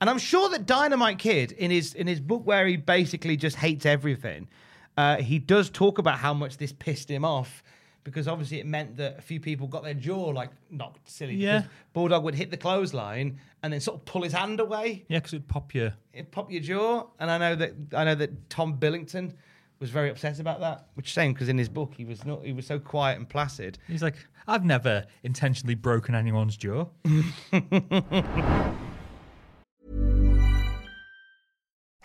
And 0.00 0.08
I'm 0.08 0.18
sure 0.18 0.48
that 0.48 0.64
Dynamite 0.64 1.18
Kid, 1.18 1.52
in 1.52 1.70
his 1.70 1.92
in 1.92 2.06
his 2.06 2.20
book 2.20 2.46
where 2.46 2.66
he 2.66 2.76
basically 2.76 3.36
just 3.36 3.56
hates 3.56 3.84
everything, 3.84 4.48
uh, 4.96 5.16
he 5.18 5.38
does 5.38 5.68
talk 5.68 5.98
about 5.98 6.18
how 6.20 6.32
much 6.32 6.56
this 6.56 6.72
pissed 6.72 7.10
him 7.10 7.22
off 7.24 7.62
because 8.08 8.26
obviously 8.28 8.58
it 8.60 8.66
meant 8.66 8.96
that 8.96 9.18
a 9.18 9.22
few 9.22 9.38
people 9.40 9.66
got 9.66 9.84
their 9.84 9.94
jaw 9.94 10.26
like 10.28 10.50
knocked 10.70 11.08
silly. 11.08 11.34
Yeah. 11.34 11.58
Because 11.60 11.70
Bulldog 11.92 12.24
would 12.24 12.34
hit 12.34 12.50
the 12.50 12.56
clothesline 12.56 13.38
and 13.62 13.72
then 13.72 13.80
sort 13.80 13.98
of 13.98 14.04
pull 14.04 14.22
his 14.22 14.32
hand 14.32 14.60
away, 14.60 15.04
Yeah, 15.08 15.18
because 15.18 15.34
it'd 15.34 15.48
pop 15.48 15.74
your. 15.74 15.94
it'd 16.12 16.30
pop 16.30 16.50
your 16.50 16.60
jaw. 16.62 17.06
And 17.18 17.30
I 17.30 17.38
know 17.38 17.54
that 17.56 17.72
I 17.94 18.04
know 18.04 18.14
that 18.14 18.50
Tom 18.50 18.74
Billington 18.74 19.34
was 19.80 19.90
very 19.90 20.10
upset 20.10 20.40
about 20.40 20.60
that, 20.60 20.86
which 20.94 21.06
is 21.06 21.12
shame 21.12 21.32
because 21.32 21.48
in 21.48 21.56
his 21.58 21.68
book 21.68 21.94
he 21.96 22.04
was 22.04 22.24
not 22.24 22.44
he 22.44 22.52
was 22.52 22.66
so 22.66 22.78
quiet 22.78 23.18
and 23.18 23.28
placid. 23.28 23.78
He's 23.86 24.02
like, 24.02 24.16
I've 24.46 24.64
never 24.64 25.04
intentionally 25.22 25.74
broken 25.76 26.14
anyone's 26.14 26.56
jaw. 26.56 26.86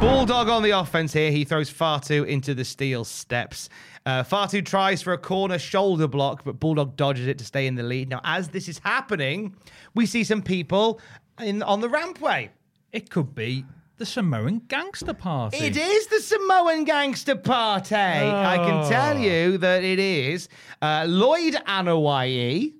Bulldog 0.00 0.48
on 0.48 0.62
the 0.62 0.70
offense 0.70 1.12
here. 1.12 1.30
He 1.30 1.44
throws 1.44 1.70
Fatu 1.70 2.24
into 2.24 2.54
the 2.54 2.64
steel 2.64 3.04
steps. 3.04 3.68
Uh, 4.04 4.22
Fatu 4.22 4.60
tries 4.60 5.00
for 5.02 5.12
a 5.14 5.18
corner 5.18 5.58
shoulder 5.58 6.06
block, 6.06 6.44
but 6.44 6.60
Bulldog 6.60 6.96
dodges 6.96 7.26
it 7.26 7.38
to 7.38 7.44
stay 7.44 7.66
in 7.66 7.74
the 7.76 7.82
lead. 7.82 8.10
Now, 8.10 8.20
as 8.22 8.48
this 8.48 8.68
is 8.68 8.78
happening, 8.80 9.56
we 9.94 10.04
see 10.06 10.22
some 10.22 10.42
people 10.42 11.00
in 11.40 11.62
on 11.62 11.80
the 11.80 11.88
rampway. 11.88 12.50
It 12.92 13.08
could 13.10 13.34
be 13.34 13.64
the 13.96 14.04
Samoan 14.06 14.60
gangster 14.68 15.14
party. 15.14 15.56
It 15.56 15.76
is 15.76 16.06
the 16.08 16.20
Samoan 16.20 16.84
Gangster 16.84 17.34
Party. 17.34 17.94
I 17.94 18.56
can 18.58 18.88
tell 18.90 19.18
you 19.18 19.56
that 19.58 19.82
it 19.82 19.98
is. 19.98 20.48
Uh, 20.82 21.06
Lloyd 21.08 21.54
Anoa'i, 21.66 22.74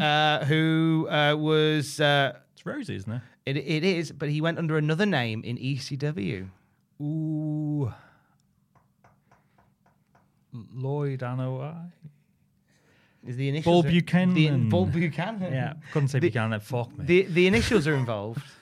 uh, 0.00 0.44
who 0.44 1.08
uh, 1.10 1.34
was. 1.36 2.00
Uh, 2.00 2.38
It's 2.52 2.64
Rosie, 2.64 2.94
isn't 2.96 3.12
it? 3.12 3.22
it, 3.46 3.56
it 3.56 3.84
is, 3.84 4.12
but 4.12 4.28
he 4.28 4.40
went 4.40 4.58
under 4.58 4.78
another 4.78 5.06
name 5.06 5.42
in 5.44 5.56
ECW. 5.58 6.48
Ooh. 7.00 7.92
Lloyd 10.74 11.20
Anoa'i. 11.20 11.90
Is 13.26 13.36
the 13.36 13.48
initials 13.48 13.64
Bull 13.82 13.86
are- 13.86 13.90
Buchanan. 13.90 14.34
The, 14.34 14.48
Bull 14.70 14.86
Buchanan. 14.86 15.52
Yeah, 15.52 15.74
couldn't 15.92 16.08
say 16.08 16.18
The- 16.18 16.28
Buchanan. 16.28 16.60
Fuck 16.60 16.96
me. 16.98 17.04
The 17.04 17.22
the 17.22 17.46
initials 17.46 17.86
are 17.86 17.94
involved. 17.94 18.42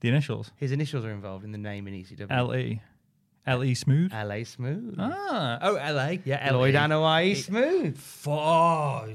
The 0.00 0.08
initials. 0.10 0.52
His 0.56 0.72
initials 0.72 1.06
are 1.06 1.10
involved 1.10 1.42
in 1.44 1.52
the 1.52 1.58
name 1.58 1.88
in 1.88 1.94
E 1.94 2.04
ECW. 2.04 2.26
L.E. 2.30 2.82
L.E. 3.46 3.74
Smooth. 3.74 4.12
L.A. 4.12 4.44
Smooth. 4.44 4.94
Ah. 4.98 5.58
Oh, 5.62 5.76
L.A. 5.76 6.20
Yeah, 6.22 6.38
L.E. 6.42 6.58
Lloyd 6.58 6.74
Anoa'i 6.74 7.34
Smooth. 7.34 7.96
Fuck. 7.96 9.08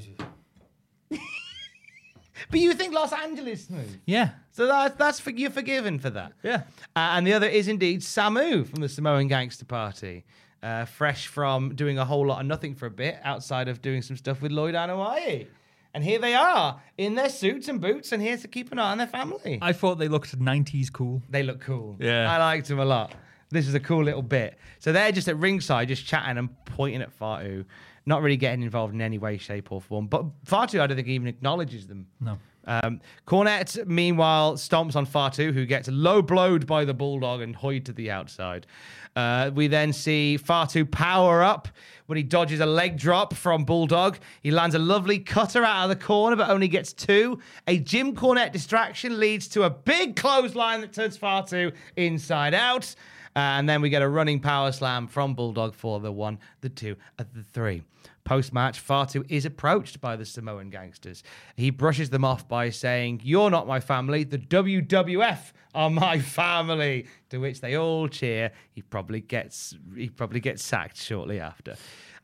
But 2.49 2.59
you 2.59 2.73
think 2.73 2.93
Los 2.93 3.13
Angeles 3.13 3.65
Smooth. 3.65 3.99
Yeah. 4.05 4.31
So 4.51 4.67
that, 4.67 4.97
that's 4.97 5.19
for, 5.19 5.31
you're 5.31 5.51
forgiven 5.51 5.99
for 5.99 6.09
that. 6.09 6.33
Yeah. 6.43 6.63
Uh, 6.95 7.13
and 7.13 7.27
the 7.27 7.33
other 7.33 7.47
is 7.47 7.67
indeed 7.67 8.01
Samu 8.01 8.67
from 8.67 8.81
the 8.81 8.89
Samoan 8.89 9.27
Gangster 9.27 9.65
Party. 9.65 10.25
Uh, 10.63 10.85
fresh 10.85 11.27
from 11.27 11.73
doing 11.73 11.97
a 11.97 12.05
whole 12.05 12.25
lot 12.27 12.39
of 12.39 12.45
nothing 12.45 12.75
for 12.75 12.85
a 12.85 12.91
bit 12.91 13.17
outside 13.23 13.67
of 13.67 13.81
doing 13.81 14.01
some 14.01 14.15
stuff 14.15 14.41
with 14.41 14.51
Lloyd 14.51 14.75
Anoa'i. 14.75 15.47
And 15.93 16.03
here 16.03 16.19
they 16.19 16.35
are 16.35 16.79
in 16.97 17.15
their 17.15 17.29
suits 17.29 17.67
and 17.67 17.81
boots 17.81 18.11
and 18.11 18.21
here 18.21 18.37
to 18.37 18.47
keep 18.47 18.71
an 18.71 18.79
eye 18.79 18.91
on 18.91 18.97
their 18.97 19.07
family. 19.07 19.59
I 19.61 19.73
thought 19.73 19.95
they 19.95 20.07
looked 20.07 20.37
90s 20.37 20.91
cool. 20.91 21.21
They 21.29 21.43
look 21.43 21.61
cool. 21.61 21.97
Yeah. 21.99 22.31
I 22.31 22.37
liked 22.37 22.67
them 22.67 22.79
a 22.79 22.85
lot. 22.85 23.13
This 23.49 23.67
is 23.67 23.73
a 23.73 23.79
cool 23.79 24.03
little 24.03 24.21
bit. 24.21 24.57
So 24.79 24.93
they're 24.93 25.11
just 25.11 25.27
at 25.27 25.37
ringside, 25.37 25.89
just 25.89 26.05
chatting 26.05 26.37
and 26.37 26.65
pointing 26.65 27.01
at 27.01 27.11
Fatu, 27.11 27.65
not 28.05 28.21
really 28.21 28.37
getting 28.37 28.63
involved 28.63 28.93
in 28.93 29.01
any 29.01 29.17
way, 29.17 29.37
shape, 29.37 29.71
or 29.71 29.81
form. 29.81 30.07
But 30.07 30.25
Fatu, 30.45 30.81
I 30.81 30.87
don't 30.87 30.95
think 30.97 31.07
even 31.07 31.27
acknowledges 31.27 31.87
them. 31.87 32.07
No. 32.19 32.37
Um, 32.65 33.01
Cornette, 33.25 33.87
meanwhile, 33.87 34.53
stomps 34.53 34.95
on 34.95 35.05
Fatu, 35.05 35.51
who 35.51 35.65
gets 35.65 35.87
low 35.89 36.21
blowed 36.21 36.67
by 36.67 36.85
the 36.85 36.93
Bulldog 36.93 37.41
and 37.41 37.55
hoyed 37.55 37.85
to 37.85 37.93
the 37.93 38.11
outside. 38.11 38.67
Uh, 39.15 39.51
we 39.53 39.67
then 39.67 39.91
see 39.91 40.37
Fatu 40.37 40.85
power 40.85 41.43
up 41.43 41.67
when 42.05 42.17
he 42.17 42.23
dodges 42.23 42.59
a 42.59 42.65
leg 42.65 42.97
drop 42.97 43.33
from 43.33 43.65
Bulldog. 43.65 44.19
He 44.41 44.51
lands 44.51 44.75
a 44.75 44.79
lovely 44.79 45.19
cutter 45.19 45.63
out 45.63 45.83
of 45.83 45.89
the 45.89 45.95
corner, 45.95 46.35
but 46.35 46.49
only 46.49 46.67
gets 46.67 46.93
two. 46.93 47.39
A 47.67 47.79
Jim 47.79 48.15
Cornette 48.15 48.51
distraction 48.51 49.19
leads 49.19 49.47
to 49.49 49.63
a 49.63 49.69
big 49.69 50.15
clothesline 50.15 50.81
that 50.81 50.93
turns 50.93 51.17
Fatu 51.17 51.71
inside 51.97 52.53
out. 52.53 52.95
Uh, 53.35 53.39
and 53.39 53.69
then 53.69 53.81
we 53.81 53.89
get 53.89 54.01
a 54.01 54.09
running 54.09 54.39
power 54.39 54.71
slam 54.71 55.07
from 55.07 55.33
Bulldog 55.33 55.73
for 55.73 55.99
the 55.99 56.11
one, 56.11 56.39
the 56.59 56.69
two, 56.69 56.97
and 57.17 57.27
the 57.33 57.43
three. 57.43 57.83
Post 58.23 58.53
match, 58.53 58.79
Fatu 58.79 59.23
is 59.29 59.45
approached 59.45 60.01
by 60.01 60.15
the 60.15 60.25
Samoan 60.25 60.69
gangsters. 60.69 61.23
He 61.55 61.69
brushes 61.69 62.09
them 62.09 62.25
off 62.25 62.47
by 62.47 62.69
saying, 62.69 63.21
You're 63.23 63.49
not 63.49 63.67
my 63.67 63.79
family. 63.79 64.23
The 64.23 64.37
WWF 64.37 65.53
are 65.73 65.89
my 65.89 66.19
family. 66.39 67.07
To 67.29 67.39
which 67.39 67.61
they 67.61 67.77
all 67.77 68.07
cheer. 68.07 68.51
He 68.73 68.81
probably 68.81 69.21
gets 69.21 69.75
he 69.95 70.09
probably 70.09 70.39
gets 70.39 70.63
sacked 70.63 70.97
shortly 70.97 71.39
after. 71.39 71.75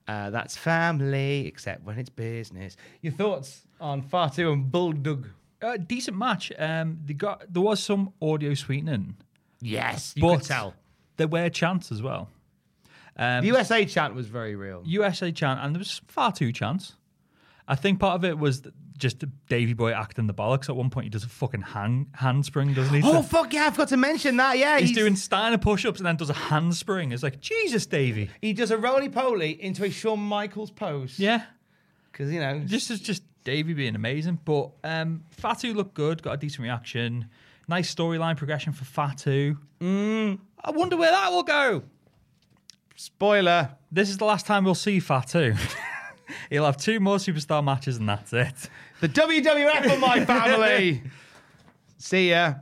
Uh, 0.07 0.29
that's 0.29 0.55
family, 0.55 1.47
except 1.47 1.83
when 1.83 1.97
it's 1.97 2.09
business. 2.09 2.77
Your 3.01 3.13
thoughts 3.13 3.65
on 3.81 4.01
Fatu 4.01 4.51
and 4.51 4.71
Bulldog? 4.71 5.27
Uh, 5.61 5.77
decent 5.77 6.15
match. 6.17 6.51
Um, 6.57 6.99
they 7.05 7.13
got 7.13 7.51
there 7.51 7.61
was 7.63 7.81
some 7.81 8.13
audio 8.21 8.53
sweetening, 8.53 9.15
Yes, 9.61 10.13
you 10.15 10.21
but 10.21 10.37
could 10.37 10.45
tell. 10.45 10.73
There 11.17 11.27
were 11.27 11.49
chants 11.49 11.91
as 11.91 12.01
well. 12.01 12.29
Um, 13.17 13.41
The 13.41 13.47
USA 13.47 13.83
chant 13.85 14.13
was 14.13 14.27
very 14.27 14.55
real. 14.55 14.83
USA 14.85 15.31
chant, 15.31 15.59
and 15.61 15.75
there 15.75 15.79
was 15.79 16.01
Fatu 16.07 16.51
chants. 16.51 16.95
I 17.67 17.75
think 17.75 17.99
part 17.99 18.15
of 18.15 18.23
it 18.23 18.37
was 18.37 18.61
just 18.97 19.23
Davy 19.49 19.73
Boy 19.73 19.91
acting 19.91 20.25
the 20.27 20.33
bollocks. 20.33 20.69
At 20.69 20.75
one 20.75 20.89
point, 20.89 21.03
he 21.05 21.09
does 21.09 21.23
a 21.23 21.27
fucking 21.29 21.61
hand 21.61 22.07
handspring, 22.13 22.73
doesn't 22.73 22.93
he? 22.93 23.01
Oh 23.03 23.21
To- 23.21 23.27
fuck 23.27 23.53
yeah! 23.53 23.67
I 23.67 23.71
forgot 23.71 23.89
to 23.89 23.97
mention 23.97 24.37
that. 24.37 24.57
Yeah, 24.57 24.79
he's, 24.79 24.93
doing 24.93 25.15
Steiner 25.15 25.57
push-ups 25.57 25.99
and 25.99 26.05
then 26.05 26.15
does 26.15 26.29
a 26.29 26.33
handspring. 26.33 27.11
It's 27.11 27.23
like 27.23 27.39
Jesus, 27.41 27.85
Davy. 27.85 28.29
He 28.41 28.53
does 28.53 28.71
a 28.71 28.77
roly 28.77 29.09
poly 29.09 29.61
into 29.61 29.83
a 29.83 29.89
Shawn 29.89 30.19
Michaels 30.19 30.71
pose. 30.71 31.19
Yeah, 31.19 31.43
because 32.11 32.31
you 32.31 32.39
know, 32.39 32.61
this 32.63 32.89
is 32.89 32.99
just 33.01 33.23
Davy 33.43 33.73
being 33.73 33.95
amazing. 33.95 34.39
But 34.45 34.71
um, 34.83 35.23
Fatu 35.31 35.73
looked 35.73 35.93
good, 35.95 36.21
got 36.23 36.33
a 36.33 36.37
decent 36.37 36.63
reaction. 36.63 37.25
Nice 37.67 37.93
storyline 37.93 38.37
progression 38.37 38.73
for 38.73 38.85
Fatu. 38.85 39.57
Mm. 39.81 40.39
I 40.63 40.71
wonder 40.71 40.95
where 40.97 41.11
that 41.11 41.31
will 41.31 41.43
go. 41.43 41.83
Spoiler. 42.95 43.75
This 43.91 44.09
is 44.09 44.17
the 44.17 44.25
last 44.25 44.45
time 44.45 44.63
we'll 44.63 44.75
see 44.75 44.99
Fatu. 44.99 45.53
He'll 46.49 46.65
have 46.65 46.77
two 46.77 46.99
more 46.99 47.17
superstar 47.17 47.63
matches 47.63 47.97
and 47.97 48.07
that's 48.09 48.33
it. 48.33 48.69
The 49.01 49.09
WWF 49.09 49.93
of 49.93 49.99
my 49.99 50.25
family. 50.33 51.03
See 51.97 52.29
ya. 52.31 52.55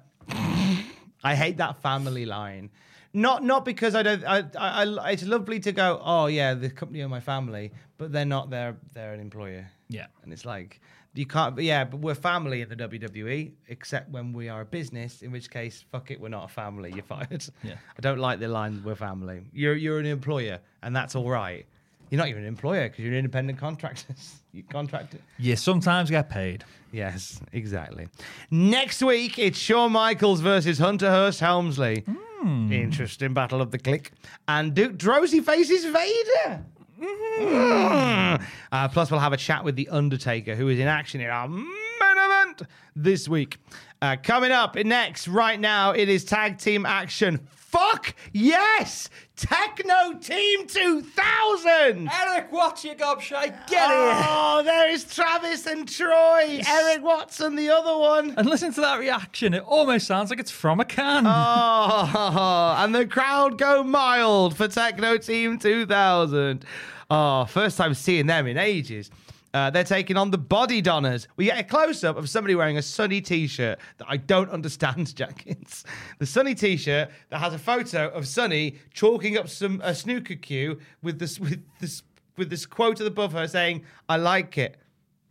I 1.23 1.35
hate 1.35 1.57
that 1.57 1.81
family 1.81 2.25
line. 2.25 2.69
Not 3.13 3.43
not 3.43 3.63
because 3.63 3.95
I 3.95 4.03
don't. 4.03 4.23
I, 4.25 4.43
I, 4.59 4.83
I 4.83 5.11
it's 5.11 5.23
lovely 5.23 5.59
to 5.61 5.71
go. 5.71 6.01
Oh 6.03 6.25
yeah, 6.27 6.53
the 6.53 6.69
company 6.69 6.99
of 6.99 7.09
my 7.09 7.21
family, 7.21 7.71
but 7.97 8.11
they're 8.11 8.25
not. 8.25 8.49
They're 8.49 8.75
they're 8.93 9.13
an 9.13 9.21
employer. 9.21 9.71
Yeah. 9.87 10.07
and 10.23 10.33
it's 10.33 10.45
like 10.45 10.81
you 11.15 11.25
can't. 11.25 11.57
Yeah, 11.59 11.83
but 11.85 11.99
we're 11.99 12.15
family 12.15 12.61
in 12.61 12.69
the 12.69 12.75
WWE, 12.75 13.51
except 13.67 14.09
when 14.11 14.33
we 14.33 14.49
are 14.49 14.61
a 14.61 14.65
business. 14.65 15.21
In 15.21 15.31
which 15.31 15.49
case, 15.49 15.83
fuck 15.91 16.11
it, 16.11 16.19
we're 16.19 16.29
not 16.29 16.45
a 16.45 16.53
family. 16.53 16.91
You're 16.93 17.03
fired. 17.03 17.45
Yeah. 17.63 17.75
I 17.97 18.01
don't 18.01 18.19
like 18.19 18.39
the 18.39 18.47
line. 18.47 18.81
We're 18.83 18.95
family. 18.95 19.43
You're 19.53 19.75
you're 19.75 19.99
an 19.99 20.05
employer, 20.05 20.59
and 20.83 20.95
that's 20.95 21.15
all 21.15 21.29
right. 21.29 21.65
You're 22.09 22.19
not 22.19 22.27
even 22.27 22.43
an 22.43 22.47
employer 22.47 22.87
because 22.89 22.99
you're 23.03 23.13
an 23.13 23.19
independent 23.19 23.57
contractor. 23.59 24.13
you 24.51 24.63
contract. 24.63 25.15
You 25.37 25.55
sometimes 25.55 26.09
get 26.09 26.29
paid. 26.29 26.63
Yes, 26.91 27.41
exactly. 27.51 28.07
Next 28.51 29.01
week, 29.01 29.39
it's 29.39 29.57
Shawn 29.57 29.91
Michaels 29.91 30.39
versus 30.39 30.77
Hunter 30.77 31.09
Hearst 31.09 31.39
Helmsley. 31.39 32.03
Hmm. 32.05 32.71
Interesting 32.71 33.33
battle 33.33 33.61
of 33.61 33.71
the 33.71 33.79
Kliq. 33.79 34.09
And 34.47 34.73
Duke 34.73 34.97
Droese 34.97 35.43
faces 35.43 35.85
Vader. 35.85 36.63
Mm. 36.99 38.45
Uh, 38.71 38.87
plus, 38.89 39.11
we'll 39.11 39.19
have 39.19 39.33
a 39.33 39.37
chat 39.37 39.63
with 39.63 39.75
The 39.75 39.89
Undertaker, 39.89 40.55
who 40.55 40.67
is 40.69 40.79
in 40.79 40.87
action 40.87 41.21
in 41.21 41.29
our 41.29 41.47
main 41.47 41.67
event 42.01 42.63
this 42.95 43.27
week. 43.27 43.57
Uh, 44.05 44.15
coming 44.21 44.51
up 44.51 44.75
next, 44.75 45.27
right 45.27 45.59
now, 45.59 45.89
it 45.89 46.07
is 46.09 46.23
tag 46.23 46.59
team 46.59 46.85
action. 46.85 47.39
Fuck 47.55 48.13
yes! 48.33 49.09
Techno 49.35 50.13
Team 50.19 50.67
2000! 50.67 52.07
Eric, 52.13 52.51
what's 52.51 52.85
your 52.85 52.93
gobshite? 52.93 53.57
Oh, 53.71 54.61
there 54.63 54.91
is 54.91 55.11
Travis 55.11 55.65
and 55.65 55.89
Troy. 55.89 56.61
Eric 56.69 57.03
Watson, 57.03 57.55
the 57.55 57.71
other 57.71 57.97
one. 57.97 58.35
And 58.37 58.47
listen 58.47 58.71
to 58.75 58.81
that 58.81 58.99
reaction. 58.99 59.55
It 59.55 59.63
almost 59.63 60.05
sounds 60.05 60.29
like 60.29 60.39
it's 60.39 60.51
from 60.51 60.79
a 60.79 60.85
can. 60.85 61.25
Oh, 61.25 62.75
and 62.77 62.93
the 62.93 63.07
crowd 63.07 63.57
go 63.57 63.81
mild 63.81 64.55
for 64.55 64.67
Techno 64.67 65.17
Team 65.17 65.57
2000. 65.57 66.63
Oh, 67.09 67.45
first 67.45 67.77
time 67.77 67.95
seeing 67.95 68.27
them 68.27 68.45
in 68.45 68.59
ages. 68.59 69.09
Uh, 69.55 69.69
they're 69.69 69.85
taking 69.85 70.17
on 70.17 70.31
the 70.31 70.37
Body 70.37 70.81
Donners. 70.81 71.29
We 71.37 71.45
get 71.45 71.57
a 71.57 71.63
close 71.63 72.03
up 72.03 72.17
of 72.17 72.29
somebody 72.29 72.55
wearing 72.55 72.77
a 72.77 72.81
Sunny 72.81 73.21
t 73.21 73.47
shirt 73.47 73.79
that 73.99 74.05
I 74.09 74.17
don't 74.17 74.49
understand, 74.49 75.15
Jackins. 75.15 75.85
The 76.19 76.25
Sunny 76.25 76.53
t 76.53 76.75
shirt 76.75 77.09
that 77.29 77.39
has 77.39 77.53
a 77.53 77.57
photo 77.57 78.09
of 78.09 78.27
Sunny 78.27 78.75
chalking 78.93 79.37
up 79.37 79.47
some 79.47 79.79
a 79.81 79.95
snooker 79.95 80.35
cue 80.35 80.79
with 81.01 81.19
this 81.19 81.39
with 81.39 81.63
this 81.79 82.03
with 82.35 82.49
this 82.49 82.65
quote 82.65 82.99
above 82.99 83.31
her 83.31 83.47
saying, 83.47 83.85
"I 84.09 84.17
like 84.17 84.57
it." 84.57 84.75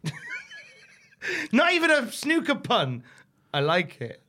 Not 1.52 1.74
even 1.74 1.90
a 1.90 2.10
snooker 2.10 2.54
pun. 2.54 3.02
I 3.52 3.60
like 3.60 4.00
it. 4.00 4.22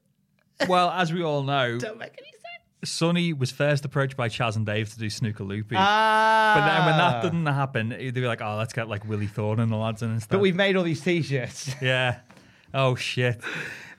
well, 0.68 0.90
as 0.90 1.14
we 1.14 1.24
all 1.24 1.44
know, 1.44 1.78
Sunny 2.86 3.34
was 3.34 3.52
first 3.52 3.86
approached 3.86 4.16
by 4.18 4.30
Chas 4.30 4.56
and 4.56 4.66
Dave 4.66 4.92
to 4.94 5.00
do 5.00 5.10
Snooker 5.10 5.44
Loopy. 5.44 5.76
Ah. 5.78 6.54
But 6.56 6.66
then 6.68 6.86
when 6.86 6.98
that 6.98 7.22
didn't 7.22 7.46
happen, 7.46 7.90
they 7.90 8.22
were 8.22 8.28
like, 8.28 8.42
oh, 8.42 8.56
let's 8.58 8.74
get 8.74 8.88
like 8.88 9.06
Willie 9.08 9.28
Thorne 9.28 9.60
and 9.60 9.72
the 9.72 9.76
lads 9.76 10.02
in 10.02 10.12
instead. 10.12 10.30
But 10.30 10.40
we've 10.42 10.56
made 10.56 10.76
all 10.76 10.84
these 10.84 11.02
t-shirts. 11.02 11.76
Yeah. 11.82 12.20
Oh, 12.74 12.96
shit. 12.96 13.40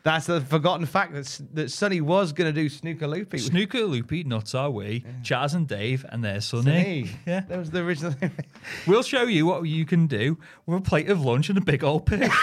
That's 0.03 0.27
the 0.27 0.41
forgotten 0.41 0.87
fact 0.87 1.15
that 1.15 1.41
that 1.55 1.71
Sunny 1.71 2.01
was 2.01 2.33
going 2.33 2.53
to 2.53 2.61
do 2.61 2.69
snooker 2.69 3.09
loopy. 3.09 3.39
Snooker 3.39 3.81
Loopy, 3.81 4.23
Nuts 4.23 4.55
Are 4.55 4.71
We, 4.71 5.05
Chas 5.25 5.55
and 5.55 5.67
Dave, 5.67 6.05
and 6.09 6.23
their 6.23 6.41
Sunny. 6.41 7.07
Sunny. 7.07 7.11
Yeah. 7.27 7.41
that 7.41 7.59
was 7.59 7.71
the 7.73 7.81
original. 7.81 8.15
We'll 8.87 9.03
show 9.03 9.25
you 9.25 9.47
what 9.47 9.63
you 9.65 9.85
can 9.85 10.07
do 10.07 10.39
with 10.65 10.79
a 10.79 10.81
plate 10.83 11.09
of 11.11 11.25
lunch 11.25 11.49
and 11.49 11.59
a 11.59 11.61
big 11.61 11.83
old 11.83 12.07
pig. 12.07 12.31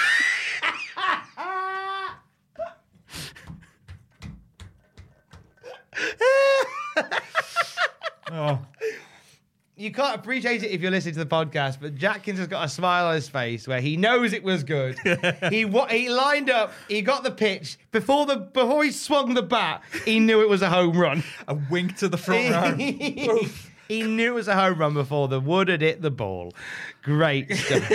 oh. 8.33 8.59
you 9.75 9.91
can't 9.91 10.15
appreciate 10.15 10.63
it 10.63 10.71
if 10.71 10.81
you're 10.81 10.91
listening 10.91 11.15
to 11.15 11.23
the 11.23 11.29
podcast, 11.29 11.77
but 11.81 11.95
Jackins 11.95 12.37
has 12.37 12.47
got 12.47 12.65
a 12.65 12.69
smile 12.69 13.07
on 13.07 13.15
his 13.15 13.27
face 13.27 13.67
where 13.67 13.81
he 13.81 13.97
knows 13.97 14.33
it 14.33 14.43
was 14.43 14.63
good. 14.63 14.97
he 15.49 15.65
wa- 15.65 15.87
he 15.87 16.09
lined 16.09 16.49
up, 16.49 16.73
he 16.87 17.01
got 17.01 17.23
the 17.23 17.31
pitch 17.31 17.77
before 17.91 18.25
the 18.25 18.37
before 18.37 18.83
he 18.83 18.91
swung 18.91 19.33
the 19.33 19.41
bat. 19.41 19.83
He 20.05 20.19
knew 20.19 20.41
it 20.41 20.49
was 20.49 20.61
a 20.61 20.69
home 20.69 20.97
run. 20.97 21.23
A 21.47 21.57
wink 21.71 21.97
to 21.97 22.07
the 22.07 22.17
front 22.17 22.51
row. 22.51 22.75
he 23.87 24.03
knew 24.03 24.31
it 24.31 24.35
was 24.35 24.47
a 24.47 24.55
home 24.55 24.77
run 24.77 24.93
before 24.93 25.27
the 25.27 25.39
wood 25.39 25.69
had 25.69 25.81
hit 25.81 26.01
the 26.01 26.11
ball. 26.11 26.53
Great 27.01 27.51
stuff. 27.55 27.91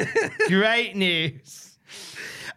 Great 0.49 0.97
news. 0.97 1.79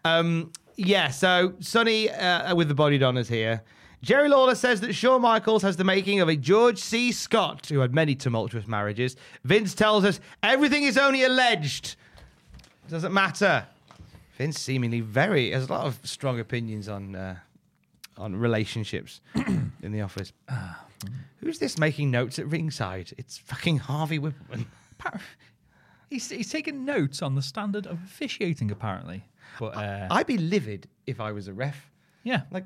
Um, 0.03 0.51
yeah, 0.77 1.09
so 1.09 1.53
Sunny 1.59 2.09
uh, 2.09 2.55
with 2.55 2.67
the 2.67 2.73
body 2.73 2.97
donners 2.97 3.29
here. 3.29 3.61
Jerry 4.01 4.29
Lawler 4.29 4.55
says 4.55 4.81
that 4.81 4.93
Shawn 4.93 5.21
Michaels 5.21 5.61
has 5.61 5.77
the 5.77 5.83
making 5.83 6.21
of 6.21 6.27
a 6.27 6.35
George 6.35 6.79
C. 6.79 7.11
Scott, 7.11 7.67
who 7.67 7.79
had 7.79 7.93
many 7.93 8.15
tumultuous 8.15 8.67
marriages. 8.67 9.15
Vince 9.43 9.75
tells 9.75 10.03
us 10.05 10.19
everything 10.41 10.83
is 10.83 10.97
only 10.97 11.23
alleged. 11.23 11.95
It 12.87 12.91
Doesn't 12.91 13.13
matter. 13.13 13.67
Vince 14.37 14.59
seemingly 14.59 15.01
very 15.01 15.51
has 15.51 15.69
a 15.69 15.71
lot 15.71 15.85
of 15.85 15.99
strong 16.03 16.39
opinions 16.39 16.89
on 16.89 17.15
uh, 17.15 17.35
on 18.17 18.35
relationships 18.35 19.21
in 19.35 19.91
the 19.91 20.01
office. 20.01 20.33
Who's 21.39 21.59
this 21.59 21.77
making 21.77 22.11
notes 22.11 22.39
at 22.39 22.47
ringside? 22.47 23.13
It's 23.17 23.37
fucking 23.37 23.77
Harvey 23.77 24.19
Wippleman. 24.19 24.65
He's, 26.09 26.29
he's 26.29 26.51
taking 26.51 26.85
notes 26.85 27.21
on 27.21 27.35
the 27.35 27.41
standard 27.41 27.87
of 27.87 27.97
officiating, 28.03 28.69
apparently. 28.69 29.23
But 29.59 29.75
uh, 29.77 30.07
I'd 30.11 30.27
be 30.27 30.37
livid 30.37 30.87
if 31.07 31.19
I 31.19 31.31
was 31.31 31.47
a 31.47 31.53
ref. 31.53 31.89
yeah, 32.23 32.41
Like. 32.51 32.65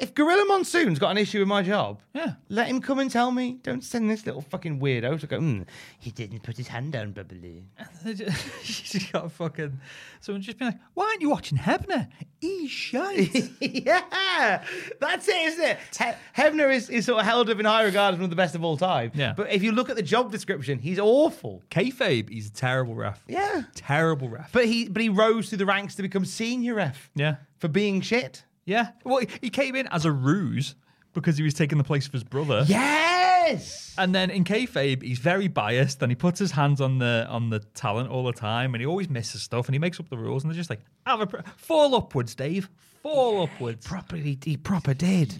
If 0.00 0.14
Gorilla 0.14 0.46
Monsoon's 0.46 0.98
got 0.98 1.10
an 1.10 1.18
issue 1.18 1.40
with 1.40 1.48
my 1.48 1.62
job, 1.62 2.00
yeah. 2.14 2.32
let 2.48 2.68
him 2.68 2.80
come 2.80 3.00
and 3.00 3.10
tell 3.10 3.30
me. 3.30 3.58
Don't 3.62 3.84
send 3.84 4.10
this 4.10 4.24
little 4.24 4.40
fucking 4.40 4.80
weirdo 4.80 5.20
to 5.20 5.26
go, 5.26 5.38
"Hmm, 5.38 5.62
he 5.98 6.10
didn't 6.10 6.42
put 6.42 6.56
his 6.56 6.68
hand 6.68 6.92
down 6.92 7.12
properly. 7.12 7.64
She's 8.62 9.10
got 9.12 9.30
fucking 9.30 9.78
someone 10.20 10.40
just 10.40 10.58
being 10.58 10.70
like, 10.70 10.80
"Why 10.94 11.04
aren't 11.04 11.20
you 11.20 11.28
watching 11.28 11.58
Hebner? 11.58 12.08
He's 12.40 12.70
shite." 12.70 13.50
yeah, 13.60 14.64
that's 14.98 15.28
it, 15.28 15.34
isn't 15.34 15.64
it? 15.64 15.78
He- 15.98 16.40
Hebner 16.42 16.74
is, 16.74 16.88
is 16.88 17.04
sort 17.04 17.20
of 17.20 17.26
held 17.26 17.50
up 17.50 17.58
in 17.60 17.66
high 17.66 17.82
regard 17.82 18.14
as 18.14 18.18
one 18.18 18.24
of 18.24 18.30
the 18.30 18.36
best 18.36 18.54
of 18.54 18.64
all 18.64 18.78
time. 18.78 19.12
Yeah. 19.14 19.34
But 19.36 19.52
if 19.52 19.62
you 19.62 19.72
look 19.72 19.90
at 19.90 19.96
the 19.96 20.02
job 20.02 20.32
description, 20.32 20.78
he's 20.78 20.98
awful. 20.98 21.62
Kayfabe, 21.70 22.30
he's 22.30 22.48
a 22.48 22.52
terrible 22.52 22.94
ref. 22.94 23.22
Yeah. 23.28 23.64
Terrible 23.74 24.30
ref. 24.30 24.50
But 24.50 24.64
he 24.64 24.88
but 24.88 25.02
he 25.02 25.10
rose 25.10 25.50
through 25.50 25.58
the 25.58 25.66
ranks 25.66 25.94
to 25.96 26.02
become 26.02 26.24
senior 26.24 26.74
ref 26.74 27.10
yeah, 27.14 27.36
for 27.58 27.68
being 27.68 28.00
shit. 28.00 28.44
Yeah. 28.70 28.90
Well, 29.04 29.22
he- 29.42 29.50
came 29.50 29.74
in 29.76 29.86
as 29.88 30.04
a 30.04 30.12
ruse 30.12 30.74
because 31.12 31.36
he 31.36 31.42
was 31.42 31.54
taking 31.54 31.76
the 31.78 31.84
place 31.84 32.06
of 32.06 32.12
his 32.12 32.24
brother. 32.24 32.64
Yes. 32.66 33.94
And 33.98 34.14
then 34.14 34.30
in 34.30 34.44
kayfabe, 34.44 35.02
he's 35.02 35.18
very 35.18 35.48
biased, 35.48 36.00
and 36.02 36.10
he 36.10 36.16
puts 36.16 36.38
his 36.38 36.52
hands 36.52 36.80
on 36.80 36.98
the 36.98 37.26
on 37.28 37.50
the 37.50 37.58
talent 37.74 38.08
all 38.10 38.24
the 38.24 38.32
time, 38.32 38.74
and 38.74 38.80
he 38.80 38.86
always 38.86 39.08
misses 39.10 39.42
stuff, 39.42 39.66
and 39.66 39.74
he 39.74 39.78
makes 39.78 39.98
up 39.98 40.08
the 40.08 40.16
rules, 40.16 40.44
and 40.44 40.50
they're 40.52 40.56
just 40.56 40.70
like, 40.70 40.80
have 41.06 41.20
a 41.20 41.26
pr- 41.26 41.38
fall 41.56 41.94
upwards, 41.94 42.34
Dave, 42.34 42.70
fall 43.02 43.42
upwards. 43.42 43.84
properly 43.86 44.38
he 44.44 44.56
proper 44.56 44.94
did. 44.94 45.34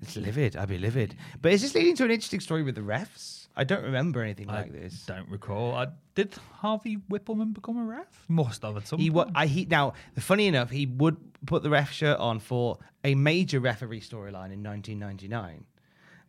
It's 0.00 0.16
livid. 0.16 0.56
I'd 0.56 0.68
be 0.68 0.78
livid. 0.78 1.16
But 1.42 1.52
is 1.52 1.62
this 1.62 1.74
leading 1.74 1.96
to 1.96 2.04
an 2.04 2.12
interesting 2.12 2.40
story 2.40 2.62
with 2.62 2.76
the 2.76 2.82
refs? 2.82 3.37
I 3.58 3.64
don't 3.64 3.82
remember 3.82 4.22
anything 4.22 4.46
like 4.46 4.72
this. 4.72 5.04
Don't 5.04 5.28
recall. 5.28 5.74
I, 5.74 5.88
did 6.14 6.32
Harvey 6.54 6.98
Wippleman 7.10 7.52
become 7.52 7.76
a 7.76 7.82
ref? 7.84 8.06
Must 8.28 8.62
have 8.62 8.76
at 8.76 8.86
some 8.86 9.00
He 9.00 9.10
point. 9.10 9.28
wa- 9.28 9.32
I 9.34 9.46
he 9.46 9.64
now. 9.66 9.94
Funny 10.18 10.46
enough, 10.46 10.70
he 10.70 10.86
would 10.86 11.16
put 11.44 11.62
the 11.64 11.70
ref 11.70 11.90
shirt 11.92 12.18
on 12.20 12.38
for 12.38 12.78
a 13.02 13.14
major 13.16 13.58
referee 13.60 14.00
storyline 14.00 14.52
in 14.52 14.62
1999, 14.62 15.64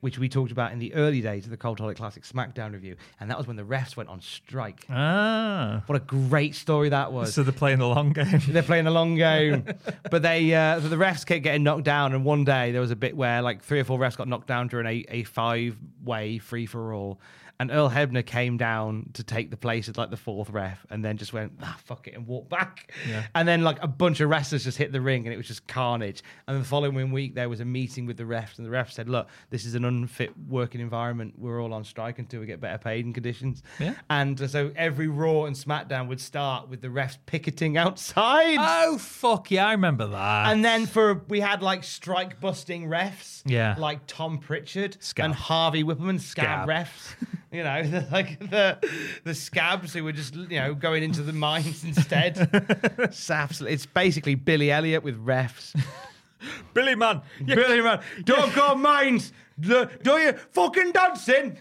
which 0.01 0.17
we 0.17 0.29
talked 0.29 0.51
about 0.51 0.71
in 0.71 0.79
the 0.79 0.93
early 0.93 1.21
days 1.21 1.45
of 1.45 1.51
the 1.51 1.57
Cultaholic 1.57 1.97
Classic 1.97 2.23
SmackDown 2.23 2.73
review, 2.73 2.95
and 3.19 3.29
that 3.29 3.37
was 3.37 3.47
when 3.47 3.55
the 3.55 3.63
refs 3.63 3.95
went 3.95 4.09
on 4.09 4.21
strike. 4.21 4.85
Ah. 4.89 5.83
What 5.85 5.95
a 5.95 6.05
great 6.05 6.55
story 6.55 6.89
that 6.89 7.11
was. 7.11 7.33
So 7.33 7.43
they're 7.43 7.51
playing 7.51 7.79
the 7.79 7.87
long 7.87 8.13
game. 8.13 8.41
They're 8.47 8.63
playing 8.63 8.85
the 8.85 8.91
long 8.91 9.15
game, 9.15 9.65
but 10.11 10.21
they 10.21 10.53
uh, 10.53 10.79
so 10.81 10.87
the 10.87 10.95
refs 10.95 11.25
kept 11.25 11.43
getting 11.43 11.63
knocked 11.63 11.83
down. 11.83 12.13
And 12.13 12.23
one 12.23 12.43
day 12.43 12.71
there 12.71 12.81
was 12.81 12.91
a 12.91 12.95
bit 12.95 13.15
where 13.15 13.41
like 13.41 13.63
three 13.63 13.79
or 13.79 13.83
four 13.83 13.99
refs 13.99 14.17
got 14.17 14.27
knocked 14.27 14.47
down 14.47 14.67
during 14.67 14.87
a, 14.87 15.05
a 15.09 15.23
five 15.23 15.77
way 16.03 16.37
free 16.39 16.65
for 16.65 16.93
all, 16.93 17.19
and 17.59 17.71
Earl 17.71 17.89
Hebner 17.89 18.25
came 18.25 18.57
down 18.57 19.09
to 19.13 19.23
take 19.23 19.51
the 19.51 19.57
place 19.57 19.87
of 19.87 19.97
like 19.97 20.09
the 20.09 20.17
fourth 20.17 20.49
ref, 20.49 20.85
and 20.89 21.03
then 21.03 21.17
just 21.17 21.33
went 21.33 21.53
ah 21.61 21.77
fuck 21.85 22.07
it 22.07 22.13
and 22.15 22.25
walked 22.27 22.49
back. 22.49 22.91
Yeah. 23.07 23.23
And 23.35 23.47
then 23.47 23.63
like 23.63 23.77
a 23.81 23.87
bunch 23.87 24.19
of 24.21 24.29
wrestlers 24.29 24.63
just 24.63 24.77
hit 24.77 24.91
the 24.91 25.01
ring, 25.01 25.25
and 25.25 25.33
it 25.33 25.37
was 25.37 25.47
just 25.47 25.67
carnage. 25.67 26.23
And 26.47 26.61
the 26.61 26.65
following 26.65 27.11
week 27.11 27.35
there 27.35 27.49
was 27.49 27.59
a 27.59 27.65
meeting 27.65 28.05
with 28.05 28.17
the 28.17 28.23
refs, 28.23 28.57
and 28.57 28.65
the 28.65 28.71
refs 28.71 28.91
said, 28.91 29.09
"Look, 29.09 29.27
this 29.49 29.65
is 29.65 29.75
an 29.75 29.85
unfit 29.85 30.31
working 30.47 30.81
environment. 30.81 31.33
We're 31.37 31.61
all 31.61 31.73
on 31.73 31.83
strike 31.83 32.19
until 32.19 32.39
we 32.39 32.45
get 32.45 32.61
better 32.61 32.77
paid 32.77 33.05
and 33.05 33.13
conditions. 33.13 33.61
Yeah. 33.79 33.95
And 34.09 34.41
uh, 34.41 34.47
so 34.47 34.71
every 34.75 35.07
Raw 35.07 35.43
and 35.45 35.55
SmackDown 35.55 36.07
would 36.07 36.21
start 36.21 36.69
with 36.69 36.81
the 36.81 36.87
refs 36.87 37.17
picketing 37.25 37.77
outside. 37.77 38.57
Oh 38.59 38.97
fuck 38.97 39.51
yeah, 39.51 39.67
I 39.67 39.71
remember 39.71 40.07
that. 40.07 40.51
And 40.51 40.63
then 40.63 40.85
for 40.85 41.23
we 41.27 41.39
had 41.41 41.61
like 41.61 41.83
strike 41.83 42.39
busting 42.39 42.87
refs, 42.87 43.41
Yeah. 43.45 43.75
like 43.77 43.99
Tom 44.07 44.37
Pritchard 44.37 44.97
Scab. 45.01 45.25
and 45.25 45.33
Harvey 45.35 45.83
Wippleman, 45.83 46.19
scab, 46.21 46.65
Scab. 46.65 46.69
refs. 46.69 47.15
you 47.51 47.63
know, 47.63 47.83
the, 47.83 48.07
like 48.11 48.39
the 48.39 48.77
the 49.23 49.33
scabs 49.33 49.93
who 49.93 50.03
were 50.03 50.11
just 50.11 50.35
you 50.35 50.59
know 50.59 50.73
going 50.73 51.03
into 51.03 51.21
the 51.21 51.33
mines 51.33 51.83
instead. 51.83 52.49
it's 52.99 53.29
absolutely, 53.29 53.73
it's 53.73 53.85
basically 53.85 54.35
Billy 54.35 54.71
Elliot 54.71 55.03
with 55.03 55.23
refs. 55.23 55.79
Billy 56.73 56.95
man, 56.95 57.21
Billy 57.45 57.81
man, 57.81 57.99
don't 58.23 58.53
go 58.55 58.73
mines. 58.75 59.33
Do 59.59 59.87
do 60.03 60.11
you 60.11 60.33
fucking 60.51 60.93
dancing? 60.93 61.57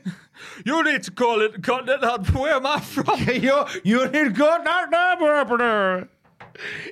you 0.65 0.85
need 0.85 1.03
to 1.03 1.11
call 1.11 1.43
it 1.43 1.63
continent. 1.65 2.33
Where 2.33 2.55
am 2.55 2.67
I 2.67 2.79
from? 2.79 3.19
you 3.27 3.65
you 3.83 4.05
need 4.05 4.25
to 4.25 4.31
go 4.31 4.63
down 4.63 6.09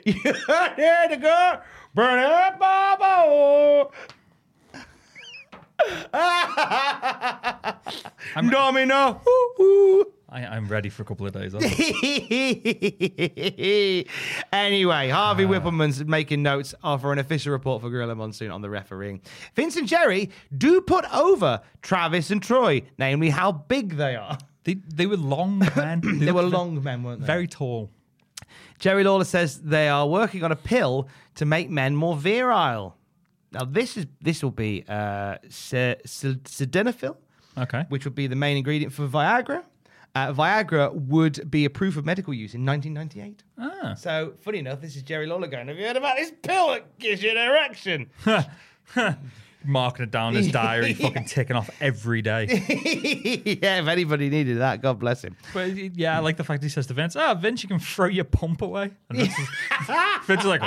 You 0.05 0.15
need 0.15 1.11
to 1.11 1.19
go. 1.21 1.61
Burn 1.95 2.19
it, 2.19 2.59
Bobo. 2.59 3.91
Domino. 8.51 9.21
I, 10.29 10.45
I'm 10.45 10.69
ready 10.69 10.89
for 10.89 11.03
a 11.03 11.05
couple 11.05 11.27
of 11.27 11.33
days. 11.33 11.55
off. 11.55 11.63
anyway, 14.53 15.09
Harvey 15.09 15.45
uh. 15.45 15.49
Wippleman's 15.49 16.05
making 16.05 16.43
notes 16.43 16.75
for 16.83 17.13
an 17.13 17.19
official 17.19 17.53
report 17.53 17.83
for 17.83 17.91
Gorilla 17.91 18.15
Monsoon 18.15 18.51
on 18.51 18.61
the 18.61 18.69
refereeing. 18.69 19.21
Vince 19.55 19.77
and 19.77 19.87
Jerry 19.87 20.31
do 20.57 20.81
put 20.81 21.05
over 21.15 21.61
Travis 21.83 22.31
and 22.31 22.43
Troy, 22.43 22.83
namely 22.99 23.31
how 23.31 23.53
big 23.53 23.97
they 23.97 24.17
are. 24.17 24.39
they, 24.65 24.75
they 24.93 25.07
were 25.07 25.17
long 25.17 25.59
men. 25.77 26.03
They 26.19 26.33
were 26.33 26.43
long 26.43 26.83
men, 26.83 27.03
weren't 27.03 27.21
they? 27.21 27.27
very 27.27 27.47
tall. 27.47 27.91
Jerry 28.79 29.05
Lawler 29.05 29.25
says 29.25 29.63
they 29.63 29.89
are 29.89 30.07
working 30.07 30.45
on 30.45 30.53
a 30.53 30.57
pill 30.57 31.09
to 31.37 31.47
make 31.47 31.71
men 31.71 31.97
more 31.97 32.17
virile. 32.17 32.97
Now 33.57 33.65
this 33.65 33.97
is 33.97 34.07
this 34.21 34.43
will 34.43 34.51
be 34.51 34.85
uh, 34.87 35.39
sildenafil, 35.49 37.17
Okay. 37.57 37.85
which 37.89 38.05
would 38.05 38.15
be 38.15 38.27
the 38.27 38.37
main 38.37 38.59
ingredient 38.59 38.93
for 38.93 39.09
Viagra. 39.09 39.63
Uh, 40.15 40.33
Viagra 40.33 40.93
would 40.95 41.51
be 41.51 41.65
approved 41.65 41.97
for 41.97 42.03
medical 42.03 42.33
use 42.35 42.55
in 42.55 42.65
1998. 42.67 43.43
Ah. 43.59 43.95
So, 43.95 44.33
funny 44.41 44.59
enough, 44.59 44.81
this 44.81 44.95
is 44.97 45.03
Jerry 45.03 45.27
Lawler 45.27 45.47
going, 45.47 45.69
Have 45.69 45.79
you 45.79 45.87
heard 45.87 45.97
about 45.97 46.17
this 46.17 46.33
pill 46.43 46.69
that 46.69 46.99
gives 46.99 47.23
you 47.23 47.31
an 47.31 47.37
erection? 47.39 48.11
Marking 49.65 50.05
it 50.05 50.11
down 50.11 50.35
in 50.37 50.43
his 50.43 50.53
diary, 50.53 50.95
fucking 51.03 51.25
ticking 51.25 51.57
off 51.57 51.69
every 51.81 52.23
day. 52.23 52.45
yeah, 53.61 53.81
if 53.81 53.89
anybody 53.89 54.29
needed 54.31 54.59
that, 54.59 54.81
God 54.81 54.99
bless 54.99 55.23
him. 55.25 55.37
But 55.53 55.75
yeah, 55.97 56.17
I 56.17 56.21
like 56.21 56.37
the 56.37 56.45
fact 56.45 56.63
he 56.63 56.69
says 56.69 56.87
to 56.87 56.95
Vince, 56.95 57.17
"Ah, 57.17 57.35
Vince, 57.35 57.63
you 57.65 57.69
can 57.69 57.81
throw 57.81 58.07
your 58.07 58.25
pump 58.27 58.63
away." 58.63 58.93
And 59.09 59.19
Vince 59.19 59.37
is, 59.39 59.49
Vince 60.27 60.41
is 60.43 60.47
like, 60.47 60.61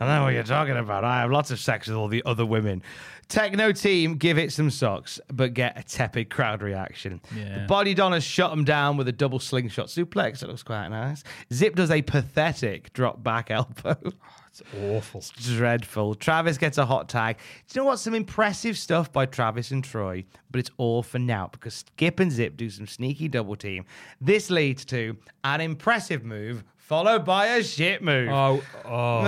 I 0.00 0.06
know 0.06 0.22
what 0.24 0.34
you're 0.34 0.44
talking 0.44 0.76
about. 0.76 1.02
I 1.04 1.20
have 1.22 1.30
lots 1.32 1.50
of 1.50 1.58
sex 1.58 1.88
with 1.88 1.96
all 1.96 2.06
the 2.06 2.22
other 2.24 2.46
women. 2.46 2.82
Techno 3.28 3.72
team 3.72 4.14
give 4.16 4.38
it 4.38 4.52
some 4.52 4.70
socks, 4.70 5.20
but 5.32 5.54
get 5.54 5.76
a 5.76 5.82
tepid 5.82 6.30
crowd 6.30 6.62
reaction. 6.62 7.20
Yeah. 7.36 7.60
The 7.60 7.66
body 7.66 7.94
donners 7.94 8.22
shut 8.24 8.50
them 8.50 8.64
down 8.64 8.96
with 8.96 9.08
a 9.08 9.12
double 9.12 9.40
slingshot 9.40 9.88
suplex. 9.88 10.42
It 10.42 10.48
looks 10.48 10.62
quite 10.62 10.88
nice. 10.88 11.24
Zip 11.52 11.74
does 11.74 11.90
a 11.90 12.00
pathetic 12.00 12.92
drop 12.92 13.22
back 13.22 13.50
elbow. 13.50 13.96
Oh, 14.04 14.12
"It's 14.48 14.62
awful." 14.80 15.22
Dreadful. 15.42 16.14
Travis 16.14 16.58
gets 16.58 16.78
a 16.78 16.86
hot 16.86 17.08
tag. 17.08 17.36
Do 17.68 17.78
you 17.78 17.82
know 17.82 17.86
what? 17.86 17.98
Some 17.98 18.14
impressive 18.14 18.78
stuff 18.78 19.12
by 19.12 19.26
Travis 19.26 19.72
and 19.72 19.82
Troy, 19.84 20.24
but 20.50 20.60
it's 20.60 20.70
all 20.78 21.02
for 21.02 21.18
now 21.18 21.48
because 21.52 21.74
Skip 21.74 22.20
and 22.20 22.30
Zip 22.32 22.56
do 22.56 22.70
some 22.70 22.86
sneaky 22.86 23.28
double 23.28 23.56
team. 23.56 23.84
This 24.20 24.48
leads 24.48 24.84
to 24.86 25.16
an 25.44 25.60
impressive 25.60 26.24
move 26.24 26.64
followed 26.88 27.22
by 27.24 27.46
a 27.46 27.62
shit 27.62 28.02
move. 28.02 28.30
Oh, 28.30 28.62
oh. 28.86 29.24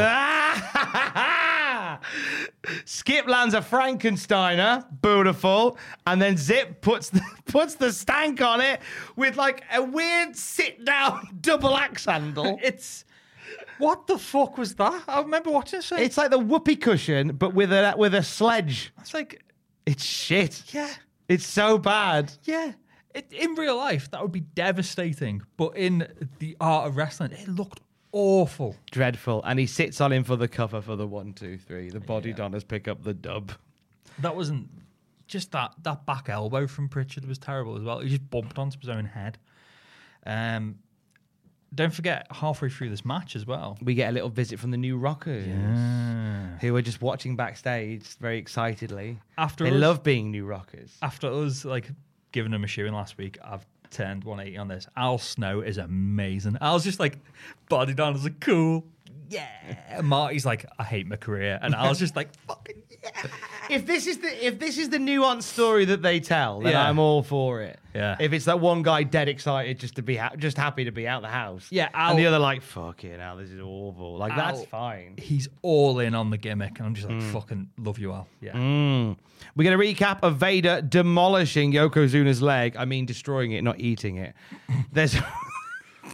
Skip 2.84 3.26
lands 3.28 3.52
a 3.54 3.60
Frankensteiner, 3.60 4.84
beautiful, 5.02 5.76
and 6.06 6.20
then 6.20 6.36
Zip 6.36 6.80
puts 6.80 7.10
the, 7.10 7.20
puts 7.46 7.74
the 7.74 7.92
stank 7.92 8.40
on 8.40 8.60
it 8.60 8.80
with 9.16 9.36
like 9.36 9.62
a 9.74 9.82
weird 9.82 10.34
sit 10.36 10.84
down 10.84 11.28
double 11.40 11.76
axe 11.76 12.06
handle. 12.06 12.58
It's 12.62 13.04
what 13.78 14.06
the 14.06 14.18
fuck 14.18 14.56
was 14.58 14.74
that? 14.76 15.02
I 15.08 15.20
remember 15.20 15.50
watching 15.50 15.78
this. 15.80 15.92
It's 15.92 16.16
like 16.16 16.30
the 16.30 16.38
whoopee 16.38 16.76
cushion, 16.76 17.32
but 17.36 17.54
with 17.54 17.72
a 17.72 17.94
with 17.96 18.14
a 18.14 18.22
sledge. 18.22 18.92
It's 19.00 19.12
like, 19.14 19.42
It's 19.86 20.04
shit. 20.04 20.62
yeah, 20.72 20.90
It's 21.28 21.46
so 21.46 21.76
bad. 21.78 22.32
yeah. 22.44 22.72
It, 23.14 23.32
in 23.32 23.54
real 23.54 23.76
life, 23.76 24.10
that 24.12 24.22
would 24.22 24.32
be 24.32 24.40
devastating. 24.40 25.42
But 25.56 25.76
in 25.76 26.06
the 26.38 26.56
art 26.60 26.86
of 26.86 26.96
wrestling, 26.96 27.32
it 27.32 27.48
looked 27.48 27.80
awful. 28.12 28.76
Dreadful. 28.90 29.42
And 29.44 29.58
he 29.58 29.66
sits 29.66 30.00
on 30.00 30.12
him 30.12 30.24
for 30.24 30.36
the 30.36 30.48
cover 30.48 30.80
for 30.80 30.96
the 30.96 31.06
one, 31.06 31.32
two, 31.32 31.58
three. 31.58 31.90
The 31.90 32.00
body 32.00 32.32
donners 32.32 32.64
pick 32.64 32.86
up 32.88 33.02
the 33.02 33.14
dub. 33.14 33.52
That 34.20 34.36
wasn't 34.36 34.68
just 35.26 35.52
that 35.52 35.72
that 35.84 36.04
back 36.06 36.28
elbow 36.28 36.66
from 36.66 36.88
Pritchard 36.88 37.24
was 37.24 37.38
terrible 37.38 37.76
as 37.76 37.82
well. 37.82 38.00
He 38.00 38.08
just 38.10 38.28
bumped 38.30 38.58
onto 38.58 38.78
his 38.78 38.88
own 38.88 39.04
head. 39.06 39.38
Um, 40.26 40.80
don't 41.72 41.94
forget 41.94 42.26
halfway 42.32 42.68
through 42.68 42.90
this 42.90 43.04
match 43.04 43.36
as 43.36 43.46
well. 43.46 43.78
We 43.80 43.94
get 43.94 44.10
a 44.10 44.12
little 44.12 44.28
visit 44.28 44.58
from 44.58 44.72
the 44.72 44.76
new 44.76 44.98
Rockers, 44.98 45.46
who 46.60 46.74
are 46.74 46.82
just 46.82 47.00
watching 47.00 47.36
backstage 47.36 48.02
very 48.16 48.38
excitedly. 48.38 49.18
After 49.38 49.64
they 49.64 49.70
us- 49.70 49.76
love 49.80 50.02
being 50.02 50.32
new 50.32 50.46
Rockers. 50.46 50.96
After 51.00 51.28
us 51.32 51.64
like 51.64 51.88
giving 52.32 52.52
him 52.52 52.64
a 52.64 52.66
shoeing 52.66 52.92
last 52.92 53.18
week, 53.18 53.38
I've 53.44 53.66
turned 53.90 54.24
180 54.24 54.58
on 54.58 54.68
this. 54.68 54.86
Al 54.96 55.18
Snow 55.18 55.60
is 55.60 55.78
amazing. 55.78 56.56
Al's 56.60 56.84
just 56.84 57.00
like 57.00 57.18
body 57.68 57.94
down 57.94 58.14
as 58.14 58.24
a 58.24 58.30
cool. 58.30 58.84
Yeah. 59.30 60.00
Marty's 60.02 60.44
like, 60.44 60.66
I 60.78 60.82
hate 60.84 61.06
my 61.06 61.16
career. 61.16 61.58
And 61.62 61.74
I 61.74 61.88
was 61.88 61.98
just 61.98 62.16
like, 62.16 62.28
fucking 62.46 62.82
yeah. 63.02 63.26
If 63.70 63.86
this 63.86 64.06
is 64.06 64.18
the 64.18 64.46
if 64.46 64.58
this 64.58 64.76
is 64.76 64.90
the 64.90 64.98
nuanced 64.98 65.44
story 65.44 65.84
that 65.86 66.02
they 66.02 66.20
tell, 66.20 66.60
then 66.60 66.72
Yeah. 66.72 66.86
I'm 66.88 66.98
all 66.98 67.22
for 67.22 67.62
it. 67.62 67.78
Yeah. 67.94 68.16
If 68.20 68.32
it's 68.32 68.44
that 68.44 68.60
one 68.60 68.82
guy 68.82 69.04
dead 69.04 69.28
excited 69.28 69.78
just 69.78 69.94
to 69.96 70.02
be 70.02 70.16
ha- 70.16 70.32
just 70.36 70.56
happy 70.56 70.84
to 70.84 70.90
be 70.92 71.06
out 71.08 71.22
the 71.22 71.28
house, 71.28 71.66
Yeah, 71.70 71.88
and 71.94 72.18
the 72.18 72.26
other 72.26 72.38
like 72.38 72.60
fuck 72.62 73.04
it 73.04 73.16
now, 73.18 73.36
this 73.36 73.50
is 73.50 73.60
awful. 73.60 74.18
Like 74.18 74.34
that's 74.36 74.58
Al- 74.60 74.66
fine. 74.66 75.14
He's 75.16 75.48
all 75.62 76.00
in 76.00 76.14
on 76.14 76.30
the 76.30 76.36
gimmick. 76.38 76.78
And 76.78 76.86
I'm 76.88 76.94
just 76.94 77.08
like, 77.08 77.22
fucking 77.22 77.70
love 77.78 77.98
you, 77.98 78.12
Al. 78.12 78.26
Yeah. 78.40 78.52
Mm. 78.52 79.16
We 79.56 79.64
get 79.64 79.72
a 79.72 79.78
recap 79.78 80.18
of 80.22 80.36
Vader 80.36 80.82
demolishing 80.82 81.72
Yokozuna's 81.72 82.42
leg. 82.42 82.74
I 82.76 82.84
mean, 82.84 83.06
destroying 83.06 83.52
it, 83.52 83.62
not 83.62 83.78
eating 83.80 84.16
it. 84.16 84.34
There's. 84.92 85.16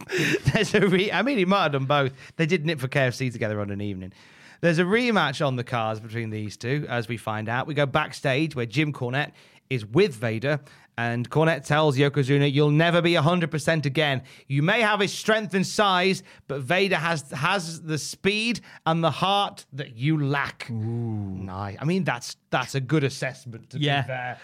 There's 0.53 0.73
a 0.73 0.81
re- 0.87 1.11
I 1.11 1.21
mean, 1.21 1.37
he 1.37 1.45
might 1.45 1.63
have 1.63 1.71
done 1.73 1.85
both. 1.85 2.13
They 2.35 2.45
did 2.45 2.65
nip 2.65 2.79
for 2.79 2.87
KFC 2.87 3.31
together 3.31 3.59
on 3.61 3.69
an 3.71 3.81
evening. 3.81 4.13
There's 4.61 4.79
a 4.79 4.83
rematch 4.83 5.45
on 5.45 5.55
the 5.55 5.63
cards 5.63 5.99
between 5.99 6.29
these 6.31 6.57
two, 6.57 6.85
as 6.89 7.07
we 7.07 7.17
find 7.17 7.47
out. 7.47 7.67
We 7.67 7.73
go 7.75 7.85
backstage 7.85 8.55
where 8.55 8.65
Jim 8.65 8.91
Cornette 8.91 9.31
is 9.69 9.85
with 9.85 10.15
Vader, 10.15 10.59
and 10.97 11.29
Cornette 11.29 11.63
tells 11.63 11.95
Yokozuna, 11.95 12.51
"You'll 12.51 12.71
never 12.71 13.01
be 13.03 13.13
100% 13.13 13.85
again. 13.85 14.23
You 14.47 14.63
may 14.63 14.81
have 14.81 14.99
his 14.99 15.13
strength 15.13 15.53
and 15.53 15.67
size, 15.67 16.23
but 16.47 16.61
Vader 16.61 16.95
has 16.95 17.29
has 17.31 17.81
the 17.83 17.99
speed 17.99 18.61
and 18.87 19.03
the 19.03 19.11
heart 19.11 19.65
that 19.73 19.95
you 19.95 20.25
lack." 20.25 20.67
Nice. 20.71 21.77
I 21.79 21.85
mean, 21.85 22.03
that's 22.03 22.37
that's 22.49 22.73
a 22.73 22.79
good 22.81 23.03
assessment. 23.03 23.69
To 23.71 23.79
Yeah. 23.79 24.01
be 24.01 24.07
fair. 24.07 24.37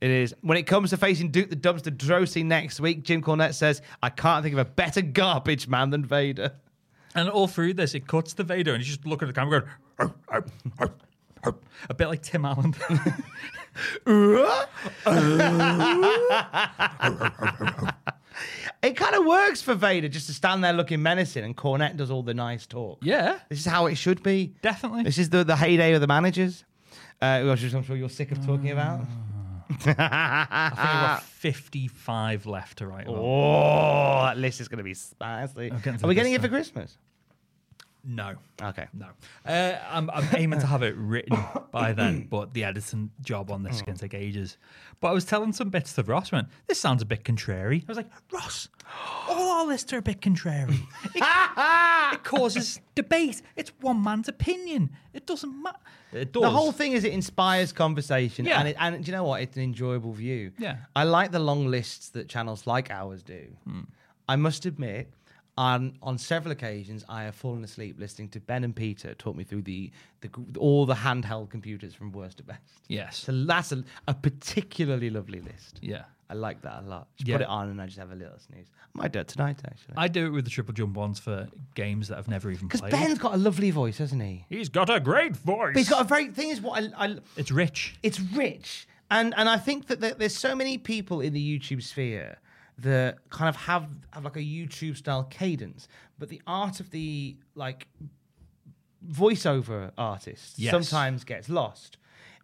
It 0.00 0.10
is. 0.10 0.34
When 0.40 0.56
it 0.56 0.62
comes 0.62 0.90
to 0.90 0.96
facing 0.96 1.30
Duke 1.30 1.50
the 1.50 1.56
Dumpster 1.56 1.94
Droese 1.94 2.44
next 2.44 2.80
week, 2.80 3.02
Jim 3.02 3.22
Cornette 3.22 3.54
says, 3.54 3.82
I 4.02 4.08
can't 4.08 4.42
think 4.42 4.54
of 4.54 4.58
a 4.58 4.64
better 4.64 5.02
garbage 5.02 5.68
man 5.68 5.90
than 5.90 6.04
Vader. 6.04 6.52
And 7.14 7.28
all 7.28 7.46
through 7.48 7.74
this, 7.74 7.94
it 7.94 8.06
cuts 8.06 8.32
to 8.34 8.44
Vader 8.44 8.72
and 8.72 8.82
he's 8.82 8.94
just 8.94 9.04
looking 9.06 9.28
at 9.28 9.34
the 9.34 9.38
camera 9.40 9.64
going, 9.98 10.90
a 11.88 11.94
bit 11.94 12.06
like 12.08 12.22
Tim 12.22 12.44
Allen. 12.44 12.74
It 18.82 18.96
kind 18.96 19.14
of 19.14 19.26
works 19.26 19.60
for 19.60 19.74
Vader 19.74 20.08
just 20.08 20.26
to 20.28 20.32
stand 20.32 20.64
there 20.64 20.72
looking 20.72 21.02
menacing, 21.02 21.44
and 21.44 21.54
Cornette 21.54 21.98
does 21.98 22.10
all 22.10 22.22
the 22.22 22.32
nice 22.32 22.66
talk. 22.66 23.00
yeah, 23.04 23.38
This 23.50 23.58
is 23.60 23.66
how 23.66 23.84
it 23.86 23.96
should 23.96 24.22
be. 24.22 24.54
definitely. 24.62 25.02
This 25.02 25.18
is 25.18 25.28
the, 25.28 25.44
the 25.44 25.56
heyday 25.56 25.92
of 25.92 26.00
the 26.00 26.06
managers, 26.06 26.64
uh, 27.20 27.42
which 27.42 27.74
I'm 27.74 27.82
sure 27.82 27.96
you're 27.96 28.08
sick 28.08 28.32
of 28.32 28.44
talking 28.46 28.70
about. 28.70 29.00
I 29.70 29.76
think 29.84 29.98
I've 30.00 30.76
got 30.76 31.22
55 31.40 32.46
left 32.46 32.78
to 32.78 32.86
write. 32.86 33.06
about. 33.06 33.16
Oh, 33.18 34.22
that 34.24 34.38
list 34.38 34.60
is 34.60 34.68
going 34.68 34.78
to 34.78 34.84
be 34.84 34.94
spicy. 34.94 35.70
getting 35.70 35.98
to 35.98 36.04
Are 36.04 36.08
we 36.08 36.14
getting 36.14 36.32
it 36.32 36.40
for 36.40 36.48
Christmas? 36.48 36.96
No. 38.04 38.34
Okay. 38.62 38.86
No. 38.94 39.08
Uh, 39.44 39.78
I'm, 39.90 40.10
I'm 40.10 40.26
aiming 40.36 40.60
to 40.60 40.66
have 40.66 40.82
it 40.82 40.94
written 40.96 41.38
by 41.70 41.92
then, 41.92 42.26
but 42.30 42.54
the 42.54 42.64
editing 42.64 43.10
job 43.22 43.50
on 43.50 43.62
this 43.62 43.76
is 43.76 43.82
going 43.82 43.96
to 43.96 44.00
take 44.00 44.14
ages. 44.14 44.56
But 45.00 45.08
I 45.08 45.12
was 45.12 45.24
telling 45.24 45.52
some 45.52 45.68
bits 45.70 45.92
to 45.94 46.02
Ross, 46.02 46.32
went, 46.32 46.48
this 46.66 46.80
sounds 46.80 47.02
a 47.02 47.06
bit 47.06 47.24
contrary. 47.24 47.84
I 47.86 47.90
was 47.90 47.96
like, 47.96 48.10
Ross, 48.32 48.68
all 49.28 49.50
our 49.60 49.66
lists 49.66 49.92
are 49.92 49.98
a 49.98 50.02
bit 50.02 50.20
contrary. 50.22 50.80
It, 51.14 52.14
it 52.14 52.24
causes 52.24 52.80
debate. 52.94 53.42
It's 53.54 53.70
one 53.80 54.02
man's 54.02 54.28
opinion. 54.28 54.90
It 55.12 55.26
doesn't 55.26 55.62
matter. 55.62 55.78
It 56.12 56.32
does. 56.32 56.42
The 56.42 56.50
whole 56.50 56.72
thing 56.72 56.92
is 56.92 57.04
it 57.04 57.12
inspires 57.12 57.72
conversation, 57.72 58.46
Yeah. 58.46 58.58
and 58.58 58.68
it, 58.68 58.76
and 58.80 59.04
do 59.04 59.10
you 59.10 59.16
know 59.16 59.24
what? 59.24 59.42
It's 59.42 59.56
an 59.56 59.62
enjoyable 59.62 60.12
view. 60.12 60.52
Yeah. 60.58 60.78
I 60.96 61.04
like 61.04 61.30
the 61.30 61.38
long 61.38 61.66
lists 61.66 62.08
that 62.10 62.28
channels 62.28 62.66
like 62.66 62.90
ours 62.90 63.22
do. 63.22 63.46
Hmm. 63.64 63.80
I 64.28 64.36
must 64.36 64.66
admit, 64.66 65.12
on 65.68 65.98
on 66.02 66.16
several 66.18 66.52
occasions, 66.52 67.04
I 67.08 67.20
have 67.24 67.34
fallen 67.34 67.62
asleep 67.64 67.96
listening 67.98 68.28
to 68.30 68.40
Ben 68.40 68.64
and 68.64 68.74
Peter 68.74 69.14
talk 69.14 69.34
me 69.36 69.44
through 69.44 69.62
the, 69.62 69.90
the 70.22 70.30
all 70.58 70.86
the 70.86 70.94
handheld 70.94 71.50
computers 71.50 71.92
from 71.94 72.12
worst 72.12 72.38
to 72.38 72.42
best. 72.44 72.62
Yes. 72.88 73.16
So 73.18 73.30
that's 73.44 73.70
a, 73.72 73.84
a 74.08 74.14
particularly 74.14 75.10
lovely 75.10 75.40
list. 75.40 75.78
Yeah. 75.82 76.04
I 76.30 76.34
like 76.34 76.62
that 76.62 76.84
a 76.84 76.86
lot. 76.86 77.08
Just 77.16 77.28
Yeah. 77.28 77.36
put 77.36 77.42
it 77.42 77.48
on 77.48 77.68
and 77.70 77.82
I 77.82 77.86
just 77.86 77.98
have 77.98 78.12
a 78.12 78.14
little 78.14 78.38
snooze. 78.38 78.66
I 78.94 78.98
might 79.02 79.12
do 79.12 79.18
it 79.18 79.28
tonight 79.28 79.58
actually. 79.66 79.94
I 79.96 80.08
do 80.08 80.26
it 80.26 80.30
with 80.30 80.44
the 80.44 80.50
triple 80.50 80.72
jump 80.72 80.94
ones 80.96 81.18
for 81.18 81.48
games 81.74 82.08
that 82.08 82.18
I've 82.18 82.28
never 82.28 82.50
even 82.50 82.68
Because 82.68 82.80
played. 82.82 82.92
Ben's 82.92 83.18
got 83.18 83.34
a 83.34 83.36
lovely 83.36 83.70
voice, 83.72 83.98
hasn't 83.98 84.22
he? 84.22 84.46
He's 84.48 84.68
got 84.68 84.88
a 84.88 85.00
great 85.00 85.36
voice. 85.36 85.72
But 85.74 85.78
he's 85.80 85.88
got 85.90 86.02
a 86.02 86.08
very 86.08 86.28
thing 86.28 86.50
is 86.50 86.60
what 86.60 86.82
I, 86.96 87.06
I 87.06 87.16
It's 87.36 87.50
rich. 87.50 87.96
it's 88.02 88.20
rich 88.20 88.86
and 89.12 89.34
and 89.36 89.48
i 89.48 89.58
think 89.58 89.88
that 89.88 89.98
there- 90.00 90.14
there's 90.14 90.36
so 90.36 90.54
many 90.54 90.78
people 90.78 91.20
in 91.20 91.32
the 91.32 91.44
youtube 91.58 91.82
sphere 91.82 92.38
that 92.80 93.18
kind 93.30 93.48
of 93.48 93.56
have 93.56 93.88
have 94.12 94.24
like 94.24 94.36
a 94.36 94.40
youtube 94.40 94.96
style 94.96 95.24
cadence 95.24 95.88
but 96.18 96.28
the 96.28 96.40
art 96.46 96.80
of 96.80 96.90
the 96.90 97.36
like 97.54 97.86
voiceover 99.06 99.90
artists 99.96 100.58
Yes. 100.58 100.70
sometimes 100.72 101.24
gets 101.24 101.48
lost 101.48 101.96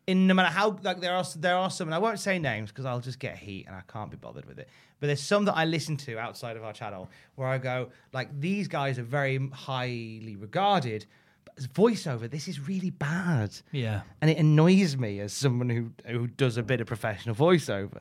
in 0.07 0.27
no 0.27 0.35
matter 0.35 0.49
how 0.49 0.79
like 0.83 1.01
there 1.01 1.15
are 1.15 1.25
there 1.37 1.57
are 1.57 1.71
some 1.71 1.89
and 1.89 1.95
i 1.95 1.99
won't 1.99 2.19
say 2.19 2.39
names 2.39 2.71
because 2.71 2.85
i'll 2.87 3.01
just 3.01 3.19
get 3.19 3.37
heat 3.37 3.67
and 3.67 3.75
i 3.77 3.83
can't 3.93 4.11
be 4.11 4.17
bothered 4.17 4.47
with 4.47 4.59
it 4.59 4.69
but 5.01 5.09
there's 5.09 5.23
some 5.23 5.45
that 5.45 5.57
i 5.57 5.65
listen 5.65 5.97
to 5.97 6.19
outside 6.19 6.57
of 6.57 6.65
our 6.65 6.73
channel 6.73 7.11
where 7.35 7.49
i 7.49 7.59
go 7.59 7.89
like 8.13 8.29
these 8.41 8.69
guys 8.69 8.99
are 8.99 9.03
very 9.03 9.39
highly 9.53 10.37
regarded 10.39 11.05
but 11.45 11.55
as 11.59 11.67
voiceover 11.69 12.31
this 12.31 12.49
is 12.49 12.67
really 12.67 12.91
bad 12.91 13.51
Yeah. 13.73 14.03
and 14.23 14.31
it 14.31 14.39
annoys 14.39 14.97
me 14.97 15.21
as 15.21 15.33
someone 15.33 15.69
who 15.69 15.91
who 16.07 16.27
does 16.27 16.57
a 16.57 16.63
bit 16.63 16.81
of 16.81 16.87
professional 16.87 17.35
voiceover. 17.35 18.01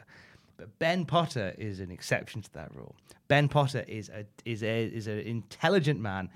But 0.58 0.78
Ben 0.80 1.06
Potter 1.06 1.54
is 1.58 1.80
an 1.80 1.92
exception 1.92 2.42
to 2.42 2.54
that 2.54 2.74
rule. 2.76 2.96
Ben 3.28 3.48
Potter 3.48 3.84
is 3.88 4.10
a 4.10 4.26
is 4.46 4.64
a 4.64 4.86
is 4.86 5.08
an 5.08 5.20
intelligent 5.20 6.00
man, 6.00 6.30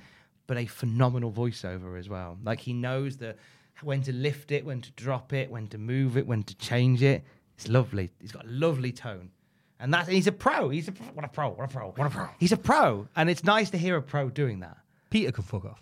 but 0.48 0.58
a 0.58 0.66
phenomenal 0.66 1.32
voiceover 1.32 1.98
as 1.98 2.10
well. 2.10 2.38
Like 2.44 2.60
he 2.60 2.74
knows 2.74 3.18
the 3.18 3.36
when 3.82 4.02
to 4.04 4.14
lift 4.14 4.52
it, 4.52 4.66
when 4.66 4.82
to 4.82 4.92
drop 4.92 5.34
it, 5.34 5.50
when 5.50 5.68
to 5.68 5.78
move 5.78 6.18
it, 6.18 6.28
when 6.28 6.44
to 6.44 6.56
change 6.56 7.02
it. 7.02 7.24
It's 7.58 7.68
lovely. 7.68 8.10
He's 8.20 8.32
got 8.32 8.46
a 8.46 8.50
lovely 8.50 8.92
tone. 8.92 9.32
And 9.80 9.94
that's 9.94 10.10
he's 10.10 10.28
a 10.28 10.32
pro. 10.32 10.70
He's 10.70 10.90
a 10.90 10.92
what 11.14 11.24
a 11.24 11.30
pro. 11.30 11.50
What 11.50 11.66
a 11.66 11.68
pro. 11.68 11.92
What 11.92 12.08
a 12.08 12.10
pro. 12.10 12.28
He's 12.38 12.52
a 12.52 12.58
pro. 12.58 13.08
And 13.16 13.30
it's 13.30 13.44
nice 13.44 13.70
to 13.70 13.78
hear 13.78 13.96
a 13.96 14.02
pro 14.02 14.30
doing 14.30 14.60
that. 14.60 14.78
Peter 15.10 15.32
can 15.32 15.44
fuck 15.44 15.66
off. 15.66 15.82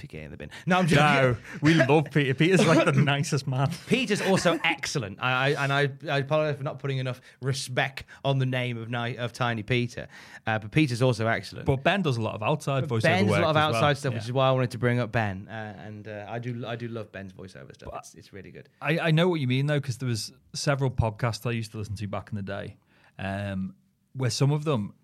It 0.00 0.14
in 0.14 0.30
the 0.30 0.36
bin. 0.36 0.50
No, 0.66 0.78
I'm 0.78 0.86
joking. 0.86 1.04
No, 1.04 1.36
we 1.60 1.74
love 1.74 2.04
Peter. 2.12 2.32
Peter's 2.32 2.64
like 2.66 2.84
the 2.84 2.92
nicest 3.02 3.46
man. 3.48 3.68
Peter's 3.88 4.20
also 4.22 4.58
excellent, 4.62 5.18
I, 5.20 5.54
I, 5.54 5.64
and 5.64 5.72
I, 5.72 5.88
I 6.12 6.18
apologize 6.18 6.56
for 6.56 6.62
not 6.62 6.78
putting 6.78 6.98
enough 6.98 7.20
respect 7.42 8.04
on 8.24 8.38
the 8.38 8.46
name 8.46 8.78
of 8.78 8.88
Ni- 8.90 9.16
of 9.16 9.32
Tiny 9.32 9.62
Peter, 9.64 10.06
uh, 10.46 10.58
but 10.60 10.70
Peter's 10.70 11.02
also 11.02 11.26
excellent. 11.26 11.66
But 11.66 11.82
Ben 11.82 12.02
does 12.02 12.16
a 12.16 12.22
lot 12.22 12.34
of 12.34 12.42
outside 12.42 12.84
voiceover 12.88 13.02
Ben's 13.02 13.28
work 13.30 13.38
a 13.40 13.42
lot 13.42 13.50
of 13.50 13.56
as 13.56 13.60
well. 13.60 13.74
outside 13.74 13.98
stuff, 13.98 14.12
Yeah. 14.12 14.18
which 14.18 14.24
is 14.26 14.32
why 14.32 14.48
I 14.48 14.52
wanted 14.52 14.70
to 14.70 14.78
bring 14.78 15.00
up 15.00 15.10
Ben, 15.10 15.48
uh, 15.48 15.74
and 15.84 16.06
uh, 16.06 16.26
I 16.28 16.38
do 16.38 16.64
I 16.66 16.76
do 16.76 16.86
love 16.88 17.10
Ben's 17.10 17.32
voiceover 17.32 17.74
stuff. 17.74 17.92
It's, 17.98 18.14
it's 18.14 18.32
really 18.32 18.50
good. 18.52 18.68
I, 18.80 18.98
I 18.98 19.10
know 19.10 19.28
what 19.28 19.40
you 19.40 19.48
mean 19.48 19.66
though, 19.66 19.80
because 19.80 19.98
there 19.98 20.08
was 20.08 20.32
several 20.54 20.90
podcasts 20.90 21.44
I 21.46 21.50
used 21.52 21.72
to 21.72 21.78
listen 21.78 21.96
to 21.96 22.06
back 22.06 22.28
in 22.30 22.36
the 22.36 22.42
day, 22.42 22.76
um, 23.18 23.74
where 24.14 24.30
some 24.30 24.52
of 24.52 24.64
them, 24.64 24.94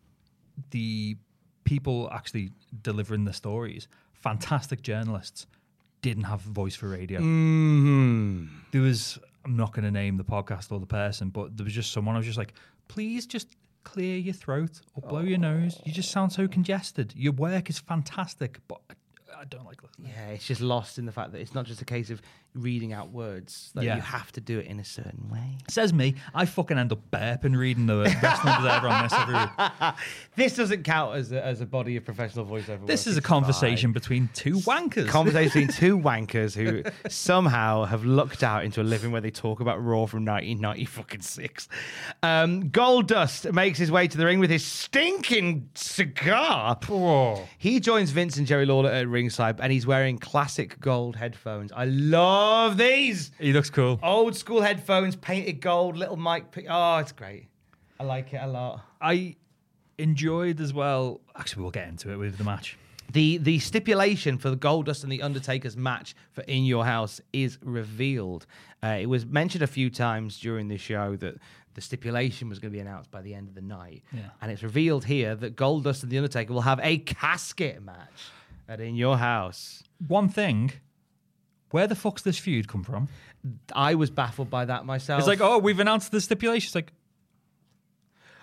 the 0.71 1.17
people 1.65 2.09
actually 2.13 2.51
delivering 2.83 3.25
the 3.25 3.33
stories, 3.33 3.89
fantastic 4.25 4.81
journalists, 4.81 5.47
didn't 6.01 6.25
have 6.25 6.45
a 6.47 6.51
voice 6.51 6.75
for 6.75 6.89
radio. 6.89 7.21
Mm-hmm. 7.21 8.47
There 8.73 8.81
was, 8.81 9.19
I'm 9.45 9.57
not 9.57 9.73
going 9.75 9.85
to 9.85 9.91
name 9.91 10.17
the 10.17 10.25
podcast 10.25 10.73
or 10.73 10.81
the 10.81 10.87
person, 10.87 11.29
but 11.29 11.57
there 11.57 11.65
was 11.65 11.75
just 11.75 11.93
someone 11.93 12.15
I 12.15 12.19
was 12.19 12.27
just 12.27 12.39
like, 12.39 12.55
please 12.89 13.27
just 13.27 13.49
clear 13.85 14.17
your 14.17 14.33
throat 14.33 14.81
or 14.95 15.07
blow 15.07 15.21
your 15.21 15.39
nose. 15.39 15.79
You 15.85 15.93
just 15.93 16.11
sound 16.11 16.33
so 16.33 16.49
congested. 16.49 17.13
Your 17.15 17.35
work 17.35 17.69
is 17.69 17.79
fantastic, 17.79 18.59
but 18.67 18.81
I, 18.91 18.95
I 19.45 19.47
don't 19.49 19.67
like 19.67 19.83
listening. 19.83 20.11
Yeah, 20.17 20.29
it's 20.31 20.47
just 20.47 20.63
lost 20.63 20.99
in 20.99 21.05
the 21.05 21.13
fact 21.13 21.33
that 21.33 21.41
it's 21.43 21.55
not 21.55 21.67
just 21.67 21.83
a 21.83 21.85
case 21.85 22.09
of 22.09 22.23
reading 22.55 22.93
out 22.95 23.11
words; 23.11 23.71
like 23.75 23.85
Yeah. 23.85 23.97
you 23.97 24.01
have 24.01 24.33
to 24.33 24.41
do 24.41 24.59
it 24.59 24.67
in 24.67 24.81
a 24.81 24.85
certain 24.85 25.29
way. 25.31 25.59
Says 25.69 25.93
me, 25.93 26.15
I 26.35 26.47
fucking 26.47 26.79
end 26.79 26.93
up 26.93 27.01
burping 27.11 27.55
reading 27.57 27.85
the 27.87 27.99
Wrestling 28.23 28.55
Observer 28.55 28.89
on 28.89 29.03
this 29.03 29.13
every 29.13 29.35
week. 29.35 29.95
This 30.37 30.57
doesn't 30.57 30.83
count 30.83 31.15
as 31.17 31.31
a, 31.31 31.45
as 31.45 31.61
a 31.61 31.67
body 31.67 31.97
of 31.97 32.05
professional 32.05 32.45
voiceover. 32.47 32.87
This 32.87 33.03
work, 33.07 33.11
is 33.11 33.17
a 33.17 33.19
it's 33.19 33.27
conversation 33.27 33.89
fine. 33.91 33.93
between 33.93 34.29
two 34.35 34.55
wankers. 34.55 35.09
conversation 35.09 35.67
between 35.67 35.69
two 35.69 35.99
wankers 35.99 36.55
who 36.57 36.83
somehow 37.09 37.85
have 37.85 38.05
lucked 38.05 38.43
out 38.43 38.65
into 38.65 38.81
a 38.81 38.83
living 38.85 39.13
where 39.13 39.21
they 39.21 39.31
talk 39.31 39.61
about 39.61 39.77
Raw 39.85 40.07
from 40.07 40.25
1990 40.25 40.85
fucking 40.87 41.21
six. 41.21 41.69
Um, 42.23 42.71
Goldust 42.71 43.53
makes 43.53 43.79
his 43.79 43.93
way 43.93 44.09
to 44.09 44.17
the 44.19 44.25
ring 44.27 44.39
with 44.41 44.51
his 44.51 44.65
stinking 44.65 45.69
cigar. 45.75 46.79
He 47.59 47.79
joins 47.81 48.11
Vince 48.11 48.37
and 48.37 48.47
Jerry 48.47 48.67
Lawler 48.67 48.91
at 48.91 49.07
ringside, 49.09 49.34
and 49.41 49.73
he's 49.73 49.87
wearing 49.87 50.19
classic 50.19 50.79
gold 50.81 51.17
headphones. 51.17 51.73
I 51.73 51.85
love 51.87 52.77
these 52.77 53.31
he 53.39 53.53
looks 53.53 53.71
cool. 53.71 53.99
old 54.03 54.37
school 54.37 54.63
headphones, 54.63 55.17
painted 55.17 55.61
gold, 55.61 55.97
little 55.97 56.17
mic. 56.17 56.45
Oh, 56.69 56.99
it's 56.99 57.13
great. 57.13 57.47
I 57.99 58.05
like 58.05 58.33
it 58.33 58.41
a 58.43 58.47
lot. 58.47 58.81
I 59.01 59.37
enjoyed 59.99 60.61
as 60.61 60.73
well. 60.73 61.21
Actually, 61.37 61.63
we'll 61.63 61.71
get 61.71 61.89
into 61.89 62.11
it 62.13 62.17
with 62.17 62.39
the 62.39 62.45
match. 62.45 62.77
The 63.13 63.37
the 63.39 63.59
stipulation 63.59 64.39
for 64.39 64.51
the 64.51 64.57
Goldust 64.57 65.03
and 65.05 65.13
the 65.13 65.23
Undertaker's 65.23 65.77
match 65.77 66.15
for 66.33 66.41
In 66.43 66.65
Your 66.65 66.85
House 66.85 67.21
is 67.33 67.59
revealed. 67.63 68.47
Uh, 68.83 68.99
it 69.01 69.07
was 69.07 69.27
mentioned 69.27 69.63
a 69.63 69.67
few 69.67 69.91
times 69.91 70.39
during 70.41 70.69
the 70.69 70.79
show 70.79 71.15
that 71.17 71.35
the 71.75 71.81
stipulation 71.81 72.49
was 72.49 72.59
going 72.59 72.73
to 72.73 72.77
be 72.77 72.81
announced 72.81 73.11
by 73.11 73.21
the 73.21 73.35
end 73.35 73.49
of 73.49 73.55
the 73.55 73.61
night, 73.61 74.03
Yeah. 74.13 74.21
and 74.41 74.51
it's 74.51 74.63
revealed 74.63 75.05
here 75.05 75.35
that 75.35 75.57
Goldust 75.57 76.03
and 76.03 76.11
the 76.11 76.17
Undertaker 76.19 76.53
will 76.53 76.61
have 76.63 76.81
a 76.83 76.99
casket 76.99 77.83
match 77.83 78.31
at 78.69 78.81
In 78.81 78.95
Your 78.95 79.17
House. 79.19 79.83
One 80.07 80.29
thing, 80.29 80.73
where 81.71 81.87
the 81.87 81.95
fuck's 81.95 82.23
this 82.23 82.39
feud 82.39 82.69
come 82.69 82.83
from? 82.83 83.09
I 83.75 83.95
was 83.95 84.11
baffled 84.11 84.51
by 84.51 84.65
that 84.67 84.87
myself. 84.87 85.19
It's 85.19 85.29
like, 85.29 85.41
oh, 85.41 85.59
we've 85.59 85.81
announced 85.81 86.13
the 86.13 86.21
stipulation. 86.21 86.69
It's 86.69 86.75
like, 86.75 86.93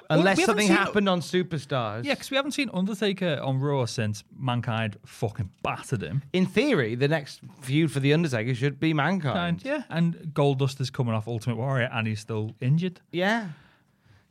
unless 0.10 0.38
we 0.38 0.44
something 0.44 0.68
seen- 0.68 0.76
happened 0.76 1.08
on 1.10 1.22
Superstars. 1.22 2.04
yeah, 2.04 2.14
because 2.14 2.30
we 2.30 2.36
haven't 2.38 2.52
seen 2.52 2.70
Undertaker 2.74 3.40
on 3.42 3.60
Raw 3.60 3.86
since 3.86 4.24
Mankind 4.38 4.98
fucking 5.06 5.50
battered 5.64 6.04
him. 6.04 6.22
In 6.34 6.46
theory, 6.46 6.96
the 6.96 7.08
next 7.08 7.40
feud 7.62 7.92
for 7.92 8.00
the 8.00 8.14
Undertaker 8.14 8.54
should 8.54 8.80
be 8.80 8.94
Mankind. 8.94 9.38
And 9.38 9.66
yeah, 9.66 9.84
and 9.90 10.16
Goldust 10.34 10.82
is 10.82 10.90
coming 10.90 11.14
off 11.14 11.28
Ultimate 11.28 11.56
Warrior, 11.58 11.90
and 11.92 12.08
he's 12.08 12.20
still 12.20 12.52
injured. 12.62 13.00
Yeah. 13.12 13.50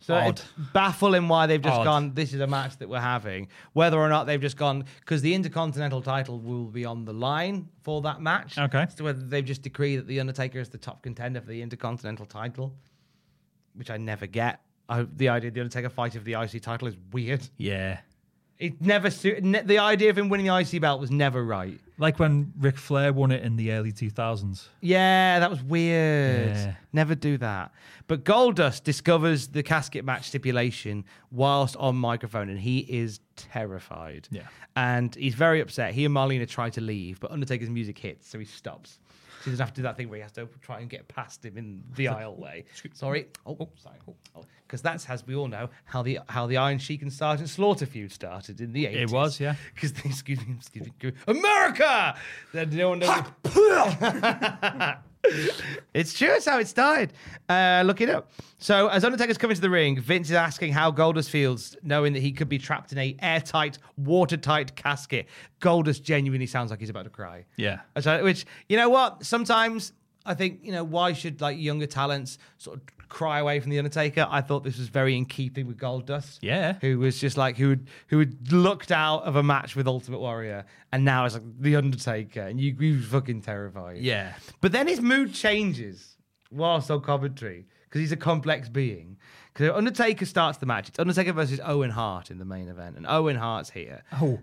So 0.03 0.15
Odd. 0.15 0.29
it's 0.31 0.45
baffling 0.73 1.29
why 1.29 1.47
they've 1.47 1.61
just 1.61 1.81
Odd. 1.81 1.85
gone, 1.85 2.15
this 2.15 2.33
is 2.33 2.41
a 2.41 2.47
match 2.47 2.79
that 2.79 2.89
we're 2.89 3.01
having. 3.01 3.49
Whether 3.75 3.99
or 3.99 4.09
not 4.09 4.25
they've 4.27 4.41
just 4.41 4.57
gone, 4.57 4.85
because 5.01 5.21
the 5.21 5.35
Intercontinental 5.35 6.01
title 6.01 6.39
will 6.41 6.65
be 6.65 6.87
on 6.87 7.05
the 7.05 7.13
line 7.13 7.69
for 7.83 8.01
that 8.03 8.23
match. 8.23 8.57
Okay. 8.57 8.87
So 8.97 9.05
whether 9.05 9.21
they've 9.21 9.45
just 9.45 9.61
decreed 9.61 9.99
that 10.01 10.07
The 10.07 10.19
Undertaker 10.19 10.59
is 10.59 10.71
the 10.71 10.79
top 10.79 11.03
contender 11.03 11.41
for 11.43 11.49
the 11.49 11.61
Intercontinental 11.61 12.25
title, 12.25 12.75
which 13.75 13.91
I 13.91 13.99
never 13.99 14.27
get. 14.27 14.61
I, 14.89 15.07
the 15.17 15.29
idea 15.29 15.49
of 15.49 15.55
The 15.55 15.61
Undertaker 15.61 15.91
fighting 15.91 16.21
for 16.21 16.25
the 16.25 16.41
IC 16.41 16.63
title 16.63 16.89
is 16.89 16.97
weird. 17.13 17.47
Yeah, 17.59 18.01
It 18.59 18.81
never 18.81 19.11
suited. 19.11 19.45
Ne- 19.45 19.63
the 19.63 19.79
idea 19.81 20.09
of 20.09 20.17
him 20.19 20.31
winning 20.31 20.47
the 20.47 20.57
IC 20.59 20.81
belt 20.81 20.99
was 21.01 21.11
never 21.11 21.45
right. 21.45 21.79
Like 22.01 22.19
when 22.19 22.53
Ric 22.59 22.79
Flair 22.79 23.13
won 23.13 23.31
it 23.31 23.45
in 23.45 23.57
the 23.57 23.73
early 23.73 23.93
two 23.93 24.11
thousands. 24.11 24.69
Yeah, 24.81 25.39
that 25.39 25.51
was 25.51 25.63
weird. 25.63 26.57
Yeah. 26.57 26.75
Never 26.93 27.15
do 27.15 27.37
that. 27.39 27.73
But 28.09 28.25
Goldust 28.25 28.83
discovers 28.83 29.49
the 29.49 29.63
casket 29.63 30.05
match 30.05 30.29
stipulation 30.29 31.05
whilst 31.31 31.77
on 31.77 31.97
microphone, 31.97 32.49
and 32.49 32.59
he 32.59 32.79
is 32.81 33.21
terrified. 33.37 34.27
Yeah. 34.31 34.43
And 34.75 35.15
he's 35.15 35.35
very 35.35 35.61
upset. 35.61 35.93
He 35.93 36.05
and 36.07 36.15
Marlena 36.15 36.49
try 36.49 36.71
to 36.71 36.81
leave, 36.81 37.21
but 37.21 37.31
Undertaker's 37.31 37.71
music 37.71 37.99
hits, 37.99 38.29
so 38.29 38.39
he 38.39 38.47
stops. 38.47 38.99
He 39.45 39.51
doesn't 39.51 39.65
have 39.65 39.75
to 39.75 39.81
do 39.81 39.83
that 39.83 39.97
thing 39.97 40.09
where 40.09 40.19
he 40.19 40.23
has 40.23 40.33
to 40.33 40.49
try 40.61 40.81
and 40.81 40.91
get 40.91 41.09
past 41.09 41.45
him 41.45 41.57
in 41.57 41.83
the 41.97 42.09
aisle 42.17 42.37
way. 42.37 42.65
Sorry. 42.93 43.29
Oh, 43.47 43.57
oh 43.61 43.69
sorry. 43.77 43.97
Oh, 44.09 44.15
oh. 44.37 44.45
Because 44.67 44.83
that's, 44.83 45.09
as 45.09 45.27
we 45.27 45.35
all 45.35 45.49
know, 45.49 45.69
how 45.85 46.03
the 46.03 46.21
how 46.29 46.47
the 46.47 46.57
Iron 46.57 46.79
Sheik 46.79 47.03
and 47.03 47.13
Sergeant 47.13 47.49
Slaughter 47.49 47.87
feud 47.87 48.13
started 48.13 48.61
in 48.61 48.73
the 48.73 48.85
80s. 48.85 48.95
It 48.95 49.11
was, 49.11 49.41
yeah. 49.41 49.55
Because 49.75 49.93
excuse 50.05 50.47
me, 50.47 50.55
excuse 50.57 50.87
me, 50.87 51.13
America. 51.27 52.15
Then 52.53 52.71
no 52.71 52.91
one 52.91 53.01
knows. 53.01 54.95
It's 55.93 56.15
true. 56.15 56.31
It's 56.33 56.47
how 56.47 56.59
it 56.59 56.69
started. 56.69 57.13
Uh, 57.49 57.83
look 57.85 58.01
it 58.01 58.09
up. 58.09 58.31
So, 58.59 58.89
as 58.89 59.05
Undertaker's 59.05 59.39
coming 59.39 59.55
to 59.55 59.61
the 59.61 59.71
ring, 59.71 60.01
Vince 60.01 60.29
is 60.29 60.35
asking 60.35 60.73
how 60.73 60.91
Goldust 60.91 61.31
feels, 61.31 61.77
knowing 61.83 62.13
that 62.13 62.21
he 62.21 62.33
could 62.33 62.49
be 62.49 62.59
trapped 62.59 62.93
in 62.93 62.99
a 62.99 63.17
airtight, 63.21 63.79
watertight 63.97 64.77
casket. 64.77 65.27
Goldust 65.61 66.03
genuinely 66.03 66.47
sounds 66.47 66.71
like 66.71 66.81
he's 66.81 66.91
about 66.91 67.05
to 67.05 67.11
cry. 67.11 67.45
Yeah. 67.57 67.81
So, 68.01 68.23
which 68.23 68.47
you 68.69 68.77
know 68.77 68.89
what? 68.89 69.25
Sometimes 69.25 69.93
I 70.25 70.35
think 70.35 70.61
you 70.63 70.73
know 70.73 70.85
why 70.85 71.13
should 71.13 71.41
like 71.41 71.59
younger 71.59 71.87
talents 71.87 72.39
sort 72.59 72.77
of 72.79 73.09
cry 73.09 73.39
away 73.41 73.61
from 73.61 73.71
the 73.71 73.79
Undertaker? 73.79 74.27
I 74.31 74.41
thought 74.41 74.65
this 74.65 74.79
was 74.79 74.89
very 74.89 75.17
in 75.17 75.25
keeping 75.25 75.67
with 75.67 75.79
Goldust. 75.79 76.39
Yeah. 76.43 76.75
who 76.81 76.99
was 76.99 77.19
just 77.19 77.37
like 77.37 77.57
who 77.57 77.71
had 77.71 77.89
who 78.09 78.19
had 78.19 78.53
looked 78.53 78.93
out 78.93 79.25
of 79.25 79.37
a 79.37 79.43
match 79.43 79.77
with 79.77 79.87
Ultimate 79.87 80.21
Warrior, 80.21 80.65
and 80.93 81.05
now 81.05 81.25
it's 81.25 81.35
like 81.35 81.45
the 81.61 81.77
Undertaker, 81.77 82.43
and 82.43 82.61
you 82.61 82.77
you 82.79 83.03
fucking 83.03 83.43
terrified. 83.43 83.99
Yeah. 83.99 84.35
But 84.61 84.73
then 84.73 84.87
his 84.87 85.01
mood 85.01 85.35
changes 85.35 86.17
whilst 86.51 86.91
on 86.91 87.01
commentary 87.01 87.67
because 87.85 88.01
he's 88.01 88.13
a 88.13 88.17
complex 88.17 88.69
being. 88.69 89.17
Because 89.53 89.77
Undertaker 89.77 90.27
starts 90.27 90.59
the 90.59 90.67
match. 90.67 90.89
It's 90.89 90.99
Undertaker 90.99 91.33
versus 91.33 91.61
Owen 91.65 91.91
Hart 91.91 92.31
in 92.31 92.39
the 92.39 92.45
main 92.45 92.69
event, 92.69 92.97
and 92.97 93.07
Owen 93.07 93.37
Hart's 93.37 93.71
here. 93.71 94.03
Oh, 94.21 94.39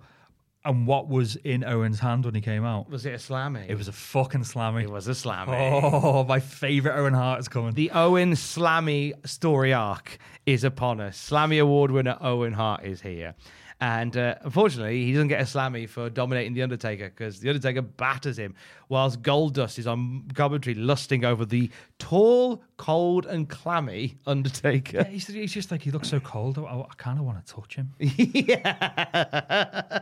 and 0.68 0.86
what 0.86 1.08
was 1.08 1.38
in 1.38 1.64
Owen's 1.64 2.00
hand 2.00 2.26
when 2.26 2.36
he 2.36 2.42
came 2.42 2.66
out? 2.66 2.90
Was 2.90 3.06
it 3.06 3.14
a 3.14 3.18
slammy? 3.18 3.70
It 3.70 3.76
was 3.76 3.88
a 3.88 3.94
fucking 3.94 4.42
slammy. 4.42 4.84
It 4.84 4.92
was 4.92 5.08
a 5.08 5.12
slammy. 5.12 5.82
Oh, 5.82 6.26
my 6.26 6.42
favorite 6.42 6.94
Owen 6.94 7.14
Hart 7.14 7.40
is 7.40 7.48
coming. 7.48 7.74
The 7.74 7.90
Owen 7.92 8.34
Slammy 8.34 9.14
story 9.26 9.74
arc 9.74 10.18
is 10.46 10.66
upon 10.66 11.00
us. 11.00 11.18
Slammy 11.18 11.62
Award 11.62 11.92
winner 11.92 12.18
Owen 12.20 12.52
Hart 12.54 12.84
is 12.84 13.02
here. 13.02 13.34
And 13.80 14.18
uh, 14.18 14.36
unfortunately, 14.42 15.06
he 15.06 15.14
doesn't 15.14 15.28
get 15.28 15.40
a 15.40 15.44
Slammy 15.44 15.88
for 15.88 16.10
dominating 16.10 16.54
The 16.54 16.64
Undertaker 16.64 17.10
because 17.10 17.40
The 17.40 17.50
Undertaker 17.50 17.84
batters 17.84 18.40
him 18.40 18.56
whilst 18.90 19.22
Goldust 19.22 19.78
is 19.78 19.86
on 19.86 20.24
commentary 20.34 20.74
lusting 20.74 21.24
over 21.24 21.46
the 21.46 21.70
tall, 22.00 22.64
cold, 22.78 23.28
and 23.28 23.48
clammy 23.48 24.18
Undertaker. 24.26 24.98
yeah, 24.98 25.04
he's, 25.04 25.28
he's 25.28 25.54
just 25.54 25.70
like 25.70 25.84
he 25.84 25.92
looks 25.92 26.10
so 26.10 26.20
cold. 26.20 26.58
I, 26.58 26.62
I 26.62 26.88
kind 26.98 27.20
of 27.20 27.26
want 27.26 27.46
to 27.46 27.54
touch 27.54 27.76
him. 27.76 27.94
yeah. 28.00 30.02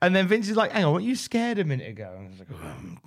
and 0.00 0.16
then 0.16 0.26
Vince 0.26 0.48
is 0.48 0.56
like, 0.56 0.72
hang 0.72 0.84
on, 0.84 0.94
weren't 0.94 1.04
you 1.04 1.16
scared 1.16 1.58
a 1.58 1.64
minute 1.64 1.88
ago? 1.88 2.14
And 2.16 2.26
I 2.26 2.30
was 2.30 2.38
like, 2.38 2.48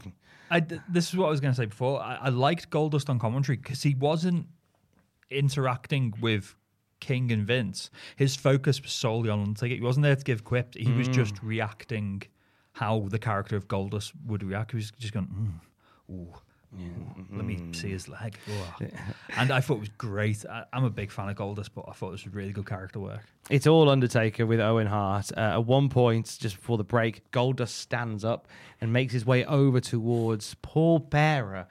"Oh." 0.05 0.11
I, 0.51 0.59
this 0.87 1.09
is 1.09 1.17
what 1.17 1.27
I 1.27 1.29
was 1.31 1.39
going 1.39 1.51
to 1.51 1.57
say 1.57 1.65
before. 1.65 1.99
I, 1.99 2.19
I 2.21 2.29
liked 2.29 2.69
Goldust 2.69 3.09
on 3.09 3.17
commentary 3.17 3.57
because 3.57 3.81
he 3.81 3.95
wasn't 3.95 4.45
interacting 5.31 6.13
with 6.21 6.55
King 7.03 7.33
and 7.33 7.45
Vince. 7.45 7.89
His 8.15 8.33
focus 8.37 8.81
was 8.81 8.93
solely 8.93 9.29
on 9.29 9.41
Undertaker. 9.41 9.75
He 9.75 9.81
wasn't 9.81 10.05
there 10.05 10.15
to 10.15 10.23
give 10.23 10.45
quips. 10.45 10.77
He 10.77 10.89
was 10.93 11.09
just 11.09 11.35
reacting 11.43 12.23
how 12.71 13.07
the 13.09 13.19
character 13.19 13.57
of 13.57 13.67
Goldust 13.67 14.13
would 14.25 14.41
react. 14.41 14.71
He 14.71 14.77
was 14.77 14.91
just 14.91 15.13
going, 15.13 15.27
mm, 15.27 16.13
ooh. 16.15 16.33
ooh, 16.79 17.25
Let 17.35 17.45
me 17.45 17.59
see 17.73 17.89
his 17.89 18.07
leg. 18.07 18.39
Ooh." 18.49 18.87
And 19.35 19.51
I 19.51 19.59
thought 19.59 19.75
it 19.75 19.79
was 19.81 19.89
great. 19.97 20.45
I, 20.49 20.63
I'm 20.71 20.85
a 20.85 20.89
big 20.89 21.11
fan 21.11 21.27
of 21.27 21.35
Goldust, 21.35 21.71
but 21.75 21.83
I 21.89 21.91
thought 21.91 22.11
this 22.11 22.23
was 22.23 22.33
really 22.33 22.53
good 22.53 22.65
character 22.65 23.01
work. 23.01 23.21
It's 23.49 23.67
all 23.67 23.89
Undertaker 23.89 24.45
with 24.45 24.61
Owen 24.61 24.87
Hart. 24.87 25.29
Uh, 25.35 25.41
at 25.59 25.65
one 25.65 25.89
point, 25.89 26.37
just 26.39 26.55
before 26.55 26.77
the 26.77 26.85
break, 26.85 27.29
Goldust 27.31 27.73
stands 27.75 28.23
up 28.23 28.47
and 28.83 28.91
makes 28.91 29.13
his 29.13 29.25
way 29.25 29.45
over 29.45 29.79
towards 29.79 30.57
Paul 30.61 30.99
Bearer. 30.99 31.67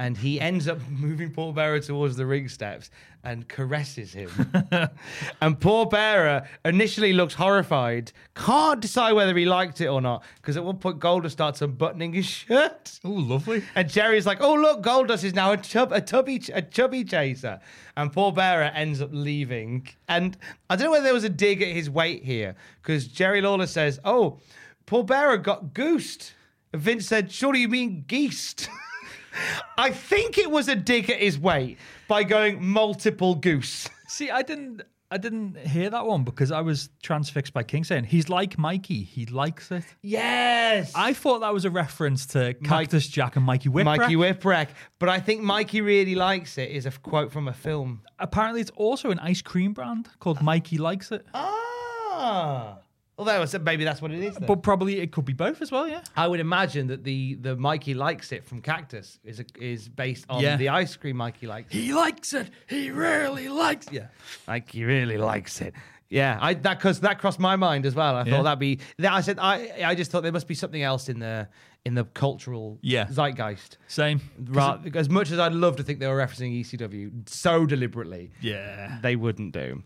And 0.00 0.16
he 0.16 0.40
ends 0.40 0.66
up 0.66 0.80
moving 0.90 1.30
Paul 1.30 1.52
Bearer 1.52 1.78
towards 1.78 2.16
the 2.16 2.26
ring 2.26 2.48
steps 2.48 2.90
and 3.22 3.46
caresses 3.46 4.12
him. 4.12 4.28
and 5.40 5.60
Paul 5.60 5.84
Bearer 5.84 6.48
initially 6.64 7.12
looks 7.12 7.34
horrified, 7.34 8.10
can't 8.34 8.80
decide 8.80 9.12
whether 9.12 9.32
he 9.36 9.44
liked 9.44 9.80
it 9.80 9.86
or 9.86 10.00
not, 10.00 10.24
because 10.42 10.56
at 10.56 10.64
one 10.64 10.78
point 10.78 10.98
Goldust 10.98 11.30
starts 11.30 11.62
unbuttoning 11.62 12.12
his 12.14 12.26
shirt. 12.26 12.98
Oh, 13.04 13.10
lovely. 13.10 13.62
And 13.76 13.88
Jerry's 13.88 14.26
like, 14.26 14.40
"Oh 14.40 14.54
look, 14.54 14.82
Goldust 14.82 15.22
is 15.22 15.34
now 15.34 15.52
a 15.52 15.56
chub, 15.56 15.92
a 15.92 16.00
tubby, 16.00 16.42
a 16.52 16.62
chubby 16.62 17.04
chaser." 17.04 17.60
And 17.96 18.12
Paul 18.12 18.32
Bearer 18.32 18.72
ends 18.74 19.00
up 19.00 19.10
leaving. 19.12 19.86
And 20.08 20.36
I 20.68 20.74
don't 20.74 20.86
know 20.86 20.90
whether 20.90 21.04
there 21.04 21.14
was 21.14 21.22
a 21.22 21.28
dig 21.28 21.62
at 21.62 21.68
his 21.68 21.88
weight 21.88 22.24
here, 22.24 22.56
because 22.82 23.06
Jerry 23.06 23.40
Lawler 23.40 23.68
says, 23.68 24.00
"Oh, 24.04 24.40
Paul 24.84 25.04
Bearer 25.04 25.36
got 25.36 25.72
goosed." 25.72 26.32
Vince 26.76 27.06
said, 27.06 27.32
"Surely 27.32 27.60
you 27.60 27.68
mean 27.68 28.04
geesed." 28.06 28.68
I 29.78 29.90
think 29.90 30.38
it 30.38 30.50
was 30.50 30.68
a 30.68 30.76
dig 30.76 31.10
at 31.10 31.18
his 31.20 31.38
weight 31.38 31.78
by 32.08 32.24
going 32.24 32.64
multiple 32.64 33.34
goose. 33.34 33.88
See, 34.08 34.30
I 34.30 34.42
didn't. 34.42 34.82
I 35.08 35.18
didn't 35.18 35.56
hear 35.56 35.88
that 35.88 36.04
one 36.04 36.24
because 36.24 36.50
I 36.50 36.62
was 36.62 36.90
transfixed 37.00 37.52
by 37.52 37.62
King 37.62 37.84
saying 37.84 38.04
he's 38.04 38.28
like 38.28 38.58
Mikey. 38.58 39.04
He 39.04 39.24
likes 39.26 39.70
it. 39.70 39.84
Yes. 40.02 40.90
I 40.96 41.12
thought 41.12 41.42
that 41.42 41.54
was 41.54 41.64
a 41.64 41.70
reference 41.70 42.26
to 42.26 42.54
Cactus 42.64 43.06
Jack 43.06 43.36
and 43.36 43.46
Mikey 43.46 43.68
Whipwreck. 43.68 43.98
Mikey 43.98 44.16
Whipwreck. 44.16 44.68
But 44.98 45.08
I 45.08 45.20
think 45.20 45.42
Mikey 45.42 45.80
really 45.80 46.16
likes 46.16 46.58
it 46.58 46.70
is 46.70 46.86
a 46.86 46.90
quote 46.90 47.30
from 47.30 47.46
a 47.46 47.52
film. 47.52 48.02
Apparently, 48.18 48.60
it's 48.60 48.72
also 48.74 49.12
an 49.12 49.20
ice 49.20 49.42
cream 49.42 49.72
brand 49.74 50.08
called 50.18 50.42
Mikey 50.42 50.76
Likes 50.76 51.12
It. 51.12 51.24
Ah. 51.32 52.80
Although 53.18 53.40
I 53.40 53.44
said 53.46 53.64
maybe 53.64 53.82
that's 53.84 54.02
what 54.02 54.10
it 54.10 54.22
is. 54.22 54.34
Then. 54.34 54.46
But 54.46 54.62
probably 54.62 55.00
it 55.00 55.10
could 55.10 55.24
be 55.24 55.32
both 55.32 55.62
as 55.62 55.72
well, 55.72 55.88
yeah. 55.88 56.02
I 56.16 56.28
would 56.28 56.40
imagine 56.40 56.88
that 56.88 57.02
the 57.02 57.34
the 57.36 57.56
Mikey 57.56 57.94
likes 57.94 58.30
it 58.30 58.44
from 58.44 58.60
Cactus 58.60 59.18
is 59.24 59.40
a, 59.40 59.44
is 59.58 59.88
based 59.88 60.26
on 60.28 60.42
Yeah. 60.42 60.56
the 60.56 60.68
ice 60.68 60.94
cream 60.96 61.16
Mikey 61.16 61.46
likes. 61.46 61.72
He 61.72 61.94
likes 61.94 62.34
it. 62.34 62.50
He 62.68 62.90
really 62.90 63.48
likes 63.48 63.86
Yeah. 63.90 64.08
Mikey 64.46 64.84
really 64.84 65.16
likes 65.16 65.60
it. 65.62 65.72
Yeah, 66.08 66.38
I 66.40 66.54
that 66.54 66.78
because 66.78 67.00
that 67.00 67.18
crossed 67.18 67.40
my 67.40 67.56
mind 67.56 67.86
as 67.86 67.94
well. 67.94 68.14
I 68.16 68.24
Yeah. 68.24 68.36
thought 68.36 68.42
that'd 68.44 68.58
be. 68.58 68.80
That 68.98 69.12
I 69.12 69.22
said 69.22 69.38
I 69.40 69.72
I 69.84 69.94
just 69.94 70.10
thought 70.10 70.22
there 70.22 70.30
must 70.30 70.46
be 70.46 70.54
something 70.54 70.82
else 70.82 71.08
in 71.08 71.18
the 71.18 71.48
in 71.86 71.94
the 71.94 72.02
cultural 72.04 72.78
Yeah. 72.82 73.06
zeitgeist. 73.06 73.78
Same. 73.86 74.20
Ra- 74.48 74.80
as 74.94 75.08
much 75.08 75.30
as 75.30 75.38
I'd 75.38 75.52
love 75.52 75.76
to 75.76 75.84
think 75.84 76.00
they 76.00 76.08
were 76.08 76.16
referencing 76.18 76.52
ECW 76.60 77.12
so 77.28 77.64
deliberately, 77.64 78.32
Yeah. 78.40 78.98
they 79.02 79.14
wouldn't 79.14 79.52
do. 79.52 79.84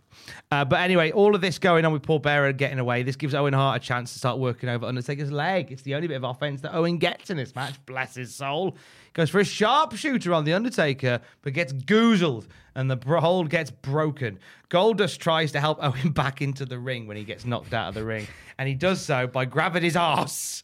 Uh, 0.51 0.65
but 0.65 0.81
anyway, 0.81 1.11
all 1.13 1.35
of 1.35 1.43
this 1.43 1.59
going 1.59 1.85
on 1.85 1.93
with 1.93 2.03
Paul 2.03 2.19
Bearer 2.19 2.53
getting 2.55 2.79
away, 2.79 3.03
this 3.03 3.17
gives 3.17 3.35
Owen 3.35 3.53
Hart 3.53 3.83
a 3.83 3.85
chance 3.85 4.15
to 4.15 4.19
start 4.19 4.39
working 4.39 4.71
over 4.71 4.87
Undertaker's 4.87 5.31
leg. 5.31 5.71
It's 5.71 5.83
the 5.83 5.95
only 5.95 6.09
bit 6.09 6.17
of 6.17 6.25
offense 6.25 6.63
that 6.63 6.75
Owen 6.75 6.97
gets 6.97 7.29
in 7.29 7.37
this 7.37 7.55
match. 7.55 7.75
Bless 7.85 8.15
his 8.15 8.35
soul. 8.35 8.77
Goes 9.13 9.31
for 9.31 9.41
a 9.41 9.45
sharpshooter 9.45 10.33
on 10.33 10.45
the 10.45 10.53
Undertaker, 10.53 11.21
but 11.43 11.53
gets 11.53 11.73
goozled, 11.73 12.47
and 12.75 12.91
the 12.91 12.97
hold 13.21 13.51
gets 13.51 13.71
broken. 13.71 14.39
Goldust 14.69 15.19
tries 15.19 15.53
to 15.53 15.61
help 15.61 15.79
Owen 15.83 16.11
back 16.11 16.41
into 16.41 16.65
the 16.65 16.79
ring 16.79 17.07
when 17.07 17.17
he 17.17 17.25
gets 17.25 17.45
knocked 17.45 17.75
out 17.75 17.89
of 17.89 17.95
the 17.95 18.05
ring, 18.05 18.29
and 18.59 18.69
he 18.69 18.75
does 18.75 19.01
so 19.01 19.27
by 19.27 19.45
grabbing 19.45 19.83
his 19.83 19.97
ass, 19.97 20.63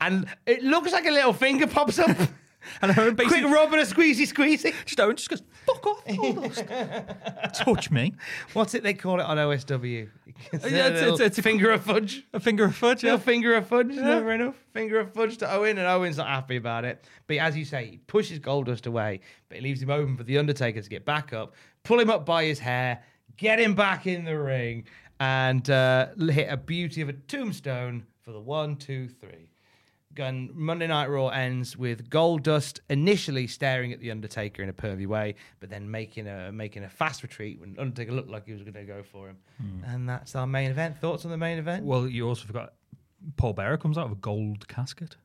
and 0.00 0.26
it 0.46 0.62
looks 0.62 0.92
like 0.92 1.06
a 1.06 1.10
little 1.10 1.32
finger 1.32 1.66
pops 1.66 1.98
up. 1.98 2.16
And 2.82 2.96
Owen 2.98 3.14
basically 3.14 3.42
Quick 3.42 3.52
rub 3.54 3.72
and 3.72 3.82
a 3.82 3.84
squeezy 3.84 4.32
squeezy. 4.32 4.74
just 4.84 5.00
Owen 5.00 5.16
just 5.16 5.28
goes, 5.28 5.42
fuck 5.66 5.86
off. 5.86 6.04
Goldust." 6.06 7.52
Touch 7.54 7.90
me. 7.90 8.14
What's 8.52 8.74
it 8.74 8.82
they 8.82 8.94
call 8.94 9.20
it 9.20 9.24
on 9.24 9.36
OSW? 9.36 10.08
It's 10.52 10.64
Yeah, 10.70 10.86
it's- 10.86 11.02
it's- 11.02 11.20
it's 11.20 11.38
a- 11.38 11.42
finger 11.42 11.70
of 11.70 11.82
fudge. 11.82 12.24
A 12.32 12.40
finger 12.40 12.64
of 12.64 12.76
fudge. 12.76 13.02
No 13.02 13.12
Yeah. 13.12 13.18
finger 13.18 13.54
of 13.54 13.66
fudge, 13.66 13.88
never 13.88 14.32
enough. 14.32 14.54
Finger 14.72 15.00
of 15.00 15.12
fudge 15.12 15.36
to 15.38 15.52
Owen, 15.52 15.78
and 15.78 15.86
Owen's 15.86 16.16
not 16.16 16.28
happy 16.28 16.56
about 16.56 16.84
it. 16.84 17.04
But 17.26 17.38
as 17.38 17.56
you 17.56 17.64
say, 17.64 17.86
he 17.86 17.96
pushes 18.06 18.38
Goldust 18.38 18.86
away, 18.86 19.20
but 19.48 19.58
he 19.58 19.62
leaves 19.64 19.82
him 19.82 19.90
open 19.90 20.16
for 20.16 20.22
the 20.24 20.38
Undertaker 20.38 20.80
to 20.80 20.88
get 20.88 21.04
back 21.04 21.32
up, 21.32 21.54
pull 21.82 21.98
him 21.98 22.10
up 22.10 22.24
by 22.24 22.44
his 22.44 22.58
hair, 22.60 23.02
get 23.36 23.58
him 23.58 23.74
back 23.74 24.06
in 24.06 24.24
the 24.24 24.38
ring, 24.38 24.84
and 25.20 25.68
uh, 25.70 26.08
hit 26.30 26.46
a 26.50 26.56
beauty 26.56 27.00
of 27.00 27.08
a 27.08 27.12
tombstone 27.14 28.06
for 28.22 28.30
the 28.32 28.40
one, 28.40 28.76
two, 28.76 29.08
three. 29.08 29.50
Gun 30.18 30.50
Monday 30.52 30.88
Night 30.88 31.08
Raw 31.08 31.28
ends 31.28 31.76
with 31.76 32.10
Goldust 32.10 32.80
initially 32.90 33.46
staring 33.46 33.92
at 33.92 34.00
the 34.00 34.10
Undertaker 34.10 34.64
in 34.64 34.68
a 34.68 34.72
pervy 34.72 35.06
way, 35.06 35.36
but 35.60 35.70
then 35.70 35.88
making 35.88 36.26
a 36.26 36.50
making 36.50 36.82
a 36.82 36.88
fast 36.88 37.22
retreat 37.22 37.60
when 37.60 37.76
Undertaker 37.78 38.10
looked 38.12 38.28
like 38.28 38.44
he 38.44 38.52
was 38.52 38.62
going 38.62 38.74
to 38.74 38.82
go 38.84 39.04
for 39.04 39.28
him. 39.28 39.36
And 39.86 40.08
that's 40.08 40.34
our 40.34 40.46
main 40.46 40.70
event. 40.72 40.98
Thoughts 40.98 41.24
on 41.24 41.30
the 41.30 41.36
main 41.36 41.58
event? 41.58 41.84
Well, 41.86 42.08
you 42.08 42.26
also 42.26 42.46
forgot 42.46 42.74
Paul 43.36 43.52
Bearer 43.52 43.76
comes 43.76 43.96
out 43.96 44.06
of 44.06 44.12
a 44.12 44.16
gold 44.16 44.66
casket. 44.66 45.16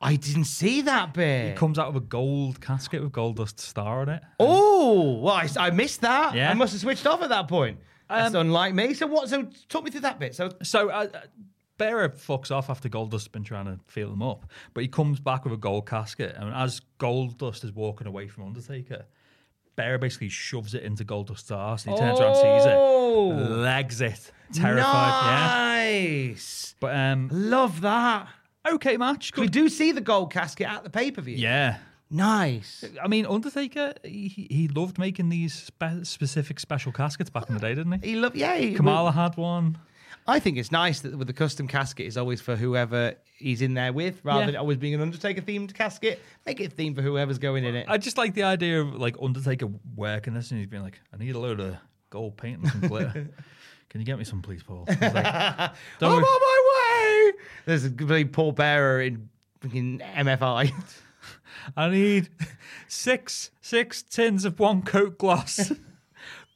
I 0.00 0.16
didn't 0.16 0.44
see 0.46 0.80
that 0.82 1.14
bit. 1.14 1.50
He 1.50 1.54
comes 1.56 1.78
out 1.78 1.86
of 1.88 1.94
a 1.94 2.00
gold 2.00 2.60
casket 2.60 3.00
with 3.02 3.12
Goldust 3.12 3.60
star 3.60 4.00
on 4.00 4.08
it. 4.08 4.22
Oh, 4.40 5.18
well, 5.20 5.34
I, 5.34 5.48
I 5.58 5.70
missed 5.70 6.00
that. 6.00 6.34
Yeah. 6.34 6.50
I 6.50 6.54
must 6.54 6.72
have 6.72 6.80
switched 6.80 7.06
off 7.06 7.22
at 7.22 7.28
that 7.28 7.46
point. 7.48 7.78
That's 8.08 8.34
Um, 8.34 8.46
unlike 8.48 8.74
me. 8.74 8.94
So 8.94 9.06
what? 9.06 9.28
So 9.28 9.48
talk 9.68 9.84
me 9.84 9.90
through 9.90 10.00
that 10.02 10.18
bit. 10.18 10.34
So 10.34 10.50
So 10.62 10.88
uh, 10.90 11.06
Bearer 11.76 12.08
fucks 12.10 12.50
off 12.50 12.70
after 12.70 12.88
Goldust's 12.88 13.28
been 13.28 13.42
trying 13.44 13.64
to 13.66 13.78
feel 13.86 14.12
him 14.12 14.22
up, 14.22 14.46
but 14.74 14.82
he 14.82 14.88
comes 14.88 15.18
back 15.20 15.44
with 15.44 15.52
a 15.52 15.56
gold 15.56 15.86
casket, 15.88 16.36
and 16.38 16.54
as 16.54 16.80
Goldust 17.00 17.64
is 17.64 17.72
walking 17.72 18.06
away 18.06 18.28
from 18.28 18.44
Undertaker, 18.44 19.06
Bearer 19.76 19.98
basically 19.98 20.28
shoves 20.28 20.74
it 20.74 20.84
into 20.84 21.04
Goldust's 21.04 21.50
ass. 21.50 21.84
And 21.84 21.94
he 21.94 22.00
turns 22.00 22.20
around, 22.20 22.28
and 22.28 22.36
sees 22.36 22.72
Oh. 22.72 23.32
it, 23.32 23.50
legs 23.50 24.00
it, 24.00 24.30
terrified. 24.52 24.84
Yeah, 24.84 26.28
nice. 26.30 26.74
but 26.78 26.94
um, 26.94 27.28
Love 27.32 27.80
that. 27.80 28.28
okay 28.70 28.96
match. 28.96 29.32
We 29.36 29.48
do 29.48 29.68
see 29.68 29.90
the 29.90 30.00
gold 30.00 30.32
casket 30.32 30.68
at 30.68 30.84
the 30.84 30.90
pay 30.90 31.10
per 31.10 31.22
view. 31.22 31.36
Yeah. 31.36 31.78
Nice. 32.10 32.84
I 33.02 33.08
mean, 33.08 33.26
Undertaker, 33.26 33.94
he, 34.04 34.28
he 34.48 34.68
loved 34.68 34.98
making 34.98 35.30
these 35.30 35.52
spe- 35.54 36.04
specific 36.04 36.60
special 36.60 36.92
caskets 36.92 37.30
back 37.30 37.48
in 37.48 37.54
the 37.54 37.60
day, 37.60 37.74
didn't 37.74 38.00
he? 38.04 38.10
He 38.10 38.16
loved. 38.16 38.36
Yeah. 38.36 38.56
he- 38.56 38.74
Kamala 38.74 39.10
had 39.10 39.36
one. 39.36 39.78
I 40.26 40.38
think 40.40 40.56
it's 40.56 40.72
nice 40.72 41.00
that 41.00 41.16
with 41.18 41.26
the 41.26 41.32
custom 41.34 41.68
casket 41.68 42.06
is 42.06 42.16
always 42.16 42.40
for 42.40 42.56
whoever 42.56 43.14
he's 43.36 43.60
in 43.60 43.74
there 43.74 43.92
with, 43.92 44.24
rather 44.24 44.40
Yeah. 44.40 44.46
than 44.46 44.56
always 44.56 44.78
being 44.78 44.94
an 44.94 45.00
Undertaker 45.02 45.42
themed 45.42 45.74
casket. 45.74 46.20
Make 46.46 46.60
it 46.60 46.74
themed 46.76 46.94
for 46.96 47.02
whoever's 47.02 47.38
going 47.38 47.64
in 47.64 47.74
it. 47.74 47.86
I 47.88 47.98
just 47.98 48.16
like 48.16 48.32
the 48.34 48.44
idea 48.44 48.80
of 48.80 48.94
like 48.94 49.16
Undertaker 49.20 49.68
working 49.94 50.32
this 50.34 50.50
and 50.50 50.58
he's 50.58 50.66
being 50.68 50.82
like, 50.82 50.98
I 51.12 51.18
need 51.18 51.34
a 51.34 51.38
load 51.38 51.60
of 51.60 51.76
gold 52.10 52.36
paint 52.38 52.62
and 52.62 52.70
some 52.70 52.80
glitter. 52.88 53.28
Can 53.90 54.00
you 54.00 54.04
get 54.06 54.18
me 54.18 54.24
some, 54.24 54.40
please, 54.42 54.62
Paul? 54.62 54.84
Like, 54.88 55.02
I'm 55.02 55.70
Don't 56.00 56.12
on 56.12 56.22
my 56.22 57.30
way. 57.32 57.38
There's 57.66 57.84
a 57.84 57.90
bloody 57.90 58.24
Paul 58.24 58.52
Bearer 58.52 59.02
in 59.02 59.28
fucking 59.60 60.00
MFI. 60.00 60.72
I 61.76 61.88
need 61.90 62.28
six 62.88 63.50
six 63.60 64.02
tins 64.02 64.44
of 64.44 64.58
one 64.58 64.82
coat 64.82 65.16
gloss. 65.18 65.70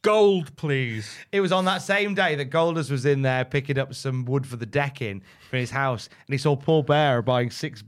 Gold, 0.09 0.57
please. 0.57 1.15
It 1.33 1.43
was 1.43 1.53
on 1.53 1.67
that 1.67 1.83
same 1.83 2.15
day 2.15 2.35
that 2.37 2.47
Golders 2.47 2.91
was 2.91 3.05
in 3.05 3.21
there 3.21 3.45
picking 3.45 3.79
up 3.79 3.93
some 3.93 4.25
wood 4.25 4.47
for 4.47 4.57
the 4.57 4.65
decking 4.65 5.21
for 5.51 5.59
his 5.59 5.71
house, 5.71 6.09
and 6.27 6.33
he 6.33 6.39
saw 6.39 6.57
Paul 6.57 6.83
Bearer 6.83 7.21
buying 7.21 7.51
six 7.51 7.85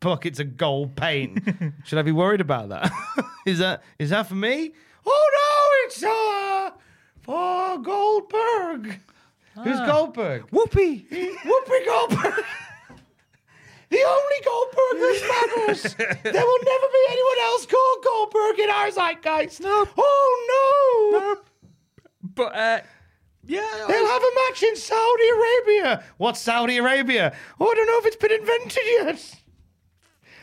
buckets 0.00 0.40
of 0.40 0.56
gold 0.56 0.96
paint. 0.96 1.46
Should 1.84 1.98
I 1.98 2.02
be 2.02 2.10
worried 2.10 2.40
about 2.40 2.70
that? 2.70 2.90
is 3.46 3.58
that 3.58 3.82
is 3.98 4.08
that 4.08 4.26
for 4.26 4.34
me? 4.34 4.72
Oh 5.04 5.30
no, 5.34 5.86
it's 5.86 6.02
uh 6.02 6.70
for 7.20 7.76
Goldberg. 7.82 8.98
Who's 9.62 9.80
Goldberg? 9.80 10.44
Whoopee. 10.50 11.06
Whoopi 11.10 11.84
Goldberg. 11.84 12.44
The 13.90 14.04
only 14.06 14.44
Goldberg 14.44 15.00
that 15.00 15.54
matters. 15.56 15.94
there 15.94 16.44
will 16.46 16.58
never 16.62 16.86
be 16.92 17.06
anyone 17.08 17.38
else 17.44 17.64
called 17.64 18.04
Goldberg 18.04 18.58
in 18.58 18.68
our 18.68 18.90
zeitgeist. 18.90 19.60
No. 19.62 19.88
Oh 19.96 21.34
no. 21.34 21.47
But 22.38 22.54
uh, 22.54 22.80
yeah, 23.44 23.84
They'll 23.88 24.06
have 24.06 24.22
a 24.22 24.30
match 24.46 24.62
in 24.62 24.76
Saudi 24.76 25.28
Arabia. 25.28 26.04
What's 26.18 26.40
Saudi 26.40 26.76
Arabia? 26.76 27.34
Oh, 27.58 27.68
I 27.68 27.74
don't 27.74 27.86
know 27.88 27.98
if 27.98 28.06
it's 28.06 28.14
been 28.14 28.30
invented 28.30 28.82
yet. 28.86 29.34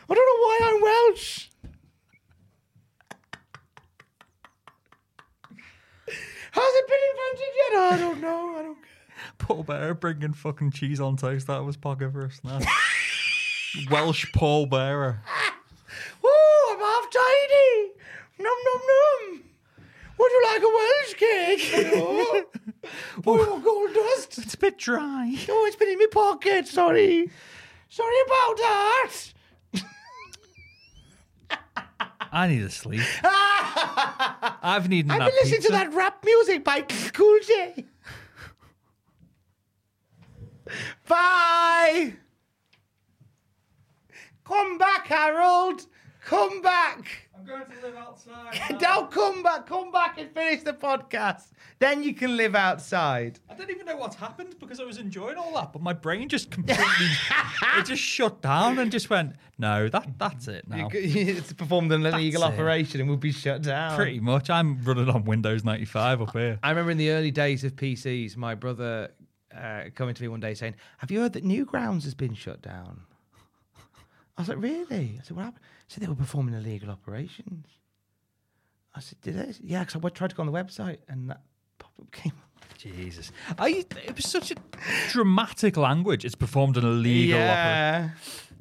I 0.09 0.13
don't 0.13 0.17
know 0.17 0.41
why 0.45 0.59
I'm 0.63 0.81
Welsh. 0.81 1.47
Has 6.51 6.73
it 6.73 6.87
been 6.87 6.97
invented 7.11 7.53
yet? 7.55 7.79
I 7.79 7.97
don't 7.97 8.21
know. 8.21 8.59
I 8.59 8.61
don't 8.63 8.75
care. 8.75 8.91
Paul 9.37 9.63
Bearer 9.63 9.93
bringing 9.93 10.33
fucking 10.33 10.71
cheese 10.71 10.99
on 10.99 11.15
toast 11.15 11.47
That 11.47 11.63
was 11.63 11.75
his 11.75 11.81
pocket 11.81 12.11
for 12.11 12.25
a 12.25 12.31
snack. 12.31 12.67
Welsh 13.89 14.25
Paul 14.33 14.65
Bearer. 14.65 15.21
Ooh, 16.25 16.71
I'm 16.71 16.79
half 16.79 17.09
tiny. 17.09 17.91
Num 18.39 18.57
num 18.65 18.81
num. 18.87 19.43
Would 20.17 20.31
you 20.31 20.43
like 20.45 20.61
a 20.61 20.67
Welsh 20.67 21.13
cake? 21.15 21.54
Oh, 21.73 22.45
oh, 23.25 23.59
gold 23.59 23.93
dust. 23.93 24.37
It's 24.39 24.53
a 24.53 24.57
bit 24.57 24.77
dry. 24.77 25.35
Oh, 25.49 25.65
it's 25.67 25.75
been 25.75 25.89
in 25.89 25.97
my 25.99 26.07
pocket. 26.11 26.67
Sorry. 26.67 27.29
Sorry 27.89 28.15
about 28.25 28.57
that. 28.57 29.17
I 32.31 32.47
need 32.47 32.59
to 32.59 32.69
sleep. 32.69 33.01
I've 33.23 34.89
needed 34.89 35.09
I've 35.09 35.19
been 35.19 35.27
listening 35.27 35.61
pizza. 35.61 35.67
to 35.69 35.73
that 35.73 35.93
rap 35.93 36.23
music 36.25 36.65
by 36.65 36.81
Cool 37.13 37.39
J. 37.47 37.85
Bye. 41.07 42.13
Come 44.43 44.77
back, 44.77 45.07
Harold. 45.07 45.87
Come 46.25 46.59
back. 46.63 47.29
I'm 47.37 47.45
going 47.45 47.61
to 47.65 47.85
live 47.85 47.95
outside. 47.95 48.59
Don't 48.79 49.11
come 49.11 49.43
back. 49.43 49.67
Come 49.67 49.91
back 49.91 50.17
and 50.17 50.31
finish 50.31 50.63
the 50.63 50.73
podcast. 50.73 51.51
Then 51.77 52.01
you 52.01 52.15
can 52.15 52.35
live 52.35 52.55
outside. 52.55 53.39
I 53.47 53.53
don't 53.53 53.69
even 53.69 53.85
know 53.85 53.97
what's 53.97 54.15
happened 54.15 54.55
because 54.59 54.79
I 54.79 54.85
was 54.85 54.97
enjoying 54.97 55.37
all 55.37 55.53
that, 55.53 55.71
but 55.71 55.83
my 55.83 55.93
brain 55.93 56.27
just 56.27 56.49
completely 56.49 56.85
it 57.77 57.85
just 57.85 58.01
shut 58.15 58.41
down 58.41 58.79
and 58.79 58.91
just 58.91 59.09
went, 59.11 59.35
no, 59.59 59.87
that 59.89 60.17
that's 60.17 60.47
it 60.47 60.67
now. 60.67 60.87
It's 60.91 61.53
performed 61.53 61.91
an 61.91 62.03
illegal 62.05 62.41
That's 62.41 62.53
it. 62.53 62.55
operation 62.55 63.01
and 63.01 63.09
we'll 63.09 63.17
be 63.19 63.31
shut 63.31 63.61
down. 63.61 63.95
Pretty 63.95 64.19
much. 64.19 64.49
I'm 64.49 64.81
running 64.83 65.09
on 65.09 65.25
Windows 65.25 65.63
95 65.63 66.21
up 66.23 66.31
here. 66.31 66.57
I 66.63 66.69
remember 66.69 66.91
in 66.91 66.97
the 66.97 67.11
early 67.11 67.31
days 67.31 67.63
of 67.63 67.75
PCs, 67.75 68.35
my 68.35 68.55
brother 68.55 69.11
uh, 69.55 69.83
coming 69.93 70.15
to 70.15 70.21
me 70.23 70.27
one 70.29 70.39
day 70.39 70.55
saying, 70.55 70.75
"Have 70.97 71.11
you 71.11 71.19
heard 71.19 71.33
that 71.33 71.43
Newgrounds 71.43 72.03
has 72.05 72.15
been 72.15 72.33
shut 72.33 72.61
down?" 72.61 73.01
I 74.37 74.41
was 74.41 74.49
like, 74.49 74.61
"Really?" 74.61 75.19
I 75.19 75.23
said, 75.23 75.35
"What 75.37 75.43
happened?" 75.45 75.63
Said 75.87 76.03
they 76.03 76.07
were 76.07 76.15
performing 76.15 76.53
illegal 76.55 76.89
operations. 76.89 77.67
I 78.95 78.99
said, 79.01 79.19
"Did 79.21 79.35
they?" 79.37 79.53
Yeah, 79.63 79.83
because 79.83 80.03
I 80.03 80.09
tried 80.09 80.29
to 80.31 80.35
go 80.35 80.41
on 80.43 80.47
the 80.47 80.53
website 80.53 80.97
and 81.07 81.29
that 81.29 81.41
pop-up 81.79 82.11
came 82.11 82.33
up. 82.33 82.41
Jesus. 82.77 83.31
I, 83.57 83.85
it 84.05 84.15
was 84.15 84.25
such 84.27 84.51
a 84.51 84.55
dramatic 85.09 85.77
language. 85.77 86.25
It's 86.25 86.35
performed 86.35 86.77
an 86.77 86.83
illegal 86.85 87.37
operation. 87.37 87.47
Yeah, 87.47 88.09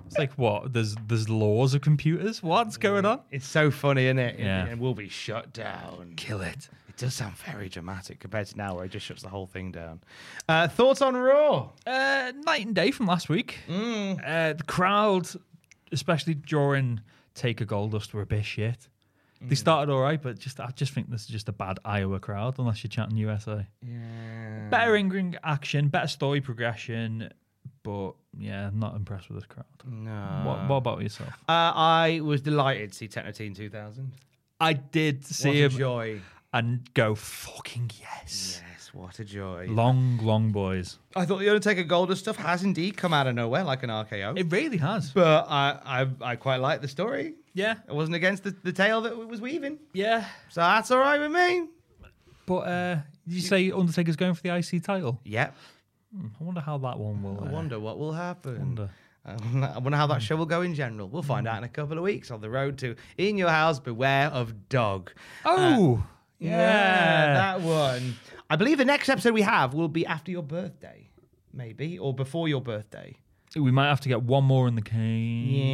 It's 0.06 0.18
like, 0.18 0.32
what? 0.34 0.72
There's 0.72 0.94
there's 1.09 1.28
laws 1.28 1.74
of 1.74 1.80
computers? 1.80 2.42
What's 2.42 2.76
going 2.76 3.05
on? 3.05 3.20
it's 3.30 3.46
so 3.46 3.70
funny, 3.70 4.05
isn't 4.06 4.18
it? 4.18 4.38
Yeah. 4.38 4.66
and 4.66 4.80
we'll 4.80 4.94
be 4.94 5.09
shut 5.09 5.52
down. 5.52 6.14
Kill 6.16 6.40
it. 6.42 6.68
It 6.88 6.96
does 6.96 7.14
sound 7.14 7.34
very 7.38 7.68
dramatic 7.68 8.20
compared 8.20 8.46
to 8.48 8.56
now, 8.56 8.76
where 8.76 8.84
it 8.84 8.92
just 8.92 9.05
shuts 9.05 9.22
the 9.22 9.28
whole 9.28 9.46
thing 9.46 9.72
down. 9.72 10.01
Uh, 10.48 10.68
thoughts 10.68 11.02
on 11.02 11.16
Raw? 11.16 11.70
Uh, 11.86 12.32
night 12.46 12.64
and 12.66 12.74
day 12.74 12.92
from 12.92 13.06
last 13.06 13.28
week. 13.28 13.59
Uh, 13.68 14.52
the 14.52 14.64
crowd, 14.68 15.28
especially 15.90 16.34
during 16.34 17.01
Taker 17.35 17.65
Goldust, 17.65 18.12
were 18.12 18.23
a 18.23 18.27
bit 18.27 18.44
shit. 18.44 18.89
They 19.47 19.56
started 19.56 19.93
all 19.93 20.01
right, 20.01 20.23
but 20.23 20.39
just 20.39 20.59
I 20.59 20.70
just 20.74 20.94
think 20.94 21.11
this 21.11 21.23
is 21.23 21.27
just 21.27 21.51
a 21.51 21.52
bad 21.52 21.78
Iowa 21.85 22.19
crowd, 22.19 22.55
unless 22.59 22.82
you're 22.82 22.89
chanting 22.89 23.19
USA. 23.19 23.66
Yeah. 23.82 24.69
Better 24.70 24.97
in 24.97 25.11
ring 25.11 25.36
action, 25.44 25.89
better 25.89 26.06
story 26.06 26.40
progression, 26.40 27.31
but 27.82 28.12
yeah, 28.39 28.70
not 28.73 28.97
impressed 28.97 29.28
with 29.28 29.36
this 29.40 29.47
crowd. 29.47 29.66
No. 29.86 30.43
What, 30.47 30.69
what 30.70 30.77
about 30.77 31.02
yourself? 31.02 31.28
Uh, 31.47 31.73
I 31.74 32.20
was 32.23 32.40
delighted 32.40 32.93
to 32.93 32.97
see 32.97 33.09
Techno 33.09 33.32
Team 33.32 33.52
2000. 33.52 34.12
I 34.61 34.73
did 34.73 35.27
see 35.27 35.48
What 35.48 35.56
a 35.56 35.61
him 35.65 35.70
joy. 35.73 36.20
and 36.55 36.94
go 36.94 37.15
fucking 37.15 37.90
yes. 38.01 38.62
Yes, 38.66 38.73
what 38.94 39.18
a 39.18 39.24
joy. 39.24 39.66
Long, 39.68 40.18
long 40.22 40.52
boys. 40.52 40.98
I 41.16 41.24
thought 41.24 41.38
the 41.38 41.48
Undertaker 41.48 41.84
Goldust 41.84 42.18
stuff 42.18 42.36
has 42.36 42.62
indeed 42.62 42.96
come 42.96 43.12
out 43.12 43.26
of 43.26 43.34
nowhere 43.34 43.64
like 43.64 43.82
an 43.82 43.90
RKO. 43.90 44.38
It 44.38 44.50
really 44.50 44.76
has. 44.78 45.10
but 45.10 45.46
I, 45.48 45.78
I, 45.84 46.30
I 46.32 46.36
quite 46.36 46.58
like 46.60 46.80
the 46.80 46.88
story. 46.88 47.34
Yeah, 47.54 47.74
I 47.88 47.92
wasn't 47.92 48.16
against 48.16 48.44
the, 48.44 48.50
the 48.62 48.72
tale 48.72 49.00
that 49.02 49.12
it 49.12 49.28
was 49.28 49.40
weaving. 49.40 49.78
yeah. 49.92 50.26
So 50.48 50.60
that's 50.60 50.90
all 50.90 50.98
right 50.98 51.20
with 51.20 51.30
me. 51.32 51.68
But 52.46 52.58
uh, 52.58 52.94
did 53.26 53.34
you 53.34 53.40
say 53.40 53.70
Undertaker's 53.70 54.16
going 54.16 54.34
for 54.34 54.42
the 54.42 54.54
IC 54.56 54.82
title? 54.84 55.20
Yep. 55.24 55.54
I 56.16 56.44
wonder 56.44 56.60
how 56.60 56.78
that 56.78 56.98
one 56.98 57.22
will. 57.22 57.42
I 57.44 57.48
uh, 57.48 57.50
wonder 57.52 57.80
what 57.80 57.98
will 57.98 58.12
happen. 58.12 58.58
wonder. 58.58 58.90
I 59.26 59.78
wonder 59.78 59.96
how 59.96 60.06
that 60.08 60.20
show 60.20 60.36
will 60.36 60.44
go 60.44 60.60
in 60.60 60.74
general. 60.74 61.08
We'll 61.08 61.22
find 61.22 61.48
out 61.48 61.56
in 61.56 61.64
a 61.64 61.68
couple 61.68 61.96
of 61.96 62.04
weeks 62.04 62.30
on 62.30 62.42
the 62.42 62.50
road 62.50 62.76
to 62.78 62.94
In 63.16 63.38
Your 63.38 63.48
House, 63.48 63.80
Beware 63.80 64.26
of 64.28 64.68
Dog. 64.68 65.12
Oh, 65.46 66.04
Yeah, 66.38 67.32
that 67.32 67.60
one. 67.62 68.16
I 68.55 68.56
believe 68.56 68.78
the 68.78 68.85
next 68.85 69.09
episode 69.09 69.35
we 69.35 69.43
have 69.43 69.74
will 69.74 69.89
be 69.89 70.06
after 70.06 70.31
your 70.31 70.44
birthday, 70.44 71.10
maybe, 71.52 71.98
or 71.98 72.14
before 72.14 72.47
your 72.47 72.60
birthday. 72.60 73.16
we 73.56 73.72
might 73.72 73.89
have 73.89 73.98
to 74.02 74.09
get 74.09 74.22
one 74.22 74.44
more 74.44 74.68
in 74.68 74.76
the 74.76 74.81
cage. 74.81 75.64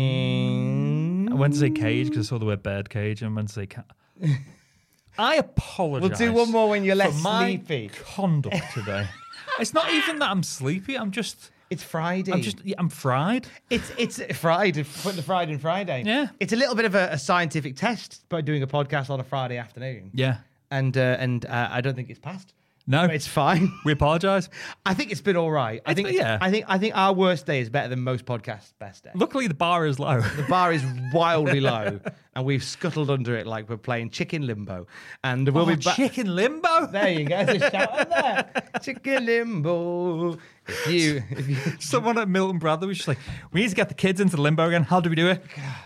I 1.30 1.34
went 1.34 1.52
to 1.52 1.60
say 1.60 1.68
cage 1.68 2.08
because 2.08 2.26
I 2.26 2.30
saw 2.30 2.38
the 2.38 2.46
word 2.46 2.62
bird 2.62 2.88
cage, 2.88 3.20
and 3.20 3.32
I 3.32 3.36
went 3.36 3.48
to 3.48 3.54
say 3.54 3.66
cat. 3.66 3.84
I 5.18 5.34
apologize. 5.34 6.18
We'll 6.18 6.30
do 6.30 6.32
one 6.32 6.50
more 6.50 6.70
when 6.70 6.82
you're 6.82 6.94
for 6.94 7.00
less 7.00 7.22
my 7.22 7.48
sleepy. 7.48 7.90
Conduct 8.14 8.72
today. 8.72 9.06
it's 9.60 9.74
not 9.74 9.92
even 9.92 10.18
that 10.20 10.30
I'm 10.30 10.42
sleepy. 10.42 10.96
I'm 10.96 11.10
just. 11.10 11.50
It's 11.68 11.82
Friday. 11.82 12.32
I'm 12.32 12.40
just. 12.40 12.64
Yeah, 12.64 12.76
I'm 12.78 12.88
fried. 12.88 13.46
It's 13.68 13.92
it's 13.98 14.22
Friday. 14.38 14.84
Put 15.02 15.16
the 15.16 15.22
Friday 15.22 15.52
in 15.52 15.58
Friday. 15.58 16.02
Yeah. 16.06 16.28
It's 16.40 16.54
a 16.54 16.56
little 16.56 16.74
bit 16.74 16.86
of 16.86 16.94
a, 16.94 17.10
a 17.12 17.18
scientific 17.18 17.76
test 17.76 18.26
by 18.30 18.40
doing 18.40 18.62
a 18.62 18.66
podcast 18.66 19.10
on 19.10 19.20
a 19.20 19.24
Friday 19.24 19.58
afternoon. 19.58 20.12
Yeah. 20.14 20.38
And 20.70 20.96
uh, 20.96 21.18
and 21.18 21.44
uh, 21.44 21.68
I 21.70 21.82
don't 21.82 21.94
think 21.94 22.08
it's 22.08 22.18
passed. 22.18 22.54
No, 22.86 23.04
it's 23.04 23.26
fine. 23.26 23.72
we 23.84 23.92
apologize. 23.92 24.48
I 24.84 24.94
think 24.94 25.12
it's 25.12 25.20
been 25.20 25.36
all 25.36 25.50
right. 25.50 25.80
I 25.86 25.92
It's 25.92 25.96
think 25.96 26.08
been- 26.08 26.16
yeah. 26.16 26.38
I 26.40 26.50
think 26.50 26.64
I 26.68 26.78
think 26.78 26.96
our 26.96 27.12
worst 27.12 27.46
day 27.46 27.60
is 27.60 27.70
better 27.70 27.88
than 27.88 28.00
most 28.00 28.24
podcasts' 28.24 28.72
best 28.80 29.04
day. 29.04 29.10
Luckily, 29.14 29.46
the 29.46 29.54
bar 29.54 29.86
is 29.86 29.98
low. 30.00 30.20
The 30.20 30.44
bar 30.48 30.72
is 30.72 30.84
wildly 31.12 31.60
low, 31.72 32.00
and 32.34 32.44
we've 32.44 32.64
scuttled 32.64 33.08
under 33.10 33.36
it 33.36 33.46
like 33.46 33.68
we're 33.68 33.76
playing 33.76 34.10
chicken 34.10 34.46
limbo. 34.46 34.86
And 35.22 35.48
we'll 35.48 35.64
Oh, 35.64 35.66
be 35.66 35.76
back. 35.76 35.94
chicken 35.96 36.34
limbo. 36.34 36.86
There 36.86 37.08
you 37.10 37.26
go. 37.26 37.44
There's 37.44 37.62
a 37.62 37.70
shout 37.70 38.00
out 38.00 38.10
there. 38.10 38.62
Chicken 38.82 39.26
limbo. 39.26 40.38
If 40.66 40.86
you, 40.88 41.22
if 41.30 41.48
you, 41.48 41.56
Someone 41.80 42.16
at 42.18 42.28
Milton 42.28 42.58
Bradley 42.58 42.88
was 42.88 42.96
just 42.98 43.08
like, 43.08 43.18
we 43.52 43.60
need 43.60 43.68
to 43.70 43.74
get 43.76 43.88
the 43.88 43.94
kids 43.94 44.20
into 44.20 44.36
limbo 44.40 44.66
again. 44.68 44.84
How 44.84 45.00
do 45.00 45.10
we 45.10 45.16
do 45.16 45.28
it? 45.28 45.42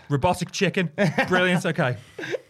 Robotic 0.09 0.51
chicken. 0.51 0.91
Brilliant. 1.27 1.65
Okay. 1.65 1.97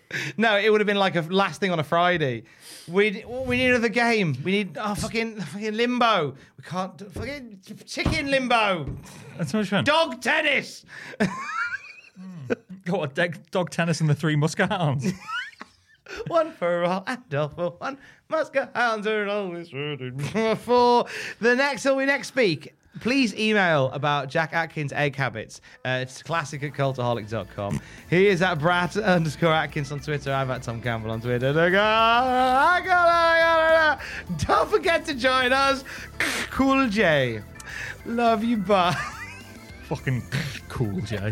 no, 0.37 0.57
it 0.57 0.71
would 0.71 0.81
have 0.81 0.87
been 0.87 0.97
like 0.97 1.15
a 1.15 1.21
last 1.21 1.59
thing 1.59 1.71
on 1.71 1.79
a 1.79 1.83
Friday. 1.83 2.43
We 2.87 3.23
we 3.25 3.57
need 3.57 3.69
another 3.69 3.89
game. 3.89 4.37
We 4.43 4.51
need 4.51 4.77
oh 4.79 4.95
fucking 4.95 5.41
fucking 5.41 5.73
limbo. 5.73 6.35
We 6.57 6.63
can't 6.63 6.97
do, 6.97 7.05
fucking 7.05 7.61
chicken 7.85 8.29
limbo. 8.31 8.95
That's 9.37 9.53
what 9.53 9.67
fun. 9.67 9.83
Dog 9.83 10.21
tennis. 10.21 10.85
Got 12.85 13.17
a 13.19 13.27
dog, 13.27 13.37
Dogtanian 13.51 14.01
and 14.01 14.09
the 14.09 14.15
three 14.15 14.35
Muskehounds. 14.35 15.13
one 16.27 16.51
for 16.51 16.83
all 16.83 17.03
and 17.07 17.33
all 17.33 17.49
for 17.49 17.69
one. 17.71 17.97
Muskehounds 18.29 19.07
are 19.07 19.27
always 19.27 19.73
ready 19.73 20.11
for 20.55 21.05
the 21.39 21.55
next. 21.55 21.81
So 21.81 21.95
we 21.95 22.05
next 22.05 22.27
speak. 22.27 22.73
Please 23.01 23.35
email 23.35 23.91
about 23.91 24.29
Jack 24.29 24.53
Atkins 24.53 24.93
egg 24.93 25.15
habits. 25.15 25.61
Uh, 25.83 25.99
it's 26.01 26.23
classic 26.23 26.63
at 26.63 26.73
cultaholic.com. 26.73 27.81
He 28.09 28.27
is 28.27 28.41
at 28.41 28.55
Brat 28.55 28.95
underscore 28.97 29.53
Atkins 29.53 29.91
on 29.91 29.99
Twitter. 29.99 30.31
I'm 30.31 30.49
at 30.51 30.63
Tom 30.63 30.81
Campbell 30.81 31.11
on 31.11 31.21
Twitter. 31.21 31.53
Don't 34.47 34.69
forget 34.69 35.05
to 35.05 35.13
join 35.13 35.53
us. 35.53 35.83
Cool 36.49 36.87
J. 36.87 37.41
Love 38.05 38.43
you. 38.43 38.57
Bye. 38.57 38.95
Fucking 39.83 40.23
cool, 40.69 41.01
Jay. 41.01 41.31